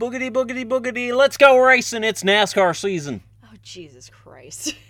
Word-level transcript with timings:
Boogity, 0.00 0.30
boogity, 0.30 0.64
boogity. 0.64 1.14
Let's 1.14 1.36
go 1.36 1.58
racing. 1.58 2.04
It's 2.04 2.22
NASCAR 2.22 2.74
season. 2.74 3.20
Oh 3.44 3.54
Jesus 3.62 4.08
Christ. 4.08 4.74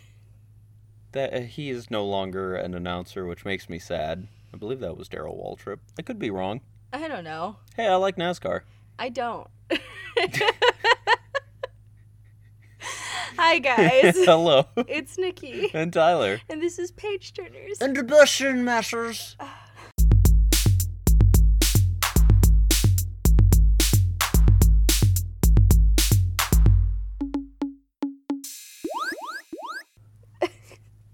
That 1.12 1.34
uh, 1.34 1.40
he 1.40 1.70
is 1.70 1.90
no 1.90 2.06
longer 2.06 2.54
an 2.54 2.72
announcer, 2.72 3.26
which 3.26 3.44
makes 3.44 3.68
me 3.68 3.80
sad. 3.80 4.28
I 4.54 4.56
believe 4.56 4.78
that 4.78 4.96
was 4.96 5.08
Darrell 5.08 5.34
Waltrip. 5.34 5.80
I 5.98 6.02
could 6.02 6.20
be 6.20 6.30
wrong. 6.30 6.60
I 6.92 7.08
don't 7.08 7.24
know. 7.24 7.56
Hey, 7.74 7.88
I 7.88 7.96
like 7.96 8.14
NASCAR. 8.14 8.60
I 8.96 9.08
don't. 9.08 9.48
Hi 13.36 13.58
guys. 13.58 14.14
Hello. 14.24 14.66
it's 14.76 15.16
Niki. 15.16 15.74
and 15.74 15.92
Tyler. 15.92 16.40
And 16.48 16.62
this 16.62 16.78
is 16.78 16.92
Page 16.92 17.32
Turners. 17.32 17.80
Introduction 17.80 18.64
masters. 18.64 19.34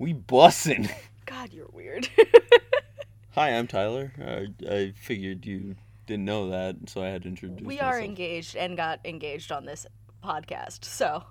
We 0.06 0.14
bussin'. 0.14 0.88
God, 1.24 1.52
you're 1.52 1.66
weird. 1.72 2.08
Hi, 3.32 3.50
I'm 3.50 3.66
Tyler. 3.66 4.12
I, 4.24 4.46
I 4.72 4.92
figured 4.96 5.44
you 5.44 5.74
didn't 6.06 6.24
know 6.26 6.50
that, 6.50 6.76
so 6.86 7.02
I 7.02 7.08
had 7.08 7.22
to 7.22 7.28
introduce 7.28 7.66
we 7.66 7.80
are 7.80 8.00
engaged 8.00 8.54
and 8.54 8.76
got 8.76 9.00
engaged 9.04 9.50
on 9.50 9.64
this 9.64 9.84
podcast. 10.22 10.84
So 10.84 11.24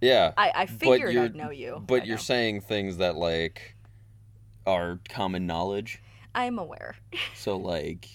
Yeah. 0.00 0.34
I, 0.36 0.52
I 0.54 0.66
figured 0.66 1.16
I'd 1.16 1.34
know 1.34 1.50
you. 1.50 1.82
But 1.84 2.02
I 2.02 2.04
you're 2.04 2.14
know. 2.14 2.22
saying 2.22 2.60
things 2.60 2.98
that 2.98 3.16
like 3.16 3.74
are 4.68 5.00
common 5.08 5.48
knowledge. 5.48 6.00
I'm 6.32 6.60
aware. 6.60 6.94
So 7.34 7.56
like 7.56 8.08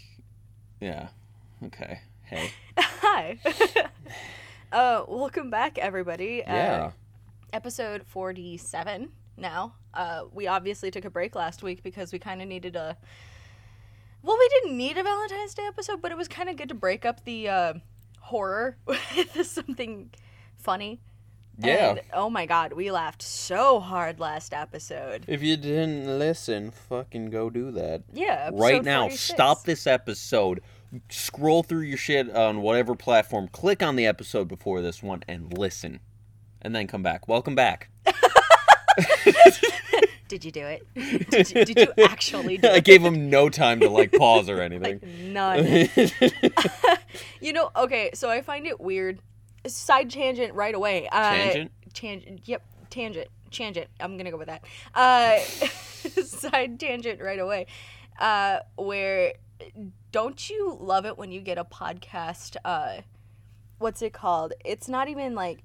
yeah. 0.80 1.10
Okay. 1.66 2.00
Hey. 2.24 2.52
Hi. 2.78 3.40
uh, 4.72 5.04
welcome 5.06 5.50
back, 5.50 5.78
everybody. 5.78 6.44
Yeah. 6.48 6.86
Uh, 6.86 6.92
episode 7.52 8.04
47 8.08 9.12
now. 9.38 9.74
Uh, 9.94 10.24
we 10.32 10.48
obviously 10.48 10.92
took 10.92 11.06
a 11.06 11.10
break 11.10 11.36
last 11.36 11.64
week 11.64 11.84
because 11.84 12.12
we 12.12 12.20
kind 12.20 12.42
of 12.42 12.48
needed 12.48 12.76
a. 12.76 12.98
Well, 14.24 14.38
we 14.38 14.50
didn't 14.50 14.78
need 14.78 14.98
a 14.98 15.04
Valentine's 15.04 15.54
Day 15.54 15.66
episode, 15.68 16.02
but 16.02 16.12
it 16.12 16.18
was 16.18 16.28
kind 16.28 16.50
of 16.50 16.58
good 16.58 16.70
to 16.70 16.76
break 16.76 17.06
up 17.06 17.24
the 17.24 17.48
uh, 17.50 17.74
horror 18.20 18.78
with 18.86 19.46
something 19.48 20.12
funny. 20.58 21.00
Yeah. 21.60 21.92
And, 21.92 22.02
oh 22.14 22.30
my 22.30 22.46
god, 22.46 22.74
we 22.74 22.92
laughed 22.92 23.22
so 23.22 23.80
hard 23.80 24.20
last 24.20 24.54
episode. 24.54 25.26
If 25.28 25.42
you 25.42 25.58
didn't 25.58 26.20
listen, 26.20 26.72
fucking 26.72 27.32
go 27.32 27.50
do 27.50 27.72
that. 27.72 28.04
Yeah. 28.14 28.52
right 28.54 28.84
now, 28.84 29.04
46. 29.04 29.22
stop 29.22 29.64
this 29.64 29.88
episode. 29.88 30.62
Scroll 31.10 31.64
through 31.64 31.82
your 31.82 31.98
shit 31.98 32.34
on 32.34 32.62
whatever 32.62 32.96
platform. 32.96 33.48
Click 33.48 33.82
on 33.82 33.96
the 33.96 34.06
episode 34.06 34.48
before 34.48 34.82
this 34.82 35.02
one 35.02 35.24
and 35.28 35.58
listen. 35.58 36.00
And 36.62 36.76
then 36.76 36.88
come 36.88 37.04
back. 37.04 37.28
Welcome 37.28 37.56
back. 37.56 37.90
Did 40.28 40.44
you 40.44 40.52
do 40.52 40.66
it? 40.66 40.86
Did 41.30 41.52
you, 41.52 41.66
did 41.66 41.80
you 41.80 42.04
actually 42.04 42.58
do 42.58 42.68
I 42.72 42.76
it? 42.78 42.84
gave 42.84 43.02
him 43.02 43.30
no 43.30 43.48
time 43.50 43.80
to 43.80 43.90
like 43.90 44.12
pause 44.12 44.50
or 44.50 44.60
anything. 44.62 45.00
like 45.00 45.04
none. 45.08 45.88
You 47.40 47.54
know, 47.54 47.72
okay, 47.78 48.10
so 48.14 48.30
I 48.30 48.42
find 48.42 48.68
it 48.68 48.80
weird. 48.82 49.20
Side 49.66 50.10
tangent 50.10 50.54
right 50.54 50.76
away. 50.76 51.08
Uh, 51.10 51.32
Tangent? 51.34 51.72
Tangent. 51.94 52.42
Yep. 52.46 52.62
Tangent. 52.90 53.28
Tangent. 53.52 53.88
I'm 54.02 54.18
gonna 54.18 54.32
go 54.32 54.38
with 54.38 54.48
that. 54.48 54.64
Uh, 54.94 55.40
side 56.24 56.78
tangent 56.80 57.22
right 57.22 57.40
away. 57.40 57.68
Uh, 58.20 58.58
where 58.76 59.34
don't 60.12 60.50
you 60.50 60.78
love 60.80 61.06
it 61.06 61.18
when 61.18 61.32
you 61.32 61.40
get 61.40 61.58
a 61.58 61.64
podcast? 61.64 62.58
Uh, 62.66 62.98
what's 63.80 64.02
it 64.02 64.12
called? 64.12 64.52
It's 64.66 64.90
not 64.90 65.08
even 65.08 65.36
like. 65.36 65.60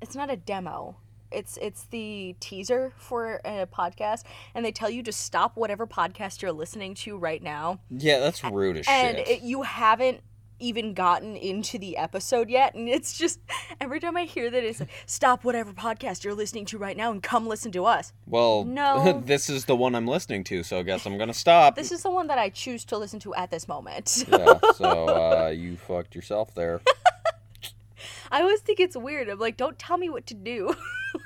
It's 0.00 0.14
not 0.14 0.30
a 0.30 0.36
demo. 0.36 0.96
It's 1.30 1.58
it's 1.62 1.84
the 1.84 2.34
teaser 2.40 2.92
for 2.96 3.40
a 3.44 3.66
podcast, 3.66 4.24
and 4.54 4.64
they 4.64 4.72
tell 4.72 4.90
you 4.90 5.02
to 5.04 5.12
stop 5.12 5.56
whatever 5.56 5.86
podcast 5.86 6.42
you're 6.42 6.52
listening 6.52 6.94
to 6.96 7.16
right 7.16 7.42
now 7.42 7.80
yeah, 7.90 8.18
that's 8.18 8.42
rude 8.44 8.78
as 8.78 8.86
and 8.88 9.18
shit. 9.18 9.28
it, 9.28 9.42
you 9.42 9.62
haven't 9.62 10.20
even 10.62 10.92
gotten 10.92 11.36
into 11.36 11.78
the 11.78 11.96
episode 11.96 12.50
yet 12.50 12.74
and 12.74 12.86
it's 12.86 13.16
just 13.16 13.40
every 13.80 13.98
time 13.98 14.14
i 14.14 14.24
hear 14.24 14.50
that 14.50 14.62
it's 14.62 14.78
like 14.80 14.90
stop 15.06 15.42
whatever 15.42 15.72
podcast 15.72 16.22
you're 16.22 16.34
listening 16.34 16.66
to 16.66 16.76
right 16.76 16.98
now 16.98 17.10
and 17.10 17.22
come 17.22 17.46
listen 17.46 17.72
to 17.72 17.86
us 17.86 18.12
well, 18.26 18.64
No. 18.66 19.22
this 19.24 19.48
is 19.48 19.64
the 19.64 19.74
one 19.74 19.94
I'm 19.94 20.06
listening 20.06 20.44
to, 20.44 20.62
so 20.62 20.78
I 20.78 20.82
guess 20.82 21.06
I'm 21.06 21.16
gonna 21.16 21.32
stop. 21.32 21.76
this 21.76 21.90
is 21.90 22.02
the 22.02 22.10
one 22.10 22.26
that 22.26 22.38
i 22.38 22.50
choose 22.50 22.84
to 22.86 22.98
listen 22.98 23.18
to 23.20 23.34
at 23.36 23.50
this 23.50 23.68
moment 23.68 24.26
yeah, 24.30 24.58
so 24.74 25.08
uh, 25.08 25.48
you 25.48 25.78
fucked 25.78 26.14
yourself 26.14 26.54
there. 26.54 26.82
i 28.30 28.42
always 28.42 28.60
think 28.60 28.80
it's 28.80 28.96
weird 28.96 29.28
i'm 29.30 29.38
like 29.38 29.56
don't 29.56 29.78
tell 29.78 29.96
me 29.96 30.10
what 30.10 30.26
to 30.26 30.34
do 30.34 30.74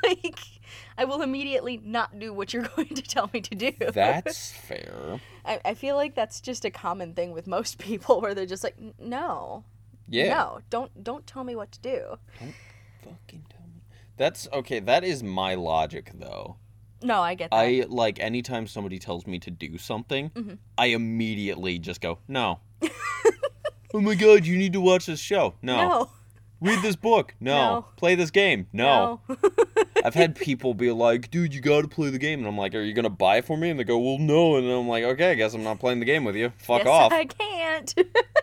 like 0.06 0.41
i 0.98 1.04
will 1.04 1.22
immediately 1.22 1.76
not 1.84 2.19
do 2.19 2.32
what 2.32 2.53
you're 2.53 2.62
going 2.76 2.88
to 2.88 3.03
tell 3.03 3.28
me 3.32 3.41
to 3.41 3.54
do 3.54 3.72
That's 3.92 4.50
fair. 4.69 5.20
I, 5.44 5.60
I 5.65 5.75
feel 5.75 5.97
like 5.97 6.15
that's 6.15 6.41
just 6.41 6.65
a 6.65 6.70
common 6.70 7.15
thing 7.15 7.32
with 7.32 7.47
most 7.47 7.78
people 7.88 8.20
where 8.20 8.34
they're 8.34 8.47
just 8.47 8.64
like 8.64 8.76
no 8.98 9.64
Yeah. 10.09 10.34
no 10.34 10.60
don't 10.70 11.04
don't 11.04 11.26
tell 11.26 11.44
me 11.44 11.56
what 11.56 11.72
to 11.72 11.81
do 11.81 12.19
Fucking 13.03 13.44
tell 13.50 13.66
me. 13.66 13.82
That's 14.16 14.48
okay. 14.53 14.78
That 14.81 15.04
is 15.04 15.22
my 15.22 15.54
logic, 15.56 16.12
though. 16.14 16.56
no 17.03 17.20
i 17.20 17.34
get 17.34 17.50
that 17.50 17.56
I 17.56 17.84
like 17.88 18.19
anytime 18.20 18.66
somebody 18.66 18.98
tells 18.98 19.26
me 19.26 19.38
to 19.41 19.50
do 19.50 19.76
something, 19.78 20.31
Mhm. 20.31 20.59
I 20.78 20.87
immediately 20.87 21.78
just 21.78 22.00
go, 22.00 22.19
no. 22.28 22.60
oh 23.93 24.00
my 24.00 24.14
god, 24.14 24.47
you 24.47 24.56
need 24.56 24.72
to 24.72 24.81
watch 24.81 25.06
this 25.06 25.20
show. 25.20 25.54
No. 25.62 25.76
no 25.88 26.10
Read 26.60 26.81
this 26.82 26.97
book. 26.97 27.34
No. 27.41 27.56
No. 27.56 27.87
Play 27.97 28.14
this 28.14 28.31
game. 28.31 28.69
No. 28.72 29.20
no. 29.28 29.37
I've 30.04 30.15
had 30.15 30.37
people 30.37 30.75
be 30.75 30.92
like, 30.92 31.31
dude, 31.31 31.54
you 31.54 31.62
gotta 31.62 31.88
play 31.88 32.10
the 32.10 32.19
game. 32.19 32.41
And 32.41 32.47
I'm 32.47 32.59
like, 32.59 32.75
are 32.75 32.82
you 32.82 32.92
gonna 32.92 33.09
buy 33.09 33.38
it 33.38 33.47
for 33.47 33.56
me? 33.56 33.70
And 33.70 33.81
they 33.81 33.84
go, 33.84 33.98
well, 33.98 34.19
no. 34.19 34.56
And 34.56 34.70
I'm 34.70 34.87
like, 34.87 35.03
okay, 35.03 35.31
I 35.31 35.34
guess 35.34 35.54
I'm 35.54 35.65
not 35.65 35.81
playing 35.81 36.00
the 36.00 36.04
game 36.04 36.25
with 36.25 36.37
you. 36.37 36.53
Fuck 36.59 36.84
yes, 36.84 36.88
off. 36.88 37.12
I 37.12 37.25
can't. 37.25 37.94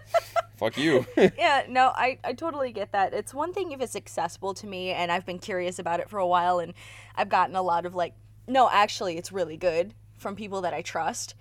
Fuck 0.57 0.77
you. 0.77 1.05
yeah, 1.17 1.63
no, 1.69 1.87
I, 1.95 2.17
I 2.23 2.33
totally 2.33 2.71
get 2.71 2.91
that. 2.93 3.13
It's 3.13 3.31
one 3.31 3.53
thing 3.53 3.71
if 3.71 3.81
it's 3.81 3.95
accessible 3.95 4.55
to 4.55 4.65
me 4.65 4.89
and 4.89 5.11
I've 5.11 5.25
been 5.25 5.37
curious 5.37 5.77
about 5.77 5.99
it 5.99 6.09
for 6.09 6.17
a 6.17 6.25
while 6.25 6.57
and 6.57 6.73
I've 7.15 7.29
gotten 7.29 7.55
a 7.55 7.61
lot 7.61 7.85
of 7.85 7.93
like, 7.93 8.15
no, 8.47 8.67
actually, 8.67 9.17
it's 9.17 9.31
really 9.31 9.57
good 9.57 9.93
from 10.17 10.35
people 10.35 10.61
that 10.61 10.73
I 10.73 10.81
trust. 10.81 11.35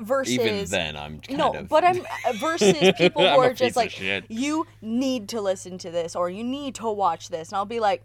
Versus. 0.00 0.32
Even 0.32 0.64
then, 0.66 0.96
I'm 0.96 1.20
kind 1.20 1.38
no, 1.38 1.54
of. 1.54 1.68
but 1.68 1.84
I'm 1.84 2.00
uh, 2.00 2.32
versus 2.40 2.76
people 2.98 3.22
who 3.22 3.38
are 3.38 3.52
just 3.52 3.76
like, 3.76 4.00
you 4.28 4.66
need 4.82 5.28
to 5.28 5.40
listen 5.40 5.78
to 5.78 5.90
this 5.92 6.16
or 6.16 6.28
you 6.28 6.42
need 6.42 6.74
to 6.76 6.90
watch 6.90 7.28
this, 7.28 7.50
and 7.50 7.56
I'll 7.56 7.64
be 7.64 7.78
like, 7.78 8.02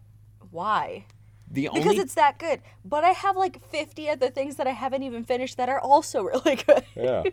why? 0.52 1.06
The 1.52 1.70
Because 1.74 1.86
only. 1.88 1.98
it's 1.98 2.14
that 2.16 2.38
good. 2.38 2.62
But 2.86 3.04
I 3.04 3.10
have 3.10 3.36
like 3.36 3.64
50 3.72 4.10
other 4.10 4.30
things 4.30 4.56
that 4.58 4.68
I 4.68 4.72
haven't 4.72 5.04
even 5.04 5.24
finished 5.24 5.58
that 5.58 5.68
are 5.70 5.80
also 5.80 6.22
really 6.24 6.56
good. 6.56 6.84
Yeah. 6.96 7.24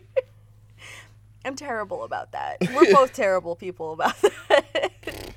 I'm 1.45 1.55
terrible 1.55 2.03
about 2.03 2.31
that. 2.33 2.57
We're 2.73 2.91
both 2.93 3.13
terrible 3.13 3.55
people 3.55 3.93
about 3.93 4.19
that. 4.21 4.65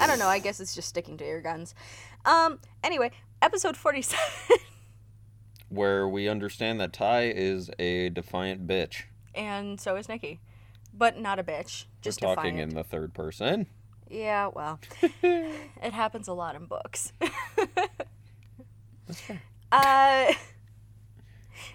I 0.00 0.06
don't 0.06 0.18
know. 0.18 0.26
I 0.28 0.38
guess 0.38 0.60
it's 0.60 0.74
just 0.74 0.88
sticking 0.88 1.16
to 1.18 1.24
your 1.26 1.40
guns. 1.40 1.74
Um. 2.26 2.58
Anyway, 2.84 3.10
episode 3.40 3.76
47. 3.76 4.18
Where 5.70 6.06
we 6.08 6.28
understand 6.28 6.80
that 6.80 6.92
Ty 6.92 7.32
is 7.34 7.70
a 7.78 8.08
defiant 8.10 8.66
bitch. 8.66 9.04
and 9.34 9.80
so 9.80 9.96
is 9.96 10.06
Niki, 10.06 10.38
but 10.92 11.18
not 11.18 11.38
a 11.38 11.44
bitch. 11.44 11.84
Just 12.02 12.20
We're 12.22 12.34
talking 12.34 12.56
defiant. 12.56 12.72
in 12.72 12.76
the 12.76 12.84
third 12.84 13.14
person. 13.14 13.66
Yeah. 14.10 14.48
Well, 14.54 14.80
it 15.22 15.92
happens 15.92 16.28
a 16.28 16.32
lot 16.32 16.54
in 16.56 16.66
books. 16.66 17.12
That's 19.06 19.20
fair. 19.20 19.42
uh. 19.72 20.32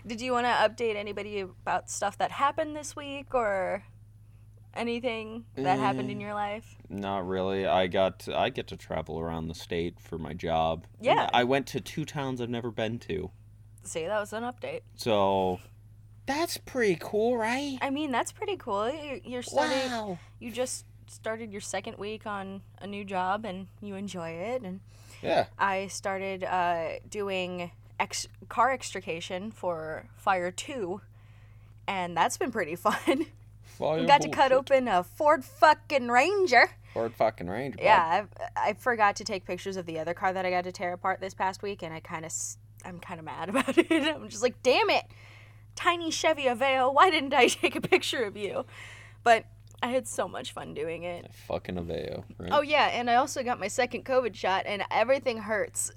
Did 0.06 0.22
you 0.22 0.32
want 0.32 0.46
to 0.46 0.52
update 0.52 0.96
anybody 0.96 1.40
about 1.42 1.90
stuff 1.90 2.18
that 2.18 2.32
happened 2.32 2.76
this 2.76 2.96
week 2.96 3.34
or 3.34 3.84
anything 4.74 5.46
that 5.56 5.78
happened 5.80 6.10
in 6.10 6.18
Mm. 6.18 6.22
your 6.22 6.34
life? 6.34 6.76
Not 6.90 7.28
really. 7.28 7.66
I 7.66 7.88
got 7.88 8.28
I 8.30 8.50
get 8.50 8.68
to 8.68 8.78
travel 8.78 9.20
around 9.20 9.48
the 9.48 9.54
state 9.56 10.00
for 10.00 10.18
my 10.18 10.34
job. 10.34 10.86
Yeah. 11.02 11.30
I 11.34 11.44
went 11.44 11.68
to 11.68 11.82
two 11.82 12.06
towns 12.06 12.40
I've 12.42 12.50
never 12.50 12.72
been 12.72 12.98
to. 13.00 13.32
See, 13.84 14.06
that 14.06 14.20
was 14.20 14.32
an 14.34 14.44
update. 14.44 14.82
So 14.96 15.60
that's 16.26 16.58
pretty 16.58 16.98
cool, 17.00 17.38
right? 17.38 17.78
I 17.82 17.90
mean, 17.90 18.12
that's 18.12 18.32
pretty 18.32 18.56
cool. 18.58 18.90
You- 18.90 19.22
You're 19.26 19.44
starting. 19.44 20.18
You 20.40 20.52
just 20.52 20.86
started 21.08 21.52
your 21.52 21.62
second 21.62 21.98
week 21.98 22.26
on 22.26 22.62
a 22.82 22.88
new 22.88 23.04
job, 23.04 23.46
and 23.46 23.68
you 23.82 23.96
enjoy 23.96 24.30
it. 24.30 24.62
And 24.62 24.80
Yeah. 25.22 25.46
I 25.58 25.88
started 25.88 26.44
uh, 26.44 27.00
doing 27.10 27.72
ex- 28.00 28.28
car 28.50 28.72
extrication 28.72 29.52
for 29.52 30.06
Fire 30.18 30.52
Two, 30.52 31.02
and 31.88 32.16
that's 32.16 32.38
been 32.38 32.52
pretty 32.52 32.76
fun. 32.78 33.26
Fire 33.64 34.06
Got 34.06 34.22
to 34.22 34.30
cut 34.30 34.52
open 34.52 34.88
a 34.88 35.04
Ford 35.04 35.44
fucking 35.44 36.10
Ranger. 36.10 36.70
Ford 36.94 37.14
fucking 37.16 37.48
Ranger. 37.48 37.78
bud. 37.78 37.84
Yeah, 37.84 38.26
I, 38.56 38.70
I 38.70 38.74
forgot 38.74 39.16
to 39.16 39.24
take 39.24 39.46
pictures 39.46 39.78
of 39.78 39.86
the 39.88 39.98
other 40.00 40.14
car 40.14 40.32
that 40.32 40.46
I 40.46 40.52
got 40.52 40.64
to 40.66 40.72
tear 40.72 40.94
apart 40.94 41.20
this 41.22 41.34
past 41.34 41.64
week, 41.64 41.82
and 41.82 41.92
I 41.94 42.00
kind 42.00 42.24
of, 42.24 42.32
I'm 42.86 43.00
kind 43.00 43.20
of 43.20 43.26
mad 43.26 43.50
about 43.50 43.76
it. 43.78 43.92
I'm 43.92 44.30
just 44.30 44.44
like, 44.44 44.62
damn 44.62 44.92
it, 44.92 45.06
tiny 45.76 46.12
Chevy 46.12 46.44
Aveo, 46.44 46.94
why 46.94 47.10
didn't 47.10 47.34
I 47.34 47.48
take 47.48 47.76
a 47.76 47.82
picture 47.82 48.24
of 48.26 48.38
you? 48.38 48.66
But 49.24 49.46
I 49.84 49.88
had 49.88 50.08
so 50.08 50.30
much 50.30 50.54
fun 50.54 50.74
doing 50.74 51.04
it. 51.04 51.30
Fucking 51.48 51.76
Aveo, 51.76 52.24
right? 52.38 52.50
Oh 52.54 52.62
yeah, 52.62 52.86
and 52.94 53.10
I 53.10 53.16
also 53.16 53.44
got 53.44 53.60
my 53.60 53.68
second 53.68 54.06
COVID 54.06 54.34
shot, 54.34 54.64
and 54.66 54.82
everything 54.90 55.40
hurts. 55.40 55.92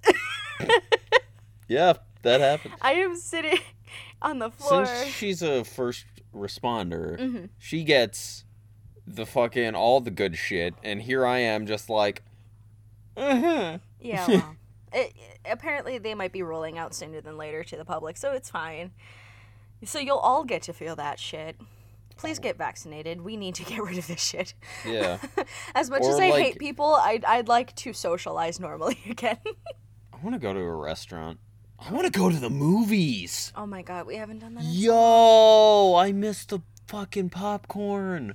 yeah, 1.68 1.94
that 2.22 2.40
happens. 2.40 2.74
I 2.80 2.94
am 2.94 3.14
sitting 3.14 3.58
on 4.22 4.40
the 4.40 4.50
floor. 4.50 4.86
Since 4.86 5.08
she's 5.14 5.40
a 5.40 5.62
first 5.64 6.04
responder, 6.34 7.16
Mhm. 7.18 7.48
she 7.58 7.84
gets 7.84 8.44
the 9.06 9.24
fucking 9.24 9.76
all 9.76 10.00
the 10.00 10.10
good 10.10 10.36
shit, 10.36 10.74
and 10.82 11.02
here 11.02 11.24
I 11.24 11.38
am 11.38 11.64
just 11.66 11.88
like, 11.88 12.22
uh-huh. 13.16 13.78
Yeah, 14.00 14.26
well, 14.28 14.56
it, 14.92 15.12
apparently 15.44 15.98
they 15.98 16.14
might 16.14 16.32
be 16.32 16.42
rolling 16.42 16.76
out 16.76 16.92
sooner 16.92 17.20
than 17.20 17.36
later 17.36 17.62
to 17.62 17.76
the 17.76 17.84
public, 17.84 18.16
so 18.16 18.32
it's 18.32 18.50
fine. 18.50 18.90
So 19.84 20.00
you'll 20.00 20.18
all 20.18 20.42
get 20.42 20.62
to 20.62 20.72
feel 20.72 20.96
that 20.96 21.20
shit. 21.20 21.56
Please 22.16 22.38
get 22.38 22.56
vaccinated. 22.56 23.20
We 23.20 23.36
need 23.36 23.54
to 23.56 23.64
get 23.64 23.82
rid 23.82 23.98
of 23.98 24.06
this 24.06 24.20
shit. 24.22 24.54
yeah. 24.86 25.18
As 25.74 25.90
much 25.90 26.02
Or, 26.02 26.10
as 26.10 26.18
I 26.20 26.30
like- 26.30 26.44
hate 26.44 26.58
people, 26.58 26.94
I'd, 26.94 27.24
I'd 27.24 27.48
like 27.48 27.74
to 27.76 27.92
socialize 27.92 28.58
normally 28.58 28.98
again. 29.10 29.38
I 30.12 30.16
want 30.22 30.34
to 30.34 30.38
go 30.40 30.52
to 30.52 30.60
a 30.60 30.74
restaurant. 30.74 31.38
I 31.78 31.92
want 31.92 32.06
to 32.10 32.18
go 32.18 32.30
to 32.30 32.36
the 32.38 32.48
movies. 32.48 33.52
oh 33.54 33.66
my 33.66 33.82
god, 33.82 34.06
we 34.06 34.16
haven't 34.16 34.38
done 34.38 34.54
that. 34.54 34.64
Yo, 34.64 35.94
I 35.94 36.10
missed 36.12 36.48
the 36.48 36.60
fucking 36.86 37.28
popcorn. 37.30 38.34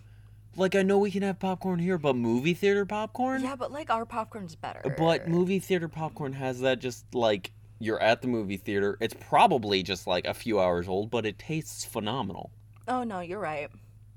Like 0.55 0.75
I 0.75 0.83
know 0.83 0.99
we 0.99 1.09
can 1.09 1.23
have 1.23 1.39
popcorn 1.39 1.79
here, 1.79 1.97
but 1.97 2.15
movie 2.15 2.53
theater 2.53 2.85
popcorn? 2.85 3.41
Yeah, 3.41 3.55
but 3.55 3.71
like 3.71 3.89
our 3.89 4.05
popcorn's 4.05 4.55
better. 4.55 4.81
But 4.97 5.27
movie 5.27 5.57
theater 5.59 5.87
popcorn 5.87 6.33
has 6.33 6.59
that 6.59 6.79
just 6.79 7.15
like 7.15 7.51
you're 7.79 7.99
at 8.01 8.21
the 8.21 8.27
movie 8.27 8.57
theater. 8.57 8.95
It's 9.01 9.15
probably 9.19 9.81
just 9.81 10.05
like 10.05 10.25
a 10.27 10.35
few 10.35 10.59
hours 10.59 10.87
old, 10.87 11.09
but 11.09 11.25
it 11.25 11.39
tastes 11.39 11.83
phenomenal. 11.83 12.51
Oh 12.87 13.03
no, 13.03 13.19
you're 13.19 13.39
right. 13.39 13.69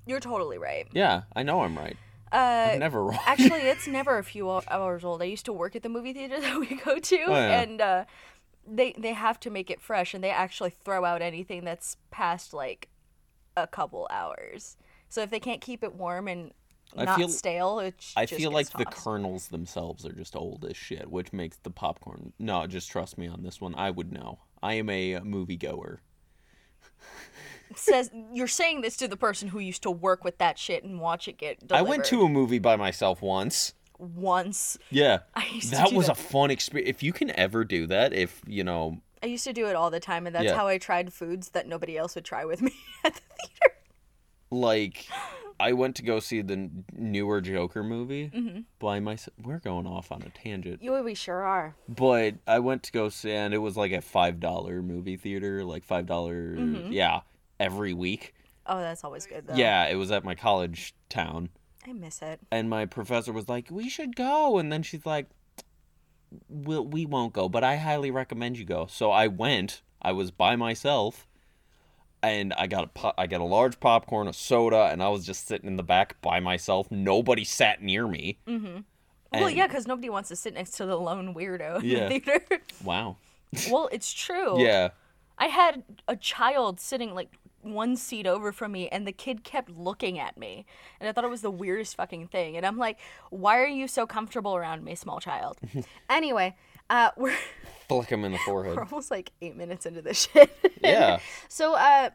You're 0.07 0.21
totally 0.21 0.59
right. 0.59 0.87
Yeah, 0.93 1.23
I 1.35 1.43
know 1.43 1.63
I'm 1.63 1.77
right. 1.77 1.97
Uh, 2.33 2.71
I'm 2.73 2.79
never 2.81 3.03
wrong. 3.05 3.19
Actually, 3.27 3.61
it's 3.63 3.87
never 3.87 4.19
a 4.19 4.25
few 4.25 4.51
hours 4.51 5.05
old. 5.05 5.23
I 5.23 5.27
used 5.27 5.45
to 5.47 5.53
work 5.53 5.77
at 5.77 5.83
the 5.83 5.89
movie 5.89 6.13
theater 6.13 6.41
that 6.41 6.59
we 6.59 6.67
go 6.85 6.99
to, 6.99 7.23
Oh, 7.27 7.33
yeah. 7.33 7.61
and 7.63 7.81
uh, 7.81 8.05
they 8.67 8.95
they 8.99 9.13
have 9.13 9.39
to 9.41 9.51
make 9.51 9.71
it 9.71 9.81
fresh, 9.81 10.15
and 10.15 10.23
they 10.25 10.31
actually 10.31 10.71
throw 10.71 11.05
out 11.05 11.23
anything 11.23 11.65
that's 11.65 11.97
past 12.11 12.53
like 12.53 12.89
a 13.57 13.67
couple 13.67 14.07
hours. 14.11 14.77
So 15.09 15.23
if 15.23 15.31
they 15.31 15.39
can't 15.41 15.61
keep 15.61 15.85
it 15.85 15.95
warm 15.95 16.27
and 16.27 16.53
I 16.97 17.05
not 17.05 17.19
feel- 17.19 17.29
stale, 17.29 17.79
it 17.79 17.99
j- 17.99 18.13
I 18.17 18.27
feel 18.27 18.51
like 18.51 18.67
gets 18.67 18.79
the 18.79 18.85
kernels 18.87 19.49
themselves 19.49 20.05
are 20.05 20.13
just 20.13 20.35
old 20.35 20.65
as 20.69 20.77
shit, 20.77 21.09
which 21.11 21.33
makes 21.33 21.57
the 21.59 21.71
popcorn. 21.71 22.33
No, 22.41 22.67
just 22.67 22.91
trust 22.91 23.17
me 23.17 23.29
on 23.29 23.43
this 23.43 23.61
one. 23.61 23.75
I 23.77 23.91
would 23.91 24.13
know. 24.13 24.41
I 24.63 24.75
am 24.75 24.91
a 24.91 25.15
moviegoer. 25.21 25.99
says 27.75 28.11
you're 28.33 28.47
saying 28.49 28.81
this 28.83 28.97
to 28.99 29.09
the 29.09 29.17
person 29.17 29.49
who 29.49 29.59
used 29.59 29.83
to 29.83 29.91
work 29.91 30.25
with 30.25 30.39
that 30.39 30.59
shit 30.59 30.85
and 30.85 31.01
watch 31.01 31.29
it 31.29 31.39
get. 31.39 31.61
Delivered 31.67 31.79
I 31.79 31.83
went 31.89 32.05
to 32.07 32.23
a 32.23 32.29
movie 32.29 32.59
by 32.59 32.77
myself 32.77 33.21
once. 33.23 33.75
once. 33.99 34.79
Yeah. 34.91 35.21
I 35.35 35.47
used 35.53 35.71
to 35.71 35.77
That 35.77 35.93
was 35.93 36.07
that. 36.07 36.13
a 36.19 36.21
fun 36.21 36.51
experience. 36.51 36.89
If 36.91 37.03
you 37.03 37.13
can 37.13 37.31
ever 37.39 37.65
do 37.65 37.87
that, 37.89 38.13
if, 38.13 38.43
you 38.47 38.65
know, 38.65 38.99
I 39.23 39.27
used 39.27 39.45
to 39.45 39.53
do 39.55 39.67
it 39.67 39.75
all 39.77 39.91
the 39.91 40.01
time, 40.01 40.27
and 40.27 40.35
that's 40.37 40.45
Yeah. 40.47 40.55
how 40.57 40.67
I 40.67 40.77
tried 40.79 41.13
foods 41.13 41.51
that 41.51 41.67
nobody 41.67 41.97
else 41.97 42.15
would 42.15 42.25
try 42.27 42.45
with 42.45 42.61
me 42.61 42.73
at 43.05 43.15
the 43.15 43.21
theater. 43.21 43.77
like 44.51 45.07
I 45.61 45.73
went 45.73 45.97
to 45.97 46.03
go 46.03 46.19
see 46.21 46.43
the 46.43 46.69
newer 46.93 47.41
Joker 47.41 47.83
movie 47.83 48.31
Mm-hmm. 48.35 48.61
by 48.81 49.01
myself. 49.01 49.35
We're 49.43 49.61
going 49.61 49.87
off 49.87 50.11
on 50.13 50.23
a 50.23 50.29
tangent, 50.31 50.83
You 50.83 50.93
we 51.03 51.15
sure 51.15 51.43
are. 51.43 51.75
but 51.89 52.35
I 52.47 52.59
went 52.59 52.83
to 52.85 52.93
go 52.93 53.09
see, 53.09 53.31
and 53.33 53.55
it 53.55 53.59
was 53.59 53.77
like 53.77 53.93
a 53.93 54.01
five 54.03 54.41
dollar 54.41 54.83
movie 54.83 55.17
theater, 55.17 55.65
like 55.65 55.85
five 55.85 56.07
Mm-hmm. 56.07 56.93
yeah, 56.93 57.21
every 57.65 57.95
week. 57.95 58.35
Oh, 58.67 58.79
that's 58.81 59.05
always 59.05 59.27
good 59.27 59.47
though. 59.47 59.55
Yeah, 59.55 59.87
it 59.87 59.97
was 59.97 60.11
at 60.11 60.25
my 60.25 60.35
college 60.35 60.95
town, 61.09 61.49
I 61.87 61.93
miss 61.93 62.23
it. 62.23 62.41
and 62.51 62.69
my 62.71 62.87
professor 62.87 63.33
was 63.33 63.49
like, 63.49 63.69
"We 63.71 63.89
should 63.89 64.17
go," 64.17 64.59
and 64.59 64.73
then 64.73 64.83
she's 64.83 65.05
like, 65.07 65.27
"We'll 66.49 66.87
we 66.87 67.07
won't 67.07 67.33
go, 67.33 67.49
but 67.49 67.65
I 67.65 67.77
highly 67.77 68.11
recommend 68.11 68.59
you 68.59 68.65
go." 68.65 68.87
So 68.89 69.11
I 69.11 69.27
went. 69.29 69.83
I 70.03 70.13
was 70.13 70.31
by 70.31 70.57
myself. 70.57 71.27
And 72.23 72.55
I 72.55 72.67
got 72.69 72.85
a 72.85 72.87
po- 72.87 73.13
I 73.19 73.27
got 73.27 73.43
a 73.43 73.45
large 73.45 73.79
popcorn, 73.81 74.29
a 74.29 74.33
soda, 74.33 74.89
and 74.91 75.03
I 75.03 75.09
was 75.09 75.27
just 75.27 75.47
sitting 75.47 75.69
in 75.69 75.77
the 75.77 75.83
back 75.83 76.19
by 76.23 76.41
myself. 76.41 76.91
Nobody 76.91 77.45
sat 77.45 77.83
near 77.83 78.09
me. 78.09 78.39
Mm-hmm. 78.47 78.79
well, 79.35 79.47
And- 79.49 79.55
yeah, 79.57 79.67
because 79.67 79.87
nobody 79.87 80.09
wants 80.09 80.31
to 80.31 80.37
sit 80.37 80.55
next 80.55 80.71
to 80.79 80.87
the 80.87 80.97
lone 80.97 81.35
weirdo 81.35 81.81
in 81.83 81.85
Yeah. 81.85 82.09
the 82.09 82.21
theater. 82.21 82.41
Wow. 82.83 83.17
well, 83.71 83.91
it's 83.93 84.11
true. 84.15 84.59
Yeah. 84.59 84.89
I 85.37 85.49
had 85.49 85.83
a 86.09 86.17
child 86.17 86.81
sitting 86.81 87.13
like 87.13 87.29
one 87.65 87.97
seat 87.97 88.27
over 88.27 88.53
from 88.53 88.73
me, 88.73 88.89
and 88.89 89.07
the 89.07 89.13
kid 89.13 89.45
kept 89.45 89.71
looking 89.71 90.19
at 90.19 90.37
me, 90.37 90.67
and 91.01 91.09
I 91.09 91.13
thought 91.13 91.25
it 91.25 91.31
was 91.31 91.43
the 91.43 91.51
weirdest 91.51 91.97
fucking 91.97 92.29
thing. 92.29 92.57
And 92.57 92.65
I'm 92.67 92.79
like, 92.79 92.99
"Why 93.31 93.59
are 93.59 93.67
you 93.67 93.89
so 93.89 94.07
comfortable 94.07 94.55
around 94.57 94.85
me, 94.85 94.95
small 94.95 95.21
child?" 95.21 95.59
anyway, 96.11 96.55
uh, 96.91 97.11
we're 97.17 97.37
Flick 97.89 98.09
him 98.09 98.25
in 98.25 98.33
the 98.33 98.39
forehead. 98.39 98.77
we're 98.77 98.83
almost 98.83 99.11
like 99.11 99.31
eight 99.43 99.57
minutes 99.57 99.87
into 99.87 100.03
this 100.03 100.29
shit. 100.33 100.51
Yeah. 100.83 101.19
So, 101.49 101.75
uh, 101.75 102.11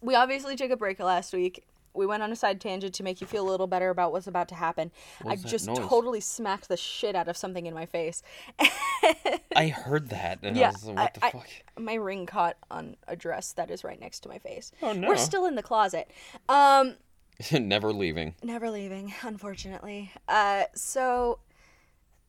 we 0.00 0.14
obviously 0.14 0.56
took 0.56 0.70
a 0.70 0.76
break 0.76 0.98
last 1.00 1.32
week. 1.32 1.64
We 1.94 2.06
went 2.06 2.22
on 2.24 2.32
a 2.32 2.36
side 2.36 2.60
tangent 2.60 2.92
to 2.94 3.02
make 3.04 3.20
you 3.20 3.26
feel 3.26 3.48
a 3.48 3.50
little 3.50 3.66
better 3.68 3.88
about 3.90 4.10
what's 4.12 4.26
about 4.26 4.48
to 4.48 4.54
happen. 4.56 4.90
I 5.24 5.36
just 5.36 5.66
noise? 5.68 5.78
totally 5.78 6.20
smacked 6.20 6.68
the 6.68 6.76
shit 6.76 7.14
out 7.14 7.28
of 7.28 7.36
something 7.36 7.66
in 7.66 7.74
my 7.74 7.86
face. 7.86 8.22
I 9.56 9.68
heard 9.68 10.08
that 10.10 10.40
and 10.42 10.56
Yeah, 10.56 10.68
I 10.68 10.72
was 10.72 10.84
like, 10.86 10.96
what 10.96 11.14
the 11.14 11.24
I- 11.24 11.28
I- 11.28 11.30
fuck? 11.30 11.48
my 11.78 11.94
ring 11.94 12.26
caught 12.26 12.56
on 12.70 12.96
a 13.06 13.14
dress 13.16 13.52
that 13.52 13.70
is 13.70 13.84
right 13.84 14.00
next 14.00 14.20
to 14.20 14.28
my 14.28 14.38
face. 14.38 14.72
Oh, 14.82 14.92
no. 14.92 15.08
We're 15.08 15.16
still 15.16 15.46
in 15.46 15.54
the 15.54 15.62
closet. 15.62 16.10
Um, 16.48 16.94
Never 17.52 17.92
leaving. 17.92 18.34
never 18.42 18.70
leaving, 18.70 19.12
unfortunately. 19.22 20.12
Uh, 20.28 20.64
so 20.74 21.38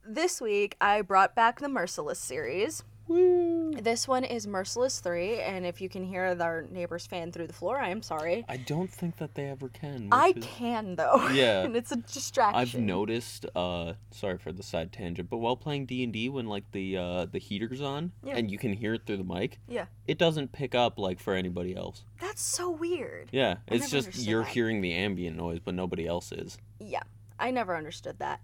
this 0.08 0.40
week 0.42 0.76
I 0.82 1.02
brought 1.02 1.36
back 1.36 1.60
the 1.60 1.70
Merciless 1.70 2.20
series. 2.20 2.84
Woo. 3.08 3.72
This 3.74 4.08
one 4.08 4.24
is 4.24 4.48
Merciless 4.48 5.00
3, 5.00 5.40
and 5.42 5.66
if 5.66 5.80
you 5.82 5.90
can 5.90 6.04
hear 6.04 6.36
our 6.40 6.64
neighbor's 6.72 7.06
fan 7.06 7.32
through 7.32 7.48
the 7.48 7.54
floor, 7.54 7.78
I 7.80 7.90
am 7.90 8.02
sorry. 8.02 8.46
I 8.50 8.58
don't 8.58 8.92
think 8.92 9.18
that 9.18 9.36
they 9.36 9.46
ever 9.50 9.70
can. 9.70 10.10
I 10.12 10.34
is- 10.36 10.44
can 10.46 10.96
though. 10.96 11.28
Yeah. 11.34 11.64
and 11.64 11.76
it's 11.76 11.92
a 11.92 11.98
distraction. 11.98 12.60
I've 12.60 12.74
noticed. 12.76 13.46
Uh, 13.56 13.94
sorry 14.12 14.38
for 14.38 14.52
the 14.52 14.64
side 14.64 14.92
tangent, 14.94 15.30
but 15.30 15.38
while 15.38 15.56
playing 15.58 15.86
D 15.86 16.04
and 16.04 16.14
D, 16.14 16.30
when 16.30 16.48
like 16.48 16.72
the 16.72 16.98
uh 16.98 17.26
the 17.26 17.38
heater's 17.40 17.82
on 17.82 18.12
Yeah. 18.24 18.38
and 18.38 18.50
you 18.50 18.58
can 18.58 18.74
hear 18.74 18.94
it 18.96 19.02
through 19.06 19.18
the 19.18 19.24
mic, 19.24 19.60
Yeah. 19.68 19.86
it 20.08 20.18
doesn't 20.18 20.52
pick 20.52 20.74
up 20.74 20.98
like 20.98 21.20
for 21.20 21.34
anybody 21.34 21.76
else. 21.76 22.06
That's 22.22 22.42
so 22.42 22.70
weird. 22.72 23.30
Yeah, 23.32 23.58
I 23.70 23.76
it's 23.76 23.92
just 23.92 24.18
you're 24.18 24.44
that. 24.44 24.50
hearing 24.52 24.82
the 24.82 24.94
ambient 24.94 25.36
noise, 25.38 25.60
but 25.64 25.76
nobody 25.76 26.08
else 26.08 26.32
is. 26.32 26.58
Yeah, 26.80 27.04
I 27.38 27.52
never 27.52 27.76
understood 27.76 28.20
that. 28.20 28.40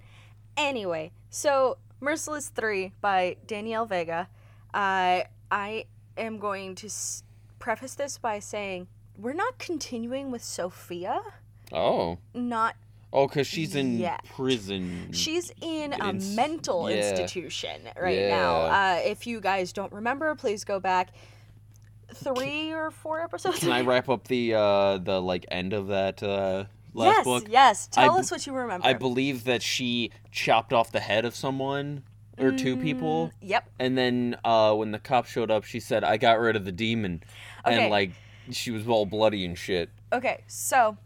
Anyway, 0.58 1.14
so 1.30 1.78
Merciless 2.02 2.50
3 2.50 2.92
by 3.00 3.38
Danielle 3.48 3.86
Vega. 3.86 4.28
Uh, 4.74 5.22
I 5.52 5.86
am 6.18 6.40
going 6.40 6.76
to 6.76 6.88
s- 6.88 7.24
preface 7.60 7.96
this 7.96 8.18
by 8.18 8.40
saying 8.40 8.88
we're 9.18 9.34
not 9.34 9.58
continuing 9.58 10.32
with 10.32 10.44
Sophia. 10.44 11.22
Oh, 11.72 12.18
Not 12.34 12.76
oh, 13.14 13.28
cause 13.28 13.48
she's 13.48 13.76
in 13.76 13.98
Yet. 14.00 14.26
prison. 14.36 15.12
she's 15.14 15.52
in 15.62 15.94
a 15.94 16.14
mental 16.14 16.90
yeah. 16.90 16.98
institution 16.98 17.82
right 18.00 18.28
now. 18.30 18.56
Uh, 18.62 19.00
if 19.04 19.26
you 19.28 19.40
guys 19.42 19.72
don't 19.74 19.92
remember, 19.94 20.34
please 20.36 20.64
go 20.64 20.80
back 20.80 21.10
three 22.14 22.72
or 22.72 22.92
four 22.92 23.22
episodes. 23.22 23.60
Can 23.60 23.72
I 23.72 23.82
wrap 23.84 24.10
up 24.10 24.28
the 24.28 24.54
uh 24.54 24.98
the 24.98 25.22
like 25.22 25.46
end 25.50 25.74
of 25.74 25.88
that 25.88 26.22
uh 26.22 26.66
last 26.94 27.16
yes, 27.18 27.24
book? 27.26 27.46
yes. 27.50 27.88
Tell 27.88 28.16
I 28.16 28.20
us 28.20 28.32
what 28.32 28.46
you 28.46 28.54
remember. 28.54 28.86
I 28.86 28.94
believe 28.94 29.46
that 29.46 29.62
she 29.62 30.12
chopped 30.32 30.74
off 30.74 30.92
the 30.92 31.00
head 31.00 31.24
of 31.26 31.36
someone 31.36 32.04
or 32.42 32.52
two 32.52 32.78
people. 32.78 33.28
Mm, 33.28 33.50
Yep. 33.50 33.70
And 33.80 33.98
then 33.98 34.38
uh, 34.44 34.74
when 34.76 34.92
the 34.92 35.00
cop 35.00 35.26
showed 35.26 35.52
up, 35.52 35.64
she 35.64 35.80
said, 35.80 36.04
"I 36.04 36.18
got 36.18 36.40
rid 36.40 36.56
of 36.56 36.66
the 36.66 36.72
demon," 36.72 37.24
Okay. 37.66 37.84
and 37.84 37.92
like 37.92 38.12
she 38.52 38.72
was 38.72 38.88
all 38.88 39.06
bloody 39.06 39.46
and 39.46 39.58
shit. 39.58 39.90
Okay, 40.14 40.44
so 40.48 40.98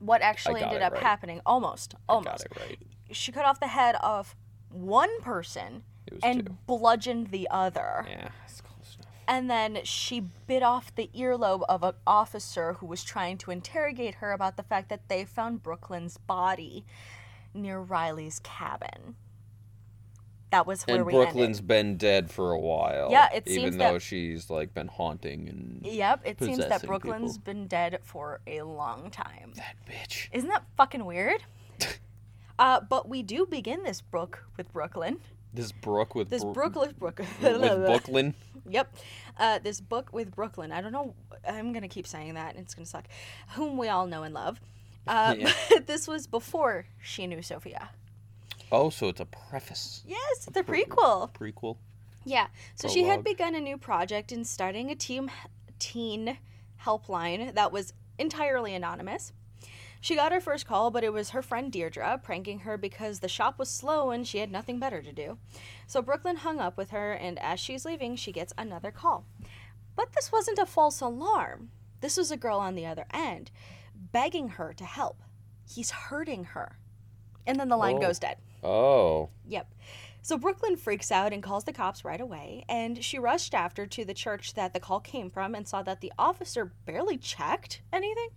what 0.00 0.22
actually 0.22 0.62
ended 0.62 0.82
up 0.82 0.92
right. 0.94 1.02
happening? 1.02 1.40
Almost, 1.46 1.94
almost. 2.08 2.48
Got 2.48 2.62
it 2.62 2.68
right. 2.68 2.78
She 3.12 3.32
cut 3.32 3.44
off 3.44 3.60
the 3.60 3.68
head 3.68 3.96
of 4.02 4.34
one 4.70 5.20
person 5.20 5.82
and 6.22 6.46
two. 6.46 6.56
bludgeoned 6.66 7.28
the 7.28 7.48
other. 7.50 8.06
Yeah, 8.08 8.28
it's 8.44 8.60
close 8.60 8.96
enough. 8.96 9.08
And 9.28 9.48
then 9.50 9.80
she 9.84 10.20
bit 10.46 10.62
off 10.62 10.94
the 10.94 11.08
earlobe 11.16 11.62
of 11.68 11.82
an 11.82 11.94
officer 12.06 12.74
who 12.74 12.86
was 12.86 13.04
trying 13.04 13.38
to 13.38 13.50
interrogate 13.50 14.16
her 14.16 14.32
about 14.32 14.56
the 14.56 14.62
fact 14.62 14.88
that 14.88 15.08
they 15.08 15.24
found 15.24 15.62
Brooklyn's 15.62 16.16
body 16.18 16.84
near 17.54 17.78
Riley's 17.80 18.40
cabin. 18.40 19.16
That 20.50 20.66
was 20.66 20.82
where 20.84 20.96
And 20.96 21.06
we 21.06 21.12
Brooklyn's 21.12 21.58
ended. 21.58 21.66
been 21.68 21.96
dead 21.96 22.30
for 22.30 22.50
a 22.50 22.58
while. 22.58 23.08
Yeah, 23.10 23.28
it 23.32 23.44
even 23.46 23.62
seems 23.62 23.76
though 23.76 23.92
that- 23.94 24.02
she's 24.02 24.50
like 24.50 24.74
been 24.74 24.88
haunting 24.88 25.48
and 25.48 25.80
Yep, 25.86 26.22
it 26.24 26.38
seems 26.40 26.58
that 26.58 26.84
Brooklyn's 26.84 27.38
people. 27.38 27.54
been 27.54 27.66
dead 27.68 28.00
for 28.02 28.40
a 28.46 28.62
long 28.62 29.10
time. 29.10 29.52
that 29.56 29.76
bitch. 29.88 30.28
Isn't 30.32 30.48
that 30.50 30.64
fucking 30.76 31.04
weird? 31.04 31.44
uh, 32.58 32.80
but 32.80 33.08
we 33.08 33.22
do 33.22 33.46
begin 33.46 33.82
this 33.84 34.00
book 34.00 34.44
with 34.56 34.72
Brooklyn. 34.72 35.18
This 35.52 35.72
Brooke 35.72 36.14
with 36.14 36.30
This 36.30 36.42
Bro- 36.44 36.52
Brooklyn, 36.52 36.94
Brooklyn. 36.98 37.28
with 37.40 37.60
Brooklyn. 37.86 38.34
Yep. 38.68 38.96
Uh, 39.36 39.58
this 39.60 39.80
book 39.80 40.10
with 40.12 40.34
Brooklyn. 40.34 40.70
I 40.72 40.80
don't 40.80 40.92
know. 40.92 41.14
I'm 41.46 41.72
gonna 41.72 41.88
keep 41.88 42.06
saying 42.06 42.34
that. 42.34 42.54
and 42.54 42.64
It's 42.64 42.74
gonna 42.74 42.86
suck. 42.86 43.06
Whom 43.54 43.76
we 43.76 43.88
all 43.88 44.06
know 44.06 44.22
and 44.24 44.34
love. 44.34 44.60
Uh, 45.06 45.34
Yeah. 45.38 45.52
this 45.86 46.06
was 46.06 46.26
before 46.26 46.86
she 47.00 47.26
knew 47.26 47.40
Sophia. 47.42 47.90
Oh, 48.72 48.90
so 48.90 49.08
it's 49.08 49.20
a 49.20 49.24
preface. 49.24 50.02
Yes, 50.06 50.46
the 50.46 50.62
prequel. 50.62 51.32
Prequel. 51.32 51.76
Yeah. 52.24 52.48
So 52.76 52.88
she 52.88 53.04
had 53.04 53.24
begun 53.24 53.54
a 53.54 53.60
new 53.60 53.76
project 53.78 54.30
in 54.32 54.44
starting 54.44 54.90
a 54.90 54.94
team 54.94 55.30
teen 55.78 56.38
helpline 56.84 57.54
that 57.54 57.72
was 57.72 57.92
entirely 58.18 58.74
anonymous. 58.74 59.32
She 60.02 60.16
got 60.16 60.32
her 60.32 60.40
first 60.40 60.66
call, 60.66 60.90
but 60.90 61.04
it 61.04 61.12
was 61.12 61.30
her 61.30 61.42
friend 61.42 61.70
Deirdre 61.70 62.20
pranking 62.22 62.60
her 62.60 62.78
because 62.78 63.20
the 63.20 63.28
shop 63.28 63.58
was 63.58 63.68
slow 63.68 64.10
and 64.10 64.26
she 64.26 64.38
had 64.38 64.50
nothing 64.50 64.78
better 64.78 65.02
to 65.02 65.12
do. 65.12 65.36
So 65.86 66.00
Brooklyn 66.00 66.36
hung 66.36 66.58
up 66.58 66.78
with 66.78 66.90
her, 66.90 67.12
and 67.12 67.38
as 67.38 67.60
she's 67.60 67.84
leaving, 67.84 68.16
she 68.16 68.32
gets 68.32 68.54
another 68.56 68.90
call. 68.90 69.26
But 69.96 70.12
this 70.14 70.32
wasn't 70.32 70.58
a 70.58 70.64
false 70.64 71.02
alarm. 71.02 71.70
This 72.00 72.16
was 72.16 72.30
a 72.30 72.38
girl 72.38 72.58
on 72.60 72.76
the 72.76 72.86
other 72.86 73.04
end, 73.12 73.50
begging 73.94 74.50
her 74.50 74.72
to 74.72 74.84
help. 74.84 75.22
He's 75.68 75.90
hurting 75.90 76.44
her. 76.44 76.78
And 77.46 77.60
then 77.60 77.68
the 77.68 77.76
line 77.76 77.96
Oh. 77.96 78.00
goes 78.00 78.18
dead. 78.18 78.38
Oh. 78.62 79.30
Yep. 79.46 79.72
So 80.22 80.36
Brooklyn 80.36 80.76
freaks 80.76 81.10
out 81.10 81.32
and 81.32 81.42
calls 81.42 81.64
the 81.64 81.72
cops 81.72 82.04
right 82.04 82.20
away, 82.20 82.64
and 82.68 83.02
she 83.02 83.18
rushed 83.18 83.54
after 83.54 83.86
to 83.86 84.04
the 84.04 84.12
church 84.12 84.54
that 84.54 84.74
the 84.74 84.80
call 84.80 85.00
came 85.00 85.30
from 85.30 85.54
and 85.54 85.66
saw 85.66 85.82
that 85.82 86.00
the 86.00 86.12
officer 86.18 86.72
barely 86.84 87.16
checked 87.16 87.80
anything 87.92 88.28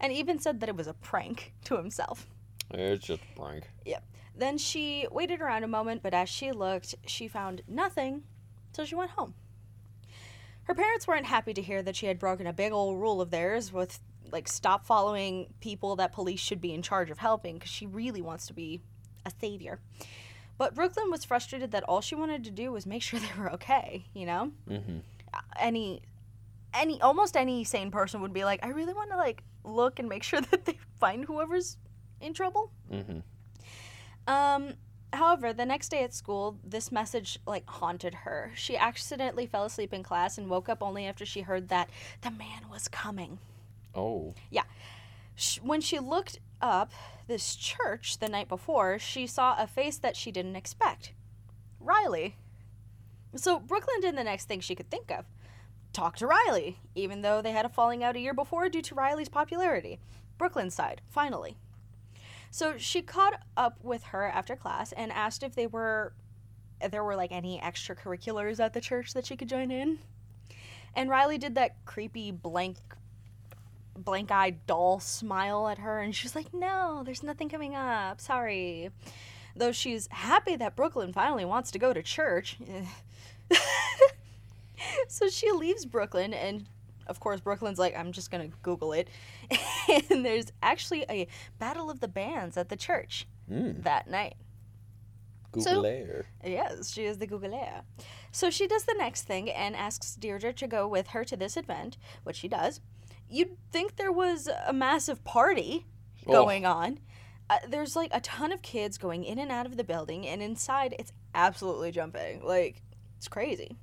and 0.00 0.12
even 0.12 0.38
said 0.38 0.60
that 0.60 0.68
it 0.68 0.76
was 0.76 0.86
a 0.86 0.94
prank 0.94 1.52
to 1.64 1.76
himself. 1.76 2.28
It's 2.70 3.04
just 3.04 3.22
a 3.22 3.40
prank. 3.40 3.68
Yep. 3.84 4.04
Then 4.36 4.56
she 4.56 5.06
waited 5.10 5.40
around 5.40 5.64
a 5.64 5.68
moment, 5.68 6.02
but 6.02 6.14
as 6.14 6.28
she 6.28 6.52
looked, 6.52 6.94
she 7.06 7.28
found 7.28 7.62
nothing, 7.66 8.22
so 8.72 8.84
she 8.84 8.94
went 8.94 9.10
home. 9.10 9.34
Her 10.64 10.74
parents 10.74 11.08
weren't 11.08 11.26
happy 11.26 11.52
to 11.54 11.60
hear 11.60 11.82
that 11.82 11.96
she 11.96 12.06
had 12.06 12.18
broken 12.18 12.46
a 12.46 12.52
big 12.52 12.72
old 12.72 13.00
rule 13.00 13.20
of 13.20 13.30
theirs 13.30 13.72
with 13.72 13.98
like 14.30 14.48
stop 14.48 14.86
following 14.86 15.52
people 15.60 15.96
that 15.96 16.12
police 16.12 16.40
should 16.40 16.60
be 16.60 16.72
in 16.72 16.80
charge 16.82 17.10
of 17.10 17.18
helping 17.18 17.54
because 17.56 17.70
she 17.70 17.86
really 17.86 18.22
wants 18.22 18.46
to 18.46 18.54
be 18.54 18.80
a 19.24 19.32
savior. 19.40 19.80
But 20.58 20.74
Brooklyn 20.74 21.10
was 21.10 21.24
frustrated 21.24 21.72
that 21.72 21.82
all 21.84 22.00
she 22.00 22.14
wanted 22.14 22.44
to 22.44 22.50
do 22.50 22.72
was 22.72 22.86
make 22.86 23.02
sure 23.08 23.20
they 23.20 23.40
were 23.40 23.52
okay, 23.52 24.04
you 24.14 24.26
know? 24.26 24.52
Mm-hmm. 24.68 24.98
Any 25.58 26.02
any 26.74 27.00
almost 27.02 27.36
any 27.36 27.64
sane 27.64 27.90
person 27.90 28.22
would 28.22 28.32
be 28.32 28.44
like, 28.44 28.64
I 28.64 28.68
really 28.68 28.94
want 28.94 29.10
to 29.10 29.16
like 29.16 29.42
look 29.64 29.98
and 29.98 30.08
make 30.08 30.22
sure 30.30 30.40
that 30.40 30.64
they 30.64 30.78
find 31.00 31.24
whoever's 31.24 31.76
in 32.20 32.34
trouble. 32.34 32.70
Mm-hmm. 32.92 33.18
Um, 34.26 34.74
however, 35.12 35.52
the 35.52 35.66
next 35.66 35.90
day 35.90 36.04
at 36.04 36.14
school, 36.14 36.58
this 36.64 36.92
message 36.92 37.38
like 37.46 37.68
haunted 37.68 38.14
her. 38.14 38.52
She 38.54 38.76
accidentally 38.76 39.46
fell 39.46 39.64
asleep 39.64 39.92
in 39.92 40.02
class 40.02 40.38
and 40.38 40.48
woke 40.48 40.68
up 40.68 40.82
only 40.82 41.06
after 41.06 41.26
she 41.26 41.40
heard 41.40 41.68
that 41.68 41.90
the 42.22 42.30
man 42.30 42.68
was 42.70 42.88
coming. 42.88 43.38
Oh. 43.94 44.34
Sh- 45.34 45.58
When 45.62 45.80
she 45.80 45.98
looked 45.98 46.38
up 46.60 46.92
this 47.26 47.56
church 47.56 48.18
the 48.18 48.28
night 48.28 48.48
before, 48.48 48.98
she 48.98 49.26
saw 49.26 49.56
a 49.58 49.66
face 49.66 49.98
that 49.98 50.16
she 50.16 50.30
didn't 50.30 50.56
expect. 50.56 51.12
Riley. 51.80 52.36
So 53.34 53.58
Brooklyn 53.58 54.00
did 54.00 54.16
the 54.16 54.24
next 54.24 54.46
thing 54.46 54.60
she 54.60 54.74
could 54.74 54.90
think 54.90 55.10
of. 55.10 55.24
Talk 55.92 56.16
to 56.16 56.26
Riley, 56.26 56.78
even 56.94 57.22
though 57.22 57.42
they 57.42 57.52
had 57.52 57.66
a 57.66 57.70
falling 57.70 58.02
out 58.02 58.16
a 58.16 58.20
year 58.20 58.34
before 58.34 58.68
due 58.68 58.82
to 58.82 58.94
Riley's 58.94 59.28
popularity. 59.28 59.98
Brooklyn's 60.38 60.74
side, 60.74 61.02
finally. 61.08 61.56
So 62.50 62.76
she 62.76 63.02
caught 63.02 63.40
up 63.56 63.78
with 63.82 64.04
her 64.04 64.26
after 64.26 64.56
class 64.56 64.92
and 64.92 65.10
asked 65.12 65.42
if 65.42 65.54
they 65.54 65.66
were 65.66 66.12
if 66.80 66.90
there 66.90 67.04
were 67.04 67.16
like 67.16 67.32
any 67.32 67.60
extracurriculars 67.60 68.58
at 68.58 68.72
the 68.72 68.80
church 68.80 69.14
that 69.14 69.24
she 69.24 69.36
could 69.36 69.48
join 69.48 69.70
in. 69.70 69.98
And 70.94 71.08
Riley 71.08 71.38
did 71.38 71.54
that 71.54 71.84
creepy 71.84 72.30
blank 72.30 72.76
blank 73.96 74.30
eyed 74.30 74.66
doll 74.66 75.00
smile 75.00 75.68
at 75.68 75.78
her 75.78 76.00
and 76.00 76.14
she's 76.14 76.34
like, 76.34 76.52
No, 76.52 77.02
there's 77.04 77.22
nothing 77.22 77.48
coming 77.48 77.74
up. 77.74 78.20
Sorry. 78.20 78.90
Though 79.54 79.72
she's 79.72 80.08
happy 80.10 80.56
that 80.56 80.76
Brooklyn 80.76 81.12
finally 81.12 81.44
wants 81.44 81.70
to 81.72 81.78
go 81.78 81.92
to 81.92 82.02
church. 82.02 82.56
so 85.08 85.28
she 85.28 85.50
leaves 85.52 85.84
Brooklyn 85.84 86.32
and 86.32 86.66
of 87.06 87.20
course 87.20 87.40
Brooklyn's 87.40 87.78
like, 87.78 87.96
I'm 87.96 88.12
just 88.12 88.30
gonna 88.30 88.48
Google 88.62 88.92
it. 88.92 89.08
and 90.10 90.24
there's 90.24 90.46
actually 90.62 91.04
a 91.10 91.26
battle 91.58 91.90
of 91.90 92.00
the 92.00 92.08
bands 92.08 92.56
at 92.56 92.68
the 92.68 92.76
church 92.76 93.26
Mm. 93.50 93.82
that 93.82 94.08
night. 94.08 94.34
Google 95.50 95.84
Air. 95.84 96.24
Yes, 96.44 96.92
she 96.92 97.04
is 97.04 97.18
the 97.18 97.26
Googleair. 97.26 97.82
So 98.30 98.48
she 98.50 98.66
does 98.66 98.84
the 98.84 98.94
next 98.96 99.24
thing 99.24 99.50
and 99.50 99.76
asks 99.76 100.14
Deirdre 100.14 100.52
to 100.54 100.66
go 100.66 100.86
with 100.88 101.08
her 101.08 101.24
to 101.24 101.36
this 101.36 101.56
event, 101.56 101.98
which 102.22 102.36
she 102.36 102.48
does. 102.48 102.80
You'd 103.32 103.56
think 103.72 103.96
there 103.96 104.12
was 104.12 104.48
a 104.66 104.72
massive 104.72 105.24
party 105.24 105.86
Oh. 106.26 106.32
going 106.32 106.64
on. 106.66 107.00
Uh, 107.50 107.58
there's 107.68 107.96
like 107.96 108.10
a 108.14 108.20
ton 108.20 108.52
of 108.52 108.62
kids 108.62 108.96
going 108.98 109.24
in 109.24 109.38
and 109.38 109.50
out 109.50 109.66
of 109.66 109.76
the 109.76 109.84
building, 109.84 110.26
and 110.26 110.40
inside 110.42 110.94
it's 110.98 111.12
absolutely 111.34 111.90
jumping. 111.90 112.44
Like, 112.44 112.82
it's 113.16 113.26
crazy. 113.28 113.76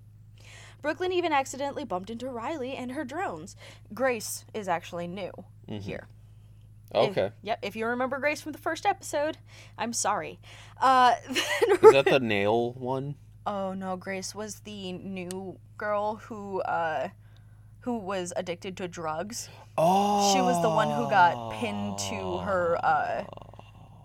Brooklyn 0.81 1.11
even 1.11 1.33
accidentally 1.33 1.83
bumped 1.83 2.09
into 2.09 2.29
Riley 2.29 2.73
and 2.75 2.93
her 2.93 3.03
drones. 3.03 3.55
Grace 3.93 4.45
is 4.53 4.67
actually 4.69 5.07
new 5.07 5.31
Mhm. 5.67 5.81
here. 5.81 6.07
Okay. 6.95 7.25
If, 7.25 7.33
yep, 7.43 7.59
if 7.61 7.75
you 7.75 7.85
remember 7.85 8.17
Grace 8.19 8.41
from 8.41 8.53
the 8.53 8.57
first 8.57 8.85
episode, 8.85 9.37
I'm 9.77 9.91
sorry. 9.93 10.39
Uh, 10.79 11.15
Is 11.29 11.91
that 11.91 12.05
the 12.05 12.19
nail 12.21 12.71
one? 12.73 13.15
Oh 13.45 13.73
no, 13.73 13.97
Grace 13.97 14.33
was 14.33 14.61
the 14.61 14.93
new 14.93 15.59
girl 15.77 16.15
who 16.15 16.61
uh 16.61 17.09
who 17.81 17.97
was 17.97 18.33
addicted 18.35 18.75
to 18.77 18.87
drugs. 18.87 19.49
Oh. 19.77 20.33
She 20.33 20.41
was 20.41 20.61
the 20.61 20.69
one 20.69 20.89
who 20.89 21.09
got 21.09 21.53
pinned 21.53 21.97
to 22.09 22.37
her 22.39 22.77
uh 22.83 23.23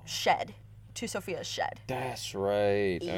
shed, 0.05 0.55
to 0.95 1.09
Sophia's 1.09 1.47
shed. 1.47 1.81
That's 1.87 2.35
right. 2.35 2.99
Yeah. 3.01 3.15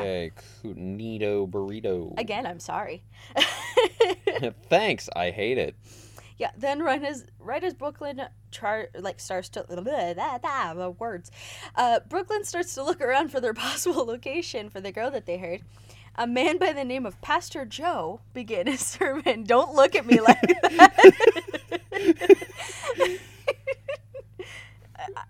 Okay. 0.00 0.32
Nito 0.64 1.46
burrito. 1.46 2.14
Again, 2.18 2.46
I'm 2.46 2.60
sorry. 2.60 3.02
Thanks. 4.68 5.08
I 5.14 5.30
hate 5.30 5.58
it. 5.58 5.74
yeah, 6.38 6.50
then 6.56 6.80
right 6.82 7.02
as 7.02 7.26
right 7.38 7.62
as 7.62 7.74
Brooklyn 7.74 8.22
char- 8.50 8.88
like 8.98 9.20
starts 9.20 9.48
to 9.50 9.64
blah, 9.64 9.80
blah, 9.80 10.38
blah, 10.38 10.74
the 10.74 10.90
words, 10.90 11.30
uh, 11.76 12.00
Brooklyn 12.08 12.44
starts 12.44 12.74
to 12.76 12.82
look 12.82 13.00
around 13.00 13.28
for 13.30 13.40
their 13.40 13.54
possible 13.66 14.04
location 14.06 14.70
for 14.70 14.80
the 14.80 14.92
girl 14.92 15.10
that 15.10 15.26
they 15.26 15.36
heard. 15.36 15.62
A 16.20 16.26
man 16.26 16.58
by 16.58 16.74
the 16.74 16.84
name 16.84 17.06
of 17.06 17.18
Pastor 17.22 17.64
Joe 17.64 18.20
began 18.34 18.66
his 18.66 18.84
sermon. 18.86 19.44
Don't 19.44 19.74
look 19.74 19.96
at 19.96 20.04
me 20.04 20.20
like 20.20 20.38
that. 20.62 20.92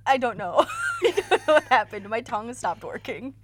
I- 0.04 0.16
don't 0.18 0.36
know. 0.36 0.66
I 1.04 1.10
don't 1.12 1.30
know 1.46 1.54
what 1.54 1.62
happened. 1.64 2.08
My 2.08 2.20
tongue 2.22 2.52
stopped 2.54 2.82
working. 2.82 3.34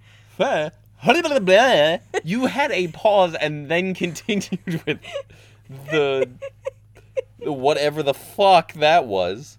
You 2.25 2.47
had 2.47 2.71
a 2.71 2.89
pause 2.89 3.33
and 3.35 3.69
then 3.71 3.93
continued 3.93 4.83
with 4.85 4.99
the 5.89 6.29
whatever 7.39 8.03
the 8.03 8.13
fuck 8.13 8.73
that 8.73 9.05
was. 9.05 9.57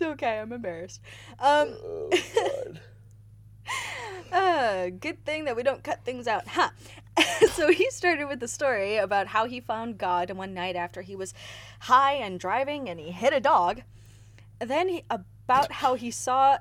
It's 0.00 0.10
okay. 0.12 0.38
I'm 0.38 0.52
embarrassed. 0.52 1.00
Um, 1.38 1.76
Oh 1.82 2.10
god. 2.34 2.80
uh, 4.32 4.90
good 4.98 5.24
thing 5.24 5.44
that 5.44 5.56
we 5.56 5.62
don't 5.62 5.84
cut 5.84 6.04
things 6.04 6.26
out, 6.26 6.48
huh? 6.48 6.70
so 7.52 7.70
he 7.70 7.90
started 7.90 8.26
with 8.26 8.40
the 8.40 8.48
story 8.48 8.96
about 8.96 9.28
how 9.28 9.44
he 9.46 9.60
found 9.60 9.98
God 9.98 10.30
one 10.30 10.54
night 10.54 10.76
after 10.76 11.02
he 11.02 11.14
was 11.14 11.34
high 11.80 12.14
and 12.14 12.40
driving 12.40 12.88
and 12.88 12.98
he 12.98 13.10
hit 13.10 13.32
a 13.32 13.40
dog. 13.40 13.82
Then 14.58 14.88
he, 14.88 15.04
about 15.10 15.72
how 15.72 15.94
he 15.94 16.10
saw 16.10 16.58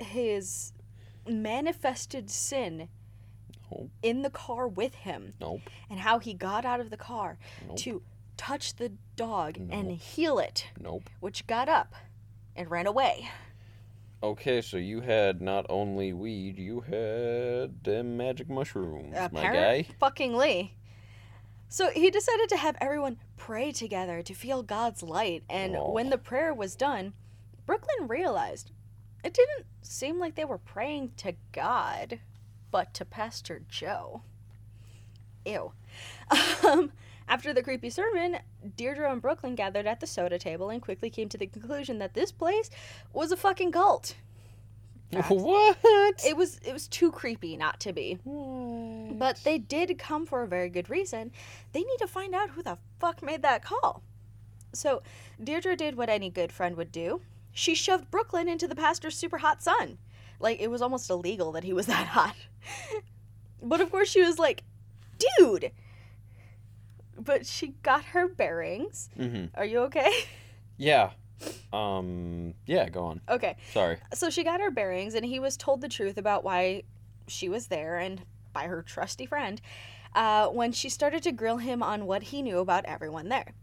his 0.00 0.72
manifested 1.28 2.30
sin 2.30 2.88
Nope. 3.70 3.90
in 4.02 4.22
the 4.22 4.30
car 4.30 4.66
with 4.68 4.94
him 4.94 5.32
Nope. 5.40 5.60
and 5.88 6.00
how 6.00 6.18
he 6.18 6.34
got 6.34 6.64
out 6.64 6.80
of 6.80 6.90
the 6.90 6.96
car 6.96 7.38
Nope. 7.66 7.76
to 7.78 8.02
touch 8.36 8.76
the 8.76 8.92
dog 9.16 9.56
and 9.70 9.92
heal 9.92 10.38
it, 10.38 10.66
Nope. 10.80 11.08
which 11.20 11.46
got 11.46 11.68
up 11.68 11.94
and 12.56 12.70
ran 12.70 12.86
away. 12.86 13.28
Okay, 14.22 14.62
so 14.62 14.76
you 14.76 15.00
had 15.00 15.40
not 15.42 15.66
only 15.68 16.12
weed, 16.12 16.58
you 16.58 16.80
had 16.80 17.82
them 17.82 18.16
magic 18.16 18.48
mushrooms, 18.48 19.16
my 19.32 19.42
guy. 19.42 19.86
Fucking 19.98 20.36
Lee. 20.36 20.74
So 21.68 21.90
he 21.90 22.10
decided 22.10 22.48
to 22.50 22.56
have 22.56 22.76
everyone 22.80 23.16
pray 23.36 23.72
together 23.72 24.22
to 24.22 24.34
feel 24.34 24.62
God's 24.62 25.02
light, 25.02 25.42
and 25.50 25.74
Oh. 25.74 25.90
when 25.90 26.10
the 26.10 26.18
prayer 26.18 26.54
was 26.54 26.76
done, 26.76 27.14
Brooklyn 27.66 28.06
realized 28.06 28.70
it 29.24 29.34
didn't 29.34 29.66
seem 29.80 30.18
like 30.20 30.34
they 30.36 30.44
were 30.44 30.58
praying 30.58 31.12
to 31.16 31.34
God, 31.52 32.20
but 32.70 32.92
to 32.94 33.04
Pastor 33.04 33.62
Joe. 33.68 34.22
Ew. 35.44 35.72
Um, 36.64 36.92
after 37.32 37.54
the 37.54 37.62
creepy 37.62 37.88
sermon, 37.88 38.36
Deirdre 38.76 39.10
and 39.10 39.22
Brooklyn 39.22 39.54
gathered 39.54 39.86
at 39.86 40.00
the 40.00 40.06
soda 40.06 40.38
table 40.38 40.68
and 40.68 40.82
quickly 40.82 41.08
came 41.08 41.30
to 41.30 41.38
the 41.38 41.46
conclusion 41.46 41.98
that 41.98 42.12
this 42.12 42.30
place 42.30 42.68
was 43.14 43.32
a 43.32 43.38
fucking 43.38 43.72
cult. 43.72 44.16
what? 45.28 45.78
it 46.26 46.36
was 46.36 46.60
it 46.62 46.74
was 46.74 46.88
too 46.88 47.10
creepy 47.10 47.56
not 47.56 47.80
to 47.80 47.92
be. 47.94 48.18
What? 48.24 49.18
But 49.18 49.44
they 49.44 49.56
did 49.56 49.98
come 49.98 50.26
for 50.26 50.42
a 50.42 50.46
very 50.46 50.68
good 50.68 50.90
reason. 50.90 51.32
They 51.72 51.80
need 51.80 51.96
to 52.00 52.06
find 52.06 52.34
out 52.34 52.50
who 52.50 52.62
the 52.62 52.76
fuck 53.00 53.22
made 53.22 53.40
that 53.40 53.64
call. 53.64 54.02
So, 54.74 55.02
Deirdre 55.42 55.74
did 55.74 55.96
what 55.96 56.10
any 56.10 56.28
good 56.28 56.52
friend 56.52 56.76
would 56.76 56.92
do. 56.92 57.22
She 57.50 57.74
shoved 57.74 58.10
Brooklyn 58.10 58.46
into 58.46 58.68
the 58.68 58.76
pastor's 58.76 59.16
super 59.16 59.38
hot 59.38 59.62
sun. 59.62 59.96
Like, 60.38 60.60
it 60.60 60.70
was 60.70 60.82
almost 60.82 61.08
illegal 61.08 61.50
that 61.52 61.64
he 61.64 61.72
was 61.72 61.86
that 61.94 62.08
hot. 62.08 62.36
but 63.62 63.80
of 63.80 63.90
course, 63.90 64.10
she 64.10 64.20
was 64.20 64.38
like, 64.38 64.64
dude! 65.18 65.72
But 67.18 67.46
she 67.46 67.74
got 67.82 68.04
her 68.06 68.28
bearings. 68.28 69.08
hmm 69.16 69.46
Are 69.54 69.64
you 69.64 69.80
okay? 69.80 70.10
Yeah. 70.76 71.10
Um. 71.72 72.54
Yeah. 72.66 72.88
Go 72.88 73.04
on. 73.04 73.20
okay. 73.28 73.56
Sorry. 73.72 73.98
So 74.14 74.30
she 74.30 74.42
got 74.44 74.60
her 74.60 74.70
bearings, 74.70 75.14
and 75.14 75.24
he 75.24 75.38
was 75.40 75.56
told 75.56 75.80
the 75.80 75.88
truth 75.88 76.16
about 76.18 76.44
why 76.44 76.82
she 77.28 77.48
was 77.48 77.66
there 77.68 77.98
and 77.98 78.22
by 78.52 78.64
her 78.64 78.82
trusty 78.82 79.26
friend 79.26 79.60
uh, 80.14 80.48
when 80.48 80.72
she 80.72 80.88
started 80.88 81.22
to 81.22 81.32
grill 81.32 81.56
him 81.58 81.82
on 81.82 82.06
what 82.06 82.22
he 82.24 82.42
knew 82.42 82.58
about 82.58 82.84
everyone 82.84 83.28
there. 83.28 83.54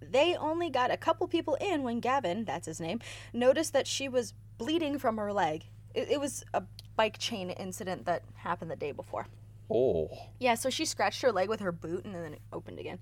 They 0.00 0.36
only 0.36 0.70
got 0.70 0.90
a 0.90 0.96
couple 0.96 1.26
people 1.26 1.56
in 1.60 1.82
when 1.82 2.00
Gavin, 2.00 2.44
that's 2.44 2.66
his 2.66 2.80
name, 2.80 3.00
noticed 3.32 3.72
that 3.72 3.86
she 3.86 4.08
was 4.08 4.32
bleeding 4.58 4.98
from 4.98 5.16
her 5.16 5.32
leg. 5.32 5.64
It, 5.94 6.10
it 6.12 6.20
was 6.20 6.44
a 6.54 6.62
bike 6.96 7.18
chain 7.18 7.50
incident 7.50 8.04
that 8.06 8.22
happened 8.34 8.70
the 8.70 8.76
day 8.76 8.92
before. 8.92 9.26
Oh. 9.70 10.08
Yeah, 10.38 10.54
so 10.54 10.70
she 10.70 10.84
scratched 10.84 11.22
her 11.22 11.32
leg 11.32 11.48
with 11.48 11.60
her 11.60 11.72
boot 11.72 12.04
and 12.04 12.14
then 12.14 12.34
it 12.34 12.40
opened 12.52 12.78
again. 12.78 12.98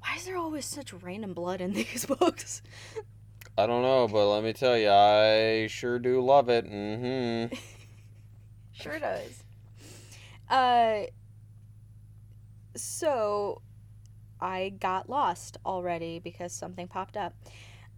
Why 0.00 0.16
is 0.16 0.24
there 0.24 0.36
always 0.36 0.64
such 0.64 0.92
random 0.92 1.34
blood 1.34 1.60
in 1.60 1.72
these 1.74 2.06
books? 2.06 2.62
I 3.56 3.66
don't 3.66 3.82
know, 3.82 4.08
but 4.08 4.28
let 4.28 4.44
me 4.44 4.52
tell 4.52 4.76
you, 4.76 4.90
I 4.90 5.66
sure 5.68 5.98
do 5.98 6.20
love 6.20 6.48
it. 6.48 6.66
Mm-hmm. 6.66 7.54
Sure 8.76 8.98
does. 8.98 9.44
Uh, 10.50 11.04
so 12.74 13.62
I 14.40 14.70
got 14.80 15.08
lost 15.08 15.58
already 15.64 16.18
because 16.18 16.52
something 16.52 16.88
popped 16.88 17.16
up. 17.16 17.34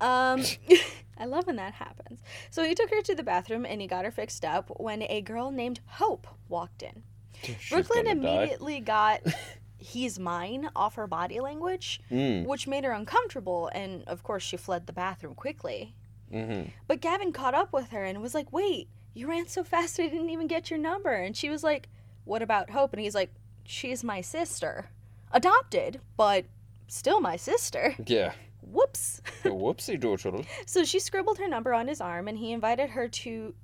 Um, 0.00 0.42
I 1.18 1.24
love 1.24 1.46
when 1.46 1.56
that 1.56 1.72
happens. 1.74 2.20
So 2.50 2.62
he 2.62 2.74
took 2.74 2.90
her 2.90 3.00
to 3.02 3.14
the 3.14 3.22
bathroom 3.22 3.64
and 3.64 3.80
he 3.80 3.86
got 3.86 4.04
her 4.04 4.10
fixed 4.10 4.44
up 4.44 4.70
when 4.78 5.02
a 5.02 5.22
girl 5.22 5.50
named 5.50 5.80
Hope 5.86 6.26
walked 6.48 6.82
in. 6.82 7.02
Brooklyn 7.70 8.06
immediately 8.06 8.80
got 8.80 9.20
he's 9.78 10.18
mine 10.18 10.68
off 10.74 10.94
her 10.96 11.06
body 11.06 11.40
language, 11.40 12.00
Mm. 12.10 12.44
which 12.46 12.66
made 12.66 12.84
her 12.84 12.92
uncomfortable, 12.92 13.68
and 13.74 14.02
of 14.08 14.22
course 14.22 14.42
she 14.42 14.56
fled 14.56 14.86
the 14.86 14.92
bathroom 14.92 15.34
quickly. 15.34 15.94
Mm-hmm. 16.32 16.70
But 16.88 17.00
Gavin 17.00 17.32
caught 17.32 17.54
up 17.54 17.72
with 17.72 17.90
her 17.90 18.04
and 18.04 18.20
was 18.20 18.34
like, 18.34 18.52
Wait, 18.52 18.88
you 19.14 19.28
ran 19.28 19.46
so 19.46 19.62
fast 19.62 20.00
I 20.00 20.08
didn't 20.08 20.30
even 20.30 20.46
get 20.48 20.70
your 20.70 20.78
number. 20.78 21.12
And 21.12 21.36
she 21.36 21.48
was 21.50 21.62
like, 21.62 21.88
What 22.24 22.42
about 22.42 22.70
Hope? 22.70 22.92
And 22.92 23.00
he's 23.00 23.14
like, 23.14 23.32
She's 23.64 24.02
my 24.02 24.20
sister. 24.20 24.86
Adopted, 25.32 26.00
but 26.16 26.44
still 26.88 27.20
my 27.20 27.36
sister. 27.36 27.94
Yeah. 28.06 28.32
Whoops. 28.62 29.22
Whoopsie 29.44 29.98
doodle. 30.00 30.44
So 30.66 30.84
she 30.84 30.98
scribbled 30.98 31.38
her 31.38 31.46
number 31.48 31.72
on 31.72 31.86
his 31.86 32.00
arm 32.00 32.26
and 32.26 32.36
he 32.38 32.50
invited 32.52 32.90
her 32.90 33.06
to 33.08 33.54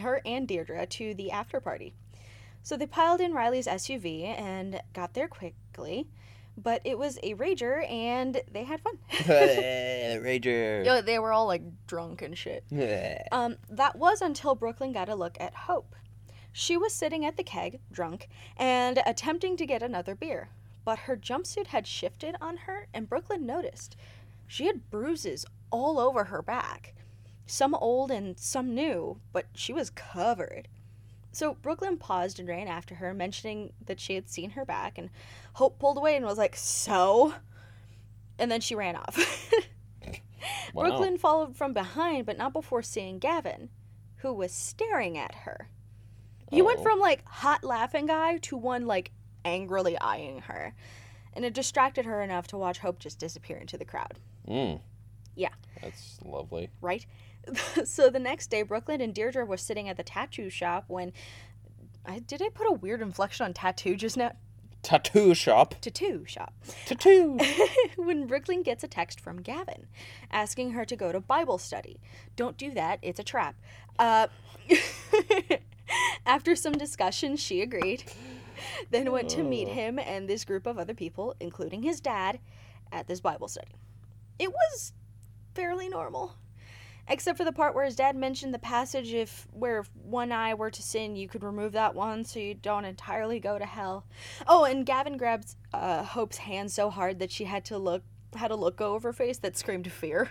her 0.00 0.20
and 0.26 0.46
Deirdre 0.46 0.84
to 0.86 1.14
the 1.14 1.30
after 1.30 1.60
party. 1.60 1.94
So 2.62 2.76
they 2.76 2.86
piled 2.86 3.20
in 3.20 3.32
Riley's 3.32 3.66
SUV 3.66 4.38
and 4.38 4.80
got 4.92 5.14
there 5.14 5.28
quickly, 5.28 6.06
but 6.56 6.80
it 6.84 6.98
was 6.98 7.18
a 7.22 7.34
rager 7.34 7.88
and 7.90 8.40
they 8.50 8.64
had 8.64 8.80
fun. 8.80 8.98
Rager. 9.10 10.84
Yeah, 10.84 11.00
they 11.00 11.18
were 11.18 11.32
all 11.32 11.46
like 11.46 11.62
drunk 11.86 12.22
and 12.22 12.36
shit. 12.36 12.64
Um, 13.32 13.56
that 13.70 13.96
was 13.96 14.20
until 14.20 14.54
Brooklyn 14.54 14.92
got 14.92 15.08
a 15.08 15.14
look 15.14 15.36
at 15.40 15.54
Hope. 15.54 15.94
She 16.52 16.76
was 16.76 16.92
sitting 16.92 17.24
at 17.24 17.36
the 17.36 17.44
keg, 17.44 17.80
drunk, 17.92 18.28
and 18.56 19.00
attempting 19.06 19.56
to 19.56 19.66
get 19.66 19.82
another 19.82 20.14
beer. 20.14 20.50
But 20.84 21.00
her 21.00 21.16
jumpsuit 21.16 21.68
had 21.68 21.86
shifted 21.86 22.34
on 22.40 22.56
her, 22.58 22.88
and 22.92 23.08
Brooklyn 23.08 23.46
noticed. 23.46 23.96
She 24.46 24.66
had 24.66 24.90
bruises 24.90 25.46
all 25.70 26.00
over 26.00 26.24
her 26.24 26.42
back. 26.42 26.94
Some 27.46 27.74
old 27.74 28.10
and 28.10 28.38
some 28.38 28.74
new, 28.74 29.20
but 29.32 29.46
she 29.54 29.72
was 29.72 29.90
covered. 29.90 30.68
So 31.32 31.54
Brooklyn 31.54 31.96
paused 31.96 32.38
and 32.40 32.48
ran 32.48 32.66
after 32.68 32.96
her, 32.96 33.14
mentioning 33.14 33.72
that 33.86 34.00
she 34.00 34.14
had 34.16 34.28
seen 34.28 34.50
her 34.50 34.64
back, 34.64 34.98
and 34.98 35.10
Hope 35.54 35.78
pulled 35.78 35.96
away 35.96 36.16
and 36.16 36.24
was 36.26 36.38
like, 36.38 36.56
So? 36.56 37.34
And 38.38 38.50
then 38.50 38.60
she 38.60 38.74
ran 38.74 38.96
off. 38.96 39.52
Wow. 40.72 40.84
Brooklyn 40.84 41.18
followed 41.18 41.56
from 41.56 41.72
behind, 41.74 42.24
but 42.26 42.38
not 42.38 42.52
before 42.52 42.80
seeing 42.82 43.18
Gavin, 43.18 43.68
who 44.18 44.32
was 44.32 44.52
staring 44.52 45.18
at 45.18 45.34
her. 45.34 45.68
He 46.50 46.62
went 46.62 46.78
Oh. 46.78 46.82
from 46.82 46.98
like 47.00 47.26
hot 47.28 47.62
laughing 47.64 48.06
guy 48.06 48.38
to 48.38 48.56
one 48.56 48.86
like 48.86 49.10
angrily 49.44 49.98
eyeing 49.98 50.42
her. 50.42 50.74
And 51.34 51.44
it 51.44 51.52
distracted 51.54 52.04
her 52.06 52.22
enough 52.22 52.46
to 52.48 52.56
watch 52.56 52.78
Hope 52.78 52.98
just 53.00 53.18
disappear 53.18 53.56
into 53.58 53.76
the 53.76 53.84
crowd, 53.84 54.14
Mm. 54.48 54.80
Yeah. 55.34 55.50
That's 55.82 56.18
lovely. 56.24 56.70
right? 56.80 57.04
so 57.84 58.10
the 58.10 58.18
next 58.18 58.48
day, 58.50 58.62
Brooklyn 58.62 59.00
and 59.00 59.14
Deirdre 59.14 59.44
were 59.44 59.56
sitting 59.56 59.88
at 59.88 59.96
the 59.96 60.02
tattoo 60.02 60.50
shop 60.50 60.84
when. 60.88 61.12
I, 62.06 62.18
did 62.20 62.40
I 62.40 62.48
put 62.48 62.66
a 62.66 62.72
weird 62.72 63.02
inflection 63.02 63.44
on 63.44 63.52
tattoo 63.52 63.94
just 63.94 64.16
now? 64.16 64.32
Tattoo 64.82 65.34
shop. 65.34 65.74
Tattoo 65.82 66.24
shop. 66.26 66.54
Tattoo. 66.86 67.38
when 67.96 68.26
Brooklyn 68.26 68.62
gets 68.62 68.82
a 68.82 68.88
text 68.88 69.20
from 69.20 69.42
Gavin 69.42 69.86
asking 70.32 70.70
her 70.70 70.86
to 70.86 70.96
go 70.96 71.12
to 71.12 71.20
Bible 71.20 71.58
study. 71.58 72.00
Don't 72.36 72.56
do 72.56 72.72
that, 72.72 72.98
it's 73.02 73.20
a 73.20 73.22
trap. 73.22 73.54
Uh, 73.98 74.28
after 76.26 76.56
some 76.56 76.72
discussion, 76.72 77.36
she 77.36 77.60
agreed, 77.60 78.04
then 78.90 79.12
went 79.12 79.28
to 79.30 79.42
meet 79.42 79.68
Oh. 79.68 79.72
him 79.72 79.98
and 79.98 80.26
this 80.28 80.46
group 80.46 80.66
of 80.66 80.78
other 80.78 80.94
people, 80.94 81.34
including 81.40 81.82
his 81.82 82.00
dad, 82.00 82.40
at 82.90 83.06
this 83.06 83.20
Bible 83.20 83.48
study. 83.48 83.74
It 84.38 84.50
was 84.50 84.94
fairly 85.54 85.88
normal. 85.90 86.34
Except 87.08 87.36
for 87.36 87.44
the 87.44 87.52
part 87.52 87.74
where 87.74 87.84
his 87.84 87.96
dad 87.96 88.14
mentioned 88.16 88.54
the 88.54 88.58
passage 88.58 89.12
if 89.12 89.46
where 89.52 89.80
if 89.80 89.90
one 90.02 90.30
eye 90.32 90.54
were 90.54 90.70
to 90.70 90.82
sin, 90.82 91.16
you 91.16 91.28
could 91.28 91.42
remove 91.42 91.72
that 91.72 91.94
one 91.94 92.24
so 92.24 92.38
you 92.38 92.54
don't 92.54 92.84
entirely 92.84 93.40
go 93.40 93.58
to 93.58 93.64
hell. 93.66 94.04
Oh, 94.46 94.64
and 94.64 94.86
Gavin 94.86 95.16
grabbed 95.16 95.54
uh, 95.74 96.04
Hope's 96.04 96.38
hand 96.38 96.70
so 96.70 96.88
hard 96.90 97.18
that 97.18 97.30
she 97.32 97.44
had 97.44 97.64
to 97.66 97.78
look 97.78 98.02
had 98.36 98.50
a 98.52 98.56
look 98.56 98.76
go 98.76 98.94
over 98.94 99.08
her 99.08 99.12
face 99.12 99.38
that 99.38 99.56
screamed 99.56 99.90
fear. 99.90 100.30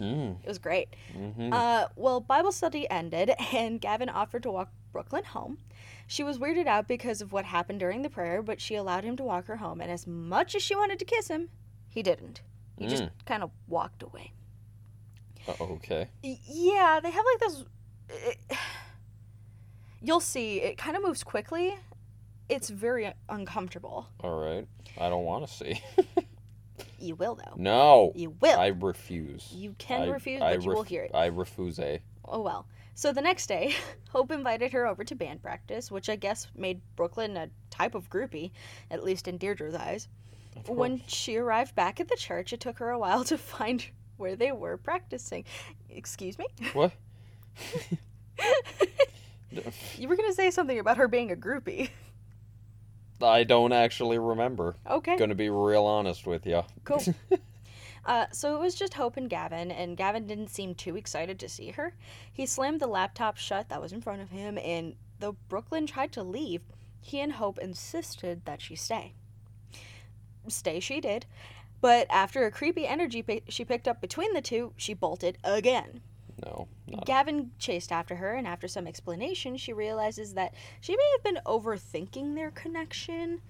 mm. 0.00 0.36
It 0.42 0.46
was 0.48 0.58
great. 0.58 0.94
Mm-hmm. 1.16 1.52
Uh, 1.52 1.86
well, 1.96 2.20
Bible 2.20 2.52
study 2.52 2.88
ended, 2.88 3.32
and 3.52 3.80
Gavin 3.80 4.08
offered 4.08 4.44
to 4.44 4.50
walk 4.52 4.70
Brooklyn 4.92 5.24
home. 5.24 5.58
She 6.06 6.22
was 6.22 6.38
weirded 6.38 6.66
out 6.66 6.86
because 6.86 7.20
of 7.20 7.32
what 7.32 7.44
happened 7.46 7.80
during 7.80 8.02
the 8.02 8.10
prayer, 8.10 8.42
but 8.42 8.60
she 8.60 8.74
allowed 8.76 9.02
him 9.02 9.16
to 9.16 9.22
walk 9.24 9.46
her 9.46 9.56
home. 9.56 9.80
And 9.80 9.90
as 9.90 10.06
much 10.06 10.54
as 10.54 10.62
she 10.62 10.76
wanted 10.76 10.98
to 11.00 11.04
kiss 11.04 11.26
him, 11.28 11.48
he 11.88 12.02
didn't. 12.02 12.42
He 12.78 12.86
just 12.86 13.04
Mm. 13.04 13.10
kind 13.26 13.42
of 13.42 13.50
walked 13.66 14.02
away. 14.02 14.32
Oh, 15.48 15.56
okay. 15.60 16.08
Yeah, 16.22 17.00
they 17.02 17.10
have 17.10 17.24
like 17.24 17.40
this. 17.40 17.64
It, 18.10 18.38
you'll 20.00 20.20
see, 20.20 20.60
it 20.60 20.76
kind 20.78 20.96
of 20.96 21.02
moves 21.02 21.22
quickly. 21.24 21.74
It's 22.48 22.68
very 22.68 23.12
uncomfortable. 23.28 24.08
All 24.20 24.38
right. 24.40 24.66
I 24.98 25.08
don't 25.08 25.24
want 25.24 25.46
to 25.46 25.52
see. 25.52 25.82
You 26.98 27.16
will, 27.16 27.34
though. 27.34 27.54
no. 27.56 28.12
You 28.14 28.30
will. 28.40 28.58
I 28.58 28.68
refuse. 28.68 29.50
you 29.52 29.74
can 29.78 30.02
I- 30.02 30.08
refuse, 30.08 30.40
I 30.40 30.54
but 30.54 30.64
you 30.64 30.70
will 30.70 30.82
hear 30.84 31.02
it. 31.02 31.10
I 31.12 31.26
refuse. 31.26 31.78
A. 31.80 32.00
Oh 32.24 32.40
well. 32.40 32.66
So 32.94 33.12
the 33.12 33.20
next 33.20 33.48
day, 33.48 33.74
Hope 34.10 34.30
invited 34.30 34.72
her 34.72 34.86
over 34.86 35.02
to 35.02 35.14
band 35.16 35.42
practice, 35.42 35.90
which 35.90 36.08
I 36.08 36.14
guess 36.16 36.46
made 36.54 36.80
Brooklyn 36.94 37.36
a 37.36 37.48
type 37.70 37.96
of 37.96 38.08
groupie, 38.08 38.52
at 38.90 39.02
least 39.02 39.26
in 39.26 39.36
Deirdre's 39.38 39.74
eyes. 39.74 40.06
When 40.68 41.02
she 41.08 41.36
arrived 41.36 41.74
back 41.74 41.98
at 41.98 42.06
the 42.08 42.16
church, 42.16 42.52
it 42.52 42.60
took 42.60 42.78
her 42.78 42.90
a 42.90 42.98
while 42.98 43.24
to 43.32 43.36
find 43.38 43.84
where 44.22 44.36
they 44.36 44.52
were 44.52 44.78
practicing. 44.78 45.44
Excuse 45.90 46.38
me? 46.38 46.46
What? 46.72 46.92
You 49.98 50.08
were 50.08 50.16
going 50.16 50.30
to 50.30 50.34
say 50.34 50.50
something 50.50 50.78
about 50.78 50.96
her 50.96 51.08
being 51.08 51.30
a 51.30 51.36
groupie. 51.36 51.90
I 53.20 53.44
don't 53.44 53.72
actually 53.72 54.18
remember. 54.18 54.76
Okay. 54.88 55.16
Gonna 55.16 55.34
be 55.34 55.50
real 55.50 55.84
honest 55.84 56.26
with 56.26 56.46
you. 56.46 56.62
Cool. 56.84 57.02
Uh, 58.04 58.26
so 58.32 58.56
it 58.56 58.58
was 58.58 58.74
just 58.74 58.94
Hope 58.94 59.16
and 59.16 59.30
Gavin, 59.30 59.70
and 59.70 59.96
Gavin 59.96 60.26
didn't 60.26 60.50
seem 60.50 60.74
too 60.74 60.96
excited 60.96 61.38
to 61.38 61.48
see 61.48 61.70
her. 61.70 61.94
He 62.32 62.46
slammed 62.46 62.80
the 62.80 62.88
laptop 62.88 63.36
shut 63.36 63.68
that 63.68 63.80
was 63.80 63.92
in 63.92 64.00
front 64.00 64.20
of 64.20 64.30
him, 64.30 64.58
and 64.58 64.96
though 65.20 65.36
Brooklyn 65.48 65.86
tried 65.86 66.10
to 66.14 66.22
leave, 66.24 66.62
he 67.00 67.20
and 67.20 67.34
Hope 67.34 67.60
insisted 67.60 68.44
that 68.44 68.60
she 68.60 68.74
stay. 68.74 69.12
Stay 70.48 70.80
she 70.80 71.00
did, 71.00 71.26
but 71.82 72.06
after 72.08 72.46
a 72.46 72.50
creepy 72.50 72.86
energy 72.86 73.42
she 73.48 73.64
picked 73.66 73.86
up 73.86 74.00
between 74.00 74.32
the 74.32 74.40
two, 74.40 74.72
she 74.78 74.94
bolted 74.94 75.36
again. 75.44 76.00
No. 76.44 76.66
Not. 76.88 77.04
Gavin 77.04 77.50
chased 77.58 77.92
after 77.92 78.16
her, 78.16 78.34
and 78.34 78.46
after 78.46 78.66
some 78.66 78.86
explanation, 78.86 79.56
she 79.58 79.72
realizes 79.74 80.32
that 80.34 80.54
she 80.80 80.96
may 80.96 81.10
have 81.12 81.22
been 81.22 81.42
overthinking 81.44 82.34
their 82.34 82.50
connection. 82.50 83.42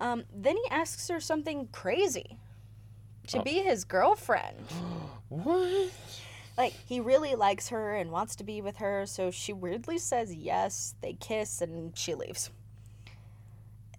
Um, 0.00 0.24
then 0.34 0.56
he 0.56 0.70
asks 0.70 1.08
her 1.08 1.20
something 1.20 1.68
crazy 1.72 2.38
to 3.28 3.40
Oh. 3.40 3.42
be 3.42 3.60
his 3.62 3.84
girlfriend. 3.84 4.56
What? 5.28 5.90
Like, 6.58 6.74
he 6.86 7.00
really 7.00 7.34
likes 7.34 7.68
her 7.70 7.94
and 7.94 8.10
wants 8.10 8.36
to 8.36 8.44
be 8.44 8.60
with 8.60 8.76
her, 8.76 9.06
so 9.06 9.30
she 9.30 9.54
weirdly 9.54 9.96
says 9.96 10.34
yes, 10.34 10.94
they 11.00 11.14
kiss, 11.14 11.62
and 11.62 11.96
she 11.96 12.14
leaves. 12.14 12.50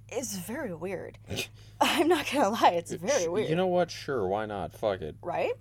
It's 0.10 0.36
very 0.38 0.74
weird. 0.74 1.18
I'm 1.82 2.08
not 2.08 2.30
gonna 2.32 2.50
lie, 2.50 2.72
it's 2.76 2.94
very 2.94 3.28
weird. 3.28 3.50
You 3.50 3.56
know 3.56 3.68
what? 3.68 3.90
Sure, 3.92 4.28
why 4.28 4.46
not? 4.46 4.74
Fuck 4.74 5.02
it. 5.02 5.16
right? 5.22 5.54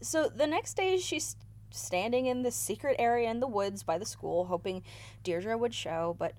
So 0.00 0.28
the 0.28 0.46
next 0.46 0.74
day, 0.74 0.98
she's 0.98 1.36
standing 1.70 2.26
in 2.26 2.42
the 2.42 2.50
secret 2.50 2.96
area 2.98 3.30
in 3.30 3.40
the 3.40 3.46
woods 3.48 3.82
by 3.82 3.98
the 3.98 4.04
school, 4.06 4.44
hoping 4.44 4.82
Deirdre 5.22 5.56
would 5.56 5.74
show, 5.74 6.14
but 6.18 6.34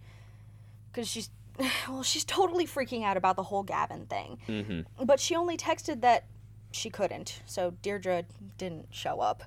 because 0.92 1.08
she's 1.08 1.30
well, 1.88 2.04
she's 2.04 2.26
totally 2.26 2.66
freaking 2.66 3.04
out 3.04 3.18
about 3.18 3.36
the 3.36 3.44
whole 3.44 3.64
Gavin 3.64 4.06
thing. 4.06 4.38
Mm-hmm. 4.48 5.06
But 5.06 5.20
she 5.20 5.36
only 5.36 5.58
texted 5.58 6.02
that 6.02 6.26
she 6.72 6.90
couldn't, 6.90 7.42
so 7.46 7.74
Deirdre 7.82 8.26
didn't 8.58 8.88
show 8.92 9.20
up. 9.20 9.44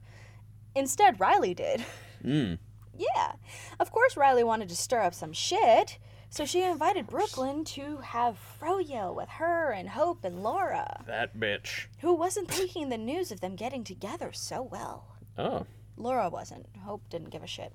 Instead, 0.75 1.21
Riley 1.21 1.55
did. 1.55 1.85
Mm. 2.25 2.59
Yeah. 2.99 3.35
Of 3.79 3.93
course, 3.93 4.17
Riley 4.17 4.43
wanted 4.43 4.69
to 4.71 4.75
stir 4.75 5.03
up 5.03 5.14
some 5.14 5.33
shit, 5.33 5.99
so 6.31 6.45
she 6.45 6.62
invited 6.62 7.07
Brooklyn 7.07 7.64
to 7.64 7.99
have 7.99 8.38
Froyo 8.61 9.14
with 9.14 9.29
her 9.31 9.71
and 9.71 9.88
Hope 9.88 10.25
and 10.25 10.43
Laura, 10.43 11.03
That 11.07 11.37
bitch. 11.38 11.87
who 12.01 12.14
wasn't 12.14 12.49
taking 12.49 12.88
the 12.88 12.99
news 12.99 13.31
of 13.33 13.41
them 13.41 13.57
getting 13.57 13.85
together 13.85 14.31
so 14.33 14.62
well. 14.62 15.17
Oh, 15.37 15.67
Laura 15.97 16.29
wasn't. 16.29 16.67
Hope 16.85 17.03
didn't 17.11 17.31
give 17.31 17.43
a 17.43 17.47
shit. 17.47 17.73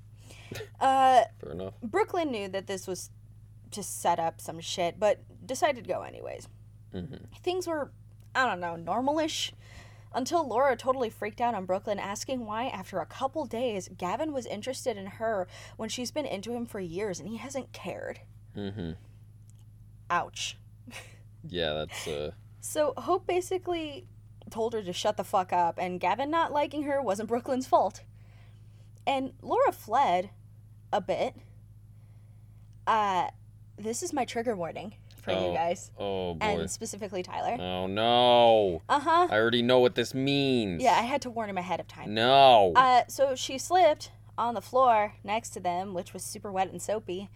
Uh, 0.79 1.23
fair 1.41 1.51
enough. 1.53 1.73
Brooklyn 1.81 2.29
knew 2.31 2.47
that 2.47 2.67
this 2.67 2.85
was 2.87 3.09
to 3.71 3.81
set 3.81 4.19
up 4.19 4.39
some 4.39 4.59
shit, 4.59 4.99
but 4.99 5.19
decided 5.45 5.83
to 5.83 5.87
go 5.91 6.01
anyways. 6.03 6.47
Mm-hmm. 6.93 7.25
Things 7.41 7.65
were, 7.67 7.91
I 8.35 8.45
don't 8.45 8.59
know, 8.59 8.75
normalish. 8.77 9.51
Until 10.13 10.47
Laura 10.47 10.75
totally 10.75 11.09
freaked 11.09 11.41
out 11.41 11.55
on 11.55 11.65
Brooklyn, 11.65 11.97
asking 11.97 12.45
why, 12.45 12.65
after 12.67 12.99
a 12.99 13.05
couple 13.07 13.45
days, 13.45 13.89
Gavin 13.97 14.31
was 14.31 14.45
interested 14.45 14.95
in 14.95 15.07
her 15.07 15.47
when 15.77 15.89
she's 15.89 16.11
been 16.11 16.25
into 16.27 16.53
him 16.53 16.65
for 16.67 16.79
years 16.79 17.19
and 17.19 17.27
he 17.27 17.37
hasn't 17.37 17.71
cared. 17.73 18.19
Mm-hmm. 18.57 18.91
Ouch. 20.09 20.57
Yeah, 21.49 21.73
that's 21.73 22.07
uh. 22.07 22.31
So 22.61 22.93
Hope 22.97 23.27
basically 23.27 24.07
told 24.49 24.73
her 24.73 24.81
to 24.83 24.93
shut 24.93 25.17
the 25.17 25.23
fuck 25.23 25.51
up, 25.51 25.77
and 25.77 25.99
Gavin 25.99 26.29
not 26.31 26.51
liking 26.53 26.83
her 26.83 27.01
wasn't 27.01 27.27
Brooklyn's 27.29 27.67
fault. 27.67 28.03
And 29.05 29.33
Laura 29.41 29.71
fled 29.71 30.29
a 30.93 31.01
bit. 31.01 31.35
Uh, 32.87 33.27
this 33.77 34.03
is 34.03 34.13
my 34.13 34.25
trigger 34.25 34.55
warning 34.55 34.93
for 35.21 35.31
you 35.31 35.37
Oh, 35.37 35.53
guys, 35.53 35.91
Oh 35.97 36.33
boy. 36.35 36.45
and 36.45 36.69
specifically 36.71 37.23
Tyler. 37.23 37.61
Oh 37.61 37.87
no. 37.87 38.81
Uh 38.89 38.99
huh. 38.99 39.27
I 39.29 39.35
already 39.35 39.61
know 39.61 39.79
what 39.79 39.95
this 39.95 40.13
means. 40.13 40.81
Yeah, 40.83 40.91
I 40.93 41.01
had 41.03 41.21
to 41.23 41.29
warn 41.29 41.49
him 41.49 41.57
ahead 41.57 41.79
of 41.79 41.87
time. 41.87 42.13
No. 42.13 42.73
Uh, 42.75 43.03
so 43.07 43.35
she 43.35 43.57
slipped 43.57 44.11
on 44.37 44.53
the 44.53 44.61
floor 44.61 45.13
next 45.23 45.49
to 45.51 45.59
them, 45.59 45.93
which 45.93 46.13
was 46.13 46.23
super 46.23 46.51
wet 46.51 46.69
and 46.71 46.81
soapy, 46.81 47.29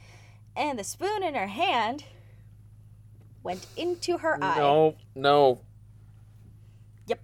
and 0.57 0.77
the 0.77 0.83
spoon 0.83 1.23
in 1.23 1.35
her 1.35 1.47
hand 1.47 2.03
went 3.43 3.65
into 3.77 4.17
her 4.17 4.43
eye. 4.43 4.57
no. 4.57 4.95
No. 5.15 5.61
Yep. 7.07 7.21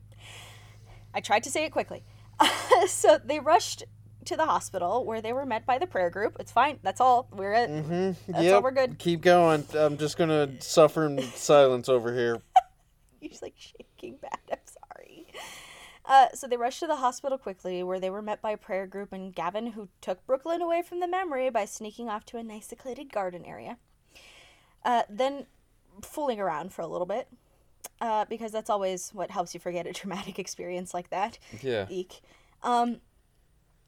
I 1.14 1.20
tried 1.20 1.44
to 1.44 1.52
say 1.52 1.66
it 1.66 1.72
quickly. 1.72 2.04
so 2.88 3.20
they 3.24 3.40
rushed 3.40 3.84
to 4.26 4.38
the 4.38 4.46
hospital 4.46 5.06
where 5.06 5.22
they 5.22 5.34
were 5.34 5.46
met 5.46 5.66
by 5.66 5.78
the 5.78 5.88
prayer 5.88 6.10
group. 6.10 6.38
It's 6.40 6.52
fine. 6.52 6.80
That's 6.82 7.02
all. 7.02 7.28
We're 7.32 7.54
at. 7.54 7.70
Mm-hmm. 7.70 8.32
That's 8.32 8.44
yep. 8.44 8.56
all 8.56 8.64
we're 8.64 8.72
good. 8.72 8.98
Keep 9.00 9.22
going. 9.22 9.66
I'm 9.78 9.98
just 9.98 10.18
gonna 10.18 10.62
suffer 10.62 11.06
in 11.08 11.22
silence 11.36 11.90
over 11.90 12.14
here. 12.14 12.42
He's 13.20 13.42
like 13.42 13.56
shaking 13.58 14.18
bad. 14.22 14.60
Uh, 16.06 16.28
so 16.34 16.48
they 16.48 16.58
rushed 16.58 16.82
to 16.82 16.88
the 16.88 16.98
hospital 16.98 17.38
quickly, 17.38 17.82
where 17.82 18.00
they 18.00 18.10
were 18.10 18.22
met 18.22 18.42
by 18.42 18.52
a 18.52 18.58
prayer 18.58 18.86
group 18.86 19.14
and 19.14 19.34
Gavin, 19.34 19.68
who 19.68 19.88
took 20.02 20.26
Brooklyn 20.26 20.62
away 20.62 20.82
from 20.82 21.00
the 21.00 21.08
memory 21.08 21.50
by 21.50 21.66
sneaking 21.66 22.10
off 22.10 22.26
to 22.26 22.38
a 22.38 22.44
nice 22.44 22.68
secluded 22.68 23.12
garden 23.12 23.46
area. 23.46 23.78
Uh, 24.84 25.04
then 25.10 25.46
fooling 26.02 26.40
around 26.40 26.74
for 26.74 26.82
a 26.82 26.88
little 26.88 27.06
bit, 27.06 27.28
uh, 28.02 28.26
because 28.26 28.52
that's 28.52 28.70
always 28.70 29.12
what 29.12 29.32
helps 29.32 29.54
you 29.54 29.60
forget 29.60 29.88
a 29.88 29.94
traumatic 29.94 30.40
experience 30.40 30.94
like 30.94 31.10
that. 31.10 31.40
Yeah. 31.62 31.86
Eek. 31.90 32.22
Um, 32.64 33.00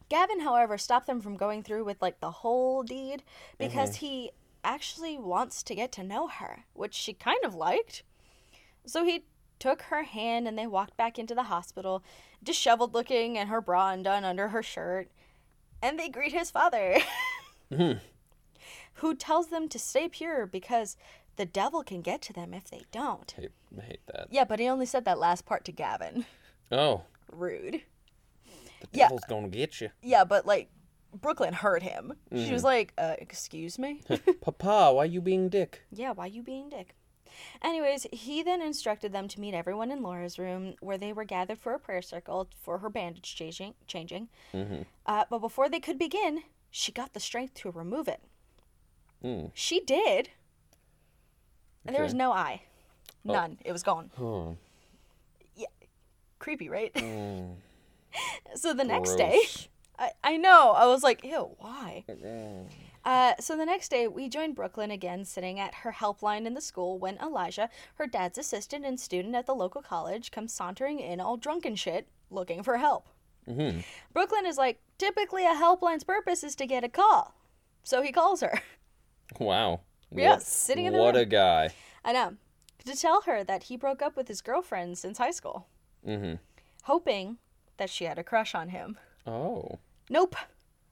Gavin, 0.08 0.41
however, 0.41 0.78
stopped 0.78 1.08
them 1.08 1.19
from 1.19 1.36
going 1.36 1.63
through 1.63 1.84
with 1.84 2.01
like 2.01 2.19
the 2.19 2.32
whole 2.32 2.84
deed 2.84 3.23
because 3.58 3.97
he 3.97 4.32
actually 4.63 5.17
wants 5.17 5.63
to 5.63 5.75
get 5.75 5.91
to 5.93 6.04
know 6.04 6.28
her, 6.28 6.65
which 6.73 6.93
she 6.93 7.13
kind 7.13 7.43
of 7.43 7.56
liked. 7.56 8.04
So 8.86 9.04
he 9.04 9.25
took 9.60 9.84
her 9.84 10.04
hand 10.04 10.48
and 10.48 10.58
they 10.58 10.68
walked 10.68 10.98
back 10.98 11.18
into 11.20 11.34
the 11.36 11.44
hospital, 11.44 12.04
disheveled 12.44 12.94
looking 12.94 13.38
and 13.38 13.50
her 13.50 13.62
bra 13.62 13.89
undone 13.91 14.24
under 14.24 14.50
her 14.50 14.62
shirt. 14.63 15.10
And 15.82 16.00
they 16.00 16.10
greet 16.10 16.32
his 16.34 16.50
father, 16.52 16.98
who 18.96 19.15
tells 19.15 19.48
them 19.48 19.68
to 19.70 19.80
stay 19.80 20.08
pure 20.10 20.46
because 20.46 20.96
the 21.36 21.46
devil 21.46 21.84
can 21.84 22.02
get 22.02 22.22
to 22.24 22.34
them 22.34 22.54
if 22.54 22.65
they 22.70 22.84
don't. 22.91 23.30
hate, 23.38 23.52
I 23.78 23.82
hate 23.84 24.00
that. 24.08 24.28
Yeah, 24.32 24.46
but 24.46 24.60
he 24.60 24.68
only 24.68 24.86
said 24.86 25.06
that 25.06 25.20
last 25.20 25.46
part 25.46 25.65
to 25.65 25.72
Gavin. 25.72 26.26
Oh, 26.72 27.04
Rude. 27.32 27.82
the 28.82 28.88
Yeah. 28.94 29.06
devil's 29.06 29.24
gonna 29.28 29.50
get 29.50 29.82
you. 29.82 29.89
Yeah, 30.02 30.24
but 30.24 30.46
like 30.46 30.70
Brooklyn 31.13 31.54
heard 31.54 31.84
him. 31.84 32.13
She 32.34 32.52
was 32.52 32.63
like, 32.63 32.94
uh, 32.98 33.15
"Excuse 33.20 33.78
me." 33.80 34.02
Papa, 34.41 34.91
why 34.94 35.06
you 35.06 35.22
being 35.22 35.48
dick? 35.50 35.84
yeah, 35.91 36.12
why 36.12 36.26
you 36.26 36.41
being 36.41 36.70
dick? 36.70 36.96
Anyways, 37.62 38.08
he 38.12 38.43
then 38.43 38.62
instructed 38.62 39.12
them 39.12 39.28
to 39.28 39.39
meet 39.39 39.54
everyone 39.54 39.91
in 39.91 40.02
Laura's 40.02 40.38
room, 40.39 40.76
where 40.80 40.98
they 40.98 41.13
were 41.13 41.24
gathered 41.24 41.60
for 41.60 41.74
a 41.74 41.80
prayer 41.80 42.02
circle 42.02 42.50
for 42.62 42.80
her 42.80 42.89
bandage 42.89 43.36
changing. 43.36 43.74
Changing. 43.88 44.30
Mm-hmm. 44.54 44.84
Uh, 45.06 45.26
but 45.30 45.39
before 45.39 45.69
they 45.69 45.80
could 45.80 45.98
begin, 45.98 46.43
she 46.71 46.91
got 46.91 47.13
the 47.13 47.19
strength 47.19 47.54
to 47.56 47.71
remove 47.71 48.08
it. 48.08 48.21
Mm. 49.24 49.52
She 49.54 49.80
did. 49.80 50.30
And 51.86 51.95
there 51.95 52.04
was 52.04 52.13
no 52.13 52.32
eye. 52.32 52.63
None. 53.24 53.58
It 53.63 53.71
was 53.71 53.84
gone. 53.84 54.12
Oh. 54.19 54.58
Creepy, 56.39 56.69
right? 56.69 56.93
Mm. 56.93 57.56
so 58.56 58.74
the 58.74 58.84
next 58.84 59.15
day, 59.15 59.39
I, 59.98 60.12
I 60.24 60.38
know. 60.38 60.74
I 60.78 60.86
was 60.86 61.02
like, 61.02 61.24
ew, 61.24 61.56
why? 61.58 62.04
Uh, 63.06 63.34
so 63.39 63.56
the 63.56 63.65
next 63.65 63.89
day, 63.89 64.08
we 64.08 64.28
join 64.28 64.54
Brooklyn 64.54 64.89
again, 64.89 65.24
sitting 65.26 65.60
at 65.60 65.76
her 65.76 65.91
helpline 65.91 66.46
in 66.48 66.56
the 66.56 66.62
school 66.62 66.98
when 66.98 67.18
Elijah, 67.20 67.70
her 67.96 68.08
dad's 68.08 68.38
assistant 68.39 68.84
and 68.84 69.00
student 69.00 69.36
at 69.36 69.46
the 69.46 69.54
local 69.54 69.82
college, 69.84 70.32
comes 70.32 70.52
sauntering 70.52 71.00
in 71.00 71.20
all 71.22 71.38
drunk 71.38 71.65
and 71.65 71.78
shit, 71.78 72.08
looking 72.32 72.63
for 72.63 72.78
help. 72.78 73.08
Mm-hmm. 73.48 73.82
Brooklyn 74.12 74.48
is 74.48 74.58
like, 74.58 74.80
typically 74.98 75.46
a 75.46 75.54
helpline's 75.54 76.04
purpose 76.04 76.44
is 76.44 76.56
to 76.56 76.65
get 76.65 76.84
a 76.84 76.89
call. 76.89 77.36
So 77.84 78.02
he 78.02 78.12
calls 78.12 78.41
her. 78.41 78.60
Wow. 79.39 79.82
Yeah, 80.12 80.32
What- 80.34 80.44
sitting 80.44 80.86
in 80.86 80.94
the 80.94 81.00
What 81.00 81.15
room. 81.15 81.24
a 81.24 81.26
guy. 81.26 81.70
I 82.04 82.13
know. 82.13 82.36
To 82.86 82.96
tell 82.96 83.22
her 83.22 83.44
that 83.44 83.63
he 83.63 83.76
broke 83.76 84.02
up 84.04 84.15
with 84.15 84.28
his 84.28 84.39
girlfriend 84.41 84.98
since 84.98 85.18
high 85.18 85.32
school, 85.32 85.68
Mm-hmm. 86.08 86.36
hoping 86.84 87.38
that 87.78 87.89
she 87.89 88.06
had 88.06 88.18
a 88.20 88.24
crush 88.24 88.54
on 88.56 88.70
him. 88.70 88.98
Oh. 89.28 89.80
Nope. 90.10 90.36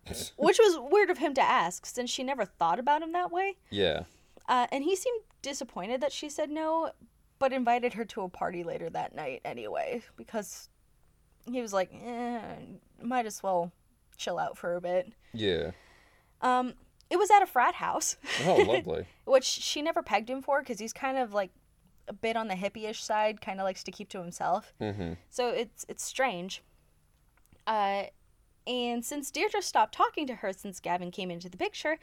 Which 0.38 0.60
was 0.60 0.80
weird 0.92 1.10
of 1.10 1.18
him 1.18 1.34
to 1.36 1.42
ask, 1.42 1.86
since 1.86 2.10
she 2.10 2.24
never 2.24 2.46
thought 2.46 2.80
about 2.80 3.02
him 3.02 3.12
that 3.14 3.32
way. 3.32 3.58
Yeah. 3.70 4.04
Uh, 4.48 4.68
and 4.72 4.84
he 4.84 4.96
seemed 4.96 5.22
disappointed 5.42 6.02
that 6.02 6.12
she 6.12 6.30
said 6.30 6.50
no, 6.50 6.92
but 7.40 7.54
invited 7.54 7.94
her 7.94 8.06
to 8.06 8.22
a 8.22 8.30
party 8.30 8.64
later 8.64 8.90
that 8.90 9.16
night 9.16 9.42
anyway, 9.46 10.02
because 10.18 10.70
he 11.50 11.62
was 11.62 11.74
like, 11.74 11.92
eh, 11.94 12.42
might 13.02 13.26
as 13.26 13.42
well 13.44 13.72
chill 14.18 14.40
out 14.40 14.58
for 14.58 14.76
a 14.76 14.82
bit. 14.82 15.14
Yeah. 15.34 15.72
Um, 16.42 16.74
it 17.10 17.18
was 17.18 17.30
at 17.32 17.42
a 17.42 17.46
frat 17.46 17.76
house, 17.76 18.18
Oh, 18.46 18.56
lovely. 18.56 19.06
which 19.26 19.46
she 19.46 19.82
never 19.82 20.02
pegged 20.02 20.30
him 20.30 20.42
for 20.42 20.60
because 20.60 20.80
he's 20.80 20.94
kind 20.94 21.18
of 21.18 21.34
like 21.34 21.52
a 22.08 22.14
bit 22.14 22.36
on 22.36 22.48
the 22.48 22.56
hippie-ish 22.56 23.04
side, 23.04 23.40
kind 23.40 23.60
of 23.60 23.64
likes 23.64 23.84
to 23.84 23.92
keep 23.92 24.10
to 24.10 24.20
himself. 24.20 24.74
Mm-hmm. 24.82 25.14
So 25.30 25.50
it's 25.50 25.86
it's 25.88 26.04
strange. 26.04 26.64
Uh, 27.66 28.04
and 28.66 29.04
since 29.04 29.32
Deirdre 29.32 29.62
stopped 29.62 29.94
talking 29.94 30.28
to 30.28 30.36
her 30.36 30.54
since 30.54 30.80
Gavin 30.80 31.12
came 31.12 31.32
into 31.32 31.50
the 31.50 31.58
picture, 31.58 31.98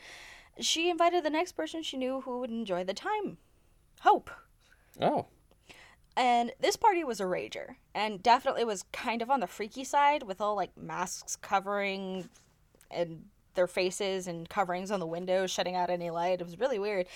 she 0.59 0.90
invited 0.90 1.25
the 1.25 1.31
next 1.31 1.53
person 1.53 1.83
she 1.83 1.96
knew 1.96 2.20
who 2.23 2.40
would 2.40 2.51
enjoy 2.51 2.85
the 2.85 2.94
time. 2.94 3.38
Hope. 4.01 4.31
Oh. 5.01 5.27
And 6.16 6.53
this 6.61 6.77
party 6.77 7.05
was 7.05 7.20
a 7.20 7.25
rager, 7.25 7.77
and 7.94 8.23
definitely 8.23 8.64
was 8.64 8.85
kind 8.92 9.23
of 9.23 9.31
on 9.31 9.40
the 9.40 9.46
freaky 9.46 9.85
side 9.85 10.25
with 10.25 10.40
all 10.40 10.57
like 10.57 10.77
masks 10.77 11.37
covering 11.37 12.29
and 12.90 13.25
their 13.55 13.66
faces 13.66 14.27
and 14.27 14.49
coverings 14.49 14.90
on 14.90 15.01
the 15.01 15.07
windows, 15.07 15.51
shutting 15.51 15.77
out 15.77 15.90
any 15.90 16.11
light. 16.11 16.40
It 16.40 16.44
was 16.44 16.59
really 16.59 16.79
weird. 16.79 17.07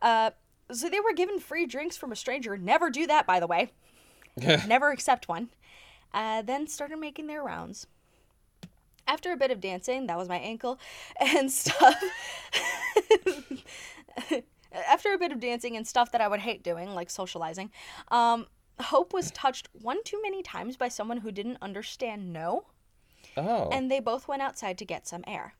Uh, 0.00 0.30
so 0.70 0.88
they 0.88 1.00
were 1.00 1.12
given 1.12 1.38
free 1.38 1.66
drinks 1.66 1.96
from 1.96 2.12
a 2.12 2.16
stranger. 2.16 2.56
Never 2.56 2.90
do 2.90 3.06
that, 3.06 3.26
by 3.26 3.40
the 3.40 3.46
way. 3.46 3.72
Never 4.36 4.90
accept 4.90 5.28
one. 5.28 5.50
Uh, 6.14 6.42
then 6.42 6.66
started 6.66 6.98
making 6.98 7.26
their 7.26 7.42
rounds. 7.42 7.86
After 9.06 9.32
a 9.32 9.36
bit 9.36 9.50
of 9.50 9.60
dancing, 9.60 10.06
that 10.06 10.18
was 10.18 10.28
my 10.28 10.38
ankle, 10.38 10.78
and 11.20 11.50
stuff. 11.50 11.96
After 14.72 15.12
a 15.12 15.18
bit 15.18 15.32
of 15.32 15.40
dancing 15.40 15.76
and 15.76 15.86
stuff 15.86 16.12
that 16.12 16.20
I 16.20 16.28
would 16.28 16.40
hate 16.40 16.62
doing, 16.62 16.94
like 16.94 17.10
socializing, 17.10 17.70
um, 18.08 18.46
Hope 18.80 19.12
was 19.12 19.30
touched 19.30 19.68
one 19.72 20.02
too 20.02 20.20
many 20.22 20.42
times 20.42 20.76
by 20.76 20.88
someone 20.88 21.18
who 21.18 21.30
didn't 21.30 21.58
understand 21.60 22.32
no. 22.32 22.64
Oh. 23.36 23.68
and 23.70 23.90
they 23.90 24.00
both 24.00 24.28
went 24.28 24.42
outside 24.42 24.76
to 24.78 24.84
get 24.84 25.06
some 25.06 25.24
air. 25.26 25.54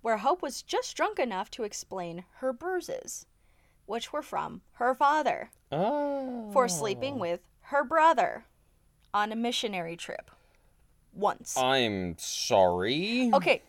Where 0.00 0.18
Hope 0.18 0.42
was 0.42 0.62
just 0.62 0.96
drunk 0.96 1.18
enough 1.18 1.50
to 1.52 1.62
explain 1.62 2.24
her 2.36 2.52
bruises, 2.52 3.26
which 3.86 4.12
were 4.12 4.22
from 4.22 4.62
her 4.72 4.94
father 4.94 5.50
oh. 5.70 6.50
for 6.52 6.68
sleeping 6.68 7.18
with 7.18 7.40
her 7.64 7.84
brother 7.84 8.46
on 9.12 9.30
a 9.30 9.36
missionary 9.36 9.96
trip. 9.96 10.30
Once. 11.14 11.56
I'm 11.56 12.16
sorry. 12.18 13.30
Okay, 13.34 13.62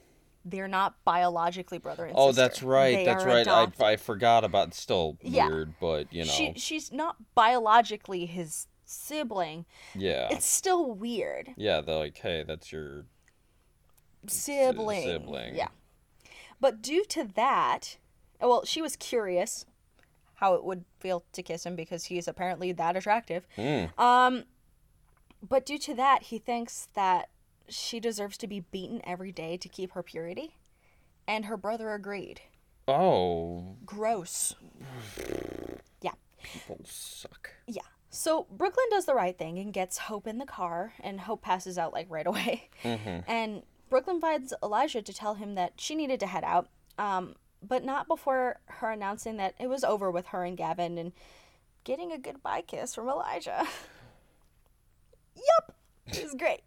they're 0.46 0.68
not 0.68 0.96
biologically 1.06 1.78
brother 1.78 2.06
and 2.06 2.12
sister. 2.12 2.22
Oh, 2.22 2.28
sister. 2.30 2.42
that's 2.42 2.64
right. 2.64 2.96
They 2.98 3.06
that's 3.06 3.26
right. 3.26 3.42
adopted. 3.42 3.82
I, 3.82 3.92
I 3.92 3.98
forgot 3.98 4.44
about. 4.44 4.74
Still 4.74 5.18
Yeah. 5.22 5.48
weird, 5.48 5.74
but 5.80 6.12
you 6.14 6.26
know, 6.26 6.32
She 6.32 6.54
she's 6.56 6.92
not 6.92 7.16
biologically 7.36 8.26
his 8.26 8.68
sibling. 8.86 9.66
yeah, 9.96 10.28
It's 10.32 10.46
still 10.46 10.92
weird. 10.92 11.54
yeah. 11.58 11.82
They're 11.82 11.96
like, 11.96 12.18
hey, 12.18 12.44
that's 12.48 12.72
your 12.72 13.06
Sibling. 14.28 15.04
sibling. 15.04 15.56
Yeah. 15.56 15.70
But 16.60 16.82
due 16.82 17.04
to 17.06 17.24
that, 17.36 17.98
well, 18.40 18.66
she 18.66 18.82
was 18.82 18.96
curious 18.96 19.66
how 20.36 20.54
it 20.56 20.64
would 20.64 20.86
feel 21.00 21.24
to 21.34 21.42
kiss 21.44 21.66
him 21.66 21.76
because 21.76 22.06
he 22.06 22.18
is 22.18 22.28
apparently 22.28 22.72
that 22.74 22.96
attractive. 22.96 23.48
Mm. 23.58 23.98
Um, 24.00 24.44
but 25.48 25.66
due 25.66 25.78
to 25.80 25.94
that, 25.96 26.24
he 26.24 26.38
thinks 26.40 26.88
that 26.94 27.30
she 27.68 28.00
deserves 28.00 28.38
to 28.38 28.48
be 28.48 28.60
beaten 28.60 29.02
every 29.04 29.32
day 29.32 29.58
to 29.58 29.70
keep 29.70 29.92
her 29.94 30.04
purity, 30.04 30.56
and 31.28 31.46
her 31.46 31.58
brother 31.58 31.94
agreed. 31.94 32.42
Oh, 32.88 33.76
Gross. 33.86 34.56
Yeah. 36.02 36.12
people 36.44 36.80
suck. 36.84 37.52
Yeah. 37.68 37.82
So 38.10 38.48
Brooklyn 38.52 38.88
does 38.90 39.06
the 39.06 39.14
right 39.14 39.38
thing 39.38 39.58
and 39.60 39.72
gets 39.72 39.98
Hope 39.98 40.28
in 40.28 40.38
the 40.40 40.46
car, 40.46 40.94
and 41.00 41.22
Hope 41.22 41.42
passes 41.42 41.78
out 41.78 41.94
like 41.94 42.08
right 42.10 42.26
away. 42.34 42.70
And 42.84 43.64
Brooklyn 43.90 44.16
invites 44.18 44.54
Elijah 44.64 45.02
to 45.02 45.14
tell 45.14 45.36
him 45.36 45.56
that 45.56 45.74
she 45.78 45.96
needed 45.96 46.20
to 46.22 46.28
head 46.28 46.44
out, 46.44 46.70
um, 46.98 47.36
but 47.62 47.84
not 47.84 48.08
before 48.08 48.60
her 48.66 48.90
announcing 48.92 49.38
that 49.38 49.54
it 49.60 49.68
was 49.68 49.84
over 49.84 50.10
with 50.10 50.28
her 50.28 50.44
and 50.44 50.58
Gavin 50.58 50.98
and 50.98 51.12
getting 51.84 52.12
a 52.12 52.18
goodbye 52.18 52.62
kiss 52.62 52.96
from 52.96 53.08
Elijah. 53.08 53.66
yup, 55.36 55.76
it 56.08 56.24
was 56.24 56.36
great. 56.38 56.62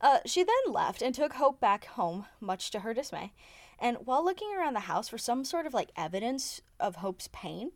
Uh, 0.00 0.18
she 0.26 0.42
then 0.42 0.72
left 0.72 1.02
and 1.02 1.14
took 1.14 1.34
Hope 1.34 1.60
back 1.60 1.86
home, 1.86 2.26
much 2.40 2.70
to 2.70 2.80
her 2.80 2.92
dismay. 2.94 3.32
And 3.78 3.98
while 4.04 4.24
looking 4.24 4.54
around 4.54 4.74
the 4.74 4.80
house 4.80 5.08
for 5.08 5.18
some 5.18 5.44
sort 5.44 5.66
of 5.66 5.74
like 5.74 5.90
evidence 5.96 6.60
of 6.78 6.96
Hope's 6.96 7.28
pain, 7.32 7.72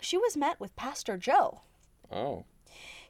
she 0.00 0.16
was 0.16 0.36
met 0.36 0.60
with 0.60 0.76
Pastor 0.76 1.16
Joe. 1.16 1.62
Oh, 2.10 2.44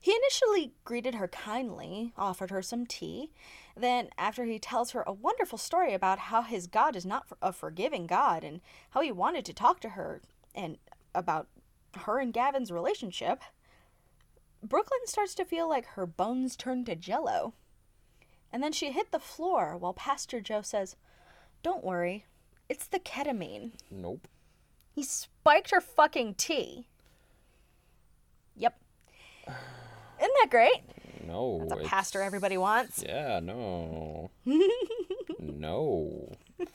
He 0.01 0.13
initially 0.15 0.73
greeted 0.85 1.17
her 1.17 1.29
kindly, 1.29 2.13
offered 2.17 2.51
her 2.51 2.63
some 2.63 2.87
tea. 2.87 3.33
Then, 3.77 4.09
after 4.17 4.45
he 4.45 4.59
tells 4.59 4.93
her 4.93 5.03
a 5.07 5.13
wonderful 5.13 5.59
story 5.59 5.93
about 5.93 6.19
how 6.19 6.43
his 6.43 6.67
God 6.67 6.97
is 6.97 7.05
not 7.05 7.27
a 7.43 7.53
forgiving 7.53 8.07
God 8.07 8.43
and 8.45 8.61
how 8.91 9.01
he 9.01 9.13
wanted 9.13 9.45
to 9.47 9.53
talk 9.53 9.81
to 9.81 9.91
her 9.91 10.23
and 10.55 10.79
about 11.15 11.49
her 12.01 12.19
and 12.19 12.33
Gavin's 12.33 12.71
relationship, 12.71 13.43
Brooklyn 14.69 15.01
starts 15.07 15.35
to 15.37 15.45
feel 15.45 15.69
like 15.69 15.87
her 15.87 16.07
bones 16.07 16.57
turn 16.57 16.85
to 16.87 16.97
jello. 16.97 17.55
And 18.53 18.63
then 18.63 18.73
she 18.73 18.93
hit 18.93 19.13
the 19.13 19.19
floor 19.19 19.77
while 19.77 19.93
Pastor 19.93 20.41
Joe 20.41 20.63
says, 20.63 20.97
Don't 21.63 21.85
worry, 21.85 22.25
it's 22.69 22.87
the 22.87 22.99
ketamine. 22.99 23.73
nope. 23.91 24.29
He 24.95 25.03
spiked 25.03 25.71
her 25.73 25.81
fucking 25.83 26.35
tea. 26.37 26.87
Yep. 28.57 28.79
Isn't 29.47 30.33
that 30.43 30.49
great? 30.51 30.83
No. 31.27 31.59
That's 31.61 31.73
a 31.73 31.77
it's- 31.77 31.91
pastor 31.91 32.23
everybody 32.23 32.57
wants. 32.57 33.03
Yeah, 33.07 33.41
no. 33.41 34.31
no. 35.39 36.33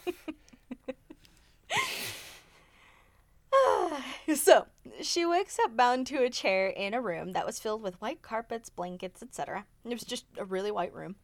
So, 4.36 4.67
she 5.01 5.25
wakes 5.25 5.60
up 5.60 5.75
bound 5.75 6.08
to 6.08 6.23
a 6.23 6.30
chair 6.30 6.67
in 6.67 6.93
a 6.93 7.01
room 7.01 7.34
that 7.34 7.45
was 7.45 7.60
filled 7.60 7.82
with 7.82 7.99
white 8.01 8.21
carpets, 8.21 8.69
blankets, 8.69 9.21
etc. 9.21 9.65
It 9.86 9.93
was 9.93 10.04
just 10.04 10.25
a 10.38 10.45
really 10.45 10.71
white 10.71 10.93
room. 10.93 11.15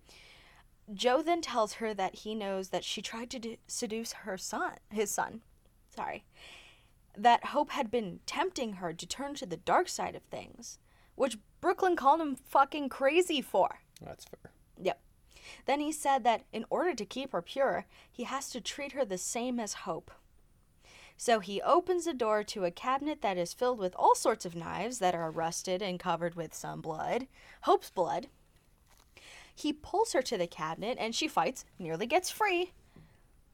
Joe 0.94 1.22
then 1.22 1.42
tells 1.42 1.74
her 1.74 1.94
that 1.94 2.16
he 2.16 2.34
knows 2.34 2.70
that 2.70 2.84
she 2.84 3.02
tried 3.02 3.30
to 3.32 3.40
d- 3.40 3.60
seduce 3.68 4.14
her 4.14 4.38
son, 4.38 4.74
his 4.90 5.12
son. 5.12 5.42
Sorry. 5.96 6.24
That 7.18 7.48
Hope 7.48 7.72
had 7.72 7.92
been 7.92 8.20
tempting 8.26 8.74
her 8.74 8.94
to 8.94 9.06
turn 9.06 9.34
to 9.36 9.46
the 9.46 9.58
dark 9.58 9.90
side 9.90 10.16
of 10.16 10.24
things, 10.24 10.80
which 11.16 11.38
Brooklyn 11.60 11.96
called 11.96 12.22
him 12.22 12.36
fucking 12.36 12.90
crazy 12.90 13.42
for. 13.42 13.80
That's 14.02 14.26
fair. 14.26 14.52
Yep. 14.82 15.02
Then 15.66 15.80
he 15.80 15.92
said 15.92 16.24
that 16.24 16.46
in 16.54 16.66
order 16.70 16.94
to 16.94 17.06
keep 17.06 17.32
her 17.32 17.42
pure, 17.42 17.86
he 18.12 18.24
has 18.24 18.50
to 18.52 18.62
treat 18.62 18.94
her 18.94 19.04
the 19.04 19.18
same 19.18 19.60
as 19.60 19.74
Hope. 19.74 20.12
So 21.18 21.40
he 21.40 21.62
opens 21.64 22.06
a 22.06 22.14
door 22.14 22.44
to 22.44 22.64
a 22.64 22.72
cabinet 22.72 23.22
that 23.22 23.38
is 23.38 23.54
filled 23.54 23.80
with 23.80 23.96
all 23.96 24.14
sorts 24.14 24.46
of 24.46 24.56
knives 24.56 25.00
that 25.00 25.16
are 25.16 25.32
rusted 25.32 25.82
and 25.82 26.00
covered 26.00 26.36
with 26.36 26.54
some 26.54 26.80
blood, 26.80 27.28
Hope's 27.62 27.90
blood. 27.90 28.28
He 29.54 29.74
pulls 29.74 30.14
her 30.14 30.22
to 30.22 30.38
the 30.38 30.46
cabinet 30.46 30.98
and 31.00 31.16
she 31.16 31.28
fights, 31.28 31.66
nearly 31.80 32.06
gets 32.06 32.30
free. 32.30 32.72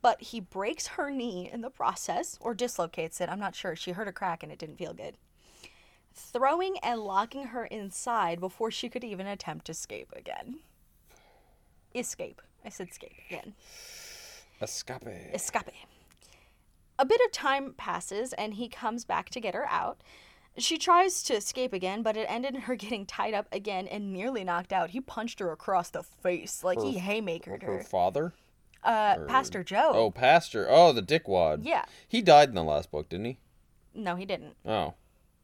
But 0.01 0.21
he 0.21 0.41
breaks 0.41 0.87
her 0.87 1.09
knee 1.09 1.49
in 1.51 1.61
the 1.61 1.69
process, 1.69 2.37
or 2.41 2.53
dislocates 2.53 3.21
it. 3.21 3.29
I'm 3.29 3.39
not 3.39 3.55
sure. 3.55 3.73
She 3.73 3.91
heard 3.91 4.09
a 4.09 4.11
crack 4.11 4.43
and 4.43 4.51
it 4.51 4.59
didn't 4.59 4.77
feel 4.77 4.93
good. 4.93 5.15
Throwing 6.13 6.77
and 6.79 6.99
locking 6.99 7.45
her 7.45 7.65
inside 7.65 8.41
before 8.41 8.69
she 8.69 8.89
could 8.89 9.05
even 9.05 9.25
attempt 9.25 9.67
to 9.67 9.71
escape 9.71 10.11
again. 10.13 10.59
Escape. 11.95 12.41
I 12.65 12.69
said 12.69 12.89
escape 12.89 13.13
again. 13.29 13.53
Escape. 14.61 15.07
Escape. 15.33 15.71
A 16.99 17.05
bit 17.05 17.19
of 17.25 17.31
time 17.31 17.73
passes 17.77 18.33
and 18.33 18.53
he 18.55 18.67
comes 18.69 19.03
back 19.05 19.29
to 19.29 19.39
get 19.39 19.55
her 19.55 19.67
out. 19.69 20.01
She 20.57 20.77
tries 20.77 21.23
to 21.23 21.33
escape 21.35 21.73
again, 21.73 22.03
but 22.03 22.15
it 22.15 22.27
ended 22.29 22.53
in 22.55 22.61
her 22.61 22.75
getting 22.85 23.05
tied 23.05 23.33
up 23.33 23.47
again 23.51 23.87
and 23.87 24.13
nearly 24.13 24.43
knocked 24.43 24.71
out. 24.71 24.91
He 24.91 25.01
punched 25.01 25.39
her 25.39 25.51
across 25.51 25.89
the 25.89 26.03
face, 26.03 26.63
like 26.63 26.79
he 26.81 26.99
haymakered 26.99 27.63
Her 27.63 27.77
her. 27.77 27.83
father? 27.83 28.33
Uh, 28.83 29.19
Pastor 29.27 29.63
Joe. 29.63 29.91
Oh, 29.93 30.11
pastor. 30.11 30.67
Oh, 30.69 30.91
the 30.91 31.01
dickwad. 31.01 31.61
Yeah. 31.63 31.85
He 32.07 32.21
died 32.21 32.49
in 32.49 32.55
the 32.55 32.63
last 32.63 32.91
book, 32.91 33.07
didn't 33.09 33.25
he? 33.25 33.37
No, 33.95 34.15
he 34.15 34.25
didn't. 34.25 34.55
Oh. 34.65 34.93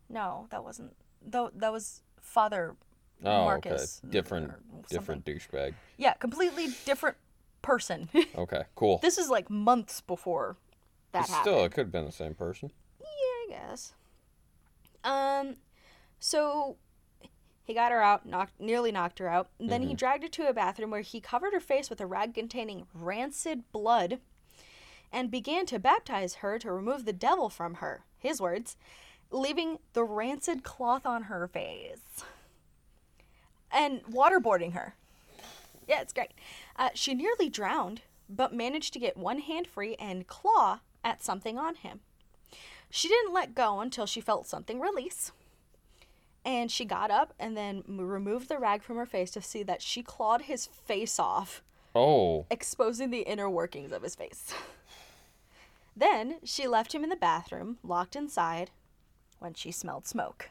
No, 0.10 0.48
that 0.52 0.64
wasn't. 0.64 0.94
Though 1.26 1.50
that 1.56 1.72
was 1.72 2.02
Father 2.20 2.76
Oh, 3.24 3.46
Marcus. 3.46 4.02
okay. 4.04 4.12
Different, 4.12 4.52
different 4.90 5.26
douchebag. 5.26 5.74
Yeah, 5.98 6.14
completely 6.14 6.68
different 6.86 7.18
person. 7.62 8.10
Okay, 8.36 8.64
cool. 8.76 9.00
this 9.00 9.18
is 9.18 9.30
like 9.30 9.50
months 9.50 10.02
before 10.02 10.56
that 11.12 11.28
happened. 11.28 11.42
Still, 11.42 11.66
it 11.66 11.72
could 11.72 11.86
have 11.86 11.92
been 11.92 12.06
the 12.06 12.12
same 12.12 12.34
person. 12.34 12.72
Yeah, 13.00 13.06
I 13.06 13.48
guess. 13.50 13.94
Um, 15.04 15.56
so 16.20 16.78
he 17.64 17.74
got 17.74 17.92
her 17.92 18.02
out, 18.02 18.26
knocked, 18.26 18.60
nearly 18.60 18.92
knocked 18.92 19.20
her 19.20 19.28
out. 19.28 19.50
and 19.60 19.70
Then 19.70 19.84
he 19.84 19.94
dragged 19.94 20.24
her 20.24 20.30
to 20.30 20.50
a 20.50 20.54
bathroom 20.54 20.92
where 20.92 21.02
he 21.02 21.22
covered 21.22 21.54
her 21.54 21.60
face 21.60 21.90
with 21.90 22.02
a 22.02 22.06
rag 22.06 22.34
containing 22.34 22.88
rancid 22.94 23.72
blood, 23.72 24.20
and 25.12 25.32
began 25.32 25.66
to 25.68 25.80
baptize 25.80 26.36
her 26.36 26.60
to 26.60 26.72
remove 26.72 27.06
the 27.06 27.14
devil 27.14 27.50
from 27.50 27.76
her. 27.76 28.04
His 28.18 28.42
words, 28.42 28.76
leaving 29.32 29.80
the 29.94 30.04
rancid 30.04 30.64
cloth 30.64 31.06
on 31.06 31.24
her 31.24 31.48
face, 31.48 32.24
and 33.72 34.04
waterboarding 34.06 34.74
her. 34.74 34.96
Yeah, 35.88 36.02
it's 36.02 36.14
great. 36.14 36.32
Uh, 36.76 36.90
she 36.94 37.14
nearly 37.16 37.50
drowned, 37.50 38.02
but 38.30 38.54
managed 38.54 38.94
to 38.94 39.00
get 39.00 39.18
one 39.18 39.40
hand 39.40 39.68
free 39.68 39.96
and 39.96 40.28
claw 40.28 40.80
at 41.04 41.24
something 41.24 41.58
on 41.58 41.76
him. 41.76 42.00
She 42.90 43.08
didn't 43.08 43.34
let 43.34 43.54
go 43.56 43.80
until 43.82 44.06
she 44.06 44.22
felt 44.22 44.48
something 44.48 44.80
release. 44.80 45.32
And 46.46 46.72
she 46.72 46.86
got 46.86 47.12
up 47.12 47.34
and 47.40 47.56
then 47.56 47.84
removed 47.88 48.50
the 48.50 48.58
rag 48.58 48.82
from 48.82 48.96
her 48.98 49.06
face 49.06 49.30
to 49.32 49.42
see 49.42 49.62
that 49.64 49.82
she 49.82 50.02
clawed 50.02 50.44
his 50.44 50.66
face 50.66 51.20
off, 51.20 51.62
Oh. 51.94 52.46
exposing 52.50 53.10
the 53.12 53.22
inner 53.22 53.50
workings 53.50 53.92
of 53.92 54.02
his 54.04 54.16
face. 54.16 54.54
then 55.96 56.38
she 56.44 56.68
left 56.68 56.94
him 56.96 57.04
in 57.04 57.10
the 57.10 57.16
bathroom, 57.16 57.78
locked 57.84 58.16
inside, 58.16 58.72
when 59.40 59.54
she 59.54 59.72
smelled 59.72 60.08
smoke. 60.08 60.50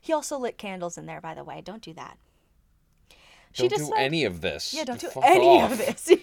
He 0.00 0.12
also 0.12 0.38
lit 0.38 0.58
candles 0.58 0.98
in 0.98 1.06
there, 1.06 1.20
by 1.20 1.34
the 1.34 1.44
way. 1.44 1.62
Don't 1.64 1.82
do 1.82 1.94
that. 1.94 2.18
She 3.52 3.68
don't 3.68 3.78
do 3.78 3.92
any 3.94 4.24
of 4.24 4.40
this. 4.42 4.74
Yeah, 4.74 4.84
don't 4.84 5.00
do 5.00 5.08
Fuck 5.08 5.24
any 5.24 5.62
off. 5.62 5.72
of 5.72 5.78
this. 5.78 6.12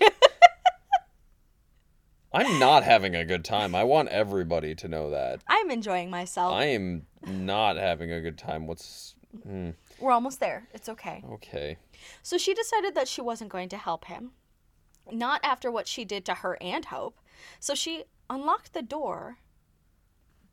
I'm 2.35 2.59
not 2.59 2.83
having 2.83 3.15
a 3.15 3.23
good 3.23 3.45
time. 3.45 3.73
I 3.73 3.85
want 3.85 4.09
everybody 4.09 4.75
to 4.75 4.87
know 4.89 5.09
that. 5.11 5.41
I'm 5.47 5.71
enjoying 5.71 6.09
myself. 6.09 6.53
I 6.53 6.65
am 6.65 7.05
not 7.25 7.77
having 7.77 8.11
a 8.11 8.19
good 8.21 8.37
time. 8.37 8.67
What's. 8.67 9.15
Hmm, 9.43 9.71
We're 9.99 10.11
almost 10.11 10.39
there. 10.39 10.67
It's 10.73 10.89
okay. 10.89 11.23
okay. 11.33 11.77
So 12.21 12.37
she 12.37 12.53
decided 12.53 12.93
that 12.95 13.07
she 13.07 13.21
wasn't 13.21 13.51
going 13.51 13.69
to 13.69 13.77
help 13.77 14.05
him. 14.05 14.31
Not 15.11 15.39
after 15.43 15.71
what 15.71 15.87
she 15.87 16.03
did 16.03 16.25
to 16.25 16.35
her 16.35 16.57
and 16.61 16.85
Hope. 16.85 17.19
So 17.59 17.73
she 17.73 18.03
unlocked 18.29 18.73
the 18.73 18.81
door, 18.81 19.37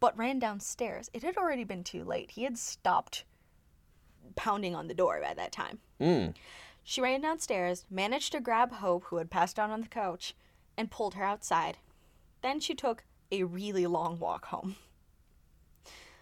but 0.00 0.16
ran 0.16 0.38
downstairs. 0.38 1.10
It 1.12 1.22
had 1.22 1.36
already 1.36 1.64
been 1.64 1.84
too 1.84 2.04
late. 2.04 2.32
He 2.32 2.44
had 2.44 2.58
stopped 2.58 3.24
pounding 4.36 4.74
on 4.74 4.88
the 4.88 4.94
door 4.94 5.20
by 5.20 5.34
that 5.34 5.52
time. 5.52 5.78
Mm. 6.00 6.34
She 6.84 7.00
ran 7.00 7.20
downstairs, 7.20 7.84
managed 7.90 8.32
to 8.32 8.40
grab 8.40 8.72
Hope, 8.72 9.04
who 9.04 9.16
had 9.16 9.30
passed 9.30 9.58
out 9.58 9.70
on 9.70 9.80
the 9.80 9.88
couch, 9.88 10.34
and 10.76 10.90
pulled 10.90 11.14
her 11.14 11.24
outside. 11.24 11.78
Then 12.42 12.60
she 12.60 12.74
took 12.74 13.04
a 13.30 13.44
really 13.44 13.86
long 13.86 14.18
walk 14.18 14.46
home. 14.46 14.76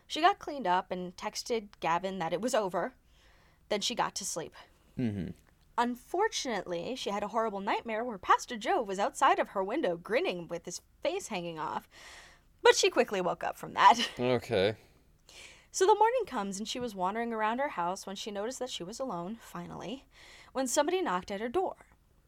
She 0.07 0.21
got 0.21 0.39
cleaned 0.39 0.67
up 0.67 0.91
and 0.91 1.17
texted 1.17 1.69
Gavin 1.81 2.19
that 2.19 2.33
it 2.33 2.41
was 2.41 2.55
over. 2.55 2.95
Then 3.69 3.81
she 3.81 3.95
got 3.95 4.15
to 4.17 4.25
sleep. 4.25 4.55
Mm-hmm. 4.99 5.31
Unfortunately, 5.79 6.95
she 6.97 7.11
had 7.11 7.23
a 7.23 7.29
horrible 7.29 7.61
nightmare 7.61 8.05
where 8.05 8.19
Pastor 8.19 8.57
Joe 8.57 8.83
was 8.83 8.99
outside 8.99 9.39
of 9.39 9.51
her 9.51 9.63
window 9.63 9.97
grinning 9.97 10.49
with 10.49 10.65
his 10.65 10.81
face 11.03 11.29
hanging 11.29 11.59
off. 11.59 11.89
But 12.63 12.77
she 12.77 12.91
quickly 12.91 13.21
woke 13.21 13.43
up 13.43 13.57
from 13.57 13.75
that. 13.75 13.99
Okay. 14.19 14.75
So 15.73 15.87
the 15.87 15.95
morning 15.95 16.25
comes 16.27 16.59
and 16.59 16.67
she 16.67 16.81
was 16.81 16.97
wandering 16.97 17.33
around 17.33 17.61
her 17.61 17.69
house 17.69 18.05
when 18.05 18.17
she 18.17 18.33
noticed 18.33 18.59
that 18.59 18.71
she 18.71 18.83
was 18.83 18.99
alone, 18.99 19.39
finally, 19.41 20.05
when 20.53 20.67
somebody 20.67 21.01
knocked 21.01 21.31
at 21.31 21.41
her 21.41 21.49
door. 21.49 21.77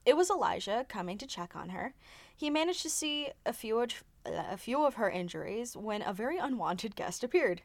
It 0.05 0.17
was 0.17 0.31
Elijah 0.31 0.85
coming 0.89 1.19
to 1.19 1.27
check 1.27 1.55
on 1.55 1.71
her. 1.71 1.95
He 2.37 2.51
managed 2.51 2.83
to 2.83 2.91
see 2.91 3.29
a 3.47 3.53
few 3.53 3.79
of, 3.81 4.03
a 4.27 4.57
few 4.57 4.85
of 4.85 4.95
her 4.95 5.09
injuries 5.11 5.77
when 5.77 6.03
a 6.03 6.13
very 6.13 6.39
unwanted 6.39 6.97
guest 6.97 7.23
appeared. 7.23 7.63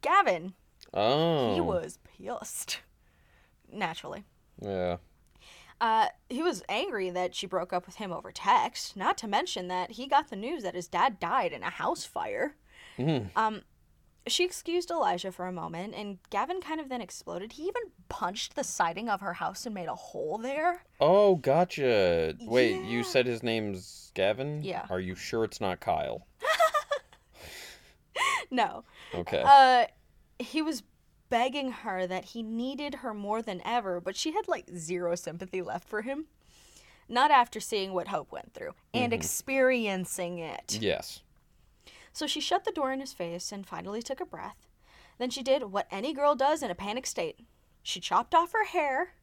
Gavin. 0.00 0.54
Oh. 0.94 1.54
He 1.54 1.60
was 1.60 1.98
pissed. 2.04 2.80
Naturally. 3.70 4.24
Yeah. 4.60 4.96
Uh, 5.80 6.08
he 6.28 6.42
was 6.42 6.62
angry 6.68 7.08
that 7.10 7.34
she 7.34 7.46
broke 7.46 7.72
up 7.72 7.86
with 7.86 7.96
him 7.96 8.12
over 8.12 8.30
text, 8.30 8.96
not 8.96 9.16
to 9.18 9.26
mention 9.28 9.68
that 9.68 9.92
he 9.92 10.06
got 10.06 10.28
the 10.28 10.36
news 10.36 10.62
that 10.62 10.74
his 10.74 10.88
dad 10.88 11.18
died 11.18 11.52
in 11.52 11.62
a 11.62 11.70
house 11.70 12.04
fire. 12.04 12.56
Mhm. 12.98 13.30
Um, 13.34 13.62
she 14.26 14.44
excused 14.44 14.90
Elijah 14.90 15.32
for 15.32 15.46
a 15.46 15.52
moment, 15.52 15.94
and 15.94 16.18
Gavin 16.30 16.60
kind 16.60 16.80
of 16.80 16.88
then 16.88 17.00
exploded. 17.00 17.52
He 17.52 17.62
even 17.62 17.82
punched 18.08 18.54
the 18.54 18.64
siding 18.64 19.08
of 19.08 19.20
her 19.20 19.34
house 19.34 19.64
and 19.66 19.74
made 19.74 19.88
a 19.88 19.94
hole 19.94 20.38
there. 20.38 20.84
Oh, 21.00 21.36
gotcha. 21.36 22.34
Wait, 22.42 22.72
Yeah. 22.76 22.82
you 22.88 23.02
said 23.04 23.26
his 23.26 23.42
name's 23.42 24.10
Gavin? 24.14 24.62
Yeah. 24.62 24.86
Are 24.90 25.00
you 25.00 25.14
sure 25.14 25.44
it's 25.44 25.60
not 25.60 25.80
Kyle? 25.80 26.26
No. 28.50 28.82
Okay. 29.14 29.42
Uh, 29.46 29.86
he 30.42 30.60
was 30.60 30.82
begging 31.28 31.70
her 31.70 32.06
that 32.06 32.24
he 32.26 32.42
needed 32.42 32.96
her 32.96 33.14
more 33.14 33.42
than 33.42 33.62
ever, 33.64 34.00
but 34.00 34.16
she 34.16 34.32
had 34.32 34.48
like 34.48 34.68
zero 34.76 35.14
sympathy 35.14 35.62
left 35.62 35.88
for 35.88 36.02
him. 36.02 36.26
Not 37.08 37.30
after 37.30 37.60
seeing 37.60 37.92
what 37.92 38.08
Hope 38.08 38.32
went 38.32 38.52
through 38.52 38.72
and 38.92 39.12
experiencing 39.12 40.38
it. 40.38 40.78
yes. 40.80 41.22
So 42.12 42.26
she 42.26 42.40
shut 42.40 42.64
the 42.64 42.72
door 42.72 42.92
in 42.92 43.00
his 43.00 43.12
face 43.12 43.52
and 43.52 43.66
finally 43.66 44.02
took 44.02 44.20
a 44.20 44.26
breath. 44.26 44.66
Then 45.18 45.30
she 45.30 45.42
did 45.42 45.64
what 45.64 45.86
any 45.90 46.12
girl 46.12 46.34
does 46.34 46.62
in 46.62 46.70
a 46.70 46.74
panic 46.74 47.06
state. 47.06 47.40
She 47.82 48.00
chopped 48.00 48.34
off 48.34 48.52
her 48.52 48.64
hair 48.64 49.14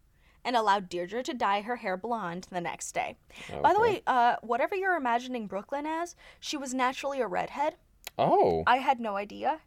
and 0.45 0.55
allowed 0.55 0.89
Deirdre 0.89 1.23
to 1.23 1.33
dye 1.33 1.61
her 1.61 1.77
hair 1.77 1.97
blonde 1.97 2.47
the 2.49 2.61
next 2.61 2.93
day. 2.93 3.17
By 3.61 3.73
the 3.73 3.81
way, 3.81 4.01
uh, 4.07 4.37
whatever 4.41 4.75
you're 4.75 4.95
imagining 4.95 5.47
Brooklyn 5.47 5.85
as, 5.85 6.15
she 6.39 6.55
was 6.55 6.73
naturally 6.73 7.19
a 7.19 7.27
redhead. 7.27 7.75
Oh. 8.17 8.63
I 8.65 8.77
had 8.77 8.99
no 8.99 9.17
idea. 9.17 9.59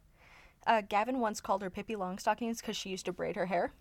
Uh, 0.65 0.81
Gavin 0.81 1.19
once 1.19 1.41
called 1.41 1.61
her 1.61 1.69
Pippi 1.69 1.95
Longstockings 1.95 2.59
because 2.59 2.75
she 2.75 2.89
used 2.89 3.05
to 3.05 3.13
braid 3.13 3.35
her 3.35 3.45
hair. 3.47 3.73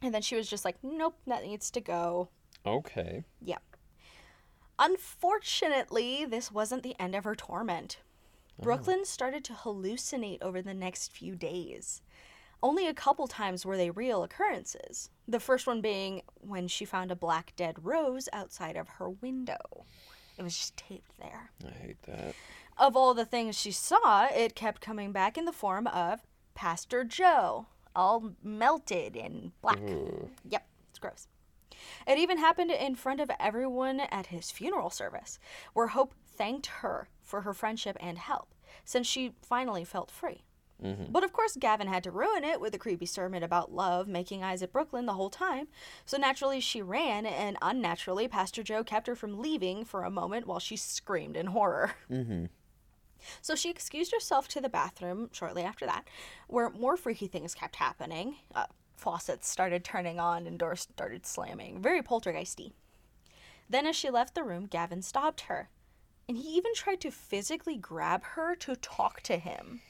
And 0.00 0.14
then 0.14 0.22
she 0.22 0.36
was 0.36 0.48
just 0.48 0.64
like, 0.64 0.76
nope, 0.82 1.18
that 1.26 1.44
needs 1.44 1.70
to 1.72 1.80
go. 1.80 2.28
Okay. 2.66 3.24
Yeah. 3.40 3.58
Unfortunately, 4.78 6.24
this 6.24 6.50
wasn't 6.50 6.82
the 6.82 6.96
end 7.00 7.14
of 7.14 7.24
her 7.24 7.34
torment. 7.34 7.98
Oh. 8.58 8.62
Brooklyn 8.62 9.04
started 9.04 9.44
to 9.44 9.52
hallucinate 9.52 10.42
over 10.42 10.62
the 10.62 10.74
next 10.74 11.12
few 11.12 11.34
days. 11.34 12.02
Only 12.62 12.86
a 12.86 12.94
couple 12.94 13.26
times 13.26 13.66
were 13.66 13.76
they 13.76 13.90
real 13.90 14.22
occurrences. 14.22 15.10
The 15.28 15.40
first 15.40 15.66
one 15.66 15.80
being 15.80 16.22
when 16.40 16.66
she 16.66 16.84
found 16.84 17.10
a 17.10 17.16
black 17.16 17.52
dead 17.56 17.76
rose 17.82 18.28
outside 18.32 18.76
of 18.76 18.88
her 18.88 19.10
window. 19.10 19.84
It 20.38 20.42
was 20.42 20.56
just 20.56 20.76
taped 20.76 21.12
there. 21.18 21.50
I 21.66 21.70
hate 21.70 22.02
that. 22.04 22.34
Of 22.78 22.96
all 22.96 23.14
the 23.14 23.26
things 23.26 23.58
she 23.58 23.70
saw, 23.70 24.26
it 24.26 24.54
kept 24.54 24.80
coming 24.80 25.12
back 25.12 25.36
in 25.36 25.44
the 25.44 25.52
form 25.52 25.86
of 25.86 26.22
Pastor 26.54 27.04
Joe, 27.04 27.66
all 27.94 28.32
melted 28.42 29.14
in 29.14 29.52
black. 29.60 29.78
Ooh. 29.80 30.30
Yep, 30.48 30.66
it's 30.90 30.98
gross. 30.98 31.28
It 32.06 32.18
even 32.18 32.38
happened 32.38 32.70
in 32.70 32.94
front 32.94 33.20
of 33.20 33.30
everyone 33.38 34.00
at 34.00 34.26
his 34.26 34.50
funeral 34.50 34.90
service, 34.90 35.38
where 35.72 35.88
Hope 35.88 36.14
thanked 36.36 36.66
her 36.66 37.08
for 37.22 37.42
her 37.42 37.54
friendship 37.54 37.96
and 38.00 38.18
help, 38.18 38.54
since 38.84 39.06
she 39.06 39.32
finally 39.42 39.84
felt 39.84 40.10
free. 40.10 40.44
But 41.10 41.24
of 41.24 41.32
course, 41.32 41.56
Gavin 41.58 41.86
had 41.86 42.02
to 42.04 42.10
ruin 42.10 42.44
it 42.44 42.60
with 42.60 42.74
a 42.74 42.78
creepy 42.78 43.06
sermon 43.06 43.42
about 43.42 43.72
love, 43.72 44.08
making 44.08 44.42
eyes 44.42 44.62
at 44.62 44.72
Brooklyn 44.72 45.06
the 45.06 45.14
whole 45.14 45.30
time. 45.30 45.68
So 46.04 46.18
naturally, 46.18 46.60
she 46.60 46.82
ran, 46.82 47.24
and 47.26 47.56
unnaturally, 47.62 48.28
Pastor 48.28 48.62
Joe 48.62 48.84
kept 48.84 49.06
her 49.06 49.14
from 49.14 49.40
leaving 49.40 49.84
for 49.84 50.02
a 50.02 50.10
moment 50.10 50.46
while 50.46 50.58
she 50.58 50.76
screamed 50.76 51.36
in 51.36 51.46
horror. 51.46 51.92
Mm-hmm. 52.10 52.46
So 53.40 53.54
she 53.54 53.70
excused 53.70 54.12
herself 54.12 54.48
to 54.48 54.60
the 54.60 54.68
bathroom 54.68 55.30
shortly 55.32 55.62
after 55.62 55.86
that, 55.86 56.06
where 56.46 56.68
more 56.68 56.98
freaky 56.98 57.26
things 57.26 57.54
kept 57.54 57.76
happening. 57.76 58.36
Uh, 58.54 58.66
faucets 58.96 59.48
started 59.48 59.82
turning 59.82 60.20
on 60.20 60.46
and 60.46 60.58
doors 60.58 60.82
started 60.82 61.24
slamming. 61.24 61.80
Very 61.80 62.02
poltergeisty. 62.02 62.72
Then, 63.70 63.86
as 63.86 63.96
she 63.96 64.10
left 64.10 64.34
the 64.34 64.42
room, 64.44 64.66
Gavin 64.66 65.00
stopped 65.00 65.42
her. 65.42 65.70
And 66.28 66.36
he 66.38 66.48
even 66.56 66.72
tried 66.74 67.00
to 67.02 67.10
physically 67.10 67.76
grab 67.76 68.22
her 68.24 68.54
to 68.56 68.76
talk 68.76 69.20
to 69.22 69.36
him. 69.36 69.80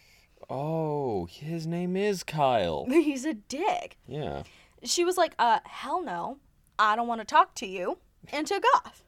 Oh, 0.51 1.27
his 1.27 1.67
name 1.67 1.97
is 1.97 2.23
Kyle. 2.23 2.87
He's 2.89 3.25
a 3.25 3.35
dick. 3.35 3.97
Yeah. 4.07 4.43
She 4.83 5.05
was 5.05 5.17
like, 5.17 5.35
uh, 5.39 5.61
hell 5.65 6.03
no, 6.03 6.39
I 6.79 6.97
don't 6.97 7.07
want 7.09 7.21
to 7.21 7.25
talk 7.25 7.55
to 7.57 7.67
you, 7.67 7.99
and 8.33 8.47
took 8.47 8.65
off. 8.77 9.03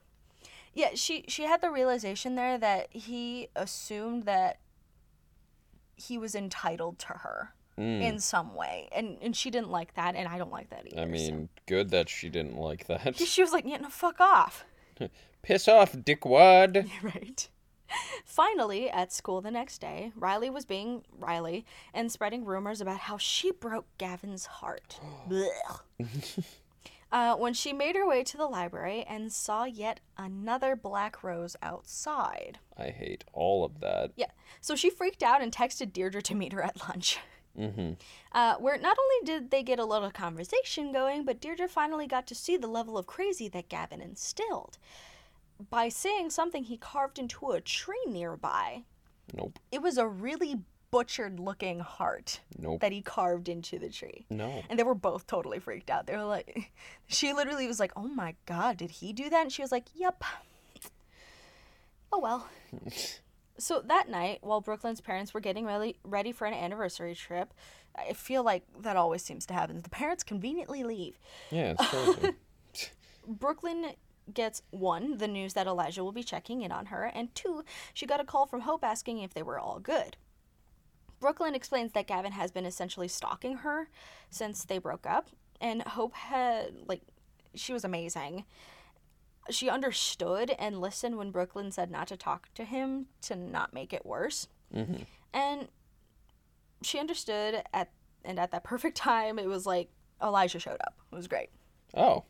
Yeah, 0.73 0.91
she, 0.95 1.25
she 1.29 1.43
had 1.45 1.61
the 1.61 1.71
realization 1.71 2.35
there 2.37 2.57
that 2.59 2.89
he 2.93 3.49
assumed 3.57 4.25
that 4.25 4.59
he 5.97 6.17
was 6.19 6.35
entitled 6.35 6.99
to 7.01 7.09
her 7.09 7.53
Mm. 7.79 8.01
in 8.01 8.19
some 8.21 8.55
way. 8.55 8.89
And, 8.91 9.19
and 9.21 9.37
she 9.37 9.51
didn't 9.51 9.69
like 9.71 9.93
that, 9.97 10.15
and 10.15 10.27
I 10.27 10.39
don't 10.39 10.51
like 10.51 10.71
that 10.71 10.87
either. 10.87 10.99
I 10.99 11.05
so- 11.05 11.11
mean, 11.11 11.51
good 11.67 11.91
that 11.91 12.09
she 12.09 12.31
didn't 12.31 12.57
like 12.57 12.87
that. 12.87 13.17
she 13.19 13.43
was 13.43 13.53
like, 13.53 13.65
yeah, 13.67 13.77
no, 13.77 13.91
fuck 13.91 14.19
off. 14.19 14.65
Piss 15.47 15.69
off, 15.69 15.93
dickwad. 15.93 16.91
Right. 17.03 17.49
Finally, 18.25 18.91
at 18.91 19.13
school 19.13 19.41
the 19.41 19.53
next 19.53 19.81
day, 19.81 20.11
Riley 20.17 20.51
was 20.51 20.65
being 20.65 21.05
Riley 21.17 21.65
and 21.95 22.11
spreading 22.11 22.45
rumors 22.45 22.81
about 22.81 22.99
how 22.99 23.17
she 23.17 23.53
broke 23.53 23.87
Gavin's 23.97 24.47
heart. 24.47 24.99
Uh, 27.13 27.37
when 27.37 27.55
she 27.55 27.73
made 27.73 27.95
her 27.95 28.05
way 28.05 28.25
to 28.25 28.37
the 28.37 28.49
library 28.49 29.05
and 29.09 29.33
saw 29.33 29.63
yet 29.63 30.01
another 30.19 30.75
black 30.75 31.23
rose 31.23 31.55
outside. 31.63 32.59
I 32.77 32.89
hate 32.89 33.23
all 33.33 33.65
of 33.65 33.79
that. 33.79 34.11
Yeah, 34.17 34.33
so 34.61 34.75
she 34.75 34.91
freaked 34.91 35.23
out 35.23 35.41
and 35.41 35.53
texted 35.53 35.93
Deirdre 35.93 36.21
to 36.23 36.35
meet 36.35 36.53
her 36.53 36.65
at 36.65 36.89
lunch. 36.89 37.21
Mm-hmm. 37.57 37.93
Uh, 38.33 38.57
where 38.57 38.77
not 38.77 38.97
only 38.99 39.25
did 39.25 39.53
they 39.53 39.63
get 39.63 39.79
a 39.79 39.85
little 39.85 40.11
conversation 40.11 40.93
going, 40.93 41.25
but 41.25 41.41
Deirdre 41.41 41.69
finally 41.69 42.09
got 42.09 42.27
to 42.27 42.35
see 42.35 42.57
the 42.57 42.67
level 42.67 42.99
of 42.99 43.07
crazy 43.07 43.49
that 43.51 43.69
Gavin 43.69 44.01
instilled 44.01 44.77
by 45.71 45.89
seeing 45.89 46.31
something 46.31 46.65
he 46.65 46.77
carved 46.77 47.19
into 47.19 47.51
a 47.51 47.61
tree 47.61 48.05
nearby. 48.07 48.85
Nope. 49.35 49.59
It 49.73 49.83
was 49.83 49.99
a 49.99 50.07
really 50.07 50.61
butchered 50.91 51.41
looking 51.41 51.81
heart 51.81 52.41
Nope. 52.59 52.81
that 52.81 52.93
he 52.93 53.03
carved 53.03 53.49
into 53.49 53.79
the 53.79 53.89
tree. 53.91 54.25
No. 54.31 54.63
And 54.71 54.79
they 54.79 54.83
were 54.85 54.95
both 54.95 55.27
totally 55.27 55.59
freaked 55.59 55.91
out. 55.91 56.07
They 56.07 56.17
were 56.17 56.25
like, 56.25 56.73
she 57.07 57.33
literally 57.33 57.67
was 57.67 57.81
like, 57.81 57.93
oh 57.97 58.09
my 58.09 58.35
God, 58.47 58.77
did 58.77 58.91
he 58.91 59.13
do 59.13 59.29
that? 59.31 59.43
And 59.43 59.53
she 59.53 59.63
was 59.63 59.73
like, 59.73 59.87
yep. 59.95 60.23
Oh 62.13 62.21
well. 62.21 62.49
so 63.59 63.83
that 63.85 64.09
night, 64.09 64.39
while 64.43 64.61
Brooklyn's 64.61 65.01
parents 65.01 65.35
were 65.35 65.41
getting 65.41 65.67
ready, 65.67 65.97
ready 66.05 66.33
for 66.33 66.47
an 66.47 66.55
anniversary 66.55 67.15
trip, 67.15 67.53
I 67.97 68.13
feel 68.13 68.45
like 68.45 68.63
that 68.81 68.97
always 68.97 69.23
seems 69.23 69.47
to 69.47 69.55
happen. 69.55 69.81
The 69.81 69.91
parents 69.91 70.23
conveniently 70.23 70.85
leave. 70.85 71.19
Yeah, 71.51 71.75
it's 71.79 71.87
crazy. 71.89 72.35
Brooklyn 73.27 73.87
gets 74.33 74.63
one, 74.71 75.19
the 75.19 75.29
news 75.29 75.55
that 75.55 75.67
Elijah 75.67 76.03
will 76.03 76.13
be 76.13 76.23
checking 76.23 76.63
in 76.63 76.73
on 76.73 76.87
her, 76.87 77.05
and 77.05 77.35
two, 77.35 77.65
she 77.95 78.07
got 78.07 78.21
a 78.21 78.25
call 78.25 78.47
from 78.47 78.63
Hope 78.63 78.85
asking 78.85 79.21
if 79.21 79.35
they 79.35 79.43
were 79.43 79.59
all 79.59 79.79
good. 79.79 80.17
Brooklyn 81.21 81.55
explains 81.55 81.93
that 81.93 82.07
Gavin 82.07 82.33
has 82.33 82.51
been 82.51 82.67
essentially 82.67 83.09
stalking 83.09 83.59
her 83.59 83.89
since 84.31 84.65
they 84.65 84.79
broke 84.79 85.07
up, 85.07 85.31
and 85.61 85.83
Hope 85.83 86.15
had, 86.15 86.75
like, 86.87 87.03
she 87.55 87.73
was 87.73 87.85
amazing. 87.85 88.45
She 89.49 89.71
understood 89.71 90.51
and 90.59 90.81
listened 90.81 91.17
when 91.17 91.31
Brooklyn 91.31 91.71
said 91.71 91.91
not 91.91 92.09
to 92.09 92.17
talk 92.17 92.53
to 92.55 92.65
him 92.65 93.07
to 93.23 93.37
not 93.37 93.73
make 93.73 93.93
it 93.93 94.05
worse. 94.05 94.49
hmm 94.73 94.97
And 95.33 95.69
she 96.83 96.99
understood 96.99 97.63
at 97.73 97.91
and 98.25 98.39
at 98.39 98.51
that 98.51 98.65
perfect 98.65 98.97
time 98.97 99.39
it 99.39 99.47
was 99.47 99.65
like 99.67 99.89
Elijah 100.23 100.59
showed 100.59 100.81
up. 100.81 100.95
It 101.13 101.15
was 101.15 101.29
great. 101.29 101.51
Oh. 101.95 102.25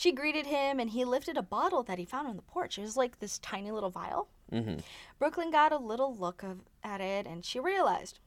She 0.00 0.12
greeted 0.12 0.46
him 0.46 0.80
and 0.80 0.88
he 0.88 1.04
lifted 1.04 1.36
a 1.36 1.42
bottle 1.42 1.82
that 1.82 1.98
he 1.98 2.06
found 2.06 2.26
on 2.26 2.36
the 2.36 2.40
porch. 2.40 2.78
It 2.78 2.80
was 2.80 2.96
like 2.96 3.18
this 3.20 3.38
tiny 3.38 3.70
little 3.70 3.90
vial. 3.90 4.28
hmm 4.50 4.76
Brooklyn 5.18 5.50
got 5.50 5.72
a 5.72 5.76
little 5.76 6.16
look 6.16 6.42
of, 6.42 6.60
at 6.82 7.02
it 7.02 7.26
and 7.26 7.44
she 7.44 7.60
realized 7.60 8.18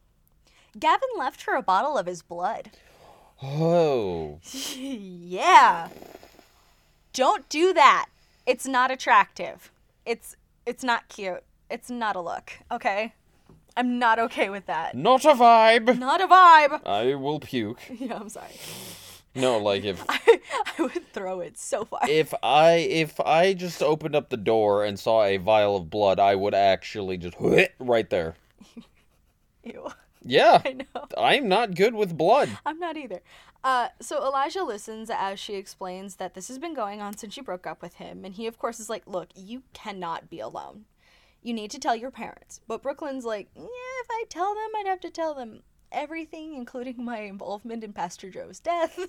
Gavin 0.78 1.10
left 1.18 1.42
her 1.46 1.56
a 1.56 1.64
bottle 1.64 1.98
of 1.98 2.06
his 2.06 2.22
blood. 2.22 2.70
Oh. 3.42 4.40
yeah. 4.76 5.88
Don't 7.12 7.50
do 7.50 7.74
that. 7.74 8.06
It's 8.46 8.68
not 8.68 8.92
attractive. 8.92 9.72
It's 10.06 10.36
it's 10.68 10.84
not 10.84 11.10
cute. 11.10 11.42
It's 11.72 11.90
not 11.90 12.16
a 12.16 12.22
look, 12.22 12.52
okay? 12.72 13.16
I'm 13.76 13.98
not 13.98 14.20
okay 14.20 14.52
with 14.52 14.68
that. 14.68 14.96
Not 14.96 15.26
a 15.26 15.34
vibe. 15.34 15.98
Not 15.98 16.22
a 16.22 16.28
vibe. 16.28 16.86
I 16.86 17.16
will 17.16 17.40
puke. 17.40 17.80
Yeah, 18.00 18.20
I'm 18.20 18.30
sorry. 18.30 18.52
No, 19.36 19.58
like 19.58 19.84
if 19.84 20.04
I, 20.10 20.40
I 20.78 20.82
would 20.82 21.12
throw 21.12 21.40
it 21.40 21.58
so 21.58 21.86
far. 21.86 22.02
if 22.08 22.34
I 22.44 22.74
if 22.74 23.20
I 23.20 23.54
just 23.54 23.82
opened 23.82 24.16
up 24.16 24.30
the 24.30 24.38
door 24.38 24.84
and 24.86 25.00
saw 25.00 25.24
a 25.24 25.38
vial 25.38 25.76
of 25.76 25.90
blood, 25.90 26.20
I 26.20 26.36
would 26.36 26.54
actually 26.54 27.18
just 27.18 27.36
right 27.80 28.10
there. 28.10 28.36
Ew. 29.64 29.90
Yeah, 30.26 30.62
I 30.64 30.74
know. 30.74 31.08
I'm 31.18 31.50
not 31.50 31.76
good 31.76 31.94
with 31.96 32.18
blood. 32.18 32.50
I'm 32.66 32.80
not 32.80 32.96
either. 32.96 33.22
Uh, 33.64 33.90
so 34.00 34.24
Elijah 34.26 34.64
listens 34.64 35.10
as 35.10 35.40
she 35.40 35.56
explains 35.56 36.16
that 36.16 36.34
this 36.34 36.48
has 36.48 36.58
been 36.60 36.74
going 36.74 37.02
on 37.02 37.18
since 37.18 37.34
she 37.34 37.42
broke 37.42 37.66
up 37.66 37.82
with 37.82 37.96
him, 37.96 38.24
and 38.24 38.36
he 38.36 38.46
of 38.48 38.58
course 38.60 38.80
is 38.80 38.90
like, 38.90 39.04
"Look, 39.08 39.30
you 39.36 39.64
cannot 39.74 40.30
be 40.30 40.40
alone. 40.40 40.86
You 41.42 41.54
need 41.54 41.72
to 41.72 41.80
tell 41.80 41.96
your 41.96 42.12
parents." 42.12 42.62
But 42.68 42.82
Brooklyn's 42.84 43.26
like, 43.26 43.50
"Yeah, 43.56 43.64
if 43.64 44.08
I 44.12 44.24
tell 44.30 44.54
them, 44.54 44.70
I'd 44.78 44.88
have 44.88 45.02
to 45.02 45.10
tell 45.10 45.34
them 45.34 45.64
everything, 45.92 46.56
including 46.56 47.04
my 47.04 47.20
involvement 47.20 47.84
in 47.84 47.94
Pastor 47.94 48.30
Joe's 48.30 48.60
death." 48.60 49.00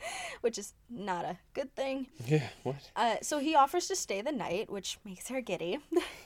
Which 0.40 0.58
is 0.58 0.74
not 0.88 1.24
a 1.24 1.38
good 1.54 1.74
thing. 1.74 2.06
Yeah, 2.26 2.48
what? 2.62 2.90
Uh, 2.94 3.16
so 3.22 3.38
he 3.38 3.54
offers 3.54 3.88
to 3.88 3.96
stay 3.96 4.20
the 4.20 4.32
night, 4.32 4.70
which 4.70 4.98
makes 5.04 5.28
her 5.28 5.40
giddy. 5.40 5.78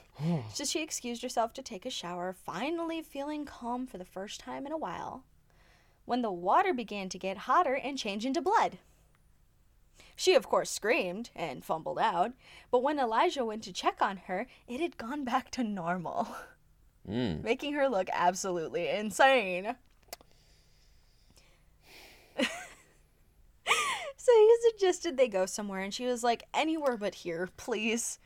so 0.55 0.65
she 0.65 0.83
excused 0.83 1.23
herself 1.23 1.53
to 1.55 1.63
take 1.63 1.87
a 1.87 1.91
shower, 1.91 2.33
finally 2.33 3.03
feeling 3.03 3.45
calm 3.45 3.87
for 3.87 3.99
the 3.99 4.05
first 4.05 4.41
time 4.41 4.67
in 4.67 4.73
a 4.73 4.79
while, 4.79 5.25
when 6.05 6.23
the 6.23 6.33
water 6.33 6.73
began 6.75 7.09
to 7.09 7.19
get 7.19 7.39
hotter 7.39 7.75
and 7.75 7.99
change 7.99 8.27
into 8.27 8.41
blood. 8.43 8.79
She, 10.15 10.35
of 10.35 10.47
course, 10.49 10.71
screamed 10.71 11.31
and 11.35 11.65
fumbled 11.65 11.99
out, 11.99 12.33
but 12.71 12.83
when 12.83 12.99
Elijah 12.99 13.45
went 13.45 13.63
to 13.65 13.73
check 13.73 14.03
on 14.03 14.19
her, 14.29 14.47
it 14.69 14.81
had 14.81 14.99
gone 14.99 15.25
back 15.25 15.51
to 15.53 15.65
normal, 15.65 16.29
Mm. 17.09 17.43
making 17.45 17.73
her 17.73 17.89
look 17.89 18.09
absolutely 18.13 18.89
insane. 18.89 19.75
So 24.23 24.31
he 24.33 24.57
suggested 24.71 25.17
they 25.17 25.27
go 25.27 25.47
somewhere, 25.47 25.81
and 25.81 25.93
she 25.93 26.07
was 26.07 26.23
like, 26.23 26.45
anywhere 26.55 26.97
but 26.97 27.17
here, 27.17 27.49
please. 27.57 28.21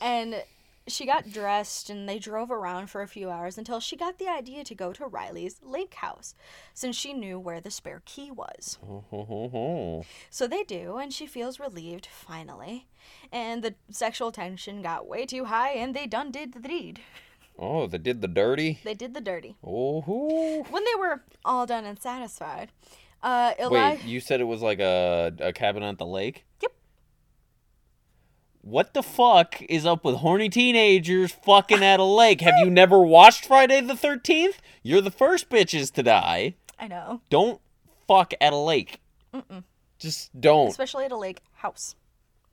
And 0.00 0.42
she 0.88 1.06
got 1.06 1.30
dressed, 1.30 1.88
and 1.90 2.08
they 2.08 2.18
drove 2.18 2.50
around 2.50 2.90
for 2.90 3.02
a 3.02 3.06
few 3.06 3.30
hours 3.30 3.56
until 3.56 3.78
she 3.78 3.96
got 3.96 4.18
the 4.18 4.26
idea 4.26 4.64
to 4.64 4.74
go 4.74 4.92
to 4.92 5.06
Riley's 5.06 5.60
lake 5.62 5.94
house, 5.94 6.34
since 6.74 6.96
she 6.96 7.12
knew 7.12 7.38
where 7.38 7.60
the 7.60 7.70
spare 7.70 8.02
key 8.04 8.32
was. 8.32 8.80
So 10.28 10.48
they 10.48 10.64
do, 10.64 10.96
and 10.96 11.12
she 11.12 11.28
feels 11.28 11.60
relieved, 11.60 12.06
finally. 12.06 12.88
And 13.30 13.62
the 13.62 13.76
sexual 13.92 14.32
tension 14.32 14.82
got 14.82 15.06
way 15.06 15.24
too 15.24 15.44
high, 15.44 15.70
and 15.70 15.94
they 15.94 16.08
done 16.08 16.32
did 16.32 16.52
the 16.52 16.68
deed. 16.68 16.98
Oh, 17.56 17.86
they 17.86 17.98
did 17.98 18.22
the 18.22 18.28
dirty. 18.28 18.80
They 18.82 18.94
did 18.94 19.14
the 19.14 19.20
dirty. 19.20 19.54
Oh. 19.64 20.64
When 20.68 20.84
they 20.84 20.98
were 20.98 21.22
all 21.44 21.64
done 21.64 21.84
and 21.84 22.00
satisfied, 22.00 22.70
uh, 23.22 23.52
Eli- 23.60 23.70
wait. 23.96 24.04
You 24.04 24.20
said 24.20 24.40
it 24.40 24.44
was 24.44 24.62
like 24.62 24.80
a 24.80 25.32
a 25.40 25.52
cabin 25.52 25.82
at 25.82 25.98
the 25.98 26.06
lake. 26.06 26.44
Yep. 26.62 26.72
What 28.62 28.92
the 28.94 29.02
fuck 29.02 29.62
is 29.62 29.86
up 29.86 30.04
with 30.04 30.16
horny 30.16 30.48
teenagers 30.48 31.32
fucking 31.32 31.82
at 31.82 32.00
a 32.00 32.04
lake? 32.04 32.40
Have 32.42 32.54
you 32.58 32.68
never 32.70 32.98
watched 32.98 33.46
Friday 33.46 33.80
the 33.80 33.94
13th? 33.94 34.56
You're 34.82 35.00
the 35.00 35.10
first 35.10 35.48
bitches 35.48 35.92
to 35.94 36.02
die. 36.02 36.54
I 36.78 36.86
know, 36.88 37.22
Don't 37.30 37.60
fuck 38.06 38.34
at 38.40 38.52
a 38.52 38.56
lake. 38.56 39.00
Just 39.98 40.38
don't. 40.38 40.68
especially 40.68 41.04
at 41.06 41.12
a 41.12 41.16
lake 41.16 41.40
house. 41.54 41.94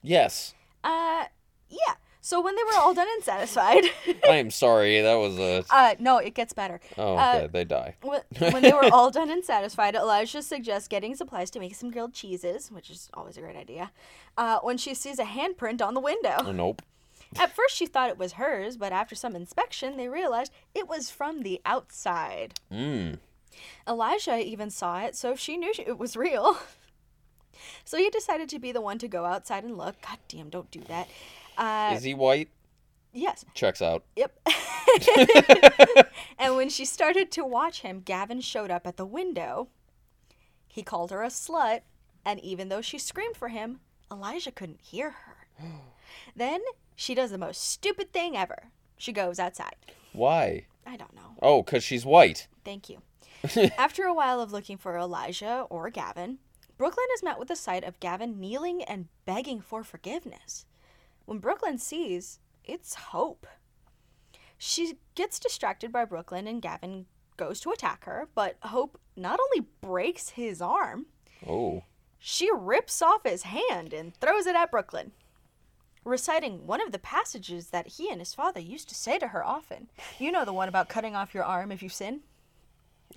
Yes. 0.02 0.54
Uh, 0.84 1.26
yeah. 1.70 1.94
So 2.26 2.42
when 2.42 2.56
they 2.56 2.64
were 2.64 2.74
all 2.78 2.96
done 2.96 3.06
and 3.14 3.24
satisfied, 3.24 3.84
I 4.28 4.38
am 4.38 4.50
sorry. 4.50 5.00
That 5.00 5.14
was 5.14 5.38
a. 5.38 5.64
uh, 5.70 5.94
no, 6.00 6.18
it 6.18 6.34
gets 6.34 6.54
better. 6.54 6.80
Oh, 6.98 7.16
Uh, 7.16 7.34
okay. 7.36 7.48
they 7.54 7.64
die. 7.66 7.98
When 8.02 8.22
when 8.52 8.64
they 8.64 8.74
were 8.74 8.90
all 8.92 9.12
done 9.12 9.30
and 9.30 9.46
satisfied, 9.46 9.94
Elijah 9.94 10.42
suggests 10.42 10.88
getting 10.88 11.14
supplies 11.16 11.52
to 11.52 11.60
make 11.60 11.76
some 11.76 11.92
grilled 11.92 12.16
cheeses, 12.16 12.72
which 12.72 12.90
is 12.90 13.10
always 13.14 13.38
a 13.38 13.42
great 13.42 13.56
idea. 13.56 13.92
Uh, 14.40 14.58
when 14.64 14.78
she 14.80 14.96
sees 14.96 15.20
a 15.20 15.24
handprint 15.24 15.84
on 15.84 15.94
the 15.94 16.00
window. 16.00 16.38
Oh, 16.40 16.52
nope. 16.52 16.82
At 17.38 17.56
first, 17.56 17.76
she 17.76 17.86
thought 17.86 18.10
it 18.10 18.18
was 18.18 18.34
hers, 18.34 18.76
but 18.76 18.92
after 18.92 19.14
some 19.14 19.36
inspection, 19.36 19.96
they 19.96 20.08
realized 20.08 20.52
it 20.74 20.88
was 20.88 21.12
from 21.12 21.44
the 21.44 21.62
outside. 21.64 22.56
Mm. 22.72 23.20
Elijah 23.88 24.40
even 24.44 24.72
saw 24.72 25.02
it, 25.02 25.16
so 25.16 25.36
she 25.36 25.58
knew 25.58 25.74
it 25.78 26.00
was 26.00 26.18
real. 26.18 26.58
So 27.86 27.98
he 27.98 28.10
decided 28.10 28.50
to 28.50 28.60
be 28.60 28.72
the 28.72 28.82
one 28.82 28.98
to 29.00 29.08
go 29.08 29.26
outside 29.26 29.64
and 29.64 29.78
look. 29.78 29.96
God 30.02 30.18
damn, 30.28 30.50
don't 30.50 30.70
do 30.72 30.82
that. 30.88 31.08
Uh, 31.58 31.94
Is 31.96 32.04
he 32.04 32.14
white? 32.14 32.50
yes. 33.14 33.46
Checks 33.54 33.82
out. 33.82 34.04
Yep. 34.16 34.38
and 36.40 36.56
when 36.56 36.70
she 36.70 36.86
started 36.86 37.32
to 37.32 37.46
watch 37.46 37.82
him, 37.82 38.02
Gavin 38.04 38.42
showed 38.42 38.72
up 38.72 38.86
at 38.88 38.98
the 38.98 39.06
window. 39.06 39.70
He 40.68 40.84
called 40.84 41.12
her 41.12 41.24
a 41.24 41.28
slut, 41.28 41.82
and 42.26 42.40
even 42.42 42.70
though 42.70 42.82
she 42.82 42.98
screamed 42.98 43.38
for 43.38 43.50
him, 43.50 43.80
Elijah 44.12 44.52
couldn't 44.52 44.82
hear 44.82 45.12
her. 45.12 45.48
then 46.36 46.62
she 46.96 47.16
does 47.16 47.32
the 47.32 47.38
most 47.38 47.64
stupid 47.64 48.12
thing 48.14 48.36
ever. 48.36 48.72
She 48.98 49.12
goes 49.12 49.40
outside. 49.40 49.76
Why? 50.14 50.66
I 50.86 50.98
don't 50.98 51.14
know. 51.16 51.36
Oh, 51.42 51.64
cause 51.64 51.84
she's 51.84 52.06
white. 52.06 52.48
Thank 52.64 52.90
you. 52.90 53.02
After 53.78 54.04
a 54.04 54.14
while 54.14 54.40
of 54.40 54.52
looking 54.52 54.78
for 54.78 54.98
Elijah 54.98 55.66
or 55.70 55.90
Gavin, 55.90 56.40
Brooklyn 56.78 57.08
is 57.16 57.24
met 57.24 57.40
with 57.40 57.48
the 57.48 57.56
sight 57.56 57.84
of 57.84 58.00
Gavin 58.00 58.40
kneeling 58.40 58.84
and 58.84 59.08
begging 59.26 59.62
for 59.62 59.84
forgiveness. 59.84 60.66
When 61.26 61.40
Brooklyn 61.40 61.78
sees, 61.78 62.40
it's 62.64 62.96
Hope. 62.96 63.48
She 64.58 64.98
gets 65.16 65.40
distracted 65.40 65.92
by 65.92 66.06
Brooklyn 66.06 66.48
and 66.48 66.62
Gavin 66.62 67.06
goes 67.38 67.60
to 67.62 67.72
attack 67.72 68.06
her, 68.06 68.30
but 68.36 68.58
Hope 68.64 69.00
not 69.16 69.40
only 69.40 69.68
breaks 69.82 70.30
his 70.30 70.62
arm, 70.62 71.08
Oh. 71.48 71.84
she 72.20 72.50
rips 72.54 73.02
off 73.02 73.24
his 73.24 73.44
hand 73.44 73.94
and 73.94 74.16
throws 74.16 74.46
it 74.48 74.56
at 74.56 74.72
Brooklyn, 74.72 75.12
reciting 76.06 76.66
one 76.66 76.82
of 76.82 76.92
the 76.92 77.00
passages 77.00 77.70
that 77.72 77.88
he 77.88 78.10
and 78.10 78.22
his 78.22 78.34
father 78.34 78.60
used 78.62 78.88
to 78.90 78.96
say 78.96 79.20
to 79.20 79.28
her 79.30 79.44
often. 79.46 79.90
You 80.20 80.32
know 80.32 80.46
the 80.46 80.54
one 80.54 80.70
about 80.70 80.88
cutting 80.90 81.16
off 81.16 81.34
your 81.34 81.44
arm 81.44 81.72
if 81.72 81.84
you 81.84 81.90
sin? 81.90 82.22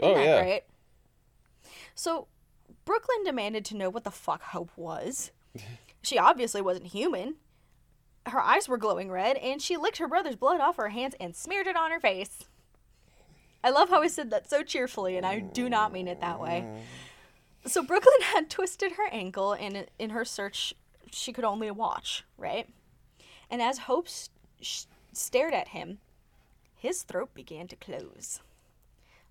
Oh 0.02 0.10
Isn't 0.10 0.16
that 0.18 0.24
yeah. 0.26 0.42
great? 0.42 0.62
So, 1.94 2.26
Brooklyn 2.84 3.22
demanded 3.24 3.64
to 3.66 3.76
know 3.76 3.90
what 3.90 4.04
the 4.04 4.10
fuck 4.10 4.42
Hope 4.42 4.70
was. 4.76 5.30
She 6.00 6.16
obviously 6.16 6.62
wasn't 6.62 6.86
human. 6.86 7.34
Her 8.30 8.40
eyes 8.40 8.68
were 8.68 8.78
glowing 8.78 9.10
red, 9.10 9.36
and 9.38 9.60
she 9.60 9.76
licked 9.76 9.98
her 9.98 10.08
brother's 10.08 10.36
blood 10.36 10.60
off 10.60 10.76
her 10.76 10.88
hands 10.90 11.14
and 11.20 11.34
smeared 11.34 11.66
it 11.66 11.76
on 11.76 11.90
her 11.90 12.00
face. 12.00 12.44
I 13.62 13.70
love 13.70 13.88
how 13.88 14.02
I 14.02 14.06
said 14.08 14.30
that 14.30 14.48
so 14.48 14.62
cheerfully, 14.62 15.16
and 15.16 15.26
I 15.26 15.40
do 15.40 15.68
not 15.68 15.92
mean 15.92 16.08
it 16.08 16.20
that 16.20 16.40
way. 16.40 16.64
So, 17.66 17.82
Brooklyn 17.82 18.20
had 18.22 18.48
twisted 18.50 18.92
her 18.92 19.08
ankle, 19.10 19.52
and 19.52 19.86
in 19.98 20.10
her 20.10 20.24
search, 20.24 20.74
she 21.10 21.32
could 21.32 21.44
only 21.44 21.70
watch, 21.70 22.24
right? 22.36 22.68
And 23.50 23.60
as 23.60 23.78
Hope 23.78 24.08
stared 25.12 25.54
at 25.54 25.68
him, 25.68 25.98
his 26.76 27.02
throat 27.02 27.34
began 27.34 27.66
to 27.68 27.76
close. 27.76 28.40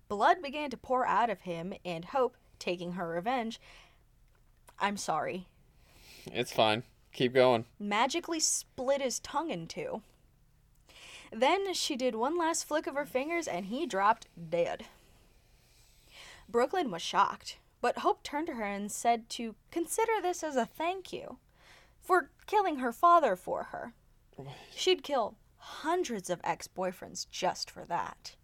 Blood 0.08 0.42
began 0.42 0.70
to 0.70 0.76
pour 0.76 1.06
out 1.06 1.30
of 1.30 1.40
him, 1.40 1.72
and 1.84 2.04
Hope, 2.06 2.36
taking 2.58 2.92
her 2.92 3.08
revenge, 3.08 3.60
I'm 4.80 4.96
sorry, 4.96 5.46
It's 6.32 6.52
fine. 6.52 6.82
Keep 7.18 7.34
going. 7.34 7.64
magically 7.80 8.38
split 8.38 9.02
his 9.02 9.18
tongue 9.18 9.50
in 9.50 9.66
two. 9.66 10.02
Then 11.32 11.74
she 11.74 11.96
did 11.96 12.14
one 12.14 12.38
last 12.38 12.62
flick 12.64 12.86
of 12.86 12.94
her 12.94 13.04
fingers, 13.04 13.48
and 13.48 13.66
he 13.66 13.86
dropped 13.86 14.28
dead. 14.50 14.86
Brooklyn 16.48 16.92
was 16.92 17.02
shocked, 17.02 17.58
but 17.80 17.98
Hope 17.98 18.22
turned 18.22 18.46
to 18.46 18.54
her 18.54 18.62
and 18.62 18.92
said 18.92 19.28
to 19.30 19.56
consider 19.72 20.12
this 20.22 20.44
as 20.44 20.54
a 20.54 20.64
thank 20.64 21.12
you 21.12 21.38
for 22.00 22.30
killing 22.46 22.76
her 22.76 22.92
father 22.92 23.34
for 23.34 23.64
her. 23.64 23.94
She'd 24.72 25.02
kill 25.02 25.34
hundreds 25.56 26.30
of 26.30 26.40
ex 26.44 26.68
boyfriends 26.68 27.26
just 27.32 27.68
for 27.68 27.84
that. 27.86 28.36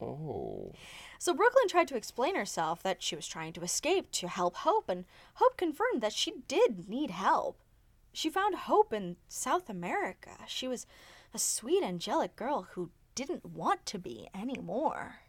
Oh. 0.00 0.72
So 1.18 1.34
Brooklyn 1.34 1.68
tried 1.68 1.88
to 1.88 1.96
explain 1.96 2.34
herself 2.34 2.82
that 2.82 3.02
she 3.02 3.14
was 3.14 3.28
trying 3.28 3.52
to 3.52 3.62
escape 3.62 4.10
to 4.12 4.28
help 4.28 4.56
Hope, 4.56 4.88
and 4.88 5.04
Hope 5.34 5.58
confirmed 5.58 6.00
that 6.00 6.14
she 6.14 6.32
did 6.48 6.88
need 6.88 7.10
help. 7.10 7.58
She 8.12 8.30
found 8.30 8.54
hope 8.54 8.92
in 8.92 9.16
South 9.28 9.70
America. 9.70 10.30
She 10.46 10.66
was 10.66 10.86
a 11.32 11.38
sweet, 11.38 11.82
angelic 11.82 12.36
girl 12.36 12.68
who 12.72 12.90
didn't 13.14 13.44
want 13.44 13.86
to 13.86 13.98
be 13.98 14.28
anymore. 14.34 15.20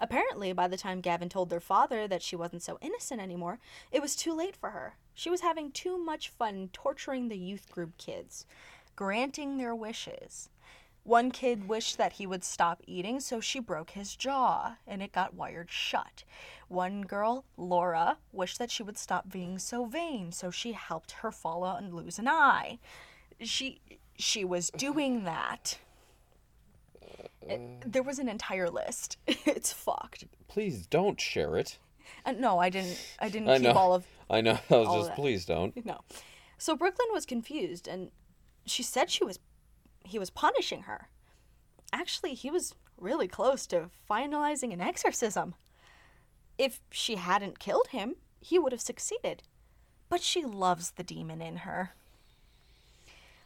Apparently, 0.00 0.52
by 0.52 0.68
the 0.68 0.76
time 0.76 1.00
Gavin 1.00 1.28
told 1.28 1.50
their 1.50 1.58
father 1.58 2.06
that 2.06 2.22
she 2.22 2.36
wasn't 2.36 2.62
so 2.62 2.78
innocent 2.80 3.20
anymore, 3.20 3.58
it 3.90 4.00
was 4.00 4.14
too 4.14 4.32
late 4.32 4.54
for 4.54 4.70
her. 4.70 4.96
She 5.12 5.30
was 5.30 5.40
having 5.40 5.72
too 5.72 5.98
much 5.98 6.28
fun 6.28 6.70
torturing 6.72 7.28
the 7.28 7.38
youth 7.38 7.68
group 7.70 7.98
kids, 7.98 8.46
granting 8.94 9.56
their 9.56 9.74
wishes. 9.74 10.50
One 11.08 11.30
kid 11.30 11.70
wished 11.70 11.96
that 11.96 12.12
he 12.12 12.26
would 12.26 12.44
stop 12.44 12.82
eating, 12.86 13.18
so 13.20 13.40
she 13.40 13.60
broke 13.60 13.92
his 13.92 14.14
jaw 14.14 14.76
and 14.86 15.02
it 15.02 15.10
got 15.10 15.32
wired 15.32 15.70
shut. 15.70 16.22
One 16.68 17.00
girl, 17.00 17.46
Laura, 17.56 18.18
wished 18.30 18.58
that 18.58 18.70
she 18.70 18.82
would 18.82 18.98
stop 18.98 19.30
being 19.30 19.58
so 19.58 19.86
vain, 19.86 20.32
so 20.32 20.50
she 20.50 20.72
helped 20.72 21.12
her 21.12 21.32
fall 21.32 21.64
out 21.64 21.80
and 21.80 21.94
lose 21.94 22.18
an 22.18 22.28
eye. 22.28 22.78
She 23.40 23.80
she 24.18 24.44
was 24.44 24.68
doing 24.76 25.24
that. 25.24 25.78
It- 27.40 27.90
there 27.90 28.02
was 28.02 28.18
an 28.18 28.28
entire 28.28 28.68
list. 28.68 29.16
it's 29.26 29.72
fucked. 29.72 30.26
Please 30.46 30.86
don't 30.86 31.18
share 31.18 31.56
it. 31.56 31.78
Uh, 32.26 32.32
no, 32.32 32.58
I 32.58 32.68
didn't. 32.68 33.02
I 33.18 33.30
didn't 33.30 33.48
I 33.48 33.54
keep 33.56 33.62
know. 33.62 33.72
all 33.72 33.94
of 33.94 34.04
I 34.28 34.42
know. 34.42 34.58
I 34.68 34.74
was 34.74 35.06
just 35.06 35.16
please 35.16 35.46
don't. 35.46 35.74
no. 35.86 36.00
So 36.58 36.76
Brooklyn 36.76 37.08
was 37.12 37.24
confused, 37.24 37.88
and 37.88 38.10
she 38.66 38.82
said 38.82 39.10
she 39.10 39.24
was 39.24 39.38
he 40.04 40.18
was 40.18 40.30
punishing 40.30 40.82
her. 40.82 41.08
Actually, 41.92 42.34
he 42.34 42.50
was 42.50 42.74
really 42.98 43.28
close 43.28 43.66
to 43.66 43.90
finalizing 44.08 44.72
an 44.72 44.80
exorcism. 44.80 45.54
If 46.56 46.80
she 46.90 47.16
hadn't 47.16 47.58
killed 47.58 47.88
him, 47.88 48.16
he 48.40 48.58
would 48.58 48.72
have 48.72 48.80
succeeded. 48.80 49.42
But 50.08 50.22
she 50.22 50.44
loves 50.44 50.92
the 50.92 51.04
demon 51.04 51.40
in 51.40 51.58
her. 51.58 51.92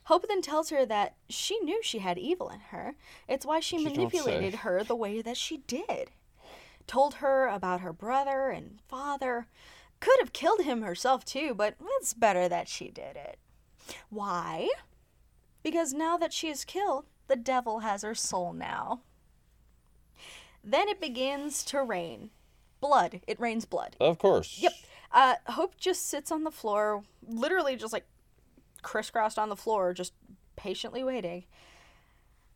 Hope 0.05 0.27
then 0.27 0.43
tells 0.43 0.71
her 0.71 0.85
that 0.87 1.15
she 1.29 1.59
knew 1.61 1.81
she 1.83 2.01
had 2.01 2.19
evil 2.19 2.49
in 2.49 2.61
her. 2.71 2.95
It's 3.29 3.47
why 3.47 3.61
she 3.61 3.77
don't 3.77 3.97
manipulated 3.97 4.57
her 4.57 4.83
the 4.83 4.97
way 4.97 5.23
that 5.23 5.37
she 5.37 5.59
did. 5.59 6.11
Told 6.87 7.15
her 7.15 7.47
about 7.47 7.81
her 7.81 7.93
brother 7.93 8.51
and 8.51 8.81
father. 8.89 9.47
Could 10.01 10.19
have 10.19 10.33
killed 10.33 10.63
him 10.63 10.83
herself 10.83 11.25
too, 11.25 11.55
but 11.55 11.77
it's 12.01 12.15
better 12.15 12.49
that 12.49 12.69
she 12.69 12.91
did 12.91 13.15
it. 13.15 13.39
Why? 14.11 14.69
Because 15.63 15.93
now 15.93 16.17
that 16.17 16.33
she 16.33 16.49
is 16.49 16.65
killed, 16.65 17.07
the 17.29 17.37
devil 17.37 17.81
has 17.81 18.03
her 18.03 18.15
soul 18.15 18.53
now. 18.53 19.01
Then 20.65 20.89
it 20.89 21.01
begins 21.01 21.65
to 21.65 21.83
rain. 21.83 22.31
Blood. 22.81 23.21
It 23.27 23.39
rains 23.41 23.65
blood. 23.65 23.97
Of 24.01 24.19
course. 24.19 24.59
Yep. 24.61 24.73
Uh, 25.13 25.35
Hope 25.47 25.77
just 25.77 26.09
sits 26.09 26.33
on 26.33 26.45
the 26.45 26.51
floor, 26.51 27.03
literally 27.27 27.77
just 27.77 27.93
like 27.93 28.07
crisscrossed 28.83 29.39
on 29.39 29.49
the 29.49 29.57
floor, 29.57 29.93
just 29.93 30.13
patiently 30.57 31.05
waiting. 31.05 31.45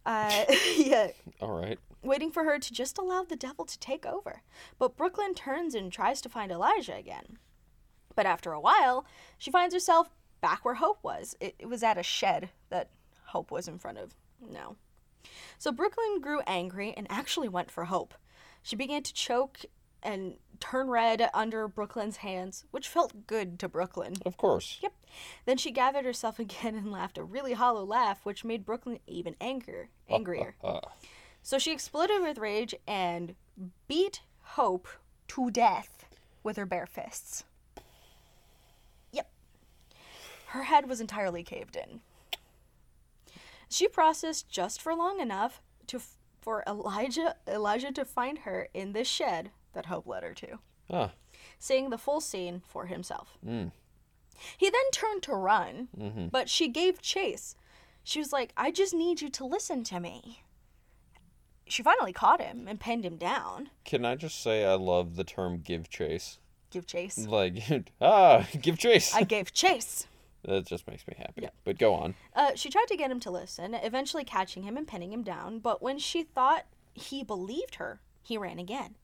Uh, 0.04 0.44
yeah, 0.76 1.08
All 1.40 1.50
right. 1.60 1.78
waiting 2.02 2.30
for 2.30 2.44
her 2.44 2.58
to 2.58 2.72
just 2.72 2.96
allow 2.98 3.22
the 3.24 3.36
devil 3.36 3.64
to 3.64 3.78
take 3.78 4.06
over. 4.06 4.42
But 4.78 4.96
Brooklyn 4.96 5.34
turns 5.34 5.74
and 5.74 5.92
tries 5.92 6.20
to 6.22 6.28
find 6.28 6.50
Elijah 6.52 6.94
again. 6.94 7.38
But 8.14 8.26
after 8.26 8.52
a 8.52 8.60
while, 8.60 9.04
she 9.36 9.50
finds 9.50 9.74
herself 9.74 10.08
back 10.46 10.64
where 10.64 10.74
Hope 10.74 10.98
was. 11.02 11.34
It, 11.40 11.56
it 11.58 11.66
was 11.66 11.82
at 11.82 11.98
a 11.98 12.04
shed 12.04 12.50
that 12.70 12.90
Hope 13.24 13.50
was 13.50 13.66
in 13.66 13.78
front 13.80 13.98
of. 13.98 14.14
No. 14.40 14.76
So 15.58 15.72
Brooklyn 15.72 16.20
grew 16.20 16.40
angry 16.46 16.94
and 16.96 17.08
actually 17.10 17.48
went 17.48 17.68
for 17.68 17.86
Hope. 17.86 18.14
She 18.62 18.76
began 18.76 19.02
to 19.02 19.12
choke 19.12 19.58
and 20.04 20.36
turn 20.60 20.88
red 20.88 21.28
under 21.34 21.66
Brooklyn's 21.66 22.18
hands, 22.18 22.64
which 22.70 22.86
felt 22.86 23.26
good 23.26 23.58
to 23.58 23.68
Brooklyn. 23.68 24.14
Of 24.24 24.36
course. 24.36 24.78
Yep. 24.80 24.92
Then 25.46 25.56
she 25.56 25.72
gathered 25.72 26.04
herself 26.04 26.38
again 26.46 26.76
and 26.76 26.92
laughed 26.92 27.18
a 27.18 27.24
really 27.24 27.54
hollow 27.54 27.82
laugh, 27.84 28.20
which 28.22 28.44
made 28.44 28.64
Brooklyn 28.64 29.00
even 29.08 29.34
angrier. 29.40 29.88
Angrier. 30.08 30.54
Uh, 30.62 30.78
So 31.42 31.58
she 31.58 31.72
exploded 31.72 32.22
with 32.22 32.38
rage 32.38 32.72
and 32.86 33.34
beat 33.88 34.20
Hope 34.42 34.86
to 35.28 35.50
death 35.50 36.06
with 36.44 36.56
her 36.56 36.66
bare 36.66 36.86
fists. 36.86 37.42
Her 40.48 40.64
head 40.64 40.88
was 40.88 41.00
entirely 41.00 41.42
caved 41.42 41.76
in. 41.76 42.00
She 43.68 43.88
processed 43.88 44.48
just 44.48 44.80
for 44.80 44.94
long 44.94 45.20
enough 45.20 45.60
to 45.88 46.00
for 46.40 46.62
Elijah 46.66 47.34
Elijah 47.48 47.90
to 47.92 48.04
find 48.04 48.38
her 48.38 48.68
in 48.72 48.92
this 48.92 49.08
shed 49.08 49.50
that 49.72 49.86
Hope 49.86 50.06
led 50.06 50.22
her 50.22 50.32
to, 50.34 50.58
ah. 50.90 51.10
seeing 51.58 51.90
the 51.90 51.98
full 51.98 52.20
scene 52.20 52.62
for 52.66 52.86
himself. 52.86 53.36
Mm. 53.44 53.72
He 54.56 54.70
then 54.70 54.90
turned 54.92 55.22
to 55.24 55.34
run, 55.34 55.88
Mhm. 55.98 56.30
but 56.30 56.48
she 56.48 56.68
gave 56.68 57.02
chase. 57.02 57.56
She 58.04 58.20
was 58.20 58.32
like, 58.32 58.52
I 58.56 58.70
just 58.70 58.94
need 58.94 59.20
you 59.20 59.28
to 59.30 59.44
listen 59.44 59.82
to 59.84 59.98
me. 59.98 60.42
She 61.66 61.82
finally 61.82 62.12
caught 62.12 62.40
him 62.40 62.68
and 62.68 62.78
pinned 62.78 63.04
him 63.04 63.16
down. 63.16 63.70
Can 63.84 64.04
I 64.04 64.14
just 64.14 64.40
say 64.40 64.64
I 64.64 64.74
love 64.74 65.16
the 65.16 65.24
term 65.24 65.60
give 65.62 65.90
chase? 65.90 66.38
Give 66.70 66.86
chase. 66.86 67.26
Like, 67.26 67.56
ah, 68.00 68.46
give 68.60 68.78
chase. 68.78 69.12
I 69.14 69.24
gave 69.24 69.52
chase. 69.52 70.06
That 70.46 70.64
just 70.64 70.86
makes 70.86 71.06
me 71.06 71.14
happy. 71.18 71.42
Yeah. 71.42 71.50
But 71.64 71.78
go 71.78 71.94
on. 71.94 72.14
Uh, 72.34 72.52
she 72.54 72.70
tried 72.70 72.86
to 72.88 72.96
get 72.96 73.10
him 73.10 73.20
to 73.20 73.30
listen, 73.30 73.74
eventually 73.74 74.24
catching 74.24 74.62
him 74.62 74.76
and 74.76 74.86
pinning 74.86 75.12
him 75.12 75.22
down, 75.22 75.58
but 75.58 75.82
when 75.82 75.98
she 75.98 76.22
thought 76.22 76.66
he 76.94 77.22
believed 77.22 77.76
her, 77.76 78.00
he 78.22 78.38
ran 78.38 78.58
again, 78.58 78.94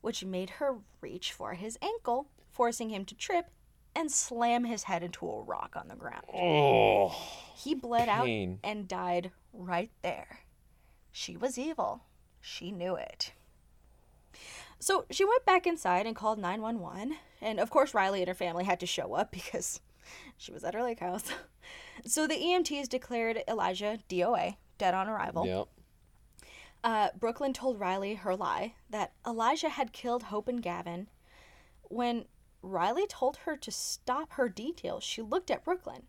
which 0.00 0.24
made 0.24 0.50
her 0.50 0.76
reach 1.00 1.32
for 1.32 1.54
his 1.54 1.78
ankle, 1.80 2.26
forcing 2.50 2.90
him 2.90 3.04
to 3.04 3.14
trip 3.14 3.50
and 3.94 4.10
slam 4.10 4.64
his 4.64 4.84
head 4.84 5.02
into 5.02 5.28
a 5.28 5.40
rock 5.42 5.74
on 5.76 5.88
the 5.88 5.94
ground. 5.96 6.24
Oh. 6.34 7.08
He 7.56 7.74
bled 7.74 8.08
Pain. 8.08 8.58
out 8.62 8.68
and 8.68 8.88
died 8.88 9.30
right 9.52 9.90
there. 10.02 10.40
She 11.12 11.36
was 11.36 11.58
evil. 11.58 12.02
She 12.40 12.70
knew 12.70 12.94
it. 12.94 13.32
So 14.78 15.06
she 15.10 15.24
went 15.24 15.44
back 15.44 15.66
inside 15.66 16.06
and 16.06 16.14
called 16.14 16.38
911. 16.38 17.16
And 17.40 17.58
of 17.58 17.70
course, 17.70 17.94
Riley 17.94 18.20
and 18.20 18.28
her 18.28 18.34
family 18.34 18.64
had 18.64 18.80
to 18.80 18.86
show 18.86 19.14
up 19.14 19.30
because 19.32 19.80
she 20.36 20.52
was 20.52 20.64
at 20.64 20.74
her 20.74 20.82
lake 20.82 21.00
house. 21.00 21.30
So 22.06 22.26
the 22.26 22.36
EMTs 22.36 22.88
declared 22.88 23.42
Elijah 23.48 23.98
DOA, 24.08 24.56
dead 24.78 24.94
on 24.94 25.08
arrival. 25.08 25.44
Yep. 25.44 25.68
Uh, 26.84 27.08
Brooklyn 27.18 27.52
told 27.52 27.80
Riley 27.80 28.14
her 28.14 28.36
lie 28.36 28.74
that 28.88 29.12
Elijah 29.26 29.68
had 29.68 29.92
killed 29.92 30.24
Hope 30.24 30.48
and 30.48 30.62
Gavin. 30.62 31.08
When 31.82 32.26
Riley 32.62 33.06
told 33.08 33.38
her 33.38 33.56
to 33.56 33.70
stop 33.70 34.32
her 34.32 34.48
details, 34.48 35.02
she 35.02 35.22
looked 35.22 35.50
at 35.50 35.64
Brooklyn, 35.64 36.04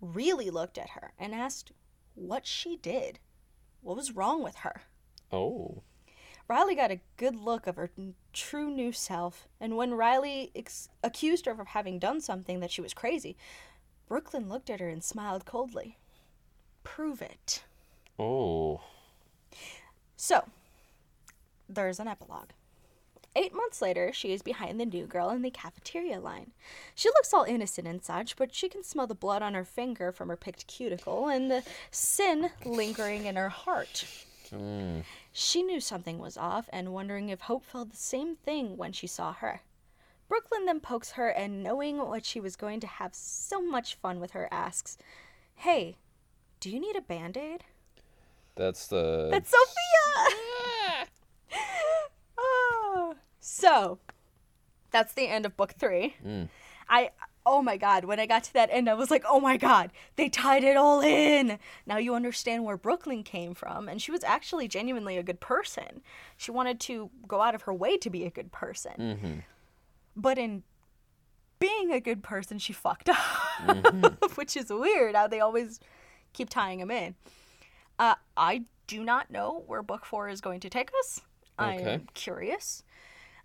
really 0.00 0.50
looked 0.50 0.78
at 0.78 0.90
her, 0.90 1.14
and 1.18 1.34
asked 1.34 1.72
what 2.14 2.46
she 2.46 2.76
did. 2.76 3.18
What 3.80 3.96
was 3.96 4.12
wrong 4.12 4.42
with 4.42 4.56
her? 4.56 4.82
Oh. 5.32 5.82
Riley 6.46 6.74
got 6.74 6.90
a 6.90 7.00
good 7.16 7.36
look 7.36 7.66
of 7.66 7.76
her 7.76 7.90
true 8.32 8.70
new 8.70 8.92
self, 8.92 9.48
and 9.60 9.76
when 9.76 9.94
Riley 9.94 10.50
ex- 10.54 10.90
accused 11.02 11.46
her 11.46 11.52
of 11.52 11.68
having 11.68 11.98
done 11.98 12.20
something 12.20 12.60
that 12.60 12.70
she 12.70 12.82
was 12.82 12.92
crazy, 12.92 13.36
Brooklyn 14.08 14.48
looked 14.48 14.68
at 14.68 14.80
her 14.80 14.88
and 14.88 15.02
smiled 15.02 15.46
coldly. 15.46 15.96
Prove 16.82 17.22
it. 17.22 17.64
Oh. 18.18 18.82
So, 20.16 20.44
there's 21.68 21.98
an 21.98 22.08
epilogue. 22.08 22.50
Eight 23.36 23.54
months 23.54 23.82
later, 23.82 24.12
she 24.12 24.32
is 24.32 24.42
behind 24.42 24.78
the 24.78 24.86
new 24.86 25.06
girl 25.06 25.30
in 25.30 25.42
the 25.42 25.50
cafeteria 25.50 26.20
line. 26.20 26.52
She 26.94 27.08
looks 27.08 27.34
all 27.34 27.42
innocent 27.42 27.88
and 27.88 28.04
such, 28.04 28.36
but 28.36 28.54
she 28.54 28.68
can 28.68 28.84
smell 28.84 29.08
the 29.08 29.14
blood 29.14 29.42
on 29.42 29.54
her 29.54 29.64
finger 29.64 30.12
from 30.12 30.28
her 30.28 30.36
picked 30.36 30.68
cuticle 30.68 31.26
and 31.26 31.50
the 31.50 31.64
sin 31.90 32.50
lingering 32.64 33.24
in 33.24 33.34
her 33.34 33.48
heart. 33.48 34.04
Mm. 34.52 35.04
She 35.32 35.62
knew 35.62 35.80
something 35.80 36.18
was 36.18 36.36
off 36.36 36.68
and 36.72 36.92
wondering 36.92 37.28
if 37.28 37.42
Hope 37.42 37.64
felt 37.64 37.90
the 37.90 37.96
same 37.96 38.36
thing 38.36 38.76
when 38.76 38.92
she 38.92 39.06
saw 39.06 39.32
her. 39.32 39.62
Brooklyn 40.28 40.66
then 40.66 40.80
pokes 40.80 41.12
her 41.12 41.28
and, 41.28 41.62
knowing 41.62 41.98
what 41.98 42.24
she 42.24 42.40
was 42.40 42.56
going 42.56 42.80
to 42.80 42.86
have 42.86 43.14
so 43.14 43.60
much 43.62 43.94
fun 43.96 44.20
with 44.20 44.32
her, 44.32 44.48
asks, 44.50 44.96
Hey, 45.56 45.96
do 46.60 46.70
you 46.70 46.80
need 46.80 46.96
a 46.96 47.00
band 47.00 47.36
aid? 47.36 47.64
That's 48.56 48.86
the. 48.86 49.28
That's 49.30 49.50
Sophia! 49.50 51.06
oh. 52.38 53.14
So, 53.40 53.98
that's 54.90 55.12
the 55.12 55.28
end 55.28 55.44
of 55.44 55.56
book 55.56 55.72
three. 55.72 56.16
Mm. 56.24 56.48
I, 56.88 57.10
oh 57.46 57.62
my 57.62 57.76
god, 57.76 58.04
when 58.04 58.18
I 58.18 58.26
got 58.26 58.44
to 58.44 58.52
that 58.54 58.70
end, 58.72 58.88
I 58.88 58.94
was 58.94 59.10
like, 59.10 59.24
oh 59.28 59.40
my 59.40 59.56
god, 59.56 59.90
they 60.16 60.28
tied 60.28 60.64
it 60.64 60.76
all 60.76 61.00
in. 61.00 61.58
Now 61.86 61.98
you 61.98 62.14
understand 62.14 62.64
where 62.64 62.76
Brooklyn 62.76 63.22
came 63.22 63.54
from, 63.54 63.88
and 63.88 64.00
she 64.00 64.10
was 64.10 64.24
actually 64.24 64.68
genuinely 64.68 65.16
a 65.18 65.22
good 65.22 65.40
person. 65.40 66.02
She 66.36 66.50
wanted 66.50 66.80
to 66.80 67.10
go 67.28 67.40
out 67.40 67.54
of 67.54 67.62
her 67.62 67.74
way 67.74 67.96
to 67.98 68.10
be 68.10 68.24
a 68.24 68.30
good 68.30 68.52
person. 68.52 68.92
Mm-hmm. 68.98 69.38
But 70.16 70.38
in 70.38 70.62
being 71.58 71.92
a 71.92 72.00
good 72.00 72.22
person, 72.22 72.58
she 72.58 72.72
fucked 72.72 73.08
up, 73.08 74.26
which 74.36 74.56
is 74.56 74.70
weird 74.70 75.14
how 75.14 75.28
they 75.28 75.40
always 75.40 75.80
keep 76.32 76.48
tying 76.48 76.78
them 76.78 76.90
in. 76.90 77.14
Uh, 77.98 78.14
I 78.36 78.64
do 78.86 79.04
not 79.04 79.30
know 79.30 79.64
where 79.66 79.82
book 79.82 80.04
four 80.04 80.28
is 80.28 80.40
going 80.40 80.60
to 80.60 80.70
take 80.70 80.90
us. 81.00 81.20
Okay. 81.58 81.94
I'm 81.94 82.08
curious. 82.14 82.82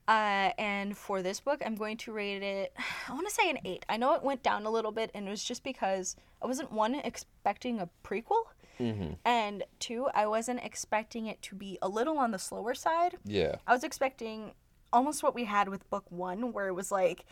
Uh, 0.09 0.51
and 0.57 0.97
for 0.97 1.21
this 1.21 1.39
book, 1.39 1.61
I'm 1.63 1.75
going 1.75 1.95
to 1.97 2.11
rate 2.11 2.41
it, 2.41 2.73
I 3.07 3.13
want 3.13 3.27
to 3.27 3.33
say 3.33 3.49
an 3.49 3.59
eight. 3.63 3.85
I 3.87 3.97
know 3.97 4.15
it 4.15 4.23
went 4.23 4.41
down 4.43 4.65
a 4.65 4.69
little 4.71 4.91
bit, 4.91 5.11
and 5.13 5.27
it 5.27 5.29
was 5.29 5.43
just 5.43 5.63
because 5.63 6.15
I 6.41 6.47
wasn't, 6.47 6.71
one, 6.71 6.95
expecting 6.95 7.79
a 7.79 7.89
prequel, 8.03 8.43
Mm-hmm. 8.79 9.15
and 9.25 9.63
two, 9.79 10.07
I 10.15 10.25
wasn't 10.25 10.61
expecting 10.63 11.25
it 11.27 11.41
to 11.41 11.55
be 11.55 11.77
a 11.81 11.89
little 11.89 12.17
on 12.17 12.31
the 12.31 12.39
slower 12.39 12.73
side. 12.73 13.17
Yeah. 13.25 13.55
I 13.67 13.73
was 13.73 13.83
expecting 13.83 14.53
almost 14.93 15.21
what 15.21 15.35
we 15.35 15.43
had 15.43 15.67
with 15.67 15.89
book 15.89 16.05
one, 16.09 16.53
where 16.53 16.69
it 16.69 16.73
was 16.73 16.89
like, 16.89 17.25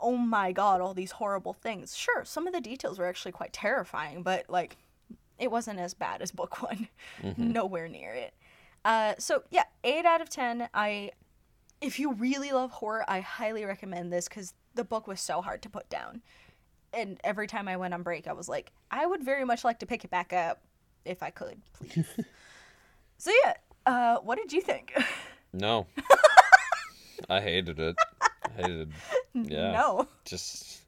oh 0.00 0.16
my 0.16 0.50
god, 0.50 0.80
all 0.80 0.94
these 0.94 1.12
horrible 1.12 1.52
things. 1.52 1.96
Sure, 1.96 2.24
some 2.24 2.48
of 2.48 2.52
the 2.52 2.60
details 2.60 2.98
were 2.98 3.06
actually 3.06 3.30
quite 3.30 3.52
terrifying, 3.52 4.24
but 4.24 4.50
like, 4.50 4.76
it 5.38 5.52
wasn't 5.52 5.78
as 5.78 5.94
bad 5.94 6.20
as 6.20 6.32
book 6.32 6.60
one. 6.62 6.88
Mm-hmm. 7.22 7.52
Nowhere 7.52 7.86
near 7.88 8.12
it. 8.12 8.34
Uh, 8.84 9.14
so 9.18 9.44
yeah, 9.50 9.64
eight 9.84 10.04
out 10.04 10.20
of 10.20 10.28
ten. 10.28 10.68
I, 10.74 11.12
if 11.80 11.98
you 11.98 12.12
really 12.14 12.50
love 12.52 12.70
horror, 12.70 13.04
I 13.08 13.20
highly 13.20 13.64
recommend 13.64 14.12
this 14.12 14.28
because 14.28 14.54
the 14.74 14.84
book 14.84 15.06
was 15.06 15.20
so 15.20 15.40
hard 15.42 15.62
to 15.62 15.68
put 15.70 15.88
down, 15.88 16.22
and 16.92 17.18
every 17.24 17.46
time 17.46 17.68
I 17.68 17.76
went 17.76 17.94
on 17.94 18.02
break, 18.02 18.26
I 18.26 18.32
was 18.32 18.48
like, 18.48 18.72
I 18.90 19.06
would 19.06 19.22
very 19.22 19.44
much 19.44 19.64
like 19.64 19.78
to 19.80 19.86
pick 19.86 20.04
it 20.04 20.10
back 20.10 20.32
up 20.32 20.60
if 21.04 21.22
I 21.22 21.30
could, 21.30 21.60
please. 21.72 22.06
so 23.18 23.30
yeah, 23.44 23.54
uh, 23.86 24.16
what 24.18 24.38
did 24.38 24.52
you 24.52 24.60
think? 24.60 24.92
No. 25.50 25.86
I 27.30 27.40
hated 27.40 27.80
it. 27.80 27.96
I 28.20 28.50
hated. 28.62 28.92
Yeah. 29.32 29.72
No. 29.72 30.06
Just 30.26 30.82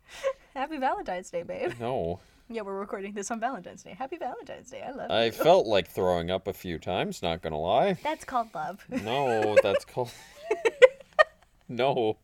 Happy 0.54 0.76
Valentine's 0.76 1.30
Day, 1.30 1.42
babe. 1.42 1.72
no. 1.80 2.20
Yeah, 2.50 2.60
we're 2.62 2.78
recording 2.78 3.14
this 3.14 3.30
on 3.30 3.40
Valentine's 3.40 3.82
Day. 3.84 3.94
Happy 3.98 4.18
Valentine's 4.18 4.70
Day. 4.70 4.82
I 4.86 4.90
love 4.90 5.10
it. 5.10 5.14
I 5.14 5.24
you. 5.26 5.32
felt 5.32 5.66
like 5.66 5.88
throwing 5.88 6.30
up 6.30 6.46
a 6.46 6.52
few 6.52 6.78
times. 6.78 7.22
Not 7.22 7.40
gonna 7.42 7.58
lie. 7.58 7.94
That's 8.02 8.24
called 8.24 8.48
love. 8.54 8.84
No, 8.90 9.56
that's 9.62 9.84
called. 9.86 10.10
no. 11.68 12.18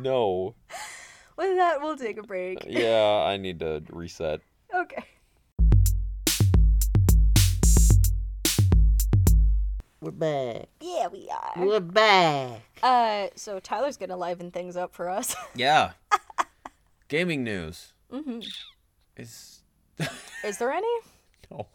No. 0.00 0.54
With 1.36 1.56
that, 1.56 1.80
we'll 1.80 1.96
take 1.96 2.18
a 2.18 2.22
break. 2.22 2.64
Yeah, 2.68 3.24
I 3.26 3.36
need 3.36 3.60
to 3.60 3.82
reset. 3.90 4.40
Okay. 4.74 5.04
We're 10.00 10.12
back. 10.12 10.68
Yeah, 10.80 11.08
we 11.08 11.28
are. 11.28 11.66
We're 11.66 11.80
back. 11.80 12.60
Uh, 12.82 13.28
so 13.34 13.58
Tyler's 13.58 13.96
gonna 13.96 14.16
liven 14.16 14.50
things 14.50 14.76
up 14.76 14.94
for 14.94 15.08
us. 15.08 15.34
Yeah. 15.54 15.92
Gaming 17.08 17.42
news 17.42 17.92
hmm 18.10 18.40
is 19.16 19.62
Is 20.44 20.58
there 20.58 20.70
any? 20.70 20.86
no. 21.50 21.66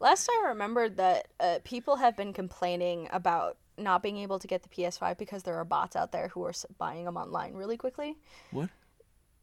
Last 0.00 0.28
I 0.30 0.48
remembered 0.48 0.96
that 0.98 1.28
uh, 1.40 1.58
people 1.64 1.96
have 1.96 2.16
been 2.16 2.32
complaining 2.32 3.08
about 3.12 3.56
not 3.78 4.02
being 4.02 4.18
able 4.18 4.38
to 4.38 4.46
get 4.46 4.62
the 4.62 4.68
PS5 4.68 5.16
because 5.18 5.42
there 5.42 5.56
are 5.56 5.64
bots 5.64 5.96
out 5.96 6.12
there 6.12 6.28
who 6.28 6.44
are 6.44 6.52
buying 6.78 7.04
them 7.04 7.16
online 7.16 7.54
really 7.54 7.76
quickly. 7.76 8.18
What? 8.50 8.68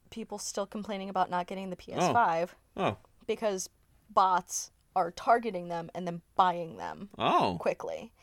People 0.09 0.37
still 0.37 0.65
complaining 0.65 1.09
about 1.09 1.29
not 1.29 1.47
getting 1.47 1.69
the 1.69 1.75
PS5 1.75 2.49
Oh. 2.77 2.97
because 3.25 3.69
bots 4.09 4.71
are 4.95 5.11
targeting 5.11 5.67
them 5.67 5.89
and 5.93 6.07
then 6.07 6.21
buying 6.35 6.77
them 6.77 7.09
Oh. 7.17 7.57
quickly. 7.59 8.13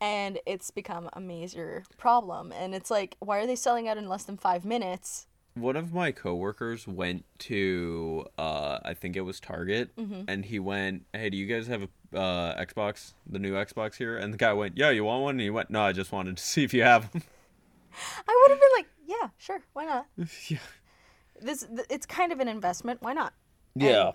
And 0.00 0.38
it's 0.46 0.70
become 0.70 1.10
a 1.12 1.20
major 1.20 1.84
problem. 1.96 2.52
And 2.52 2.74
it's 2.74 2.90
like, 2.90 3.16
why 3.18 3.38
are 3.38 3.46
they 3.46 3.56
selling 3.56 3.88
out 3.88 3.98
in 3.98 4.08
less 4.08 4.24
than 4.24 4.36
five 4.36 4.64
minutes? 4.64 5.26
One 5.54 5.76
of 5.76 5.92
my 5.92 6.12
coworkers 6.12 6.86
went 6.86 7.24
to 7.40 8.26
uh 8.38 8.78
I 8.84 8.94
think 8.94 9.16
it 9.16 9.22
was 9.22 9.40
Target 9.40 9.90
and 10.28 10.44
he 10.44 10.58
went, 10.58 11.04
"Hey, 11.12 11.30
do 11.30 11.36
you 11.36 11.46
guys 11.46 11.66
have 11.66 11.82
a 11.82 12.16
uh 12.16 12.64
Xbox, 12.64 13.14
the 13.26 13.38
new 13.38 13.54
Xbox 13.54 13.96
here?" 13.96 14.16
And 14.16 14.32
the 14.32 14.38
guy 14.38 14.52
went, 14.52 14.76
"Yeah, 14.76 14.90
you 14.90 15.04
want 15.04 15.22
one?" 15.22 15.34
And 15.34 15.40
he 15.40 15.50
went, 15.50 15.70
"No, 15.70 15.82
I 15.82 15.92
just 15.92 16.12
wanted 16.12 16.36
to 16.36 16.42
see 16.52 16.62
if 16.64 16.72
you 16.72 16.82
have 16.82 17.10
them." 17.12 17.22
I 18.28 18.40
would 18.42 18.50
have 18.52 18.60
been 18.60 18.70
like, 18.76 18.86
yeah, 19.06 19.28
sure, 19.38 19.60
why 19.72 19.84
not? 19.84 20.06
yeah. 20.48 20.58
This 21.40 21.64
th- 21.64 21.86
it's 21.90 22.06
kind 22.06 22.30
of 22.32 22.38
an 22.40 22.46
investment. 22.48 23.02
Why 23.02 23.12
not? 23.12 23.32
Yeah. 23.74 24.12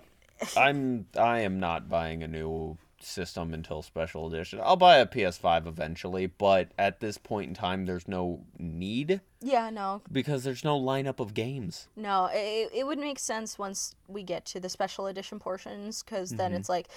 I'm 0.56 1.06
I 1.18 1.40
am 1.40 1.60
not 1.60 1.88
buying 1.88 2.22
a 2.22 2.28
new 2.28 2.78
system 3.04 3.52
until 3.54 3.82
special 3.82 4.26
edition. 4.26 4.60
I'll 4.62 4.76
buy 4.76 4.96
a 4.96 5.06
PS5 5.06 5.66
eventually, 5.66 6.26
but 6.26 6.70
at 6.78 7.00
this 7.00 7.18
point 7.18 7.48
in 7.48 7.54
time 7.54 7.86
there's 7.86 8.08
no 8.08 8.44
need 8.58 9.20
Yeah, 9.40 9.70
no, 9.70 10.02
because 10.10 10.44
there's 10.44 10.64
no 10.64 10.80
lineup 10.80 11.20
of 11.20 11.34
games. 11.34 11.88
no. 11.96 12.28
It, 12.32 12.70
it 12.74 12.86
would 12.86 12.98
make 12.98 13.18
sense 13.18 13.58
once 13.58 13.94
we 14.08 14.22
get 14.22 14.44
to 14.46 14.60
the 14.60 14.68
special 14.68 15.06
edition 15.06 15.38
portions, 15.38 16.02
because 16.02 16.30
then 16.30 16.50
Mm-hmm. 16.52 16.60
it's 16.60 16.68
like, 16.68 16.88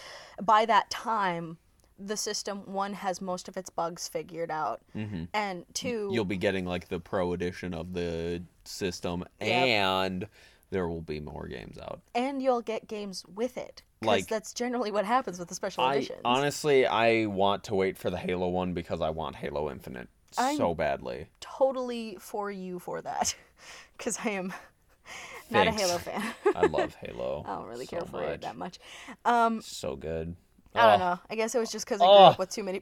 by 0.42 0.66
that 0.66 0.90
time, 0.90 1.58
the 2.00 2.16
system 2.18 2.60
one 2.72 2.94
has 2.94 3.22
most 3.22 3.48
of 3.48 3.58
its 3.58 3.70
bugs 3.72 4.08
figured 4.08 4.52
out, 4.52 4.82
and 4.94 5.66
2 5.74 5.88
Mm-hmm. 5.88 6.14
You'll 6.14 6.26
be 6.26 6.38
getting 6.38 6.66
like 6.66 6.90
the 6.90 7.00
pro 7.00 7.34
edition 7.34 7.74
of 7.74 7.94
the 7.94 8.44
system 8.66 9.24
Yep. 9.42 9.50
and 9.68 10.28
there 10.70 10.88
will 10.88 11.02
be 11.02 11.20
more 11.20 11.48
games 11.48 11.78
out. 11.78 12.02
and 12.16 12.42
you'll 12.42 12.62
get 12.62 12.88
games 12.88 13.24
with 13.34 13.58
it. 13.58 13.84
Because 14.00 14.08
Like- 14.22 14.28
that's 14.28 14.54
generally 14.54 14.92
what 14.92 15.06
happens 15.06 15.40
with 15.40 15.48
the 15.48 15.56
special 15.56 15.84
I 15.84 15.96
editions. 15.96 16.22
honestly 16.26 16.86
I 16.86 17.26
want 17.28 17.64
to 17.66 17.76
wait 17.76 17.98
for 17.98 18.10
the 18.10 18.18
Halo 18.18 18.48
one 18.50 18.74
because 18.74 19.02
I 19.02 19.10
want 19.10 19.38
Halo 19.38 19.72
Infinite 19.72 20.10
I'm- 20.38 20.58
so 20.58 20.74
badly. 20.76 21.28
totally 21.40 22.18
for 22.20 22.52
you 22.52 22.80
for 22.80 23.02
that, 23.02 23.34
because 23.98 24.20
I 24.24 24.32
am 24.32 24.48
not 25.50 25.66
Thanks. 25.66 25.82
a 25.82 25.86
Halo 25.86 25.98
fan. 26.00 26.34
I 26.56 26.66
love 26.68 26.94
Halo. 26.96 27.44
I 27.48 27.56
don't 27.56 27.66
really 27.68 27.86
so 27.86 27.98
care 27.98 28.06
for 28.06 28.18
much. 28.22 28.30
it 28.36 28.42
that 28.42 28.58
much. 28.58 28.78
Um, 29.26 29.62
So 29.62 29.96
good. 29.96 30.36
I 30.76 30.82
don't 30.92 31.02
Oh, 31.02 31.06
know. 31.14 31.20
I 31.30 31.36
guess 31.36 31.56
it 31.56 31.60
was 31.60 31.72
just 31.72 31.86
because 31.86 32.02
I 32.02 32.06
grew 32.06 32.14
Oh. 32.14 32.24
up 32.26 32.40
with 32.40 32.50
too 32.52 32.64
many, 32.64 32.82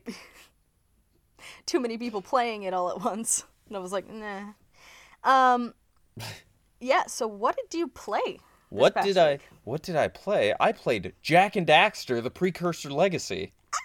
too 1.66 1.80
many 1.80 1.98
people 1.98 2.22
playing 2.22 2.64
it 2.64 2.74
all 2.74 2.90
at 2.90 3.00
once, 3.02 3.46
and 3.68 3.78
I 3.78 3.80
was 3.80 3.92
like, 3.94 4.10
nah. 4.10 4.54
Um, 5.24 5.74
yeah. 6.86 7.06
So 7.08 7.28
what 7.28 7.58
did 7.58 7.78
you 7.78 7.88
play? 7.88 8.40
What 8.70 9.02
did 9.04 9.18
I 9.18 9.34
week? 9.34 9.42
what 9.64 9.82
did 9.84 9.96
I 9.96 10.08
play? 10.08 10.54
I 10.60 10.72
played 10.72 11.14
Jak 11.22 11.56
and 11.56 11.66
Daxter, 11.66 12.22
the 12.22 12.32
precursor 12.32 12.92
legacy. 12.92 13.54
Ah, 13.74 13.78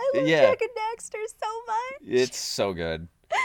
I 0.00 0.18
love 0.18 0.28
yeah. 0.28 0.42
Jak 0.42 0.60
and 0.60 0.70
Daxter 0.70 1.24
so 1.26 1.48
much. 1.66 2.08
It's 2.08 2.38
so 2.38 2.72
good. 2.72 3.08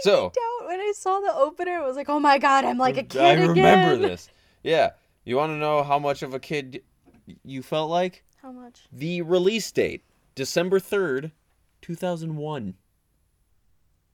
So 0.00 0.30
Freaked 0.30 0.38
out 0.38 0.68
when 0.68 0.80
I 0.80 0.92
saw 0.96 1.20
the 1.20 1.34
opener. 1.34 1.72
I 1.72 1.86
was 1.86 1.96
like, 1.96 2.08
oh 2.08 2.18
my 2.18 2.38
god, 2.38 2.64
I'm 2.64 2.78
like 2.78 2.96
a 2.96 3.02
kid 3.02 3.20
I 3.20 3.34
remember 3.34 3.92
again. 3.92 4.00
this. 4.08 4.30
Yeah. 4.62 4.92
You 5.24 5.36
want 5.36 5.50
to 5.50 5.56
know 5.56 5.82
how 5.84 5.98
much 5.98 6.22
of 6.22 6.32
a 6.32 6.40
kid 6.40 6.82
you 7.44 7.62
felt 7.62 7.90
like? 7.90 8.24
How 8.40 8.50
much? 8.50 8.80
The 8.90 9.20
release 9.20 9.70
date, 9.70 10.02
December 10.34 10.80
3rd, 10.80 11.30
2001. 11.82 12.74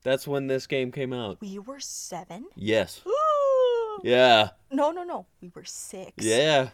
That's 0.03 0.26
when 0.26 0.49
this 0.49 0.66
game 0.66 0.91
came 0.91 1.12
out. 1.12 1.41
We 1.41 1.61
were 1.61 1.80
seven. 1.80 2.47
Yes. 2.57 3.01
Yeah. 4.03 4.51
No, 4.71 4.91
no, 4.91 5.03
no. 5.05 5.27
We 5.41 5.51
were 5.55 5.65
six. 5.65 6.25
Yeah. 6.25 6.71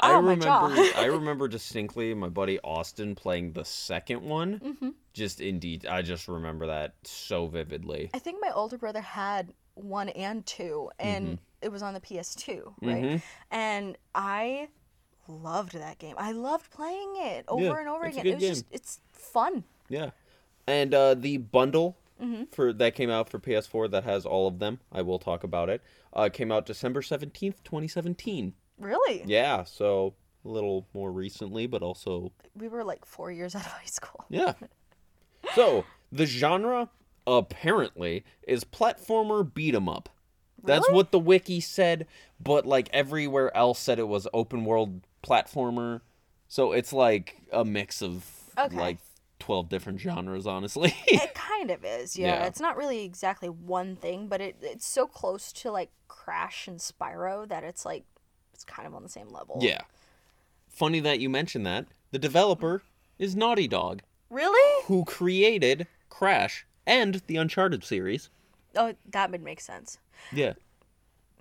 I 0.00 0.12
Oh, 0.14 0.20
remember. 0.20 0.46
I 0.96 1.06
remember 1.06 1.48
distinctly 1.48 2.14
my 2.14 2.28
buddy 2.28 2.60
Austin 2.60 3.14
playing 3.14 3.52
the 3.52 3.64
second 3.64 4.22
one. 4.22 4.76
hmm 4.80 4.90
Just 5.12 5.40
indeed 5.40 5.86
I 5.86 6.02
just 6.02 6.28
remember 6.28 6.66
that 6.66 6.94
so 7.04 7.46
vividly. 7.48 8.10
I 8.14 8.18
think 8.20 8.38
my 8.40 8.50
older 8.52 8.78
brother 8.78 9.00
had 9.00 9.52
one 9.74 10.08
and 10.10 10.44
two, 10.46 10.90
and 10.98 11.24
Mm-hmm. 11.26 11.34
it 11.62 11.72
was 11.72 11.82
on 11.82 11.94
the 11.94 12.00
PS2, 12.00 12.74
right? 12.82 13.04
Mhm. 13.04 13.22
And 13.50 13.96
I 14.14 14.68
loved 15.26 15.72
that 15.72 15.98
game. 15.98 16.14
I 16.18 16.32
loved 16.32 16.70
playing 16.70 17.14
it 17.16 17.44
over 17.48 17.64
Yeah, 17.64 17.78
and 17.80 17.88
over 17.88 18.04
again. 18.04 18.26
It 18.26 18.34
was 18.34 18.42
just 18.44 18.64
it's 18.70 19.00
fun. 19.12 19.64
Yeah. 19.88 20.10
And 20.66 20.94
uh, 20.94 21.14
the 21.14 21.38
bundle 21.38 21.96
Mm-hmm. 22.20 22.44
for 22.52 22.72
that 22.72 22.94
came 22.94 23.10
out 23.10 23.28
for 23.28 23.38
PS4 23.38 23.90
that 23.92 24.04
has 24.04 24.26
all 24.26 24.48
of 24.48 24.58
them. 24.58 24.80
I 24.90 25.02
will 25.02 25.18
talk 25.18 25.44
about 25.44 25.68
it. 25.68 25.82
Uh, 26.12 26.28
came 26.32 26.50
out 26.50 26.66
December 26.66 27.00
17th, 27.00 27.62
2017. 27.64 28.54
Really? 28.78 29.22
Yeah, 29.26 29.64
so 29.64 30.14
a 30.44 30.48
little 30.48 30.86
more 30.94 31.12
recently, 31.12 31.66
but 31.66 31.82
also 31.82 32.32
We 32.56 32.68
were 32.68 32.82
like 32.84 33.04
four 33.04 33.30
years 33.30 33.54
out 33.56 33.66
of 33.66 33.72
high 33.72 33.84
school. 33.84 34.24
yeah. 34.28 34.54
So, 35.54 35.84
the 36.10 36.26
genre 36.26 36.88
apparently 37.26 38.24
is 38.46 38.64
platformer 38.64 39.52
beat 39.52 39.74
'em 39.74 39.88
up. 39.88 40.08
That's 40.62 40.86
Really? 40.88 40.96
what 40.96 41.12
the 41.12 41.18
wiki 41.20 41.60
said, 41.60 42.06
but 42.40 42.66
like 42.66 42.88
everywhere 42.92 43.56
else 43.56 43.78
said 43.78 43.98
it 43.98 44.08
was 44.08 44.26
open 44.34 44.64
world 44.64 45.02
platformer. 45.22 46.00
So 46.48 46.72
it's 46.72 46.92
like 46.92 47.36
a 47.52 47.64
mix 47.64 48.02
of 48.02 48.24
Okay. 48.58 48.74
like 48.76 48.98
12 49.38 49.68
different 49.68 50.00
genres, 50.00 50.46
honestly. 50.46 50.94
it 51.06 51.34
kind 51.34 51.70
of 51.70 51.84
is, 51.84 52.16
yeah. 52.16 52.40
Yeah. 52.40 52.46
It's 52.46 52.60
not 52.60 52.76
really 52.76 53.04
exactly 53.04 53.48
one 53.48 53.96
thing, 53.96 54.26
but 54.28 54.40
it 54.40 54.56
it's 54.62 54.86
so 54.86 55.06
close 55.06 55.52
to 55.54 55.70
like 55.70 55.90
Crash 56.08 56.66
and 56.68 56.78
Spyro 56.78 57.48
that 57.48 57.64
it's 57.64 57.84
like 57.84 58.04
it's 58.52 58.64
kind 58.64 58.86
of 58.86 58.94
on 58.94 59.02
the 59.02 59.08
same 59.08 59.28
level. 59.28 59.58
Yeah. 59.60 59.82
Funny 60.68 61.00
that 61.00 61.20
you 61.20 61.28
mentioned 61.28 61.66
that. 61.66 61.86
The 62.10 62.18
developer 62.18 62.82
is 63.18 63.36
Naughty 63.36 63.68
Dog, 63.68 64.02
Really? 64.30 64.84
who 64.86 65.04
created 65.04 65.86
Crash 66.08 66.66
and 66.86 67.22
the 67.26 67.36
Uncharted 67.36 67.84
series. 67.84 68.30
Oh, 68.76 68.94
that 69.10 69.30
would 69.30 69.42
make 69.42 69.60
sense. 69.60 69.98
Yeah. 70.32 70.54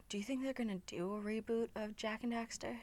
Do 0.09 0.17
you 0.17 0.23
think 0.23 0.43
they're 0.43 0.53
gonna 0.53 0.79
do 0.87 1.15
a 1.15 1.19
reboot 1.21 1.69
of 1.75 1.95
Jak 1.95 2.23
and 2.23 2.33
Daxter? 2.33 2.77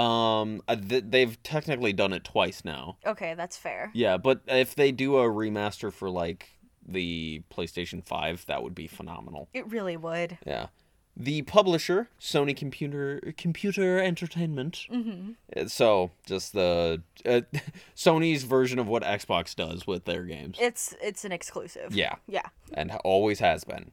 Um, 0.00 0.62
uh, 0.66 0.76
th- 0.76 1.04
they've 1.08 1.42
technically 1.42 1.92
done 1.92 2.12
it 2.12 2.24
twice 2.24 2.64
now. 2.64 2.96
Okay, 3.06 3.34
that's 3.34 3.56
fair. 3.56 3.90
Yeah, 3.94 4.16
but 4.16 4.40
if 4.46 4.74
they 4.74 4.92
do 4.92 5.18
a 5.18 5.24
remaster 5.24 5.92
for 5.92 6.08
like 6.08 6.48
the 6.86 7.42
PlayStation 7.50 8.04
5, 8.04 8.46
that 8.46 8.62
would 8.62 8.74
be 8.74 8.86
phenomenal. 8.86 9.48
It 9.52 9.70
really 9.70 9.96
would. 9.96 10.38
Yeah. 10.46 10.68
The 11.16 11.42
publisher, 11.42 12.08
Sony 12.18 12.56
Computer 12.56 13.34
Computer 13.36 13.98
Entertainment. 13.98 14.86
Mm-hmm. 14.90 15.66
So, 15.66 16.12
just 16.24 16.54
the 16.54 17.02
uh, 17.26 17.42
Sony's 17.96 18.44
version 18.44 18.78
of 18.78 18.86
what 18.88 19.02
Xbox 19.02 19.54
does 19.54 19.86
with 19.86 20.04
their 20.06 20.22
games. 20.22 20.56
It's 20.58 20.94
it's 21.02 21.24
an 21.26 21.32
exclusive. 21.32 21.94
Yeah. 21.94 22.14
Yeah. 22.26 22.48
and 22.72 22.92
always 23.04 23.40
has 23.40 23.64
been. 23.64 23.92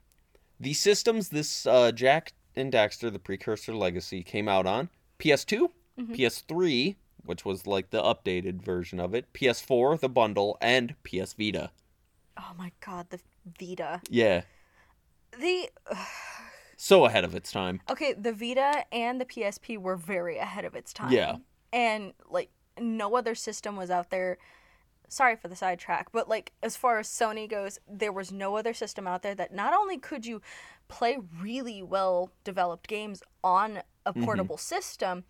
The 0.59 0.73
systems 0.73 1.29
this 1.29 1.65
uh, 1.65 1.91
Jak 1.91 2.33
and 2.55 2.71
Daxter, 2.71 3.11
the 3.11 3.19
precursor 3.19 3.75
legacy, 3.75 4.23
came 4.23 4.47
out 4.47 4.65
on 4.65 4.89
PS2, 5.19 5.69
PS3, 5.97 6.95
which 7.25 7.43
was 7.45 7.65
like 7.67 7.89
the 7.89 8.01
updated 8.01 8.61
version 8.61 8.99
of 8.99 9.13
it, 9.13 9.31
PS4, 9.33 9.99
the 9.99 10.09
bundle, 10.09 10.57
and 10.61 10.95
PS 11.03 11.33
Vita. 11.33 11.71
Oh 12.37 12.51
my 12.57 12.71
god, 12.85 13.07
the 13.09 13.19
Vita. 13.59 14.01
Yeah, 14.09 14.41
The 15.39 15.69
so 16.77 17.05
ahead 17.05 17.23
of 17.23 17.33
its 17.35 17.51
time. 17.51 17.81
okay, 17.89 18.13
the 18.13 18.31
Vita 18.33 18.83
and 18.91 19.19
the 19.19 19.25
PSP 19.25 19.77
were 19.77 19.95
very 19.95 20.37
ahead 20.37 20.65
of 20.65 20.75
its 20.75 20.93
time. 20.93 21.11
Yeah. 21.11 21.37
And 21.73 22.13
like 22.29 22.49
no 22.79 23.15
other 23.15 23.33
system 23.35 23.75
was 23.75 23.89
out 23.89 24.09
there. 24.11 24.37
Sorry 25.09 25.35
for 25.37 25.47
the 25.47 25.55
sidetrack, 25.55 26.11
but 26.11 26.27
like 26.29 26.51
as 26.61 26.75
far 26.75 26.99
as 26.99 27.07
Sony 27.07 27.49
goes, 27.49 27.79
there 27.89 28.11
was 28.11 28.31
no 28.31 28.57
other 28.57 28.73
system 28.73 29.07
out 29.07 29.23
there 29.23 29.35
that 29.35 29.53
not 29.53 29.73
only 29.73 29.97
could 29.97 30.25
you 30.25 30.41
play 30.89 31.17
really 31.41 31.81
well 31.81 32.29
developed 32.43 32.87
games 32.87 33.23
on 33.43 33.77
a 33.77 33.83
Mm-hmm. 34.13 34.23
portable 34.23 34.57
system, 34.57 35.25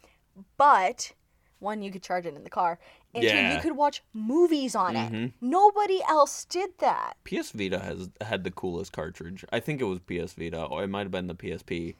but 0.57 1.13
one 1.59 1.81
you 1.81 1.91
could 1.91 2.03
charge 2.03 2.25
it 2.25 2.35
in 2.35 2.43
the 2.43 2.49
car, 2.49 2.77
and 3.15 3.23
two 3.23 3.35
you 3.55 3.59
could 3.61 3.75
watch 3.75 4.03
movies 4.13 4.75
on 4.75 4.93
Mhm. 4.93 5.27
it. 5.27 5.33
Nobody 5.41 6.01
else 6.07 6.45
did 6.45 6.77
that. 6.79 7.17
PS 7.23 7.51
Vita 7.51 7.79
has 7.79 8.09
had 8.21 8.43
the 8.43 8.51
coolest 8.51 8.91
cartridge. 8.91 9.43
I 9.51 9.59
think 9.59 9.81
it 9.81 9.85
was 9.85 9.99
PS 9.99 10.33
Vita, 10.33 10.63
or 10.65 10.83
it 10.83 10.87
might 10.87 11.01
have 11.03 11.11
been 11.11 11.25
the 11.27 11.33
PSP, 11.33 11.95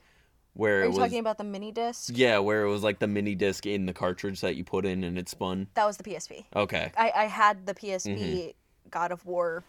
where 0.54 0.78
Are 0.78 0.82
it 0.82 0.84
you 0.84 0.90
was. 0.90 0.98
talking 0.98 1.18
about 1.18 1.38
the 1.38 1.44
mini 1.44 1.72
disc? 1.72 2.12
Yeah, 2.14 2.38
where 2.38 2.62
it 2.62 2.68
was 2.68 2.84
like 2.84 3.00
the 3.00 3.08
mini 3.08 3.34
disc 3.34 3.66
in 3.66 3.86
the 3.86 3.92
cartridge 3.92 4.40
that 4.42 4.54
you 4.54 4.62
put 4.64 4.86
in 4.86 5.02
and 5.02 5.18
it 5.18 5.28
spun. 5.28 5.66
That 5.74 5.86
was 5.86 5.96
the 5.96 6.04
PSP. 6.04 6.46
Okay. 6.54 6.92
I, 6.96 7.10
I 7.14 7.24
had 7.24 7.66
the 7.66 7.74
PSP 7.74 8.14
Mm-hmm. 8.14 8.90
God 8.90 9.10
of 9.12 9.26
War 9.26 9.64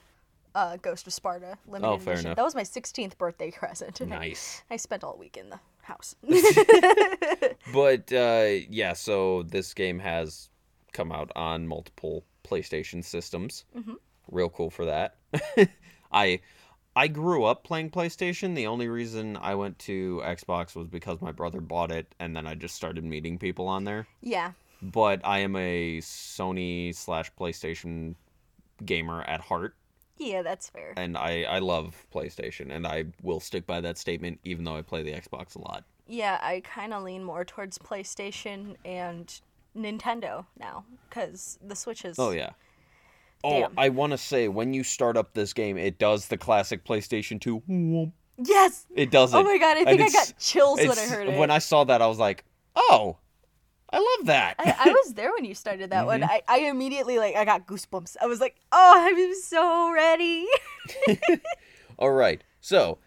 uh, 0.56 0.78
Ghost 0.78 1.06
of 1.08 1.14
Sparta 1.14 1.58
limited 1.68 1.88
Oh, 1.92 1.98
fair 2.00 2.14
edition. 2.14 2.28
enough. 2.28 2.36
That 2.38 2.44
was 2.44 2.56
my 2.56 2.64
16th 2.64 3.18
birthday 3.18 3.52
present. 3.60 4.02
Nice. 4.02 4.64
I 4.70 4.78
spent 4.78 5.04
all 5.04 5.16
week 5.18 5.36
in 5.38 5.50
the 5.50 5.60
house. 5.90 6.16
But 7.74 8.12
uh, 8.12 8.46
yeah, 8.70 8.94
so 8.94 9.44
this 9.44 9.74
game 9.74 10.00
has 10.00 10.50
come 10.92 11.12
out 11.12 11.32
on 11.36 11.68
multiple 11.68 12.24
PlayStation 12.44 13.04
systems. 13.04 13.66
Mm-hmm. 13.78 13.94
Real 14.32 14.50
cool 14.50 14.70
for 14.70 14.86
that. 14.86 15.18
I 16.12 16.40
I 16.96 17.08
grew 17.08 17.44
up 17.44 17.64
playing 17.64 17.92
PlayStation. 17.92 18.56
The 18.56 18.68
only 18.68 18.88
reason 18.88 19.38
I 19.38 19.54
went 19.56 19.78
to 19.80 20.22
Xbox 20.26 20.76
was 20.76 20.88
because 20.88 21.22
my 21.22 21.32
brother 21.32 21.62
bought 21.62 21.92
it, 21.92 22.14
and 22.20 22.36
then 22.36 22.48
I 22.48 22.56
just 22.56 22.76
started 22.76 23.04
meeting 23.04 23.38
people 23.38 23.68
on 23.68 23.84
there. 23.84 24.08
yeah. 24.22 24.52
But 24.82 25.20
I 25.26 25.40
am 25.40 25.56
a 25.58 26.00
Sony 26.00 26.96
slash 26.96 27.30
PlayStation 27.38 28.16
gamer 28.86 29.22
at 29.24 29.42
heart, 29.42 29.76
Yeah, 30.20 30.42
that's 30.42 30.70
fair. 30.70 30.94
and 30.98 31.18
I 31.18 31.44
I 31.44 31.60
love 31.60 32.06
PlayStation, 32.14 32.72
and 32.72 32.86
I 32.86 33.06
will 33.24 33.40
stick 33.40 33.66
by 33.66 33.82
that 33.82 33.98
statement, 33.98 34.40
even 34.44 34.66
though 34.66 34.76
I 34.76 34.82
play 34.82 35.02
the 35.02 35.12
Xbox 35.12 35.56
a 35.56 35.60
lot. 35.60 35.86
Yeah, 36.08 36.40
I 36.42 36.62
kind 36.62 36.94
of 36.94 37.04
lean 37.04 37.24
more 37.24 37.46
towards 37.46 37.78
PlayStation 37.78 38.76
and 38.84 39.34
Nintendo 39.78 40.46
now 40.60 40.84
because 41.08 41.58
the 41.66 41.76
Switch 41.76 42.04
is. 42.04 42.20
Oh 42.20 42.32
yeah. 42.32 42.52
Oh, 43.44 43.70
I 43.78 43.88
want 43.88 44.12
to 44.12 44.18
say 44.18 44.50
when 44.50 44.74
you 44.74 44.84
start 44.84 45.16
up 45.16 45.34
this 45.34 45.54
game, 45.54 45.78
it 45.78 45.98
does 45.98 46.28
the 46.28 46.36
classic 46.36 46.84
PlayStation 46.84 47.40
2. 47.40 48.12
Yes! 48.44 48.86
It 48.94 49.12
does 49.12 49.34
oh 49.34 49.40
it. 49.40 49.42
Oh 49.42 49.44
my 49.46 49.58
god, 49.58 49.78
I 49.78 49.86
think 49.86 50.02
I 50.02 50.10
got 50.10 50.34
chills 50.38 50.80
when 50.80 50.92
I 50.92 51.06
heard 51.06 51.28
it. 51.30 51.40
When 51.40 51.50
I 51.52 51.60
saw 51.60 51.86
that, 51.86 52.02
I 52.02 52.08
was 52.08 52.20
like, 52.20 52.44
"Oh, 52.76 53.18
I 53.92 53.98
love 53.98 54.28
that." 54.28 54.56
I, 54.60 54.76
I 54.80 54.90
was 54.90 55.14
there 55.14 55.32
when 55.34 55.46
you 55.46 55.56
started 55.56 55.92
that 55.92 56.06
one. 56.06 56.22
Mm-hmm. 56.22 56.32
I, 56.32 56.42
I 56.48 56.60
immediately 56.70 57.18
like 57.18 57.36
I 57.36 57.46
got 57.46 57.68
goosebumps. 57.68 58.18
I 58.22 58.28
was 58.28 58.40
like, 58.40 58.56
oh, 58.72 58.94
I'm 58.98 59.36
so 59.36 59.92
ready. 59.92 60.48
All 62.00 62.12
right. 62.12 62.44
So, 62.62 63.00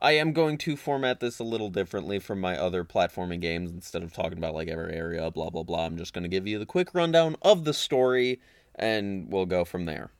I 0.00 0.12
am 0.12 0.32
going 0.32 0.58
to 0.58 0.76
format 0.76 1.20
this 1.20 1.38
a 1.38 1.44
little 1.44 1.68
differently 1.68 2.18
from 2.18 2.40
my 2.40 2.56
other 2.56 2.84
platforming 2.84 3.40
games. 3.40 3.70
Instead 3.70 4.02
of 4.02 4.12
talking 4.12 4.38
about 4.38 4.54
like 4.54 4.68
every 4.68 4.94
area, 4.94 5.30
blah 5.30 5.50
blah 5.50 5.62
blah, 5.62 5.86
I'm 5.86 5.96
just 5.96 6.12
going 6.12 6.24
to 6.24 6.28
give 6.28 6.46
you 6.46 6.58
the 6.58 6.66
quick 6.66 6.94
rundown 6.94 7.36
of 7.42 7.64
the 7.64 7.74
story, 7.74 8.40
and 8.74 9.30
we'll 9.30 9.46
go 9.46 9.64
from 9.64 9.84
there. 9.86 10.10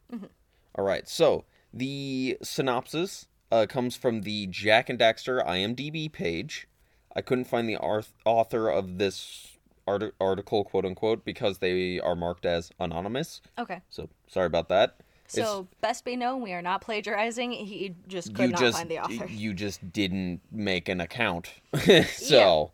All 0.74 0.84
right. 0.84 1.08
So 1.08 1.44
the 1.72 2.38
synopsis 2.42 3.26
uh, 3.50 3.66
comes 3.68 3.96
from 3.96 4.22
the 4.22 4.46
Jak 4.46 4.88
and 4.88 4.98
Daxter 4.98 5.44
IMDb 5.46 6.10
page. 6.10 6.68
I 7.14 7.22
couldn't 7.22 7.44
find 7.44 7.68
the 7.68 7.76
arth- 7.76 8.14
author 8.24 8.68
of 8.68 8.98
this 8.98 9.49
art- 9.90 10.14
article, 10.20 10.64
quote 10.64 10.84
unquote, 10.84 11.24
because 11.24 11.58
they 11.58 11.98
are 12.00 12.14
marked 12.16 12.46
as 12.46 12.70
anonymous. 12.78 13.40
Okay. 13.58 13.80
So 13.90 14.08
sorry 14.28 14.46
about 14.46 14.68
that. 14.68 14.96
It's- 15.32 15.46
So 15.48 15.68
best 15.80 16.04
be 16.04 16.16
known, 16.16 16.40
we 16.42 16.52
are 16.52 16.62
not 16.62 16.80
plagiarizing. 16.80 17.52
He 17.52 17.94
just 18.08 18.34
could 18.34 18.50
not 18.52 18.60
just 18.60 18.78
find 18.78 18.90
the 18.90 18.98
author. 18.98 19.26
you 19.26 19.54
just 19.54 19.92
didn't 19.92 20.40
make 20.50 20.88
an 20.88 21.00
account, 21.00 21.50
so 22.08 22.72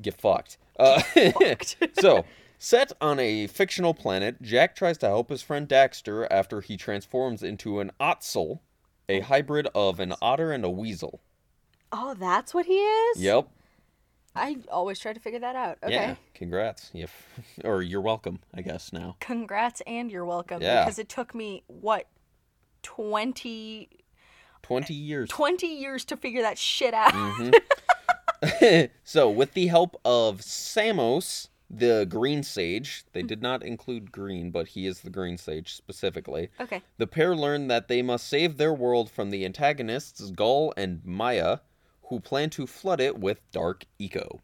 get 0.00 0.20
fucked. 0.20 0.58
Uh, 0.78 1.02
so 2.00 2.24
set 2.58 2.92
on 3.00 3.18
a 3.18 3.46
fictional 3.48 3.94
planet, 3.94 4.40
Jak 4.42 4.76
tries 4.76 4.96
to 4.98 5.06
help 5.06 5.30
his 5.30 5.42
friend 5.42 5.68
Daxter 5.68 6.26
after 6.30 6.60
he 6.60 6.76
transforms 6.76 7.42
into 7.42 7.80
an 7.80 7.90
Ottsel, 8.00 8.60
a 9.08 9.20
hybrid 9.20 9.66
of 9.74 9.98
an 9.98 10.14
otter 10.22 10.52
and 10.52 10.64
a 10.64 10.70
weasel. 10.70 11.20
Oh, 11.90 12.14
that's 12.14 12.52
what 12.54 12.66
he 12.66 12.74
is. 12.78 13.22
Yep. 13.22 13.48
I 14.34 14.58
always 14.70 14.98
try 14.98 15.12
to 15.12 15.20
figure 15.20 15.40
that 15.40 15.56
out. 15.56 15.78
Okay. 15.82 15.92
Yeah. 15.94 16.14
Congrats. 16.34 16.90
You 16.92 17.04
f- 17.04 17.26
or 17.64 17.82
you're 17.82 18.00
welcome. 18.00 18.38
I 18.54 18.62
guess 18.62 18.92
now. 18.92 19.16
Congrats 19.20 19.82
and 19.86 20.10
you're 20.10 20.24
welcome. 20.24 20.62
Yeah. 20.62 20.84
Because 20.84 20.98
it 20.98 21.08
took 21.08 21.34
me 21.34 21.62
what 21.66 22.06
20, 22.82 23.88
Twenty 24.62 24.94
years. 24.94 25.28
20 25.30 25.66
years 25.66 26.04
to 26.06 26.16
figure 26.16 26.42
that 26.42 26.58
shit 26.58 26.92
out. 26.94 27.12
Mm. 27.12 27.54
so, 29.04 29.28
with 29.30 29.54
the 29.54 29.66
help 29.68 30.00
of 30.04 30.42
Samos, 30.42 31.48
the 31.70 32.06
Green 32.08 32.42
Sage, 32.42 33.04
they 33.12 33.22
did 33.22 33.42
not 33.42 33.62
include 33.62 34.12
Green, 34.12 34.50
but 34.50 34.68
he 34.68 34.86
is 34.86 35.00
the 35.00 35.10
Green 35.10 35.36
Sage 35.38 35.74
specifically. 35.74 36.50
okay. 36.60 36.82
The 36.98 37.06
pair 37.06 37.34
learn 37.34 37.68
that 37.68 37.88
they 37.88 38.02
must 38.02 38.28
save 38.28 38.56
their 38.56 38.72
world 38.72 39.10
from 39.10 39.30
the 39.30 39.44
antagonists 39.44 40.30
Gol 40.30 40.72
and 40.76 41.04
Maia, 41.04 41.58
who 42.08 42.20
plan 42.20 42.50
to 42.50 42.66
flood 42.66 43.00
it 43.00 43.18
with 43.18 43.40
dark 43.52 43.84
eco. 43.98 44.40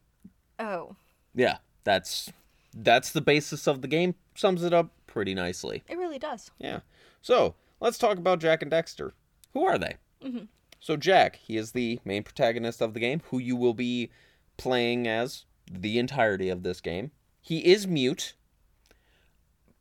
Oh, 0.59 0.97
Yeah, 1.35 1.59
that's 1.85 2.33
that's 2.75 3.13
the 3.13 3.21
basis 3.21 3.67
of 3.67 3.83
the 3.83 3.89
game. 3.89 4.15
Sums 4.35 4.63
it 4.65 4.73
up 4.73 4.91
pretty 5.07 5.35
nicely. 5.35 5.83
it 5.89 5.97
really 5.99 6.19
does. 6.19 6.51
Yeah. 6.59 6.81
So 7.23 7.55
let's 7.81 7.99
talk 7.99 8.19
about 8.19 8.41
Jak 8.41 8.63
and 8.63 8.71
Daxter. 8.71 9.13
Who 9.53 9.65
are 9.65 9.79
they? 9.79 9.95
Mm-hmm. 10.23 10.45
So 10.81 10.97
Jak, 10.97 11.37
he 11.37 11.57
is 11.57 11.73
the 11.73 12.01
main 12.05 12.23
protagonist 12.23 12.81
of 12.83 12.93
the 12.95 13.01
game, 13.01 13.23
who 13.31 13.39
you 13.39 13.57
will 13.57 13.75
be 13.75 14.11
playing 14.57 15.07
as 15.09 15.45
the 15.71 15.99
entirety 15.99 16.49
of 16.51 16.63
this 16.63 16.81
game. 16.81 17.11
He 17.41 17.59
is 17.73 17.87
mute. 17.87 18.35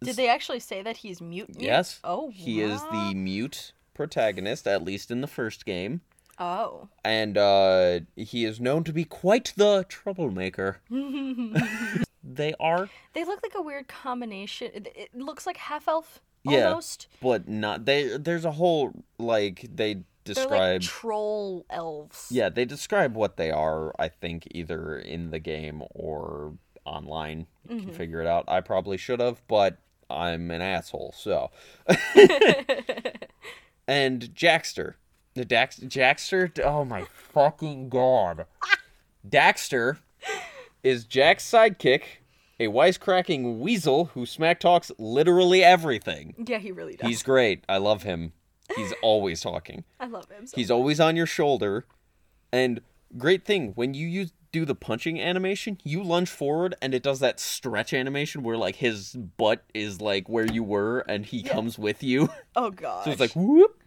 Did 0.02 0.16
they 0.16 0.30
actually 0.30 0.60
say 0.60 0.82
that 0.82 0.98
he's 0.98 1.22
mute? 1.22 1.50
mute? 1.50 1.62
Yes. 1.62 2.00
Oh, 2.04 2.30
He 2.30 2.62
is 2.62 2.82
the 2.92 3.14
mute 3.16 3.72
protagonist, 3.94 4.68
at 4.68 4.84
least 4.84 5.12
in 5.12 5.22
the 5.22 5.28
first 5.28 5.66
game. 5.66 6.02
Oh. 6.40 6.88
and 7.06 7.38
uh, 7.38 8.00
he 8.16 8.44
is 8.46 8.60
known 8.60 8.84
to 8.86 8.94
be 8.94 9.06
quite 9.06 9.54
the 9.56 9.86
troublemaker. 9.88 10.80
they 12.24 12.54
are, 12.60 12.90
They 13.14 13.24
look 13.26 13.42
like 13.44 13.54
a 13.56 13.62
weird 13.62 13.88
combination. 13.88 14.72
It, 14.74 15.10
looks 15.14 15.46
like 15.46 15.58
half 15.58 15.88
elf 15.88 16.22
Yeah. 16.44 16.68
almost. 16.70 17.08
but 17.22 17.48
not. 17.48 17.86
They 17.86 18.18
there's 18.18 18.46
a 18.46 18.52
whole 18.52 18.94
like 19.20 19.68
they 19.76 19.94
They're 19.94 20.04
describe. 20.36 20.82
like 20.82 20.90
troll 20.90 21.66
elves. 21.70 22.28
yeah, 22.32 22.50
they 22.50 22.66
describe 22.66 23.16
what 23.16 23.38
they 23.38 23.52
are. 23.52 23.94
I 24.00 24.08
think 24.08 24.48
either 24.52 24.98
in 24.98 25.32
the 25.32 25.40
game 25.40 25.84
or 25.94 26.54
online. 26.86 27.46
You 27.70 27.76
Mm-hmm. 27.78 27.86
can 27.88 27.94
figure 27.96 28.22
it 28.22 28.28
out. 28.28 28.44
I 28.50 28.60
probably 28.62 28.98
should 28.98 29.20
have, 29.22 29.42
but 29.48 29.78
I'm 30.10 30.52
an 30.52 30.62
asshole. 30.62 31.14
So. 31.16 31.50
and 33.88 34.22
Jackster, 34.34 34.96
the 35.34 35.46
Dax 35.46 35.80
Jackster. 35.80 36.60
Oh 36.64 36.86
my 36.86 37.06
fucking 37.06 37.90
god! 37.90 38.46
Daxter 39.28 39.98
is 40.84 41.06
Jak's 41.06 41.50
sidekick, 41.50 42.04
a 42.60 42.68
wisecracking 42.68 43.60
weasel 43.60 44.06
who 44.14 44.26
smack 44.26 44.60
talks 44.60 44.92
literally 44.98 45.64
everything. 45.64 46.36
Yeah, 46.48 46.60
he 46.60 46.72
really 46.72 46.96
does. 46.96 47.08
He's 47.08 47.24
great. 47.24 47.64
I 47.70 47.78
love 47.78 48.04
him. 48.04 48.34
He's 48.76 48.94
always 49.02 49.42
talking. 49.42 49.84
I 50.00 50.06
love 50.08 50.30
him. 50.30 50.48
So 50.48 50.54
He's 50.56 50.72
always 50.72 51.00
on 51.00 51.16
your 51.16 51.26
shoulder. 51.26 51.86
And 52.52 52.82
great 53.18 53.46
thing, 53.46 53.72
when 53.76 53.94
you 53.94 54.08
use 54.08 54.32
do 54.52 54.66
the 54.66 54.76
punching 54.76 55.20
animation, 55.20 55.80
you 55.84 56.04
lunge 56.04 56.30
forward 56.30 56.76
and 56.80 56.94
it 56.94 57.02
does 57.02 57.20
that 57.22 57.40
stretch 57.40 57.92
animation 57.92 58.44
where 58.44 58.56
like 58.56 58.76
his 58.76 59.14
butt 59.14 59.64
is 59.74 60.00
like 60.00 60.30
where 60.30 60.46
you 60.46 60.64
were 60.64 61.00
and 61.10 61.26
he 61.26 61.42
comes 61.42 61.80
with 61.80 62.04
you. 62.04 62.30
oh 62.56 62.70
god. 62.70 63.04
So 63.06 63.12
it's 63.12 63.20
like 63.20 63.34
whoop. 63.36 63.82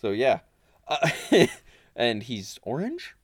So 0.00 0.10
yeah. 0.10 0.40
Uh, 0.88 1.08
and 1.96 2.22
he's 2.22 2.58
orange? 2.62 3.14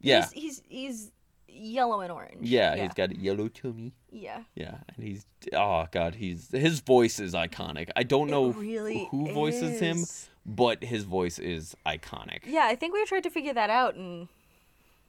Yeah. 0.00 0.26
He's, 0.32 0.32
he's 0.32 0.62
he's 0.68 1.12
yellow 1.48 2.00
and 2.00 2.12
orange. 2.12 2.38
yeah, 2.42 2.74
yeah. 2.74 2.82
he's 2.84 2.94
got 2.94 3.10
a 3.10 3.16
yellow 3.16 3.48
tummy. 3.48 3.92
Yeah. 4.10 4.42
Yeah, 4.54 4.78
and 4.94 5.06
he's 5.06 5.26
oh 5.52 5.86
god, 5.90 6.16
he's 6.16 6.50
his 6.50 6.80
voice 6.80 7.18
is 7.18 7.34
iconic. 7.34 7.90
I 7.96 8.02
don't 8.02 8.28
know 8.30 8.50
really 8.50 9.08
who 9.10 9.32
voices 9.32 9.80
him, 9.80 10.04
but 10.44 10.84
his 10.84 11.04
voice 11.04 11.38
is 11.38 11.74
iconic. 11.86 12.40
Yeah, 12.46 12.66
I 12.66 12.76
think 12.76 12.94
we 12.94 13.04
tried 13.06 13.22
to 13.24 13.30
figure 13.30 13.54
that 13.54 13.70
out, 13.70 13.94
and 13.94 14.28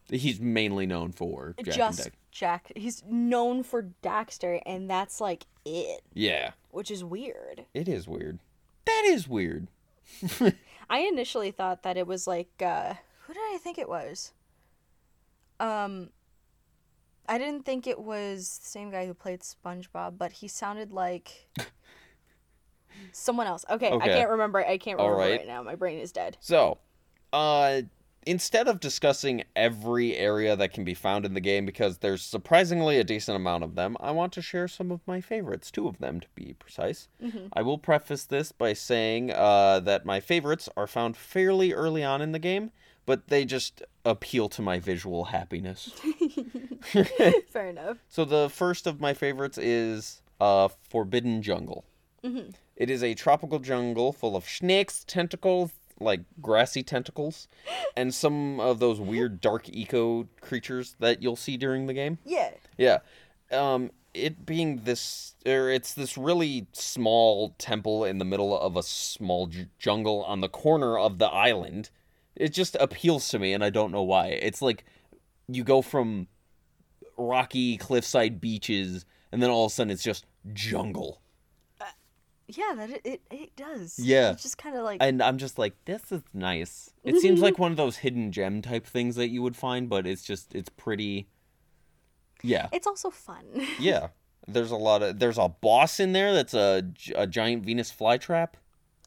He's 0.09 0.39
mainly 0.39 0.85
known 0.85 1.11
for 1.11 1.53
Jack 1.63 1.75
just. 1.75 2.09
Jack. 2.31 2.71
He's 2.75 3.03
known 3.09 3.63
for 3.63 3.89
Daxter, 4.01 4.61
and 4.65 4.89
that's 4.89 5.19
like 5.19 5.45
it, 5.65 6.01
Yeah, 6.13 6.51
which 6.71 6.89
is 6.91 7.03
weird. 7.03 7.65
it 7.73 7.87
is 7.89 8.07
weird. 8.07 8.39
That 8.85 9.03
is 9.05 9.27
weird. 9.27 9.67
I 10.89 10.99
initially 10.99 11.51
thought 11.51 11.83
that 11.83 11.97
it 11.97 12.07
was 12.07 12.27
like 12.27 12.49
uh 12.61 12.95
who 13.21 13.33
did 13.33 13.41
I 13.53 13.57
think 13.57 13.77
it 13.77 13.89
was? 13.89 14.33
Um 15.59 16.09
I 17.29 17.37
didn't 17.37 17.65
think 17.65 17.87
it 17.87 17.99
was 17.99 18.59
the 18.59 18.69
same 18.69 18.89
guy 18.89 19.05
who 19.05 19.13
played 19.13 19.41
SpongeBob, 19.41 20.17
but 20.17 20.31
he 20.31 20.47
sounded 20.47 20.93
like 20.93 21.49
someone 23.11 23.47
else. 23.47 23.65
Okay, 23.69 23.91
I 23.91 24.07
can't 24.07 24.29
remember. 24.29 24.65
I 24.65 24.77
can't 24.77 24.97
remember 24.97 25.19
right. 25.19 25.39
right 25.39 25.47
now. 25.47 25.61
My 25.61 25.75
brain 25.75 25.99
is 25.99 26.13
dead. 26.13 26.37
So, 26.39 26.77
uh, 27.33 27.81
instead 28.27 28.67
of 28.67 28.79
discussing 28.79 29.43
every 29.55 30.15
area 30.15 30.55
that 30.55 30.73
can 30.73 30.83
be 30.83 30.93
found 30.93 31.25
in 31.25 31.33
the 31.33 31.39
game, 31.39 31.65
because 31.65 31.99
there's 31.99 32.21
surprisingly 32.21 32.99
a 32.99 33.03
decent 33.03 33.35
amount 33.35 33.63
of 33.63 33.75
them, 33.75 33.95
I 33.99 34.11
want 34.11 34.33
to 34.33 34.41
share 34.41 34.67
some 34.67 34.91
of 34.91 34.99
my 35.07 35.21
favorites, 35.21 35.71
two 35.71 35.87
of 35.87 35.97
them 35.99 36.19
to 36.19 36.27
be 36.35 36.53
precise. 36.59 37.07
I 37.53 37.61
will 37.61 37.77
preface 37.77 38.25
this 38.25 38.51
by 38.51 38.73
saying 38.73 39.31
uh, 39.31 39.79
that 39.79 40.05
my 40.05 40.19
favorites 40.19 40.67
are 40.75 40.87
found 40.87 41.15
fairly 41.15 41.73
early 41.73 42.03
on 42.03 42.21
in 42.21 42.33
the 42.33 42.39
game, 42.39 42.71
but 43.05 43.29
they 43.29 43.45
just 43.45 43.81
appeal 44.03 44.49
to 44.49 44.61
my 44.61 44.79
visual 44.79 45.25
happiness. 45.25 45.91
Fair 47.49 47.69
enough. 47.69 47.97
So 48.09 48.25
the 48.25 48.49
first 48.49 48.85
of 48.87 48.99
my 48.99 49.13
favorites 49.13 49.57
is 49.57 50.21
uh, 50.41 50.67
Forbidden 50.89 51.41
Jungle. 51.41 51.85
It 52.75 52.89
is 52.89 53.03
a 53.03 53.13
tropical 53.13 53.59
jungle 53.59 54.11
full 54.11 54.35
of 54.35 54.43
snakes, 54.43 55.05
tentacles, 55.05 55.71
like 55.99 56.21
grassy 56.41 56.83
tentacles, 56.83 57.47
and 57.95 58.13
some 58.13 58.59
of 58.59 58.79
those 58.79 58.99
weird 58.99 59.41
dark 59.41 59.67
eco 59.69 60.27
creatures 60.41 60.95
that 60.99 61.21
you'll 61.21 61.35
see 61.35 61.57
during 61.57 61.87
the 61.87 61.93
game. 61.93 62.17
Yeah. 62.25 62.51
Yeah. 62.77 62.99
Um, 63.51 63.91
it 64.13 64.45
being 64.45 64.81
this, 64.83 65.35
or 65.45 65.69
it's 65.69 65.93
this 65.93 66.17
really 66.17 66.67
small 66.73 67.55
temple 67.57 68.03
in 68.03 68.17
the 68.17 68.25
middle 68.25 68.57
of 68.59 68.75
a 68.75 68.83
small 68.83 69.47
j- 69.47 69.67
jungle 69.79 70.23
on 70.23 70.41
the 70.41 70.49
corner 70.49 70.97
of 70.97 71.17
the 71.17 71.27
island. 71.27 71.89
It 72.35 72.49
just 72.53 72.75
appeals 72.79 73.29
to 73.29 73.39
me, 73.39 73.53
and 73.53 73.63
I 73.63 73.69
don't 73.69 73.91
know 73.91 74.03
why. 74.03 74.27
It's 74.27 74.61
like 74.61 74.85
you 75.47 75.63
go 75.63 75.81
from 75.81 76.27
rocky 77.17 77.77
cliffside 77.77 78.39
beaches, 78.39 79.05
and 79.31 79.41
then 79.41 79.49
all 79.49 79.65
of 79.65 79.71
a 79.71 79.75
sudden 79.75 79.91
it's 79.91 80.03
just 80.03 80.25
jungle. 80.53 81.21
Yeah, 82.47 82.73
that 82.75 82.89
it 82.89 83.01
it, 83.03 83.21
it 83.29 83.55
does. 83.55 83.99
Yeah. 83.99 84.31
It's 84.31 84.43
just 84.43 84.57
kind 84.57 84.75
of 84.75 84.83
like 84.83 84.97
And 85.01 85.21
I'm 85.21 85.37
just 85.37 85.57
like, 85.59 85.73
this 85.85 86.11
is 86.11 86.21
nice. 86.33 86.91
It 87.03 87.17
seems 87.17 87.41
like 87.41 87.59
one 87.59 87.71
of 87.71 87.77
those 87.77 87.97
hidden 87.97 88.31
gem 88.31 88.61
type 88.61 88.85
things 88.85 89.15
that 89.15 89.29
you 89.29 89.41
would 89.41 89.55
find, 89.55 89.89
but 89.89 90.07
it's 90.07 90.23
just, 90.23 90.55
it's 90.55 90.69
pretty. 90.69 91.27
Yeah. 92.43 92.67
it's 92.71 92.87
also 92.87 93.09
fun. 93.09 93.45
Yeah. 93.79 94.09
There's 94.49 94.71
a 94.71 94.77
lot 94.77 95.03
of 95.03 95.19
there's 95.19 95.37
a 95.37 95.49
boss 95.49 95.99
in 95.99 96.13
there 96.13 96.33
that's 96.33 96.53
a, 96.53 96.83
a 97.15 97.27
giant 97.27 97.65
Venus 97.65 97.91
flytrap. 97.91 98.51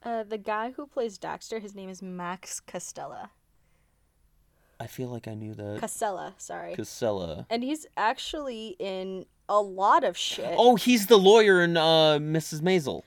Uh, 0.03 0.23
the 0.23 0.37
guy 0.37 0.73
who 0.73 0.87
plays 0.87 1.19
Daxter, 1.19 1.63
his 1.63 1.75
name 1.75 1.89
is 1.89 2.03
Max 2.03 2.61
Castella. 2.61 3.31
I 4.79 4.87
feel 4.87 5.09
like 5.09 5.29
I 5.29 5.35
knew 5.35 5.55
that. 5.55 5.79
Casella, 5.81 6.35
sorry. 6.39 6.75
Casella. 6.75 7.47
And 7.51 7.63
he's 7.63 7.87
actually 7.97 8.77
in 8.79 9.27
a 9.49 9.61
lot 9.61 10.05
of 10.05 10.17
shit. 10.17 10.55
Oh, 10.57 10.77
he's 10.77 11.07
the 11.07 11.19
lawyer 11.19 11.63
in 11.63 11.77
uh, 11.77 12.19
Mrs. 12.19 12.61
Maisel. 12.63 13.03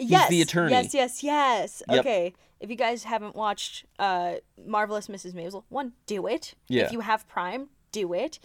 Yes, 0.00 0.28
the 0.30 0.42
attorney. 0.42 0.72
Yes, 0.72 0.94
yes, 0.94 1.22
yes. 1.22 1.82
Yep. 1.88 2.00
Okay. 2.00 2.34
If 2.60 2.68
you 2.70 2.76
guys 2.76 3.04
haven't 3.04 3.34
watched 3.34 3.86
uh, 3.98 4.34
Marvelous 4.66 5.06
Mrs. 5.08 5.32
Maisel, 5.32 5.64
one, 5.68 5.92
do 6.06 6.26
it. 6.26 6.54
Yeah. 6.68 6.84
If 6.84 6.92
you 6.92 7.00
have 7.00 7.26
Prime, 7.28 7.68
do 7.92 8.12
it. 8.12 8.38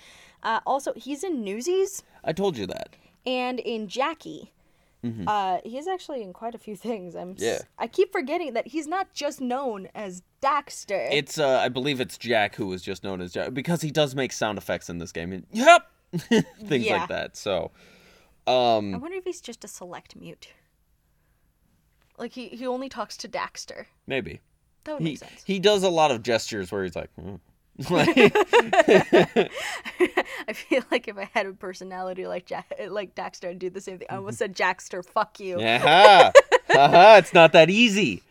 Uh, 0.43 0.59
also, 0.65 0.93
he's 0.95 1.23
in 1.23 1.43
Newsies 1.43 2.01
I 2.23 2.31
told 2.31 2.57
you 2.57 2.65
that. 2.67 2.95
and 3.25 3.59
in 3.59 3.87
Jackie. 3.87 4.51
Uh, 5.27 5.59
he's 5.63 5.87
actually 5.87 6.23
in 6.23 6.33
quite 6.33 6.55
a 6.55 6.57
few 6.57 6.75
things. 6.75 7.15
I'm. 7.15 7.35
Mm-hmm. 7.35 7.43
Yeah. 7.43 7.59
I 7.77 7.85
keep 7.85 8.11
forgetting 8.11 8.53
that 8.53 8.65
he's 8.65 8.87
not 8.87 9.13
just 9.13 9.39
known 9.39 9.87
as 9.93 10.23
Daxter. 10.41 11.07
It's 11.11 11.37
uh, 11.37 11.59
I 11.59 11.69
believe 11.69 12.01
it's 12.01 12.17
Jack 12.17 12.55
who 12.55 12.65
was 12.65 12.81
just 12.81 13.03
known 13.03 13.21
as 13.21 13.31
Jack 13.31 13.53
because 13.53 13.81
he 13.83 13.91
does 13.91 14.15
make 14.15 14.31
sound 14.31 14.57
effects 14.57 14.89
in 14.89 14.97
this 14.97 15.11
game. 15.11 15.31
And, 15.31 15.45
yep, 15.51 15.91
things 16.65 16.85
Yeah. 16.87 16.97
like 16.97 17.09
that. 17.09 17.37
So, 17.37 17.69
um, 18.47 18.95
I 18.95 18.97
wonder 18.97 19.15
if 19.17 19.25
he's 19.25 19.41
just 19.41 19.63
a 19.63 19.67
select 19.67 20.15
mute. 20.15 20.47
Like 22.17 22.33
he, 22.33 22.47
he 22.49 22.65
only 22.67 22.89
talks 22.89 23.17
to 23.17 23.27
Daxter. 23.27 23.85
maybe 24.07 24.39
That 24.85 24.93
would 24.93 25.01
he 25.01 25.09
make 25.09 25.17
sense. 25.19 25.43
he 25.45 25.59
does 25.59 25.83
a 25.83 25.89
lot 25.89 26.11
of 26.11 26.23
gestures 26.23 26.71
where 26.71 26.83
he's 26.83 26.95
like, 26.95 27.09
hmm. 27.15 27.35
I 27.89 29.49
feel 30.53 30.83
like 30.91 31.09
if 31.09 31.17
I 31.17 31.29
had 31.33 31.45
a 31.45 31.51
personality 31.51 32.25
like 32.25 32.45
Jak, 32.45 32.71
like 32.87 33.15
Daxter, 33.15 33.49
I'd 33.49 33.59
do 33.59 33.69
the 33.69 33.81
same 33.81 33.99
thing. 33.99 34.07
I 34.09 34.15
almost 34.15 34.37
said 34.37 34.55
Jackster. 34.55 35.03
Fuck 35.03 35.41
you. 35.41 35.59
Aha! 35.59 36.31
Aha! 36.69 37.17
It's 37.17 37.33
not 37.33 37.51
that 37.51 37.69
easy. 37.69 38.23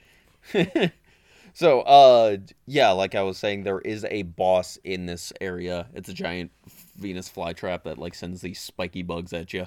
so, 1.53 1.83
uh, 1.83 2.39
yeah, 2.67 2.91
like 2.93 3.15
I 3.15 3.23
was 3.23 3.37
saying, 3.37 3.65
there 3.65 3.81
is 3.81 4.07
a 4.11 4.23
boss 4.23 4.79
in 4.83 5.05
this 5.05 5.31
area. 5.43 5.89
It's 5.93 6.09
a 6.09 6.15
giant 6.15 6.51
Venus 6.97 7.29
flytrap 7.29 7.83
that 7.83 7.99
like 7.99 8.15
sends 8.15 8.41
these 8.41 8.61
spiky 8.61 9.03
bugs 9.03 9.35
at 9.35 9.53
you. 9.53 9.67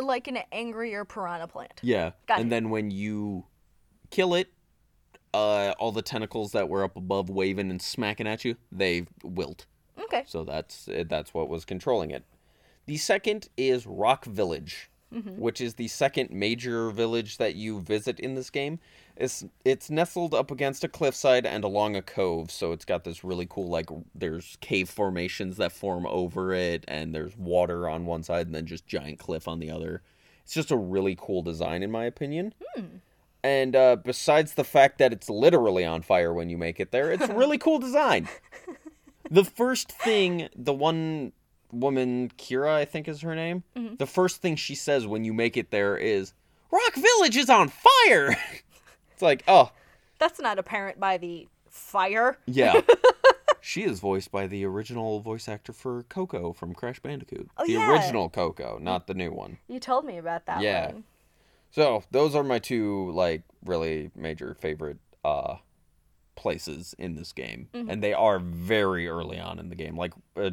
Like 0.00 0.28
an 0.28 0.38
angrier 0.52 1.04
piranha 1.04 1.48
plant. 1.48 1.80
Yeah, 1.82 2.12
Got 2.26 2.40
and 2.40 2.48
it. 2.48 2.50
then 2.50 2.70
when 2.70 2.90
you 2.90 3.44
kill 4.10 4.34
it, 4.34 4.48
uh, 5.34 5.74
all 5.78 5.92
the 5.92 6.02
tentacles 6.02 6.52
that 6.52 6.68
were 6.68 6.84
up 6.84 6.96
above 6.96 7.28
waving 7.28 7.70
and 7.70 7.82
smacking 7.82 8.26
at 8.26 8.44
you, 8.44 8.56
they 8.72 9.06
wilt. 9.22 9.66
Okay. 10.00 10.24
So 10.26 10.44
that's 10.44 10.88
that's 11.06 11.34
what 11.34 11.48
was 11.48 11.64
controlling 11.64 12.10
it. 12.10 12.24
The 12.86 12.96
second 12.96 13.48
is 13.56 13.86
Rock 13.86 14.24
Village, 14.24 14.90
which 15.10 15.60
is 15.60 15.74
the 15.74 15.88
second 15.88 16.30
major 16.30 16.90
village 16.90 17.36
that 17.38 17.54
you 17.54 17.80
visit 17.80 18.18
in 18.20 18.34
this 18.34 18.48
game. 18.50 18.78
It's 19.18 19.44
it's 19.64 19.90
nestled 19.90 20.32
up 20.32 20.50
against 20.52 20.84
a 20.84 20.88
cliffside 20.88 21.44
and 21.44 21.64
along 21.64 21.96
a 21.96 22.02
cove, 22.02 22.52
so 22.52 22.70
it's 22.70 22.84
got 22.84 23.02
this 23.02 23.24
really 23.24 23.46
cool 23.50 23.68
like 23.68 23.90
there's 24.14 24.56
cave 24.60 24.88
formations 24.88 25.56
that 25.56 25.72
form 25.72 26.06
over 26.06 26.54
it, 26.54 26.84
and 26.86 27.12
there's 27.12 27.36
water 27.36 27.88
on 27.88 28.06
one 28.06 28.22
side 28.22 28.46
and 28.46 28.54
then 28.54 28.64
just 28.64 28.86
giant 28.86 29.18
cliff 29.18 29.48
on 29.48 29.58
the 29.58 29.70
other. 29.70 30.02
It's 30.44 30.54
just 30.54 30.70
a 30.70 30.76
really 30.76 31.16
cool 31.20 31.42
design, 31.42 31.82
in 31.82 31.90
my 31.90 32.04
opinion. 32.04 32.54
And 33.42 33.74
uh, 33.76 33.96
besides 33.96 34.54
the 34.54 34.64
fact 34.64 34.98
that 34.98 35.12
it's 35.12 35.28
literally 35.28 35.84
on 35.84 36.02
fire 36.02 36.32
when 36.32 36.48
you 36.48 36.56
make 36.56 36.78
it 36.80 36.92
there, 36.92 37.10
it's 37.12 37.28
a 37.28 37.34
really 37.34 37.58
cool 37.58 37.78
design. 37.78 38.28
The 39.30 39.44
first 39.44 39.92
thing, 39.92 40.48
the 40.56 40.72
one 40.72 41.32
woman, 41.70 42.30
Keira, 42.38 42.70
I 42.70 42.86
think 42.86 43.08
is 43.08 43.20
her 43.20 43.34
name, 43.34 43.62
the 43.98 44.06
first 44.06 44.40
thing 44.40 44.56
she 44.56 44.74
says 44.74 45.06
when 45.06 45.22
you 45.24 45.34
make 45.34 45.58
it 45.58 45.70
there 45.70 45.98
is, 45.98 46.32
Rock 46.70 46.94
Village 46.94 47.36
is 47.36 47.50
on 47.50 47.68
fire! 47.68 48.36
it's 49.18 49.22
like, 49.24 49.42
oh, 49.48 49.72
That's 50.20 50.38
not 50.38 50.60
apparent 50.60 51.00
by 51.00 51.16
the 51.18 51.48
fire. 51.68 52.38
yeah. 52.46 52.80
she 53.60 53.82
is 53.82 53.98
voiced 53.98 54.30
by 54.30 54.46
the 54.46 54.64
original 54.64 55.18
voice 55.18 55.48
actor 55.48 55.72
for 55.72 56.04
Coco 56.04 56.52
from 56.52 56.72
Crash 56.72 57.00
Bandicoot. 57.00 57.50
Oh, 57.56 57.66
the 57.66 57.72
yeah. 57.72 57.90
original 57.90 58.28
Coco, 58.28 58.78
not 58.80 59.08
the 59.08 59.14
new 59.14 59.32
one. 59.32 59.58
You 59.66 59.80
told 59.80 60.04
me 60.04 60.18
about 60.18 60.46
that 60.46 60.62
Yeah. 60.62 60.92
one. 60.92 61.04
So 61.72 62.04
those 62.12 62.36
are 62.36 62.44
my 62.44 62.60
two 62.60 63.10
like 63.10 63.42
really 63.64 64.12
major 64.14 64.54
favorite 64.54 64.98
uh 65.24 65.56
places 66.36 66.94
in 66.96 67.16
this 67.16 67.32
game, 67.32 67.68
and 67.74 68.00
they 68.02 68.12
are 68.14 68.38
very 68.38 69.08
early 69.08 69.40
on 69.40 69.58
in 69.58 69.68
the 69.68 69.74
game. 69.74 69.96
Like 69.96 70.12
uh, 70.36 70.50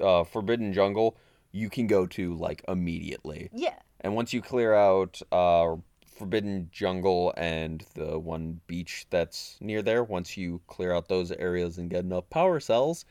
uh, 0.00 0.24
Forbidden 0.24 0.72
Jungle, 0.72 1.18
you 1.52 1.68
can 1.68 1.86
go 1.86 2.06
to 2.06 2.34
like 2.34 2.64
immediately, 2.66 3.50
Yeah. 3.52 3.74
and 4.00 4.14
once 4.16 4.32
you 4.32 4.40
clear 4.40 4.72
out 4.74 5.20
uh 5.30 5.76
Forbidden 6.16 6.68
Jungle 6.72 7.34
and 7.36 7.84
the 7.94 8.18
one 8.18 8.60
beach 8.66 9.06
that's 9.10 9.56
near 9.60 9.82
there, 9.82 10.02
once 10.02 10.36
you 10.36 10.60
clear 10.66 10.92
out 10.92 11.08
those 11.08 11.30
areas 11.32 11.78
and 11.78 11.90
get 11.90 12.04
enough 12.04 12.28
power 12.30 12.58
cells, 12.60 13.04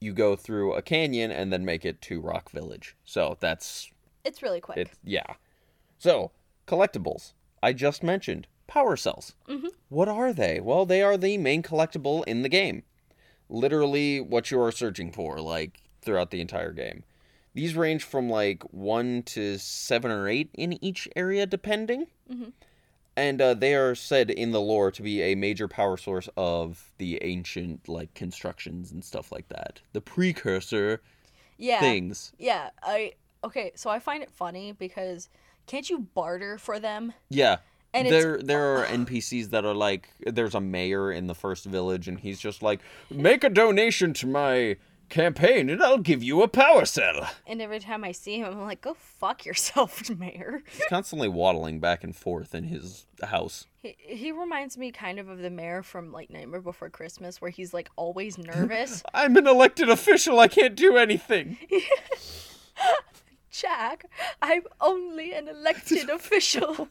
you 0.00 0.12
go 0.12 0.34
through 0.36 0.74
a 0.74 0.82
canyon 0.82 1.30
and 1.30 1.52
then 1.52 1.64
make 1.64 1.84
it 1.84 2.00
to 2.02 2.20
Rock 2.20 2.50
Village. 2.50 2.96
So 3.04 3.36
that's 3.40 3.90
It's 4.24 4.42
really 4.42 4.60
quick. 4.60 4.78
it, 4.78 4.90
yeah. 5.04 5.34
So, 5.98 6.32
collectibles. 6.66 7.32
I 7.62 7.72
just 7.72 8.02
mentioned 8.02 8.46
power 8.66 8.96
cells. 8.96 9.34
Mm-hmm. 9.48 9.68
What 9.88 10.08
are 10.08 10.32
they? 10.32 10.60
Well, 10.60 10.86
they 10.86 11.02
are 11.02 11.16
the 11.16 11.36
main 11.38 11.62
collectible 11.62 12.24
in 12.26 12.42
the 12.42 12.48
game. 12.48 12.82
Literally 13.48 14.20
what 14.20 14.50
you 14.50 14.60
are 14.60 14.72
searching 14.72 15.12
for, 15.12 15.40
like, 15.40 15.82
throughout 16.00 16.30
the 16.30 16.40
entire 16.40 16.72
game. 16.72 17.04
These 17.54 17.74
range 17.74 18.04
from, 18.04 18.28
like, 18.30 18.62
1 18.72 19.22
to 19.24 19.58
7 19.58 20.10
or 20.10 20.28
8 20.28 20.50
in 20.54 20.84
each 20.84 21.08
area, 21.16 21.46
depending. 21.46 22.06
And 23.16 23.42
uh, 23.42 23.54
they 23.54 23.74
are 23.74 23.94
said 23.94 24.30
in 24.30 24.52
the 24.52 24.60
lore 24.60 24.90
to 24.92 25.02
be 25.02 25.20
a 25.22 25.34
major 25.34 25.68
power 25.68 25.96
source 25.96 26.28
of 26.36 26.92
the 26.98 27.18
ancient, 27.22 27.88
like, 27.88 28.14
constructions 28.14 28.92
and 28.92 29.04
stuff 29.04 29.32
like 29.32 29.48
that. 29.48 29.80
The 29.92 30.00
precursor 30.00 31.02
yeah. 31.60 31.80
things. 31.80 32.32
Yeah. 32.38 32.70
I 32.82 33.12
okay. 33.44 33.72
So 33.74 33.90
I 33.90 33.98
find 33.98 34.22
it 34.22 34.30
funny 34.30 34.72
because 34.72 35.28
can't 35.66 35.88
you 35.88 36.00
barter 36.00 36.58
for 36.58 36.80
them? 36.80 37.12
Yeah. 37.28 37.58
And 37.92 38.06
it's- 38.06 38.22
there 38.22 38.38
there 38.38 38.76
are 38.76 38.86
NPCs 38.86 39.50
that 39.50 39.64
are 39.64 39.74
like 39.74 40.08
there's 40.20 40.54
a 40.54 40.60
mayor 40.60 41.12
in 41.12 41.26
the 41.26 41.34
first 41.34 41.64
village 41.64 42.08
and 42.08 42.18
he's 42.18 42.40
just 42.40 42.62
like 42.62 42.80
make 43.10 43.44
a 43.44 43.50
donation 43.50 44.12
to 44.14 44.26
my 44.26 44.76
campaign 45.10 45.68
and 45.68 45.82
I'll 45.82 45.98
give 45.98 46.22
you 46.22 46.42
a 46.42 46.48
power 46.48 46.84
cell. 46.84 47.28
And 47.46 47.60
every 47.60 47.80
time 47.80 48.04
I 48.04 48.12
see 48.12 48.38
him, 48.38 48.46
I'm 48.46 48.62
like, 48.62 48.80
go 48.80 48.94
fuck 48.94 49.44
yourself, 49.44 50.08
Mayor. 50.18 50.62
He's 50.70 50.86
constantly 50.88 51.28
waddling 51.28 51.80
back 51.80 52.02
and 52.02 52.16
forth 52.16 52.54
in 52.54 52.64
his 52.64 53.06
house. 53.22 53.66
He, 53.82 53.96
he 53.98 54.32
reminds 54.32 54.78
me 54.78 54.90
kind 54.92 55.18
of 55.18 55.28
of 55.28 55.38
the 55.38 55.50
mayor 55.50 55.82
from 55.82 56.12
like 56.12 56.30
Nightmare 56.30 56.60
Before 56.60 56.88
Christmas, 56.88 57.40
where 57.40 57.50
he's 57.50 57.74
like 57.74 57.90
always 57.96 58.38
nervous. 58.54 59.02
I'm 59.12 59.36
an 59.36 59.46
elected 59.46 59.90
official. 59.90 60.38
I 60.38 60.48
can't 60.48 60.74
do 60.74 60.96
anything. 60.96 61.58
Jak, 63.50 64.04
I'm 64.40 64.62
only 64.80 65.34
an 65.34 65.48
elected 65.48 66.08
official. 66.08 66.88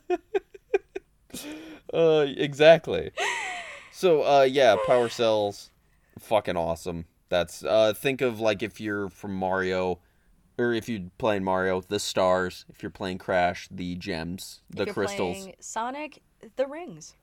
Uh, 1.94 2.26
exactly. 2.28 3.12
So, 3.92 4.24
uh, 4.24 4.42
yeah, 4.44 4.76
power 4.86 5.10
cells, 5.10 5.72
fucking 6.20 6.58
awesome. 6.58 7.06
That's 7.30 7.64
uh, 7.64 7.94
think 7.94 8.22
of 8.22 8.40
like 8.40 8.62
if 8.64 8.82
you're 8.82 9.10
from 9.10 9.34
Mario, 9.36 10.00
or 10.58 10.74
if 10.74 10.90
you're 10.90 11.10
playing 11.18 11.44
Mario, 11.44 11.82
the 11.82 12.00
stars. 12.00 12.66
If 12.70 12.84
you're 12.84 12.90
playing 12.90 13.20
Crash, 13.20 13.68
the 13.72 13.96
gems, 13.96 14.62
the 14.70 14.82
If 14.82 14.88
you're 14.88 14.94
crystals. 14.96 15.38
playing 15.38 15.56
Sonic, 15.60 16.22
the 16.56 16.68
rings. 16.68 17.16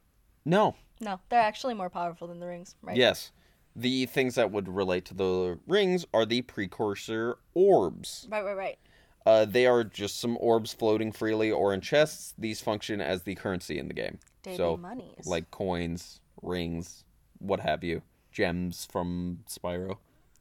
No, 0.45 0.77
No, 1.01 1.21
they're 1.29 1.41
actually 1.41 1.75
more 1.75 1.91
powerful 1.91 2.29
than 2.29 2.39
the 2.39 2.47
rings, 2.47 2.77
right? 2.81 2.97
yes, 2.97 3.33
the 3.75 4.07
things 4.07 4.37
that 4.37 4.53
would 4.53 4.69
relate 4.69 5.05
to 5.07 5.15
the 5.15 5.59
rings 5.67 6.07
are 6.15 6.25
the 6.25 6.43
precursor 6.43 7.39
orbs. 7.53 8.29
Right, 8.31 8.45
right, 8.45 8.57
right. 8.57 8.79
Uh, 9.27 9.45
they 9.45 9.67
are 9.67 9.83
just 9.83 10.21
some 10.21 10.39
orbs 10.41 10.73
floating 10.73 11.11
freely 11.11 11.51
or 11.51 11.75
in 11.75 11.81
chests. 11.81 12.33
These 12.39 12.61
function 12.61 13.01
as 13.01 13.25
the 13.25 13.35
currency 13.35 13.77
in 13.77 13.89
the 13.89 13.95
game. 13.95 14.21
Daily 14.45 14.57
so, 14.57 14.77
monies. 14.77 15.27
like 15.27 15.51
coins, 15.51 16.21
rings, 16.43 17.03
what 17.39 17.59
have 17.59 17.83
you, 17.83 18.03
gems 18.41 18.87
from 18.93 19.39
Spyro. 19.49 19.97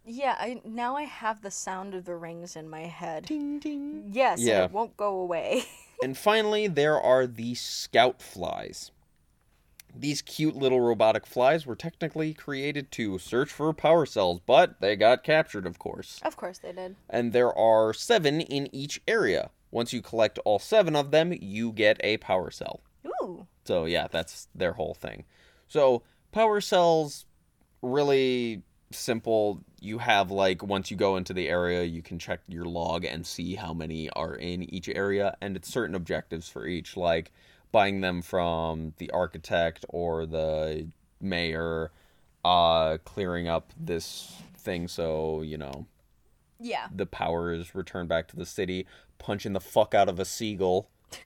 Yeah, 0.05 0.35
I 0.37 0.61
now 0.65 0.97
I 0.97 1.03
have 1.03 1.41
the 1.41 1.49
sound 1.49 1.95
of 1.95 2.03
the 2.05 2.15
rings 2.15 2.55
in 2.57 2.69
my 2.69 2.81
head. 2.81 3.25
Ding 3.25 3.57
ding. 3.59 4.09
Yes, 4.11 4.39
and 4.39 4.47
Yeah. 4.47 4.65
it 4.65 4.71
won't 4.71 4.97
go 4.97 5.17
away. 5.19 5.63
And 6.03 6.17
finally, 6.17 6.67
there 6.67 6.99
are 6.99 7.25
the 7.25 7.55
scout 7.55 8.21
flies. 8.21 8.91
These 9.97 10.21
cute 10.21 10.53
little 10.53 10.81
robotic 10.81 11.25
flies 11.25 11.65
were 11.65 11.77
technically 11.77 12.33
created 12.33 12.91
to 12.91 13.17
search 13.17 13.49
for 13.49 13.71
power 13.73 14.05
cells, 14.05 14.41
but 14.45 14.81
they 14.81 14.97
got 14.97 15.23
captured, 15.23 15.65
of 15.65 15.79
course. 15.79 16.19
of 16.21 16.35
course 16.35 16.57
they 16.57 16.73
did. 16.73 16.97
And 17.09 17.31
there 17.31 17.57
are 17.57 17.93
seven 17.93 18.41
in 18.41 18.67
each 18.75 19.01
area. 19.07 19.51
Once 19.71 19.93
you 19.93 20.01
collect 20.01 20.37
all 20.43 20.59
seven 20.59 20.97
of 20.97 21.11
them, 21.11 21.31
you 21.31 21.71
get 21.71 21.97
a 22.03 22.17
power 22.17 22.51
cell. 22.51 22.81
Ooh. 23.23 23.47
So 23.63 23.85
yeah, 23.85 24.07
that's 24.11 24.49
their 24.53 24.73
whole 24.73 24.95
thing. 24.95 25.23
So 25.69 26.03
power 26.33 26.59
cells 26.59 27.25
really 27.85 28.61
simple. 28.91 29.61
You 29.81 29.97
have 29.99 30.31
like 30.31 30.63
once 30.63 30.89
you 30.91 30.97
go 30.97 31.15
into 31.17 31.33
the 31.33 31.47
area, 31.47 31.83
you 31.83 32.01
can 32.01 32.17
check 32.19 32.39
your 32.47 32.65
log 32.65 33.05
and 33.05 33.25
see 33.25 33.55
how 33.55 33.73
many 33.73 34.09
are 34.11 34.35
in 34.35 34.63
each 34.73 34.89
area 34.89 35.35
and 35.41 35.55
it's 35.55 35.67
certain 35.71 35.95
objectives 35.95 36.49
for 36.49 36.65
each 36.65 36.97
like 36.97 37.31
buying 37.71 38.01
them 38.01 38.21
from 38.21 38.93
the 38.97 39.09
architect 39.11 39.85
or 39.89 40.25
the 40.25 40.87
mayor 41.19 41.91
uh 42.45 42.97
clearing 43.05 43.47
up 43.47 43.73
this 43.79 44.33
thing 44.57 44.87
so, 44.87 45.41
you 45.41 45.57
know, 45.57 45.85
Yeah. 46.59 46.87
the 46.95 47.05
power 47.05 47.53
is 47.53 47.75
returned 47.75 48.07
back 48.09 48.27
to 48.29 48.35
the 48.35 48.45
city, 48.45 48.85
punching 49.19 49.53
the 49.53 49.59
fuck 49.59 49.93
out 49.93 50.09
of 50.09 50.19
a 50.19 50.25
seagull. 50.25 50.89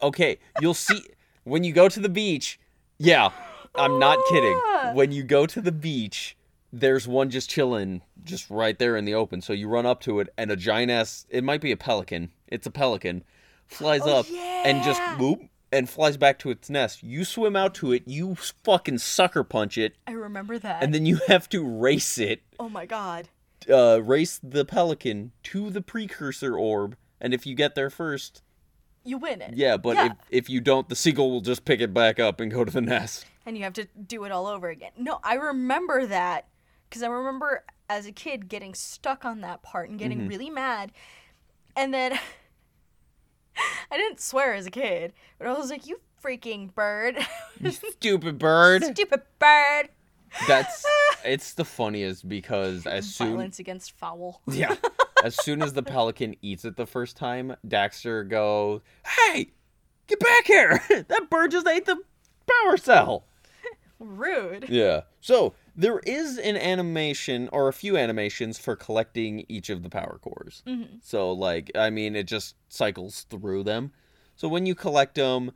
Okay, 0.00 0.38
you'll 0.60 0.74
see 0.74 1.02
when 1.42 1.64
you 1.64 1.72
go 1.72 1.88
to 1.88 1.98
the 1.98 2.08
beach. 2.08 2.60
Yeah, 2.98 3.30
I'm 3.74 3.98
not 3.98 4.18
kidding. 4.30 4.56
When 4.94 5.12
you 5.12 5.22
go 5.22 5.46
to 5.46 5.60
the 5.60 5.72
beach, 5.72 6.36
there's 6.72 7.06
one 7.08 7.30
just 7.30 7.48
chilling, 7.50 8.02
just 8.24 8.48
right 8.50 8.78
there 8.78 8.96
in 8.96 9.04
the 9.04 9.14
open. 9.14 9.40
So 9.40 9.52
you 9.52 9.68
run 9.68 9.86
up 9.86 10.00
to 10.02 10.20
it, 10.20 10.28
and 10.36 10.50
a 10.50 10.56
giant 10.56 10.90
ass, 10.90 11.26
it 11.30 11.44
might 11.44 11.60
be 11.60 11.72
a 11.72 11.76
pelican, 11.76 12.30
it's 12.46 12.66
a 12.66 12.70
pelican, 12.70 13.24
flies 13.66 14.02
Oh, 14.04 14.20
up 14.20 14.26
and 14.30 14.82
just 14.82 15.00
whoop 15.18 15.42
and 15.72 15.88
flies 15.88 16.16
back 16.16 16.38
to 16.40 16.50
its 16.50 16.68
nest. 16.70 17.02
You 17.02 17.24
swim 17.24 17.54
out 17.56 17.74
to 17.76 17.92
it, 17.92 18.02
you 18.06 18.34
fucking 18.34 18.98
sucker 18.98 19.44
punch 19.44 19.76
it, 19.78 19.94
I 20.06 20.12
remember 20.12 20.58
that. 20.58 20.82
and 20.82 20.94
then 20.94 21.06
you 21.06 21.20
have 21.28 21.48
to 21.50 21.64
race 21.66 22.18
it 22.18 22.40
oh 22.58 22.68
my 22.70 22.86
god. 22.86 23.28
uh, 23.70 24.00
race 24.02 24.40
the 24.42 24.64
pelican 24.64 25.32
to 25.44 25.70
the 25.70 25.82
precursor 25.82 26.56
orb, 26.56 26.96
and 27.20 27.32
if 27.34 27.46
you 27.46 27.54
get 27.54 27.74
there 27.74 27.90
first, 27.90 28.42
You 29.04 29.18
win 29.18 29.40
it. 29.42 29.54
yeah. 29.54 29.76
But 29.76 29.96
Yeah. 29.96 30.06
if 30.06 30.12
if 30.30 30.50
you 30.50 30.60
don't, 30.60 30.88
the 30.88 30.96
seagull 30.96 31.30
will 31.30 31.40
just 31.40 31.64
pick 31.64 31.80
it 31.80 31.92
back 31.94 32.18
up 32.20 32.40
and 32.40 32.50
go 32.50 32.64
to 32.64 32.70
the 32.72 32.80
nest. 32.82 33.24
And 33.48 33.56
you 33.56 33.64
have 33.64 33.72
to 33.72 33.86
do 34.06 34.24
it 34.24 34.30
all 34.30 34.46
over 34.46 34.68
again. 34.68 34.90
No, 34.98 35.20
I 35.24 35.34
remember 35.34 36.04
that 36.06 36.48
because 36.88 37.02
I 37.02 37.08
remember 37.08 37.64
as 37.88 38.04
a 38.04 38.12
kid 38.12 38.46
getting 38.46 38.74
stuck 38.74 39.24
on 39.24 39.40
that 39.40 39.62
part 39.62 39.88
and 39.88 39.98
getting 39.98 40.18
mm-hmm. 40.18 40.28
really 40.28 40.50
mad. 40.50 40.92
And 41.74 41.94
then 41.94 42.12
I 43.90 43.96
didn't 43.96 44.20
swear 44.20 44.52
as 44.52 44.66
a 44.66 44.70
kid, 44.70 45.14
but 45.38 45.46
I 45.46 45.54
was 45.54 45.70
like, 45.70 45.86
"You 45.86 45.98
freaking 46.22 46.74
bird, 46.74 47.16
Stupid 47.70 48.38
bird. 48.38 48.84
stupid 48.84 49.22
bird!" 49.38 49.88
That's 50.46 50.84
it's 51.24 51.54
the 51.54 51.64
funniest 51.64 52.28
because 52.28 52.86
as 52.86 53.06
soon 53.12 53.28
Violence 53.28 53.58
against 53.58 53.92
fowl. 53.92 54.42
yeah, 54.46 54.76
as 55.24 55.42
soon 55.42 55.62
as 55.62 55.72
the 55.72 55.82
pelican 55.82 56.36
eats 56.42 56.66
it 56.66 56.76
the 56.76 56.86
first 56.86 57.16
time, 57.16 57.56
Daxter 57.66 58.28
goes, 58.28 58.82
"Hey, 59.06 59.52
get 60.06 60.20
back 60.20 60.46
here! 60.46 60.82
that 61.08 61.30
bird 61.30 61.52
just 61.52 61.66
ate 61.66 61.86
the 61.86 61.96
power 62.46 62.76
cell." 62.76 63.24
Rude. 63.98 64.66
Yeah. 64.68 65.02
So 65.20 65.54
there 65.76 66.00
is 66.00 66.38
an 66.38 66.56
animation 66.56 67.48
or 67.52 67.68
a 67.68 67.72
few 67.72 67.96
animations 67.96 68.58
for 68.58 68.76
collecting 68.76 69.44
each 69.48 69.70
of 69.70 69.82
the 69.82 69.88
power 69.88 70.18
cores. 70.22 70.62
So 71.02 71.32
like, 71.32 71.70
I 71.74 71.90
mean, 71.90 72.16
it 72.16 72.26
just 72.26 72.56
cycles 72.68 73.26
through 73.30 73.64
them. 73.64 73.92
So 74.36 74.48
when 74.48 74.66
you 74.66 74.74
collect 74.74 75.16
them, 75.16 75.50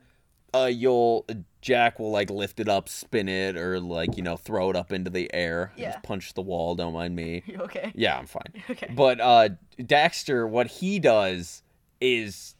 uh, 0.53 0.69
you'll 0.71 1.25
Jak 1.61 1.97
will 1.99 2.11
like 2.11 2.29
lift 2.29 2.59
it 2.59 2.67
up, 2.69 2.87
spin 2.89 3.27
it, 3.27 3.55
or 3.55 3.79
like 3.79 4.17
you 4.17 4.23
know 4.23 4.35
throw 4.37 4.69
it 4.69 4.75
up 4.75 4.91
into 4.91 5.09
the 5.09 5.33
air. 5.33 5.71
Yeah. 5.75 5.93
Just 5.93 6.03
punch 6.03 6.33
the 6.33 6.41
wall. 6.41 6.75
Don't 6.75 6.93
mind 6.93 7.15
me. 7.15 7.43
You 7.45 7.57
okay? 7.61 7.91
Yeah, 7.95 8.17
I'm 8.17 8.27
fine. 8.27 8.53
Okay. 8.69 8.91
But 8.93 9.19
uh, 9.19 9.49
Daxter, 9.79 10.47
what 10.47 10.67
he 10.67 10.99
does 10.99 11.63
is 12.01 12.55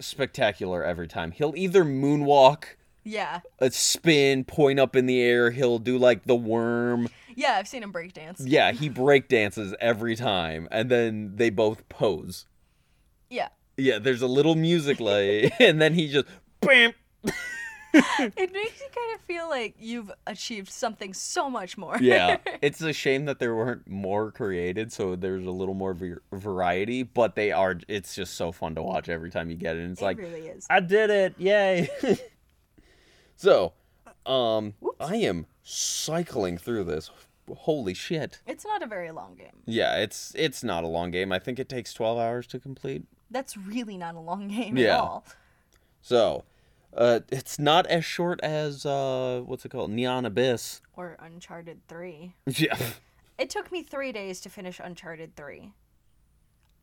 spectacular 0.00 0.84
every 0.84 1.08
time. 1.08 1.32
He'll 1.32 1.54
either 1.56 1.84
moonwalk 1.84 2.64
Yeah. 3.06 3.40
a 3.60 3.70
spin, 3.70 4.44
point 4.44 4.80
up 4.80 4.96
in 4.96 5.06
the 5.06 5.22
air. 5.22 5.52
He'll 5.52 5.78
do 5.78 5.96
like 5.96 6.24
the 6.24 6.34
worm. 6.34 7.08
Yeah, 7.36 7.52
I've 7.56 7.68
seen 7.68 7.82
him 7.82 7.92
break 7.92 8.12
dance. 8.14 8.40
Yeah, 8.44 8.72
he 8.72 8.88
break 8.88 9.28
dances 9.28 9.74
every 9.80 10.16
time, 10.16 10.66
and 10.70 10.90
then 10.90 11.32
they 11.36 11.50
both 11.50 11.88
pose. 11.88 12.46
Yeah. 13.30 13.48
Yeah, 13.76 13.98
there's 13.98 14.22
a 14.22 14.26
little 14.26 14.54
music 14.54 15.00
like, 15.00 15.52
and 15.60 15.80
then 15.80 15.94
he 15.94 16.08
just 16.10 16.26
bam. 16.60 16.92
It 17.94 18.52
makes 18.52 18.80
you 18.80 18.88
kind 18.94 19.14
of 19.14 19.20
feel 19.26 19.48
like 19.48 19.76
you've 19.78 20.12
achieved 20.26 20.68
something 20.68 21.14
so 21.14 21.48
much 21.48 21.78
more. 21.78 21.96
Yeah, 21.98 22.36
it's 22.60 22.82
a 22.82 22.92
shame 22.92 23.24
that 23.24 23.38
there 23.38 23.54
weren't 23.54 23.88
more 23.88 24.30
created, 24.32 24.92
so 24.92 25.16
there's 25.16 25.46
a 25.46 25.50
little 25.50 25.72
more 25.72 25.94
var- 25.94 26.20
variety. 26.30 27.04
But 27.04 27.36
they 27.36 27.52
are. 27.52 27.78
It's 27.88 28.14
just 28.14 28.34
so 28.34 28.52
fun 28.52 28.74
to 28.74 28.82
watch 28.82 29.08
every 29.08 29.30
time 29.30 29.48
you 29.48 29.56
get 29.56 29.76
it. 29.76 29.82
And 29.82 29.92
it's 29.92 30.02
it 30.02 30.04
like 30.04 30.18
really 30.18 30.48
is. 30.48 30.66
I 30.68 30.80
did 30.80 31.08
it! 31.08 31.34
Yay! 31.38 31.88
So, 33.36 33.72
um, 34.24 34.74
I 35.00 35.16
am 35.16 35.46
cycling 35.62 36.58
through 36.58 36.84
this. 36.84 37.10
Holy 37.54 37.94
shit! 37.94 38.40
It's 38.46 38.64
not 38.64 38.82
a 38.82 38.86
very 38.86 39.12
long 39.12 39.36
game. 39.36 39.62
Yeah, 39.66 39.98
it's 39.98 40.32
it's 40.34 40.64
not 40.64 40.82
a 40.82 40.88
long 40.88 41.12
game. 41.12 41.30
I 41.30 41.38
think 41.38 41.58
it 41.60 41.68
takes 41.68 41.94
twelve 41.94 42.18
hours 42.18 42.46
to 42.48 42.58
complete. 42.58 43.04
That's 43.30 43.56
really 43.56 43.96
not 43.96 44.14
a 44.16 44.20
long 44.20 44.48
game 44.56 44.76
Yeah. 44.76 44.94
at 44.94 45.00
all. 45.00 45.24
So, 46.02 46.44
uh, 46.96 47.20
it's 47.30 47.58
not 47.58 47.86
as 47.86 48.04
short 48.04 48.40
as 48.42 48.84
uh, 48.86 49.42
what's 49.44 49.64
it 49.64 49.70
called, 49.70 49.90
Neon 49.92 50.24
Abyss. 50.24 50.80
Or 50.96 51.16
Uncharted 51.20 51.80
3. 51.88 52.32
Yeah, 52.46 52.76
It 53.38 53.50
took 53.50 53.70
me 53.72 53.82
three 53.82 54.12
days 54.12 54.40
to 54.42 54.48
finish 54.48 54.80
Uncharted 54.82 55.34
3. 55.36 55.72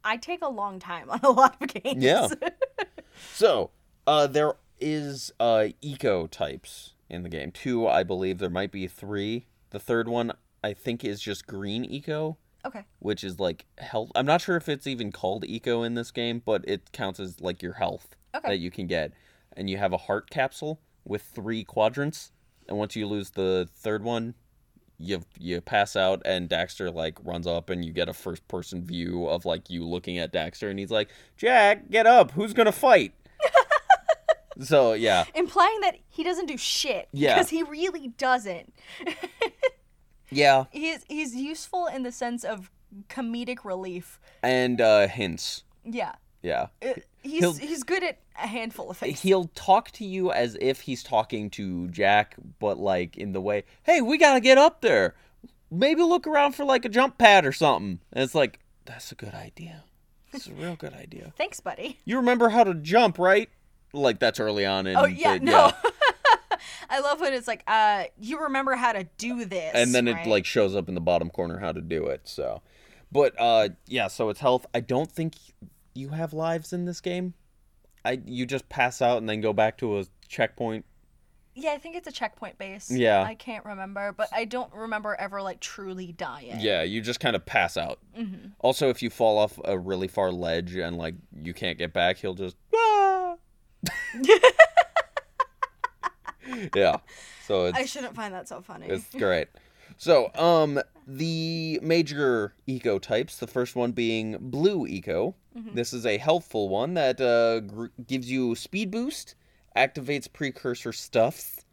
I 0.03 0.17
take 0.17 0.41
a 0.41 0.49
long 0.49 0.79
time 0.79 1.09
on 1.09 1.21
a 1.23 1.29
lot 1.31 1.55
of 1.61 1.67
games. 1.83 2.03
Yeah. 2.03 2.27
So, 3.33 3.69
uh, 4.05 4.27
there 4.27 4.53
is 4.83 5.31
uh 5.39 5.67
eco 5.81 6.27
types 6.27 6.93
in 7.09 7.23
the 7.23 7.29
game. 7.29 7.51
Two, 7.51 7.87
I 7.87 8.03
believe. 8.03 8.37
There 8.39 8.49
might 8.49 8.71
be 8.71 8.87
three. 8.87 9.47
The 9.71 9.79
third 9.79 10.07
one, 10.07 10.33
I 10.63 10.73
think, 10.73 11.03
is 11.03 11.21
just 11.21 11.47
green 11.47 11.85
eco, 11.85 12.37
okay. 12.65 12.83
which 12.99 13.23
is 13.23 13.39
like 13.39 13.65
health. 13.79 14.11
I'm 14.15 14.25
not 14.25 14.41
sure 14.41 14.55
if 14.57 14.69
it's 14.69 14.85
even 14.87 15.11
called 15.11 15.45
eco 15.45 15.83
in 15.83 15.95
this 15.95 16.11
game, 16.11 16.41
but 16.45 16.63
it 16.67 16.91
counts 16.91 17.19
as 17.19 17.39
like 17.41 17.63
your 17.63 17.73
health 17.73 18.15
Okay. 18.35 18.49
that 18.49 18.57
you 18.57 18.69
can 18.71 18.87
get. 18.87 19.13
And 19.55 19.69
you 19.69 19.77
have 19.77 19.93
a 19.93 19.97
heart 19.97 20.29
capsule 20.29 20.79
with 21.05 21.21
three 21.21 21.63
quadrants. 21.63 22.31
And 22.67 22.77
once 22.77 22.95
you 22.95 23.07
lose 23.07 23.31
the 23.31 23.67
third 23.71 24.03
one, 24.03 24.33
you 24.99 25.21
you 25.39 25.59
pass 25.59 25.95
out 25.95 26.21
and 26.23 26.47
Daxter 26.49 26.93
like 26.93 27.17
runs 27.23 27.45
up 27.47 27.69
and 27.69 27.83
you 27.83 27.91
get 27.91 28.07
a 28.09 28.13
first 28.13 28.47
person 28.47 28.83
view 28.85 29.25
of 29.27 29.43
like 29.45 29.69
you 29.69 29.83
looking 29.83 30.17
at 30.17 30.31
Daxter 30.31 30.69
and 30.69 30.79
he's 30.79 30.91
like, 30.91 31.09
"Jak, 31.35 31.89
get 31.89 32.05
up. 32.07 32.31
Who's 32.31 32.53
going 32.53 32.67
to 32.67 32.71
fight?" 32.71 33.13
So, 34.61 34.93
yeah. 34.93 35.25
Implying 35.35 35.79
that 35.81 35.95
he 36.09 36.23
doesn't 36.23 36.45
do 36.47 36.57
shit. 36.57 37.07
Yeah. 37.11 37.35
Because 37.35 37.49
he 37.49 37.63
really 37.63 38.09
doesn't. 38.09 38.73
Yeah, 40.29 40.65
He's 40.71 41.03
he's 41.07 41.35
useful 41.35 41.85
in 41.85 42.01
the 42.01 42.11
sense 42.11 42.43
of 42.43 42.71
comedic 43.07 43.63
relief. 43.63 44.19
and 44.41 44.81
uh, 44.81 45.07
hints. 45.07 45.63
Yeah. 45.85 46.13
Yeah. 46.41 46.67
Uh, 46.83 46.93
He's 47.21 47.39
He'll- 47.39 47.53
he's 47.53 47.83
good 47.83 48.03
at 48.03 48.17
a 48.41 48.47
handful 48.47 48.89
of 48.89 48.97
things. 48.97 49.21
He'll 49.21 49.49
talk 49.55 49.91
to 49.91 50.05
you 50.05 50.31
as 50.31 50.57
if 50.59 50.81
he's 50.81 51.03
talking 51.03 51.49
to 51.51 51.87
Jak, 51.89 52.35
but 52.59 52.79
like 52.79 53.15
in 53.15 53.31
the 53.33 53.39
way, 53.41 53.63
hey, 53.83 54.01
we 54.01 54.17
gotta 54.17 54.39
get 54.41 54.57
up 54.57 54.81
there. 54.81 55.13
Maybe 55.71 56.01
look 56.01 56.25
around 56.27 56.53
for 56.53 56.65
like 56.65 56.83
a 56.83 56.89
jump 56.89 57.17
pad 57.19 57.45
or 57.45 57.51
something. 57.53 57.99
And 58.11 58.23
it's 58.23 58.33
like, 58.35 58.59
that's 58.85 59.11
a 59.11 59.15
good 59.15 59.33
idea. 59.35 59.83
It's 60.33 60.47
a 60.47 60.53
real 60.53 60.75
good 60.75 60.93
idea. 60.95 61.31
Thanks, 61.37 61.59
buddy. 61.59 61.99
You 62.05 62.17
remember 62.17 62.49
how 62.49 62.63
to 62.63 62.73
jump, 62.73 63.19
right? 63.19 63.49
Like 63.93 64.19
that's 64.19 64.39
early 64.39 64.65
on 64.65 64.87
in 64.87 64.95
Oh 64.97 65.05
yeah, 65.05 65.37
the- 65.37 65.45
no. 65.45 65.71
I 66.89 66.99
love 66.99 67.19
when 67.21 67.33
it's 67.33 67.47
like, 67.47 67.63
uh, 67.67 68.05
you 68.19 68.41
remember 68.41 68.75
how 68.75 68.91
to 68.93 69.05
do 69.17 69.45
this. 69.45 69.71
and 69.73 69.93
then 69.93 70.07
it 70.07 70.27
like 70.27 70.45
shows 70.45 70.75
up 70.75 70.87
in 70.89 70.95
the 70.95 71.01
bottom 71.01 71.29
corner 71.29 71.59
how 71.59 71.71
to 71.71 71.81
do 71.81 72.05
it 72.05 72.21
so 72.25 72.61
but 73.11 73.33
uh 73.39 73.69
yeah 73.87 74.07
so 74.07 74.29
it's 74.29 74.39
health 74.39 74.65
i 74.73 74.79
don't 74.79 75.11
think 75.11 75.35
you 75.93 76.09
have 76.09 76.33
lives 76.33 76.73
in 76.73 76.85
this 76.85 76.99
game 77.01 77.33
i 78.05 78.19
you 78.25 78.45
just 78.45 78.67
pass 78.69 79.01
out 79.01 79.17
and 79.19 79.29
then 79.29 79.39
go 79.41 79.53
back 79.53 79.77
to 79.77 79.99
a 79.99 80.05
checkpoint 80.27 80.83
Yeah, 81.55 81.71
I 81.73 81.77
think 81.77 81.95
it's 81.95 82.07
a 82.07 82.11
checkpoint 82.11 82.57
base. 82.57 82.89
Yeah. 82.89 83.21
I 83.21 83.35
can't 83.35 83.63
remember, 83.65 84.11
but 84.11 84.27
I 84.33 84.45
don't 84.45 84.73
remember 84.73 85.15
ever 85.19 85.41
like 85.43 85.59
truly 85.59 86.11
dying. 86.11 86.55
yeah 86.59 86.81
you 86.81 87.01
just 87.01 87.19
kind 87.19 87.35
of 87.35 87.45
pass 87.45 87.77
out 87.77 87.99
Mm-hmm. 88.17 88.49
also 88.59 88.89
if 88.89 89.01
you 89.03 89.09
fall 89.11 89.37
off 89.37 89.59
a 89.63 89.77
really 89.77 90.07
far 90.07 90.31
ledge 90.31 90.75
and 90.75 90.97
like 90.97 91.15
you 91.43 91.53
can't 91.53 91.77
get 91.77 91.93
back 91.93 92.17
he'll 92.17 92.33
just 92.33 92.55
"Ah!" 92.75 93.12
Yeah 96.75 96.97
so 97.47 97.65
it's 97.65 97.77
I 97.77 97.85
shouldn't 97.85 98.15
find 98.15 98.33
that 98.33 98.47
so 98.47 98.61
funny. 98.61 98.87
It's 98.87 99.13
great. 99.13 99.47
So, 99.97 100.31
um, 100.35 100.79
the 101.05 101.79
major 101.83 102.53
eco 102.67 102.99
types, 102.99 103.37
the 103.37 103.47
first 103.47 103.75
one 103.75 103.91
being 103.91 104.37
blue 104.39 104.87
eco. 104.87 105.35
This 105.73 105.93
is 105.93 106.05
a 106.05 106.17
helpful 106.17 106.67
one 106.67 106.95
that 106.95 107.21
uh, 107.21 107.59
gr- 107.59 107.87
gives 108.07 108.29
you 108.31 108.55
speed 108.55 108.89
boost, 108.89 109.35
activates 109.77 110.31
precursor 110.31 110.91
stuffs, 110.91 111.63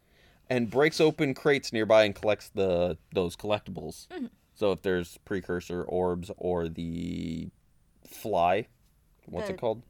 and 0.51 0.69
breaks 0.69 1.01
open 1.01 1.33
crates 1.33 1.73
nearby 1.73 2.03
and 2.03 2.13
collects 2.13 2.49
the 2.49 2.97
those 3.13 3.35
collectibles. 3.35 4.07
So 4.53 4.71
if 4.71 4.83
there's 4.83 5.17
precursor 5.25 5.83
orbs 5.83 6.29
or 6.37 6.67
the 6.67 7.49
fly, 8.05 8.67
what's 9.25 9.47
The- 9.47 9.53
it 9.53 9.59
called? 9.59 9.81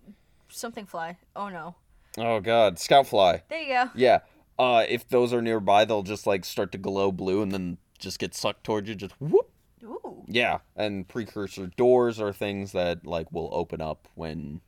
Something 0.48 0.86
fly. 0.86 1.18
Oh 1.36 1.50
no. 1.50 1.76
Oh 2.18 2.39
God, 2.39 2.80
scout 2.80 3.07
fly. 3.07 3.43
There 3.49 3.62
you 3.62 3.68
go. 3.70 3.89
Yeah. 3.95 4.20
Uh, 4.59 4.86
if 4.88 5.07
those 5.07 5.34
are 5.34 5.41
nearby, 5.41 5.86
they'll 5.86 6.03
just 6.03 6.28
like 6.28 6.45
start 6.45 6.72
to 6.74 6.78
glow 6.78 7.12
blue 7.12 7.41
and 7.41 7.51
then 7.51 7.78
just 7.99 8.20
get 8.20 8.36
sucked 8.36 8.64
towards 8.64 8.89
you. 8.89 8.95
Just 8.95 9.20
whoop. 9.20 9.49
Ooh. 9.84 10.24
Yeah, 10.28 10.59
and 10.76 11.07
precursor 11.07 11.68
doors 11.68 12.20
are 12.20 12.34
things 12.34 12.72
that 12.74 13.05
like 13.05 13.32
will 13.32 13.49
open 13.53 13.82
up 13.82 14.07
when 14.16 14.62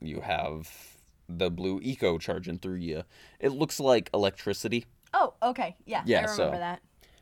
you 0.00 0.20
have 0.20 0.70
the 1.28 1.50
blue 1.50 1.80
eco 1.82 2.18
charging 2.18 2.58
through 2.58 2.76
you. 2.76 3.02
It 3.40 3.50
looks 3.50 3.78
like 3.80 4.08
electricity. 4.14 4.86
Oh, 5.14 5.34
okay. 5.42 5.76
Yeah. 5.84 6.02
Yeah, 6.06 6.18
I 6.18 6.20
remember 6.32 6.54
so- 6.54 6.58
that. 6.58 6.80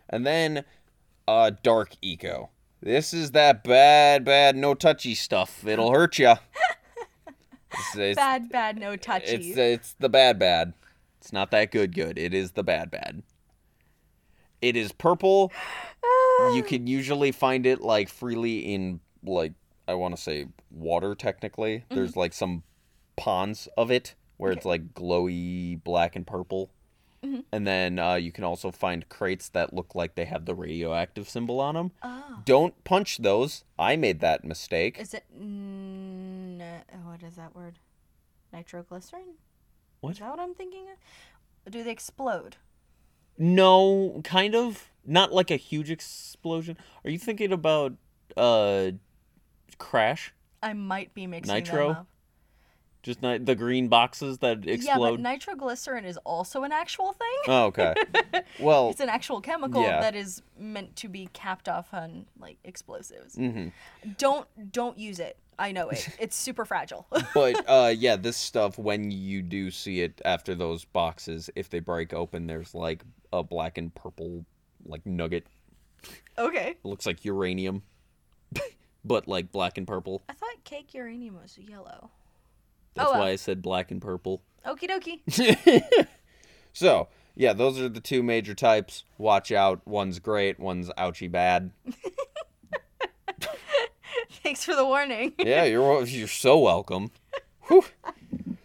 And 0.08 0.26
then 0.26 0.64
uh 1.26 1.50
dark 1.62 1.94
eco. 2.02 2.50
This 2.82 3.12
is 3.12 3.32
that 3.32 3.62
bad 3.64 4.24
bad 4.24 4.56
no 4.56 4.74
touchy 4.74 5.14
stuff. 5.14 5.66
It'll 5.66 5.92
hurt 5.92 6.18
you. 6.18 6.34
It's, 7.72 7.96
it's, 7.96 8.16
Bad, 8.16 8.48
bad, 8.50 8.78
no 8.78 8.96
touchy. 8.96 9.26
it's 9.26 9.56
it's 9.56 9.92
the 9.98 10.08
bad 10.08 10.38
bad. 10.38 10.74
It's 11.20 11.32
not 11.32 11.50
that 11.50 11.70
good 11.70 11.94
good. 11.94 12.18
It 12.18 12.34
is 12.34 12.52
the 12.52 12.62
bad 12.62 12.90
bad. 12.90 13.22
It 14.60 14.76
is 14.76 14.92
purple. 14.92 15.52
you 16.54 16.62
can 16.62 16.86
usually 16.86 17.32
find 17.32 17.66
it 17.66 17.80
like 17.80 18.08
freely 18.08 18.58
in 18.58 19.00
like 19.22 19.52
I 19.86 19.94
want 19.94 20.16
to 20.16 20.20
say 20.20 20.46
water 20.70 21.14
technically. 21.14 21.78
Mm-hmm. 21.78 21.94
There's 21.94 22.16
like 22.16 22.32
some 22.32 22.62
ponds 23.16 23.68
of 23.76 23.90
it 23.90 24.14
where 24.36 24.52
it's 24.52 24.64
like 24.64 24.94
glowy 24.94 25.82
black 25.82 26.16
and 26.16 26.26
purple. 26.26 26.70
Mm-hmm. 27.24 27.40
And 27.52 27.66
then 27.66 27.98
uh, 27.98 28.14
you 28.14 28.32
can 28.32 28.44
also 28.44 28.70
find 28.70 29.06
crates 29.10 29.50
that 29.50 29.74
look 29.74 29.94
like 29.94 30.14
they 30.14 30.24
have 30.24 30.46
the 30.46 30.54
radioactive 30.54 31.28
symbol 31.28 31.60
on 31.60 31.74
them. 31.74 31.92
oh. 32.02 32.08
Ah. 32.08 32.42
Don't 32.46 32.82
punch 32.84 33.18
those. 33.18 33.64
I 33.78 33.96
made 33.96 34.20
that 34.20 34.44
mistake. 34.44 34.98
Is 34.98 35.12
it. 35.12 35.24
Mm, 35.38 36.19
N- 36.60 36.82
what 37.04 37.22
is 37.22 37.36
that 37.36 37.54
word? 37.54 37.78
Nitroglycerin? 38.52 39.34
What? 40.00 40.12
Is 40.12 40.18
that 40.18 40.30
what 40.30 40.40
I'm 40.40 40.54
thinking 40.54 40.86
of? 40.90 41.72
Do 41.72 41.82
they 41.82 41.90
explode? 41.90 42.56
No, 43.38 44.20
kind 44.24 44.54
of. 44.54 44.90
Not 45.04 45.32
like 45.32 45.50
a 45.50 45.56
huge 45.56 45.90
explosion. 45.90 46.76
Are 47.04 47.10
you 47.10 47.18
thinking 47.18 47.52
about 47.52 47.94
uh 48.36 48.92
Crash? 49.78 50.34
I 50.62 50.74
might 50.74 51.14
be 51.14 51.26
mixing 51.26 51.54
Nitro? 51.54 51.88
them 51.88 51.96
up. 51.96 52.06
Just 53.02 53.22
not 53.22 53.46
the 53.46 53.54
green 53.54 53.88
boxes 53.88 54.38
that 54.38 54.66
explode. 54.68 55.04
Yeah, 55.04 55.10
but 55.12 55.20
nitroglycerin 55.20 56.04
is 56.04 56.18
also 56.18 56.64
an 56.64 56.72
actual 56.72 57.12
thing. 57.12 57.38
oh, 57.48 57.64
okay. 57.66 57.94
Well, 58.60 58.90
It's 58.90 59.00
an 59.00 59.08
actual 59.08 59.40
chemical 59.40 59.82
Yeah. 59.82 60.00
that 60.02 60.14
is 60.14 60.42
meant 60.58 60.96
to 60.96 61.08
be 61.08 61.28
capped 61.32 61.68
off 61.68 61.94
on 61.94 62.26
like 62.38 62.58
explosives. 62.64 63.36
mhm. 63.36 63.72
Don't 64.18 64.46
don't 64.72 64.98
use 64.98 65.18
it. 65.18 65.38
I 65.58 65.72
know 65.72 65.88
it. 65.90 66.08
It's 66.18 66.36
super 66.36 66.64
fragile. 66.66 67.06
but 67.34 67.64
uh 67.68 67.92
yeah, 67.96 68.16
this 68.16 68.36
stuff 68.36 68.76
when 68.78 69.10
you 69.10 69.40
do 69.42 69.70
see 69.70 70.00
it 70.02 70.20
after 70.24 70.54
those 70.54 70.84
boxes, 70.84 71.48
if 71.56 71.70
they 71.70 71.80
break 71.80 72.12
open, 72.12 72.46
there's 72.46 72.74
like 72.74 73.02
a 73.32 73.42
black 73.42 73.78
and 73.78 73.94
purple 73.94 74.44
like 74.84 75.04
nugget. 75.06 75.46
okay. 76.36 76.70
It 76.70 76.84
looks 76.84 77.06
like 77.06 77.24
uranium. 77.24 77.82
but 79.04 79.26
like 79.28 79.50
black 79.52 79.78
and 79.78 79.86
purple. 79.86 80.22
I 80.28 80.34
thought 80.34 80.64
cake 80.64 80.92
uranium 80.94 81.36
was 81.40 81.56
yellow. 81.58 82.10
That's 83.00 83.08
Oh, 83.08 83.12
well. 83.14 83.20
why 83.22 83.30
I 83.30 83.36
said 83.36 83.62
black 83.62 83.90
and 83.90 84.00
purple. 84.00 84.42
Okie 84.66 84.88
dokie. 84.90 86.06
so, 86.72 87.08
yeah, 87.34 87.52
those 87.54 87.80
are 87.80 87.88
the 87.88 88.00
two 88.00 88.22
major 88.22 88.54
types. 88.54 89.04
Watch 89.18 89.50
out. 89.52 89.80
One's 89.86 90.18
great, 90.18 90.60
one's 90.60 90.90
ouchy 90.98 91.28
bad. 91.28 91.70
Thanks 94.42 94.64
for 94.64 94.74
the 94.74 94.84
warning. 94.84 95.32
Yeah, 95.38 95.64
you're 95.64 96.04
you're 96.04 96.28
so 96.28 96.58
welcome. 96.58 97.10
Whew. 97.68 97.84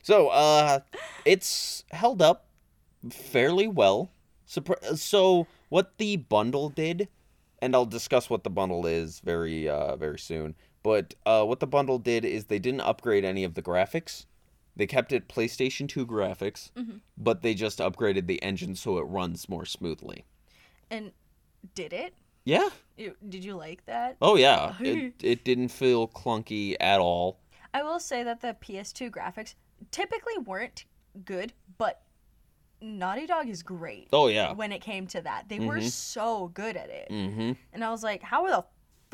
So, 0.04 0.30
uh, 0.30 0.80
it's 1.26 1.84
held 1.92 2.22
up 2.22 2.48
fairly 3.10 3.68
well. 3.68 4.12
So, 4.46 5.48
what 5.70 5.98
the 5.98 6.18
bundle 6.18 6.70
did, 6.70 7.08
and 7.60 7.76
I'll 7.76 7.86
discuss 7.86 8.30
what 8.30 8.44
the 8.44 8.50
bundle 8.50 8.86
is 8.86 9.20
very, 9.20 9.68
uh, 9.68 9.96
very 9.96 10.20
soon. 10.20 10.56
But 10.86 11.16
uh, 11.26 11.44
what 11.46 11.60
the 11.62 11.66
bundle 11.68 11.98
did 11.98 12.24
is 12.24 12.46
they 12.46 12.60
didn't 12.60 12.82
upgrade 12.82 13.26
any 13.26 13.44
of 13.44 13.56
the 13.56 13.64
graphics. 13.64 14.28
They 14.76 14.86
kept 14.86 15.12
it 15.12 15.28
PlayStation 15.28 15.90
2 15.90 16.06
graphics, 16.06 16.70
but 17.18 17.42
they 17.42 17.56
just 17.56 17.80
upgraded 17.80 18.28
the 18.28 18.40
engine 18.44 18.76
so 18.76 19.00
it 19.00 19.04
runs 19.06 19.50
more 19.50 19.66
smoothly. 19.66 20.26
And 20.92 21.12
did 21.74 21.92
it? 21.92 22.14
Yeah. 22.44 22.70
You- 22.98 23.16
Did 23.28 23.44
you 23.44 23.56
like 23.56 23.84
that? 23.88 24.18
Oh 24.22 24.36
yeah. 24.36 24.76
It 24.80 25.14
it 25.24 25.44
didn't 25.44 25.70
feel 25.70 26.08
clunky 26.08 26.76
at 26.80 27.00
all. 27.00 27.40
I 27.74 27.82
will 27.82 28.00
say 28.00 28.22
that 28.24 28.42
the 28.42 28.56
PS2 28.62 29.10
graphics 29.10 29.56
typically 29.90 30.38
weren't 30.38 30.86
good, 31.26 31.52
but 31.80 32.03
Naughty 32.82 33.26
Dog 33.26 33.49
is 33.49 33.64
great. 33.64 34.10
Oh 34.14 34.28
yeah. 34.28 34.53
When 34.53 34.72
it 34.72 34.82
came 34.82 35.07
to 35.07 35.22
that, 35.22 35.49
they 35.49 35.60
were 35.60 35.82
so 35.82 36.49
good 36.53 36.78
at 36.78 36.90
it, 36.90 37.07
Mm-hmm. 37.10 37.53
and 37.74 37.84
I 37.84 37.90
was 37.90 38.03
like, 38.03 38.22
"How 38.22 38.44
are 38.45 38.52
the 38.52 38.66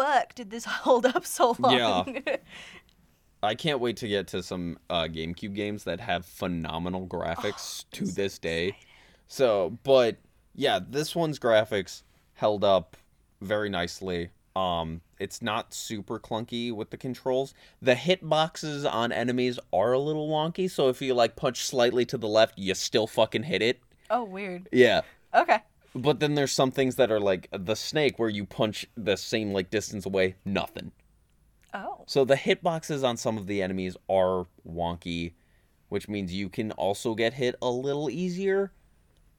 fuck 0.01 0.35
did 0.35 0.49
this 0.49 0.65
hold 0.85 1.05
up 1.05 1.25
so 1.25 1.55
long?" 1.59 2.21
Yeah. 2.25 2.37
I 3.43 3.55
can't 3.55 3.79
wait 3.79 3.97
to 3.97 4.07
get 4.07 4.27
to 4.27 4.43
some 4.43 4.77
uh, 4.89 5.03
GameCube 5.03 5.55
games 5.55 5.83
that 5.85 5.99
have 5.99 6.25
phenomenal 6.25 7.07
graphics 7.07 7.85
to 7.91 8.05
this 8.05 8.37
day. 8.37 8.77
So, 9.27 9.79
but 9.83 10.17
yeah, 10.53 10.79
this 10.87 11.15
one's 11.15 11.39
graphics 11.39 12.03
held 12.33 12.63
up 12.63 12.97
very 13.41 13.67
nicely. 13.69 14.29
Um, 14.55 15.01
it's 15.19 15.41
not 15.41 15.73
super 15.73 16.19
clunky 16.19 16.71
with 16.71 16.89
the 16.91 16.97
controls. 16.97 17.53
The 17.81 17.95
hitboxes 17.95 18.91
on 18.91 19.11
enemies 19.11 19.57
are 19.73 19.93
a 19.93 19.99
little 19.99 20.29
wonky, 20.29 20.69
so 20.69 20.89
if 20.89 21.01
you 21.01 21.13
like 21.13 21.35
punch 21.35 21.65
slightly 21.65 22.05
to 22.05 22.17
the 22.17 22.27
left, 22.27 22.59
you 22.59 22.75
still 22.75 23.07
fucking 23.07 23.43
hit 23.43 23.61
it. 23.61 23.79
oh, 24.09 24.23
weird. 24.23 24.67
Yeah. 24.71 25.01
Okay. 25.33 25.59
But 25.93 26.19
then 26.19 26.35
there's 26.35 26.51
some 26.51 26.71
things 26.71 26.95
that 26.95 27.11
are 27.11 27.19
like 27.19 27.47
the 27.51 27.75
snake 27.75 28.17
where 28.17 28.29
you 28.29 28.45
punch 28.45 28.85
the 28.95 29.17
same 29.17 29.51
like 29.51 29.69
distance 29.69 30.05
away, 30.05 30.35
nothing. 30.45 30.91
Oh. 31.73 32.03
So 32.07 32.25
the 32.25 32.35
hitboxes 32.35 33.03
on 33.07 33.17
some 33.17 33.37
of 33.37 33.47
the 33.47 33.61
enemies 33.61 33.97
are 34.09 34.47
wonky, 34.67 35.33
which 35.89 36.07
means 36.07 36.33
you 36.33 36.49
can 36.49 36.71
also 36.73 37.15
get 37.15 37.33
hit 37.33 37.55
a 37.61 37.69
little 37.69 38.09
easier. 38.09 38.71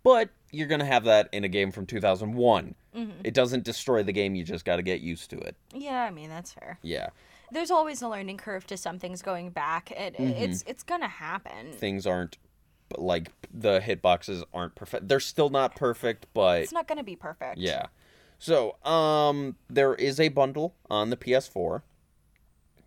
But 0.02 0.30
you're 0.50 0.66
going 0.66 0.80
to 0.80 0.86
have 0.86 1.04
that 1.04 1.28
in 1.32 1.44
a 1.44 1.48
game 1.48 1.70
from 1.70 1.86
2001. 1.86 2.74
It 3.24 3.32
doesn't 3.34 3.64
destroy 3.64 4.02
the 4.02 4.12
game, 4.12 4.34
you 4.34 4.44
just 4.44 4.64
got 4.64 4.76
to 4.76 4.82
get 4.82 5.00
used 5.00 5.30
to 5.30 5.38
it. 5.38 5.56
Yeah, 5.72 6.02
I 6.02 6.10
mean 6.10 6.28
that's 6.28 6.52
fair. 6.52 6.78
Yeah. 6.82 7.08
There's 7.50 7.70
always 7.70 8.02
a 8.02 8.08
learning 8.08 8.36
curve 8.36 8.66
to 8.66 8.76
some 8.76 8.98
things 8.98 9.22
going 9.22 9.50
back. 9.50 9.90
It, 9.92 10.14
Mm-hmm. 10.14 10.42
It's 10.42 10.64
it's 10.66 10.82
gonna 10.82 11.08
happen. 11.08 11.72
Things 11.72 12.06
aren't 12.06 12.36
but, 12.92 13.00
like 13.02 13.30
the 13.52 13.80
hitboxes 13.80 14.42
aren't 14.52 14.74
perfect. 14.74 15.08
They're 15.08 15.20
still 15.20 15.48
not 15.50 15.74
perfect, 15.76 16.26
but 16.34 16.62
It's 16.62 16.72
not 16.72 16.86
gonna 16.88 17.02
be 17.04 17.16
perfect. 17.16 17.58
yeah. 17.58 17.86
So, 18.38 18.76
um, 18.84 19.56
there 19.70 19.94
is 19.94 20.18
a 20.18 20.28
bundle 20.28 20.74
on 20.90 21.10
the 21.10 21.16
PS4. 21.16 21.82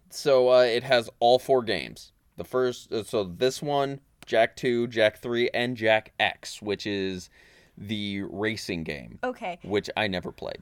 So 0.10 0.50
uh, 0.52 0.62
it 0.64 0.84
has 0.84 1.10
all 1.20 1.40
four 1.40 1.64
games. 1.64 2.12
The 2.38 2.44
first, 2.44 2.92
uh, 2.92 3.04
so 3.04 3.24
this 3.24 3.62
one, 3.62 4.02
Jak 4.26 4.56
Two, 4.56 4.88
Jak 4.88 5.18
Three, 5.18 5.50
and 5.54 5.78
Jak 5.78 6.12
X, 6.20 6.62
which 6.62 6.86
is 6.86 7.30
the 7.78 8.22
racing 8.24 8.84
game, 8.84 9.20
Okay, 9.24 9.60
which 9.64 9.90
I 9.98 10.08
never 10.08 10.32
played. 10.32 10.60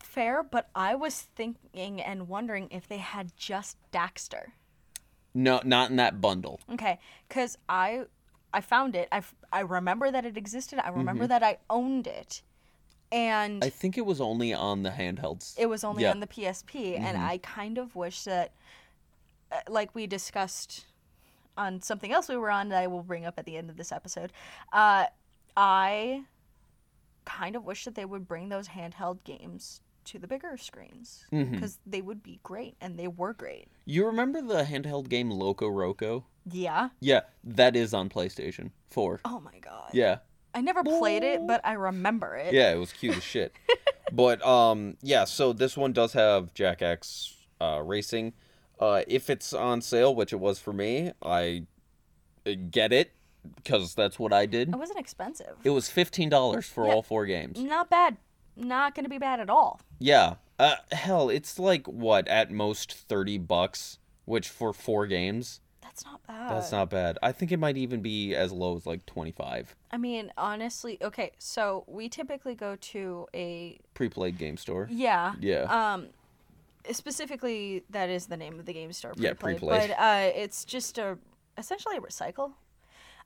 fair, 0.00 0.42
but 0.42 0.68
I 0.74 0.94
was 0.94 1.22
thinking 1.34 2.00
and 2.00 2.28
wondering 2.28 2.68
if 2.70 2.86
they 2.88 2.98
had 2.98 3.32
just 3.36 3.76
Daxter. 3.92 4.52
No, 5.34 5.60
not 5.64 5.90
in 5.90 5.96
that 5.96 6.20
bundle. 6.20 6.60
Okay, 6.72 6.98
because 7.28 7.56
I 7.68 8.04
I 8.54 8.60
found 8.60 8.94
it. 8.94 9.08
I, 9.12 9.18
f- 9.18 9.34
I 9.52 9.60
remember 9.60 10.10
that 10.10 10.24
it 10.24 10.36
existed. 10.36 10.78
I 10.78 10.88
Mm-hmm. 10.88 10.98
remember 10.98 11.26
that 11.26 11.42
I 11.42 11.58
owned 11.70 12.06
it, 12.06 12.42
and 13.10 13.64
I 13.64 13.68
think 13.70 13.96
it 13.98 14.06
was 14.06 14.20
only 14.20 14.52
on 14.52 14.82
the 14.82 14.90
handhelds. 14.90 15.54
it 15.58 15.66
was 15.66 15.84
only 15.84 16.02
yeah. 16.04 16.10
on 16.10 16.20
the 16.20 16.26
PSP. 16.26 16.96
And 16.98 17.16
Mm-hmm. 17.16 17.26
I 17.26 17.38
kind 17.38 17.78
of 17.78 17.94
wish 17.96 18.24
that, 18.24 18.52
uh, 19.50 19.56
like 19.68 19.94
we 19.94 20.06
discussed 20.06 20.86
on 21.56 21.82
something 21.82 22.12
else 22.12 22.28
we 22.28 22.36
were 22.36 22.50
on 22.50 22.68
that 22.70 22.82
I 22.82 22.86
will 22.86 23.02
bring 23.02 23.24
up 23.26 23.34
at 23.38 23.44
the 23.44 23.56
end 23.56 23.68
of 23.70 23.76
this 23.76 23.92
episode. 23.92 24.32
Uh, 24.72 25.06
I 25.56 26.22
kind 27.24 27.54
of 27.56 27.64
wish 27.64 27.84
that 27.84 27.94
they 27.94 28.04
would 28.04 28.26
bring 28.26 28.48
those 28.48 28.68
handheld 28.68 29.22
games 29.24 29.80
to 30.04 30.18
the 30.18 30.26
bigger 30.26 30.56
screens 30.56 31.24
Mm-hmm. 31.32 31.52
because 31.54 31.78
they 31.86 32.00
would 32.02 32.22
be 32.22 32.40
great 32.42 32.74
and 32.80 32.98
they 32.98 33.06
were 33.08 33.32
great. 33.34 33.68
You 33.84 34.06
remember 34.06 34.40
the 34.42 34.64
handheld 34.64 35.08
game 35.08 35.30
LocoRoco? 35.30 36.24
Yeah. 36.50 36.88
Yeah, 37.00 37.20
that 37.44 37.76
is 37.76 37.94
on 37.94 38.08
PlayStation 38.08 38.70
4. 38.90 39.20
Oh 39.24 39.40
my 39.40 39.58
god. 39.60 39.90
Yeah. 39.92 40.18
I 40.54 40.60
never 40.60 40.82
played 40.84 41.22
it, 41.22 41.46
but 41.46 41.60
I 41.64 41.72
remember 41.72 42.34
it. 42.36 42.52
Yeah, 42.52 42.72
it 42.72 42.76
was 42.76 42.92
cute 42.92 43.16
as 43.16 43.22
shit. 43.22 43.54
but 44.12 44.44
um 44.46 44.96
yeah, 45.02 45.24
so 45.24 45.52
this 45.52 45.76
one 45.76 45.92
does 45.92 46.12
have 46.12 46.52
Jak 46.54 46.82
X 46.82 47.34
uh 47.60 47.80
racing. 47.82 48.34
Uh 48.78 49.02
if 49.06 49.30
it's 49.30 49.52
on 49.54 49.80
sale, 49.80 50.14
which 50.14 50.32
it 50.32 50.40
was 50.40 50.58
for 50.58 50.72
me, 50.72 51.12
I 51.22 51.64
uh, 52.46 52.52
get 52.70 52.92
it 52.92 53.12
because 53.56 53.94
that's 53.94 54.18
what 54.18 54.32
I 54.32 54.44
did. 54.46 54.68
It 54.68 54.76
wasn't 54.76 54.98
expensive. 54.98 55.56
It 55.64 55.70
was 55.70 55.88
$15 55.88 56.64
for 56.64 56.86
Yeah. 56.86 56.92
all 56.92 57.02
four 57.02 57.24
games. 57.26 57.58
Not 57.58 57.88
bad. 57.88 58.18
Not 58.54 58.94
gonna 58.94 59.08
be 59.08 59.18
bad 59.18 59.40
at 59.40 59.48
all. 59.48 59.80
Yeah. 59.98 60.34
Uh 60.58 60.74
hell, 60.90 61.30
it's 61.30 61.58
like 61.58 61.86
what 61.86 62.28
at 62.28 62.50
most 62.50 62.92
30 62.92 63.38
bucks, 63.38 63.98
which 64.26 64.48
for 64.50 64.74
four 64.74 65.06
games, 65.06 65.60
That's 65.92 66.06
not 66.06 66.26
bad. 66.26 66.50
that's 66.50 66.72
not 66.72 66.90
bad. 66.90 67.18
I 67.22 67.32
think 67.32 67.52
it 67.52 67.58
might 67.58 67.76
even 67.76 68.00
be 68.00 68.34
as 68.34 68.50
low 68.50 68.76
as 68.76 68.86
like 68.86 69.04
25. 69.04 69.76
I 69.90 69.96
mean, 69.98 70.32
honestly, 70.38 70.96
okay. 71.02 71.32
So 71.38 71.84
we 71.86 72.08
typically 72.08 72.54
go 72.54 72.76
to 72.76 73.26
a 73.34 73.78
Pre-played 73.92 74.38
game 74.38 74.56
store. 74.56 74.88
yeah. 74.90 75.34
Yeah. 75.38 75.64
Um, 75.64 76.08
specifically, 76.90 77.84
that 77.90 78.08
is 78.08 78.26
the 78.26 78.38
name 78.38 78.58
of 78.58 78.64
the 78.64 78.72
game 78.72 78.92
store. 78.94 79.12
Yeah, 79.16 79.34
Preplay, 79.34 79.60
Preplay. 79.60 79.88
But 79.88 79.90
uh, 79.98 80.30
it's 80.34 80.64
just 80.64 80.96
a 80.96 81.18
essentially 81.58 81.98
a 81.98 82.00
recycle 82.00 82.52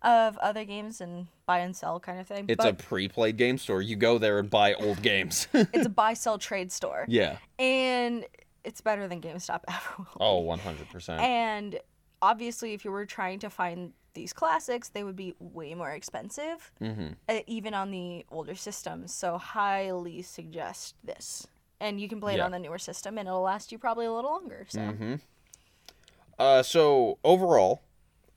of 0.03 0.37
other 0.39 0.65
games 0.65 1.01
and 1.01 1.29
buy 1.47 1.61
and 1.61 1.75
sell 1.75 2.01
kind 2.01 2.19
of 2.19 2.27
thing. 2.27 2.47
It's 2.49 2.65
a 2.65 2.75
pre-played 2.75 3.37
game 3.37 3.59
store. 3.59 3.81
You 3.81 3.95
go 3.95 4.19
there 4.19 4.41
and 4.41 4.51
buy 4.51 4.75
old 4.75 5.03
games. 5.03 5.47
it's 5.55 5.87
a 5.87 5.91
buy 5.91 6.15
sell 6.15 6.37
trade 6.37 6.73
store, 6.73 7.05
yeah. 7.09 7.39
and 7.61 8.25
it's 8.65 8.81
better 8.81 9.07
than 9.07 9.21
GameStop 9.21 9.61
ever 9.69 10.09
will. 10.19 10.47
Oh, 10.49 10.59
100%. 10.59 11.21
And 11.21 11.79
obviously, 12.23 12.73
if 12.75 12.85
you 12.85 12.91
were 12.91 13.07
trying 13.07 13.39
to 13.41 13.51
find 13.51 13.93
these 14.15 14.33
classics, 14.33 14.89
they 14.89 15.05
would 15.05 15.17
be 15.17 15.35
way 15.39 15.75
more 15.75 15.91
expensive, 15.91 16.73
mm-hmm. 16.81 17.09
uh, 17.29 17.41
even 17.47 17.75
on 17.75 17.91
the 17.91 18.25
older 18.31 18.55
systems. 18.55 19.13
So, 19.13 19.39
highly 19.39 20.23
suggest 20.23 20.95
this. 21.05 21.47
And 21.79 22.01
you 22.01 22.09
can 22.09 22.21
play 22.21 22.35
it 22.35 22.41
on 22.41 22.53
the 22.53 22.59
newer 22.59 22.79
system, 22.79 23.19
and 23.19 23.29
it'll 23.29 23.43
last 23.43 23.71
you 23.71 23.79
probably 23.79 24.07
a 24.07 24.13
little 24.13 24.31
longer. 24.31 24.67
So, 24.69 24.81
Mm-hmm. 24.81 25.15
Uh, 26.39 26.63
so 26.63 27.19
overall, 27.25 27.83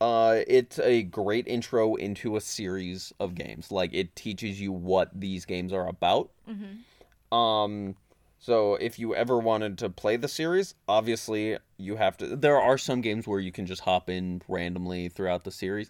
uh, 0.02 0.40
it's 0.48 0.80
a 0.80 1.04
great 1.04 1.48
intro 1.48 1.96
into 1.96 2.36
a 2.36 2.42
series 2.42 3.14
of 3.20 3.36
games. 3.36 3.72
Like 3.72 3.94
it 3.94 4.16
teaches 4.16 4.62
you 4.62 4.72
what 4.72 5.10
these 5.20 5.46
games 5.46 5.74
are 5.74 5.88
about. 5.88 6.32
Mhm. 6.50 7.36
Um, 7.36 7.96
so 8.40 8.76
if 8.76 8.98
you 8.98 9.14
ever 9.14 9.38
wanted 9.38 9.78
to 9.80 9.90
play 9.90 10.16
the 10.16 10.30
series, 10.30 10.76
obviously 10.88 11.58
you 11.80 11.96
have 11.96 12.18
to. 12.18 12.36
There 12.36 12.60
are 12.62 12.78
some 12.78 13.02
games 13.02 13.26
where 13.28 13.40
you 13.40 13.52
can 13.52 13.66
just 13.66 13.82
hop 13.82 14.10
in 14.10 14.42
randomly 14.48 15.10
throughout 15.10 15.44
the 15.46 15.52
series. 15.52 15.90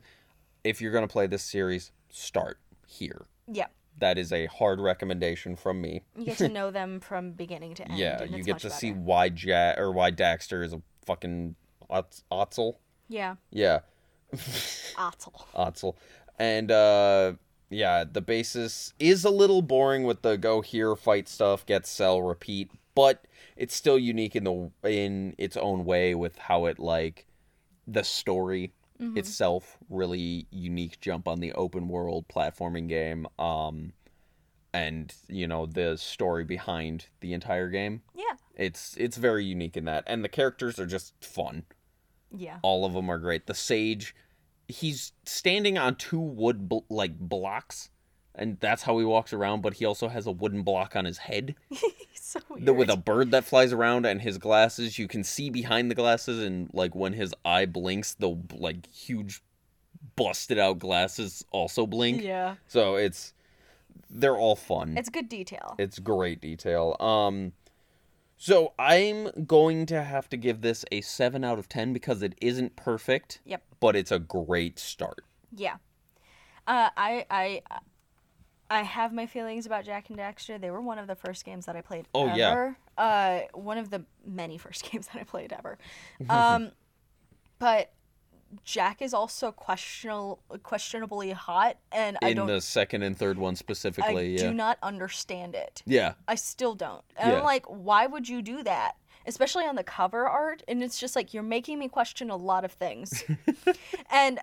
If 0.64 0.82
you're 0.82 0.92
gonna 0.94 1.08
play 1.08 1.28
this 1.28 1.44
series, 1.44 1.92
start 2.10 2.60
here. 2.88 3.26
yeah, 3.48 3.68
That 3.98 4.18
is 4.18 4.32
a 4.32 4.46
hard 4.46 4.80
recommendation 4.80 5.56
from 5.56 5.82
me. 5.82 6.04
you 6.16 6.26
get 6.26 6.38
to 6.38 6.48
know 6.60 6.72
them 6.72 7.00
from 7.00 7.32
beginning 7.32 7.74
to 7.76 7.88
end. 7.90 7.98
Yeah, 8.00 8.22
and 8.22 8.32
you 8.38 8.44
get 8.44 8.60
to 8.60 8.70
see 8.70 8.92
why 8.92 9.30
Jak 9.30 9.78
or 9.78 9.92
why 9.92 10.12
Daxter 10.12 10.64
is 10.64 10.72
a 10.74 10.82
fucking 11.06 11.56
Otz- 11.90 12.24
Ottsel. 12.32 12.76
Yeah, 13.08 13.36
Yeah, 13.52 13.80
Ottsel. 14.96 15.34
Ottsel. 15.56 15.96
And 16.38 16.72
uh 16.72 17.34
yeah, 17.72 18.04
the 18.12 18.22
basis 18.22 18.94
is 19.00 19.24
a 19.26 19.30
little 19.30 19.62
boring 19.62 20.04
with 20.04 20.24
the 20.24 20.38
go 20.38 20.62
here, 20.62 20.96
fight 20.96 21.28
stuff, 21.28 21.66
get 21.66 21.86
sell, 21.86 22.22
repeat, 22.22 22.72
but 23.00 23.16
it's 23.56 23.76
still 23.76 24.00
unique 24.00 24.36
in 24.36 24.44
the 24.44 24.56
in 24.84 25.34
its 25.38 25.58
own 25.58 25.86
way 25.86 26.14
with 26.16 26.38
how 26.38 26.66
it 26.66 26.80
like 26.80 27.26
the 27.88 28.04
story 28.04 28.74
itself 29.16 29.78
really 29.90 30.46
unique 30.52 31.00
jump 31.00 31.26
on 31.26 31.40
the 31.40 31.54
open 31.54 31.88
world 31.88 32.26
platforming 32.28 32.90
game 32.90 33.26
um 33.40 33.94
and 34.74 35.14
you 35.30 35.48
know 35.48 35.66
the 35.66 35.96
story 35.98 36.44
behind 36.44 37.06
the 37.22 37.32
entire 37.34 37.70
game 37.70 38.02
Yeah, 38.14 38.36
it's 38.56 38.96
it's 38.98 39.16
very 39.16 39.46
unique 39.46 39.78
in 39.78 39.86
that 39.86 40.04
and 40.06 40.22
the 40.22 40.30
characters 40.30 40.78
are 40.80 40.86
just 40.98 41.14
fun 41.24 41.64
yeah. 42.36 42.58
all 42.62 42.86
of 42.86 42.94
them 42.94 43.10
are 43.10 43.18
great. 43.18 43.48
The 43.48 43.54
sage, 43.54 44.16
he's 44.68 45.14
standing 45.26 45.78
on 45.78 45.96
two 45.96 46.20
wood 46.20 46.70
bl- 46.70 46.80
like 46.90 47.18
blocks, 47.18 47.90
and 48.36 48.60
that's 48.60 48.84
how 48.84 49.00
he 49.00 49.06
walks 49.06 49.34
around. 49.34 49.62
But 49.62 49.76
he 49.76 49.86
also 49.86 50.08
has 50.10 50.28
a 50.28 50.32
wooden 50.32 50.62
block 50.64 50.96
on 50.96 51.06
his 51.06 51.20
head 51.20 51.56
so 52.34 52.40
the, 52.58 52.74
with 52.74 52.90
a 52.90 52.98
bird 52.98 53.32
that 53.32 53.44
flies 53.46 53.74
around, 53.74 54.06
and 54.06 54.22
his 54.22 54.38
glasses. 54.38 55.00
You 55.00 55.08
can 55.08 55.24
see 55.24 55.50
behind 55.50 55.90
the 55.90 55.96
glasses, 55.96 56.44
and 56.44 56.70
like 56.74 56.94
when 56.96 57.14
his 57.14 57.34
eye 57.44 57.66
blinks, 57.66 58.14
the 58.14 58.38
like 58.54 58.88
huge 58.92 59.42
busted 60.16 60.58
out 60.60 60.80
glasses 60.80 61.44
also 61.52 61.86
blink. 61.86 62.22
yeah, 62.22 62.56
So 62.68 62.96
it's 62.96 63.34
they're 64.10 64.38
all 64.38 64.56
fun. 64.56 64.98
it's 64.98 65.10
good 65.10 65.30
detail. 65.30 65.76
It's 65.78 66.00
great 66.00 66.42
detail. 66.42 66.96
Um 67.00 67.54
so 68.38 68.74
I'm 68.80 69.46
going 69.46 69.86
to 69.88 70.02
have 70.02 70.30
to 70.30 70.38
give 70.38 70.62
this 70.62 70.86
a 70.94 71.02
7 71.02 71.44
out 71.44 71.60
of 71.60 71.68
10 71.68 71.92
because 71.92 72.24
it 72.24 72.36
isn't 72.40 72.78
perfect. 72.78 73.42
Yep. 73.44 73.62
But 73.82 73.98
it's 73.98 74.12
a 74.12 74.20
great 74.20 74.80
start. 74.80 75.20
Yeah. 75.54 75.76
Uh, 76.66 76.90
I 76.96 77.26
I 77.30 77.62
I 78.70 78.84
have 78.84 79.12
my 79.14 79.26
feelings 79.26 79.66
about 79.66 79.86
Jak 79.86 80.10
and 80.10 80.18
Daxter. 80.20 80.60
They 80.62 80.70
were 80.72 80.82
one 80.82 81.00
of 81.00 81.08
the 81.08 81.16
first 81.16 81.44
games 81.46 81.66
that 81.66 81.76
I 81.76 81.82
played 81.82 82.06
Oh, 82.14 82.34
yeah. 82.36 82.52
ever. 82.52 82.78
Uh, 82.98 83.40
one 83.54 83.78
of 83.78 83.90
the 83.90 84.04
many 84.26 84.58
first 84.66 84.90
games 84.92 85.08
that 85.08 85.20
I 85.20 85.24
played 85.24 85.52
ever. 85.54 85.78
Um, 86.30 86.72
but 87.58 87.92
Jak 88.66 89.02
is 89.02 89.14
also 89.14 89.52
questionable, 89.52 90.40
questionably 90.64 91.32
hot, 91.32 91.78
and 91.92 92.18
I 92.24 92.30
In 92.30 92.38
don't. 92.38 92.48
the 92.48 92.62
second 92.62 93.04
and 93.04 93.16
third 93.18 93.38
one 93.38 93.54
I 93.54 93.56
specifically, 93.56 94.34
yeah. 94.36 94.48
do 94.50 94.54
not 94.54 94.78
understand 94.82 95.54
it. 95.56 95.84
Yeah. 95.86 96.14
I 96.28 96.36
still 96.36 96.74
don't. 96.74 97.04
And 97.18 97.32
Yeah. 97.32 97.38
I'm 97.40 97.44
like, 97.44 97.66
why 97.68 98.08
would 98.08 98.28
you 98.30 98.42
do 98.42 98.64
that? 98.64 98.94
Especially 99.28 99.66
on 99.66 99.76
the 99.76 99.84
cover 99.84 100.28
art. 100.28 100.64
And 100.68 100.82
it's 100.82 101.00
just 101.00 101.16
like, 101.16 101.34
you're 101.34 101.44
making 101.44 101.78
me 101.78 101.90
question 101.90 102.30
a 102.32 102.36
lot 102.36 102.66
of 102.66 102.72
things. 102.72 103.24
and 104.12 104.40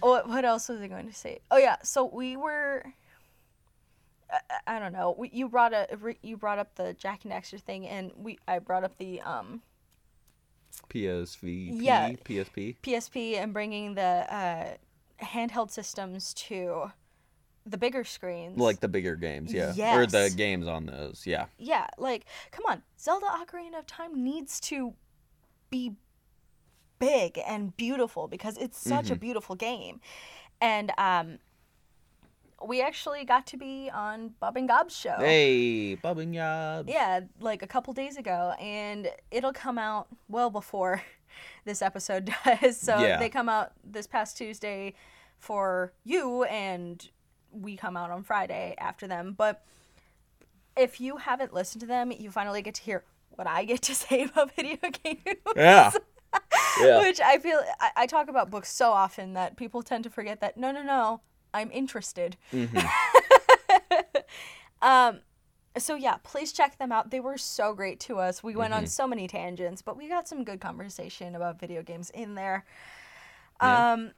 what, 0.00 0.28
what 0.28 0.44
else 0.44 0.68
was 0.68 0.80
I 0.80 0.88
going 0.88 1.06
to 1.08 1.14
say? 1.14 1.40
Oh, 1.50 1.58
yeah. 1.58 1.76
So 1.82 2.04
we 2.04 2.36
were. 2.36 2.84
I, 4.30 4.76
I 4.76 4.78
don't 4.78 4.92
know. 4.92 5.14
We, 5.16 5.30
you 5.32 5.48
brought 5.48 5.72
a 5.72 5.86
you 6.22 6.36
brought 6.36 6.58
up 6.58 6.74
the 6.76 6.94
Jak 6.94 7.24
and 7.24 7.32
Daxter 7.32 7.60
thing, 7.60 7.86
and 7.86 8.12
we 8.16 8.38
I 8.48 8.58
brought 8.58 8.84
up 8.84 8.96
the 8.98 9.20
um 9.20 9.62
PSV, 10.88 11.70
Yeah. 11.80 12.10
PSP. 12.24 12.76
PSP 12.82 13.36
and 13.36 13.52
bringing 13.52 13.94
the 13.94 14.02
uh, 14.02 14.74
handheld 15.22 15.70
systems 15.70 16.34
to 16.34 16.90
the 17.64 17.78
bigger 17.78 18.04
screens. 18.04 18.58
Like 18.58 18.80
the 18.80 18.88
bigger 18.88 19.16
games, 19.16 19.52
yeah. 19.52 19.96
Or 19.96 20.06
the 20.06 20.32
games 20.34 20.66
on 20.66 20.86
those, 20.86 21.22
yeah. 21.26 21.46
yeah, 21.58 21.86
like 21.98 22.24
come 22.50 22.64
on, 22.68 22.82
Zelda 22.98 23.26
Ocarina 23.26 23.78
of 23.78 23.86
Time 23.86 24.22
needs 24.22 24.60
to 24.60 24.94
be 25.70 25.92
big 27.08 27.38
and 27.46 27.76
beautiful 27.76 28.28
because 28.28 28.56
it's 28.58 28.78
such 28.78 29.06
Mm-hmm. 29.06 29.12
a 29.14 29.16
beautiful 29.26 29.54
game. 29.56 30.00
And 30.60 30.92
um 30.98 31.38
we 32.64 32.80
actually 32.80 33.24
got 33.24 33.44
to 33.48 33.56
be 33.56 33.90
on 33.92 34.34
Bob 34.38 34.56
and 34.56 34.68
Gob's 34.68 34.96
show. 34.96 35.16
Hey, 35.18 35.96
Bob 35.96 36.18
and 36.18 36.32
Gob. 36.32 36.88
Yeah, 36.88 37.20
like 37.40 37.60
a 37.62 37.66
couple 37.66 37.92
days 37.92 38.16
ago, 38.16 38.54
and 38.60 39.08
it'll 39.32 39.52
come 39.52 39.78
out 39.78 40.06
well 40.28 40.48
before 40.48 41.02
this 41.64 41.82
episode 41.82 42.30
does. 42.44 42.78
So 42.78 43.00
Yeah. 43.00 43.18
they 43.18 43.28
come 43.28 43.48
out 43.48 43.72
this 43.82 44.06
past 44.06 44.36
Tuesday 44.38 44.94
for 45.38 45.92
you, 46.04 46.44
and 46.44 47.04
we 47.50 47.76
come 47.76 47.96
out 47.96 48.10
on 48.12 48.22
Friday 48.22 48.76
after 48.78 49.08
them. 49.08 49.34
But 49.36 49.64
if 50.76 51.00
you 51.00 51.16
haven't 51.16 51.52
listened 51.52 51.80
to 51.80 51.86
them, 51.88 52.12
you 52.12 52.30
finally 52.30 52.62
get 52.62 52.76
to 52.76 52.82
hear 52.82 53.02
what 53.30 53.48
I 53.48 53.64
get 53.64 53.82
to 53.82 53.94
say 54.04 54.22
about 54.22 54.54
video 54.54 54.76
games. 55.02 55.18
Yeah. 55.56 55.90
Yeah. 56.80 57.00
Which 57.00 57.20
I 57.20 57.38
feel 57.38 57.60
I, 57.80 57.90
I 57.96 58.06
talk 58.06 58.28
about 58.28 58.50
books 58.50 58.72
so 58.72 58.92
often 58.92 59.34
that 59.34 59.56
people 59.56 59.82
tend 59.82 60.04
to 60.04 60.10
forget 60.10 60.40
that 60.40 60.56
no, 60.56 60.70
no, 60.72 60.82
no, 60.82 61.20
I'm 61.52 61.70
interested. 61.70 62.36
Mhm. 62.52 62.88
Um, 64.80 65.20
so 65.78 65.94
yeah, 65.94 66.16
please 66.24 66.52
check 66.52 66.76
them 66.78 66.90
out. 66.90 67.10
They 67.12 67.20
were 67.20 67.38
so 67.38 67.72
great 67.72 68.00
to 68.00 68.18
us. 68.18 68.42
We 68.42 68.56
went 68.56 68.74
on 68.74 68.84
Mhm. 68.84 68.88
so 68.88 69.06
many 69.06 69.28
tangents, 69.28 69.80
but 69.80 69.96
we 69.96 70.08
got 70.08 70.26
some 70.26 70.42
good 70.42 70.60
conversation 70.60 71.36
about 71.36 71.60
video 71.60 71.82
games 71.82 72.10
in 72.10 72.34
there. 72.34 72.64
Yeah. 73.62 73.92
Um, 73.92 74.10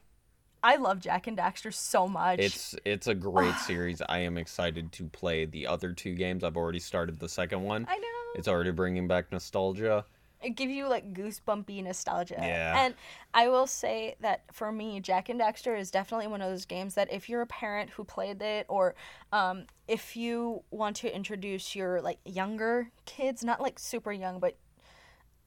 I 0.62 0.76
love 0.76 1.00
Jak 1.00 1.26
and 1.26 1.36
Daxter 1.36 1.72
so 1.74 2.08
much. 2.08 2.38
It's 2.38 2.74
it's 2.86 3.06
a 3.08 3.14
great 3.14 3.54
series. 3.56 4.00
I 4.08 4.20
am 4.20 4.38
excited 4.38 4.90
to 4.92 5.04
play 5.04 5.44
the 5.44 5.66
other 5.66 5.92
two 5.92 6.14
games. 6.14 6.42
I've 6.42 6.56
already 6.56 6.78
started 6.80 7.18
the 7.18 7.28
second 7.28 7.62
one. 7.62 7.84
I 7.90 7.98
know. 7.98 8.06
It's 8.36 8.48
already 8.48 8.70
bringing 8.70 9.06
back 9.06 9.30
nostalgia. 9.30 10.06
It 10.44 10.56
give 10.56 10.70
you 10.70 10.88
like 10.88 11.14
goosebumpy 11.14 11.82
nostalgia. 11.82 12.36
Yeah. 12.38 12.84
And 12.84 12.94
I 13.32 13.48
will 13.48 13.66
say 13.66 14.16
that 14.20 14.42
for 14.52 14.70
me, 14.70 15.00
Jak 15.00 15.28
and 15.28 15.40
Daxter 15.40 15.78
is 15.78 15.90
definitely 15.90 16.26
one 16.26 16.40
of 16.42 16.50
those 16.50 16.66
games 16.66 16.94
that 16.94 17.12
if 17.12 17.28
you're 17.28 17.42
a 17.42 17.46
parent 17.46 17.90
who 17.90 18.04
played 18.04 18.42
it, 18.42 18.66
or 18.68 18.94
um, 19.32 19.64
if 19.88 20.16
you 20.16 20.62
want 20.70 20.96
to 20.96 21.14
introduce 21.14 21.74
your 21.74 22.00
like 22.00 22.18
younger 22.24 22.90
kids, 23.06 23.42
not 23.42 23.60
like 23.60 23.78
super 23.78 24.12
young, 24.12 24.38
but 24.38 24.56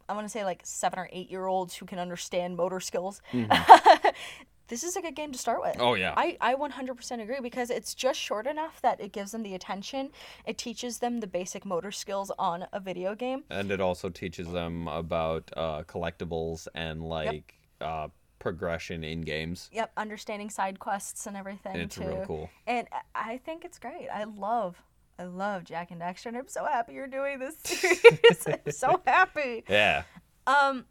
I 0.10 0.14
want 0.14 0.26
to 0.26 0.30
say 0.30 0.44
like 0.46 0.62
seven 0.64 1.00
or 1.00 1.10
eight 1.12 1.30
year 1.30 1.48
olds 1.48 1.76
who 1.76 1.86
can 1.86 2.00
understand 2.00 2.56
motor 2.56 2.80
skills. 2.80 3.22
this 4.68 4.84
is 4.84 4.96
a 4.96 5.02
good 5.02 5.16
game 5.16 5.32
to 5.32 5.38
start 5.38 5.62
with. 5.62 5.78
Oh 5.80 5.94
yeah. 5.96 6.14
I, 6.18 6.38
I 6.42 6.56
100% 6.56 7.22
agree 7.22 7.40
because 7.42 7.70
it's 7.70 7.94
just 7.94 8.20
short 8.20 8.48
enough 8.48 8.82
that 8.82 9.00
it 9.00 9.12
gives 9.12 9.32
them 9.32 9.44
the 9.44 9.54
attention. 9.56 10.10
It 10.46 10.58
teaches 10.58 11.00
them 11.00 11.20
the 11.20 11.28
basic 11.28 11.66
motor 11.66 11.92
skills 11.92 12.32
on 12.38 12.68
a 12.74 12.80
video 12.80 13.16
game. 13.16 13.44
and 13.50 13.72
it 13.72 13.80
also 13.82 14.10
teaches 14.10 14.52
them 14.52 14.88
about 14.88 15.50
uh, 15.56 15.84
collectibles 15.84 16.68
and 16.76 17.02
like 17.04 17.56
uh, 17.82 18.10
progression 18.40 19.04
in 19.04 19.22
games. 19.22 19.70
Yep, 19.74 19.92
understanding 19.98 20.50
side 20.50 20.80
quests 20.80 21.26
and 21.28 21.36
everything 21.38 21.76
It's 21.76 21.96
too. 21.96 22.06
real 22.08 22.24
cool. 22.26 22.50
And 22.66 22.88
I- 22.92 23.02
I 23.34 23.38
think 23.40 23.66
it's 23.66 23.80
great. 23.80 24.08
I 24.14 24.24
love, 24.26 24.82
I 25.20 25.24
love 25.24 25.64
Jak 25.64 25.92
and 25.92 26.00
Daxter, 26.02 26.28
and 26.28 26.38
I'm 26.38 26.48
so 26.48 26.64
happy 26.66 26.94
you're 26.94 27.08
doing 27.08 27.40
this 27.40 27.58
series. 27.64 28.48
I'm 28.48 28.72
so 28.72 29.02
happy. 29.08 29.64
Yeah. 29.68 30.04
Um, 30.46 30.86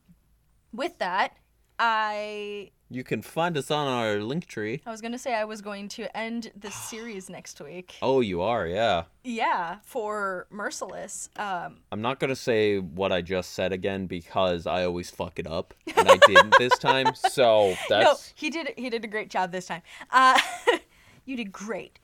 with 0.73 0.99
that, 0.99 1.37
I 1.79 2.71
You 2.91 3.05
can 3.05 3.21
find 3.23 3.57
us 3.57 3.71
on 3.71 3.87
our 3.87 4.21
link 4.21 4.47
tree. 4.47 4.81
I 4.87 4.91
was 4.91 5.01
gonna 5.01 5.19
say 5.19 5.35
I 5.35 5.45
was 5.45 5.61
going 5.61 5.89
to 5.91 6.17
end 6.17 6.51
the 6.57 6.71
series 6.91 7.29
next 7.29 7.61
week. 7.61 7.97
Oh, 8.03 8.21
you 8.21 8.43
are, 8.43 8.67
yeah. 8.67 9.05
Yeah, 9.25 9.79
for 9.85 10.47
Merciless. 10.51 11.29
Um, 11.37 11.79
I'm 11.93 12.01
not 12.01 12.21
gonna 12.21 12.37
say 12.37 12.79
what 12.79 13.13
I 13.13 13.23
just 13.23 13.53
said 13.53 13.73
again 13.73 14.07
because 14.07 14.67
I 14.67 14.85
always 14.85 15.11
fuck 15.11 15.39
it 15.39 15.47
up, 15.47 15.75
and 15.97 16.09
I 16.09 16.17
didn't 16.27 16.55
this 16.59 16.79
time. 16.79 17.15
So 17.15 17.75
no, 17.91 18.17
he 18.35 18.51
did 18.51 18.73
he 18.77 18.89
did 18.91 19.05
a 19.05 19.09
great 19.09 19.31
job 19.31 19.53
this 19.53 19.67
time. 19.67 19.83
Uh, 20.11 20.39
you 21.25 21.37
did 21.37 21.53
great. 21.53 21.99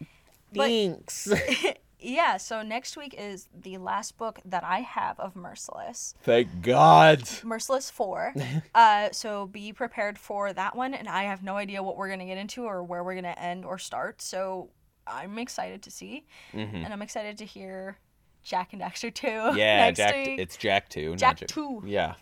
But- 0.53 0.67
thanks. 0.69 1.29
Yeah, 2.03 2.37
so 2.37 2.63
next 2.63 2.97
week 2.97 3.15
is 3.17 3.49
the 3.55 3.79
last 3.79 4.19
book 4.19 4.41
that 4.45 4.65
I 4.65 4.81
have 4.81 5.19
of 5.21 5.37
Merciless. 5.37 6.15
Thank 6.23 6.63
God. 6.63 7.23
Merciless 7.45 7.91
4. 7.91 8.35
uh, 8.75 9.09
so 9.13 9.47
be 9.47 9.73
prepared 9.73 10.19
for 10.19 10.53
that 10.53 10.75
one. 10.77 10.95
And 10.95 11.09
I 11.09 11.25
have 11.25 11.43
no 11.43 11.57
idea 11.57 11.83
what 11.83 11.97
we're 11.97 12.09
going 12.09 12.21
to 12.21 12.27
get 12.27 12.39
into 12.39 12.65
or 12.65 12.83
where 12.83 13.05
we're 13.05 13.15
going 13.15 13.25
to 13.25 13.39
end 13.41 13.65
or 13.65 13.79
start. 13.79 14.21
So 14.21 14.71
I'm 15.07 15.39
excited 15.39 15.83
to 15.83 15.91
see. 15.91 16.27
hmm 16.53 16.59
And 16.61 16.93
I'm 16.93 17.03
excited 17.03 17.39
to 17.39 17.45
hear 17.45 17.99
Jak 18.43 18.73
and 18.73 18.83
Daxter 18.83 19.13
2 19.15 19.27
Yeah, 19.57 19.91
Jak. 19.93 20.15
week. 20.15 20.39
It's 20.41 20.57
Jak 20.57 20.89
two. 20.89 21.11
not 21.11 21.19
Jak 21.19 21.47
2. 21.47 21.83
Yeah. 21.87 22.15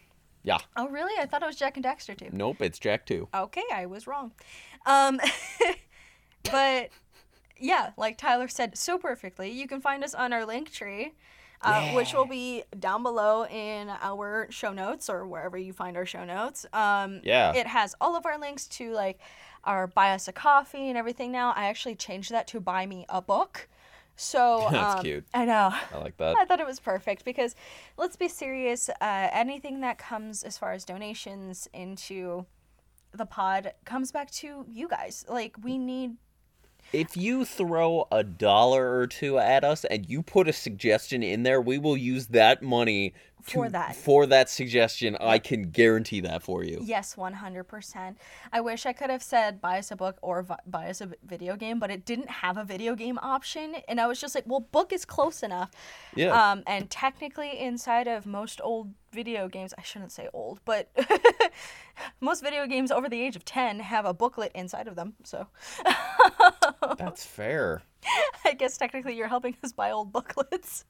Yeah. 0.43 0.59
Oh, 0.77 0.89
really? 0.89 1.13
I 1.21 1.27
thought 1.27 1.43
it 1.43 1.47
was 1.47 1.57
Jak 1.57 1.77
and 1.77 1.85
Daxter 1.85 2.17
2. 2.17 2.31
Nope. 2.33 2.61
It's 2.63 2.79
Jak 2.79 3.05
two. 3.07 3.29
Okay, 3.35 3.63
I 3.73 3.87
was 3.87 4.07
wrong. 4.07 4.33
Um, 4.87 5.21
but 6.51 6.89
yeah, 7.61 7.91
like 7.97 8.19
Tyler 8.19 8.49
said 8.49 8.77
so 8.77 8.99
perfectly, 8.99 9.51
you 9.51 9.69
can 9.69 9.81
find 9.81 10.03
us 10.03 10.15
on 10.15 10.33
our 10.33 10.45
link 10.45 10.73
tree, 10.73 11.13
uh, 11.63 11.91
which 11.93 12.15
will 12.15 12.25
be 12.27 12.65
down 12.79 13.03
below 13.03 13.45
in 13.47 13.91
our 14.01 14.47
show 14.51 14.73
notes 14.73 15.09
or 15.11 15.27
wherever 15.27 15.59
you 15.59 15.73
find 15.73 15.97
our 15.97 16.07
show 16.07 16.25
notes. 16.25 16.67
Um, 16.73 17.21
Yeah. 17.23 17.53
it 17.55 17.67
has 17.67 17.95
all 18.01 18.17
of 18.17 18.25
our 18.27 18.39
links 18.39 18.67
to 18.69 18.93
like 18.93 19.21
our 19.65 19.87
buy 19.87 20.13
us 20.13 20.27
a 20.27 20.33
coffee 20.33 20.89
and 20.89 20.97
everything. 20.97 21.31
Now 21.33 21.53
I 21.55 21.67
actually 21.67 21.95
changed 21.97 22.31
that 22.31 22.47
to 22.49 22.61
buy 22.61 22.87
me 22.87 23.05
a 23.09 23.21
book. 23.21 23.69
So 24.17 24.69
That's 24.73 24.97
um, 24.97 25.03
cute. 25.05 25.25
I 25.35 25.45
know. 25.45 25.71
I 25.95 25.99
like 25.99 26.17
that. 26.19 26.37
I 26.39 26.45
thought 26.47 26.61
it 26.61 26.67
was 26.67 26.81
perfect 26.81 27.25
because 27.25 27.55
let's 27.97 28.17
be 28.17 28.29
serious. 28.29 28.89
Uh, 28.89 29.29
anything 29.33 29.81
that 29.83 29.99
comes 29.99 30.43
as 30.43 30.57
far 30.59 30.73
as 30.73 30.85
donations 30.85 31.69
into 31.73 32.47
the 33.13 33.27
pod 33.27 33.73
comes 33.85 34.13
back 34.13 34.31
to 34.31 34.65
you 34.69 34.89
guys. 34.89 35.25
Like 35.29 35.57
we 35.63 35.77
need. 35.79 36.17
If 36.93 37.17
you 37.17 37.45
throw 37.45 38.09
a 38.11 38.25
dollar 38.25 38.99
or 38.99 39.07
two 39.07 39.39
at 39.39 39.63
us 39.63 39.85
and 39.85 40.11
you 40.11 40.23
put 40.25 40.49
a 40.49 40.53
suggestion 40.53 41.23
in 41.23 41.45
there, 41.45 41.61
we 41.61 41.79
will 41.79 41.97
use 41.97 42.27
that 42.29 42.63
money 42.63 43.15
to, 43.47 43.53
For 43.53 43.69
that. 43.69 43.97
For 43.97 44.27
that 44.27 44.49
suggestion, 44.49 45.17
I 45.21 45.39
can 45.39 45.71
guarantee 45.71 46.21
that 46.21 46.43
for 46.43 46.65
you. 46.65 46.81
Yes, 46.83 47.17
one 47.17 47.35
hundred 47.35 47.65
percent. 47.65 48.19
I 48.53 48.61
wish 48.61 48.87
I 48.87 48.93
could 48.93 49.11
have 49.11 49.23
said 49.23 49.61
buy 49.61 49.79
us 49.79 49.91
a 49.91 49.97
book 49.97 50.19
or 50.23 50.43
vi- 50.43 50.59
buy 50.67 50.89
us 50.89 51.01
a 51.01 51.11
video 51.25 51.57
game, 51.57 51.79
but 51.79 51.91
it 51.91 52.05
didn't 52.05 52.31
have 52.31 52.57
a 52.57 52.65
video 52.65 52.95
game 52.95 53.19
option, 53.23 53.77
and 53.89 54.01
I 54.01 54.07
was 54.07 54.21
just 54.21 54.35
like, 54.35 54.45
well, 54.47 54.61
book 54.61 54.93
is 54.93 55.05
close 55.05 55.43
enough. 55.43 55.71
Yeah. 56.15 56.51
Um, 56.53 56.63
and 56.67 56.91
technically, 56.91 57.59
inside 57.59 58.09
of 58.09 58.27
most 58.27 58.61
old 58.63 58.95
video 59.13 59.49
games, 59.49 59.75
I 59.77 59.83
shouldn't 59.83 60.13
say 60.13 60.29
old, 60.33 60.61
but 60.65 60.91
most 62.21 62.43
video 62.43 62.67
games 62.67 62.91
over 62.91 63.09
the 63.09 63.21
age 63.21 63.37
of 63.37 63.45
10 63.45 63.81
have 63.81 64.05
a 64.05 64.15
booklet 64.15 64.53
inside 64.55 64.87
of 64.89 64.97
them. 64.97 65.15
So 65.25 65.47
That's 66.99 67.25
fair. 67.25 67.83
I 68.45 68.55
guess 68.55 68.77
technically 68.77 69.17
you're 69.17 69.29
helping 69.29 69.57
us 69.63 69.73
buy 69.73 69.91
old 69.91 70.13
booklets. 70.13 70.85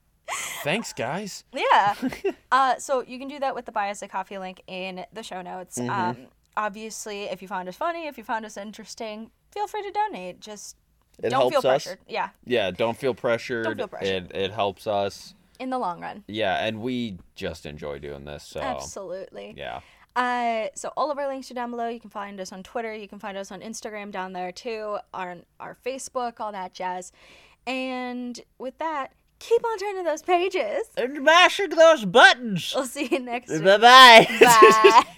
Thanks, 0.63 0.93
guys. 0.93 1.43
Yeah. 1.53 1.95
uh, 2.51 2.77
so 2.77 3.03
you 3.03 3.17
can 3.19 3.27
do 3.27 3.39
that 3.39 3.55
with 3.55 3.65
the 3.65 3.71
Buy 3.71 3.89
Us 3.89 4.01
a 4.01 4.07
Coffee 4.07 4.37
link 4.37 4.61
in 4.67 5.05
the 5.13 5.23
show 5.23 5.41
notes. 5.41 5.77
Mm-hmm. 5.77 5.89
Um, 5.89 6.17
obviously, 6.57 7.23
if 7.23 7.41
you 7.41 7.47
found 7.47 7.67
us 7.69 7.75
funny, 7.75 8.07
if 8.07 8.17
you 8.17 8.23
found 8.23 8.45
us 8.45 8.57
interesting, 8.57 9.31
feel 9.51 9.67
free 9.67 9.81
to 9.83 9.91
donate. 9.91 10.39
Just 10.39 10.75
It 11.21 11.29
don't 11.29 11.49
feel 11.51 11.61
helps 11.61 11.65
us. 11.65 11.83
pressured. 11.83 11.99
Yeah, 12.07 12.29
Yeah, 12.45 12.71
don't 12.71 12.97
feel 12.97 13.13
pressured. 13.13 13.65
Don't 13.65 13.77
feel 13.77 13.87
pressured. 13.87 14.31
It 14.31 14.35
it 14.35 14.51
helps 14.51 14.87
us. 14.87 15.35
in 15.59 15.69
the 15.69 15.77
long 15.79 16.01
run. 16.01 16.23
Yeah, 16.27 16.65
and 16.65 16.81
we 16.81 17.17
just 17.35 17.65
enjoy 17.65 17.99
doing 17.99 18.25
this. 18.25 18.43
So 18.43 18.59
Absolutely. 18.61 19.53
yeah. 19.57 19.81
Uh, 20.15 20.67
so 20.75 20.91
all 20.97 21.09
of 21.11 21.17
our 21.17 21.27
links 21.27 21.49
are 21.51 21.53
down 21.53 21.71
below. 21.71 21.87
You 21.87 21.99
can 21.99 22.09
find 22.09 22.39
us 22.41 22.51
on 22.51 22.63
Twitter. 22.63 22.93
You 22.93 23.07
can 23.07 23.19
find 23.19 23.37
us 23.37 23.49
on 23.51 23.61
Instagram 23.61 24.11
down 24.11 24.33
there 24.33 24.51
too. 24.51 24.97
On 25.13 25.43
our 25.59 25.77
Facebook, 25.85 26.39
all 26.39 26.51
that 26.51 26.73
jazz. 26.73 27.11
And 27.67 28.39
with 28.57 28.77
that, 28.79 29.13
keep 29.41 29.65
on 29.65 29.77
turning 29.77 30.03
those 30.03 30.21
pages. 30.21 30.83
And 30.97 31.23
mashing 31.23 31.69
those 31.69 32.05
buttons. 32.05 32.73
We'll 32.75 32.85
see 32.85 33.07
you 33.11 33.19
next 33.19 33.49
week. 33.51 33.63
Bye 33.63 33.77
bye. 33.77 34.27
Bye. 34.39 35.15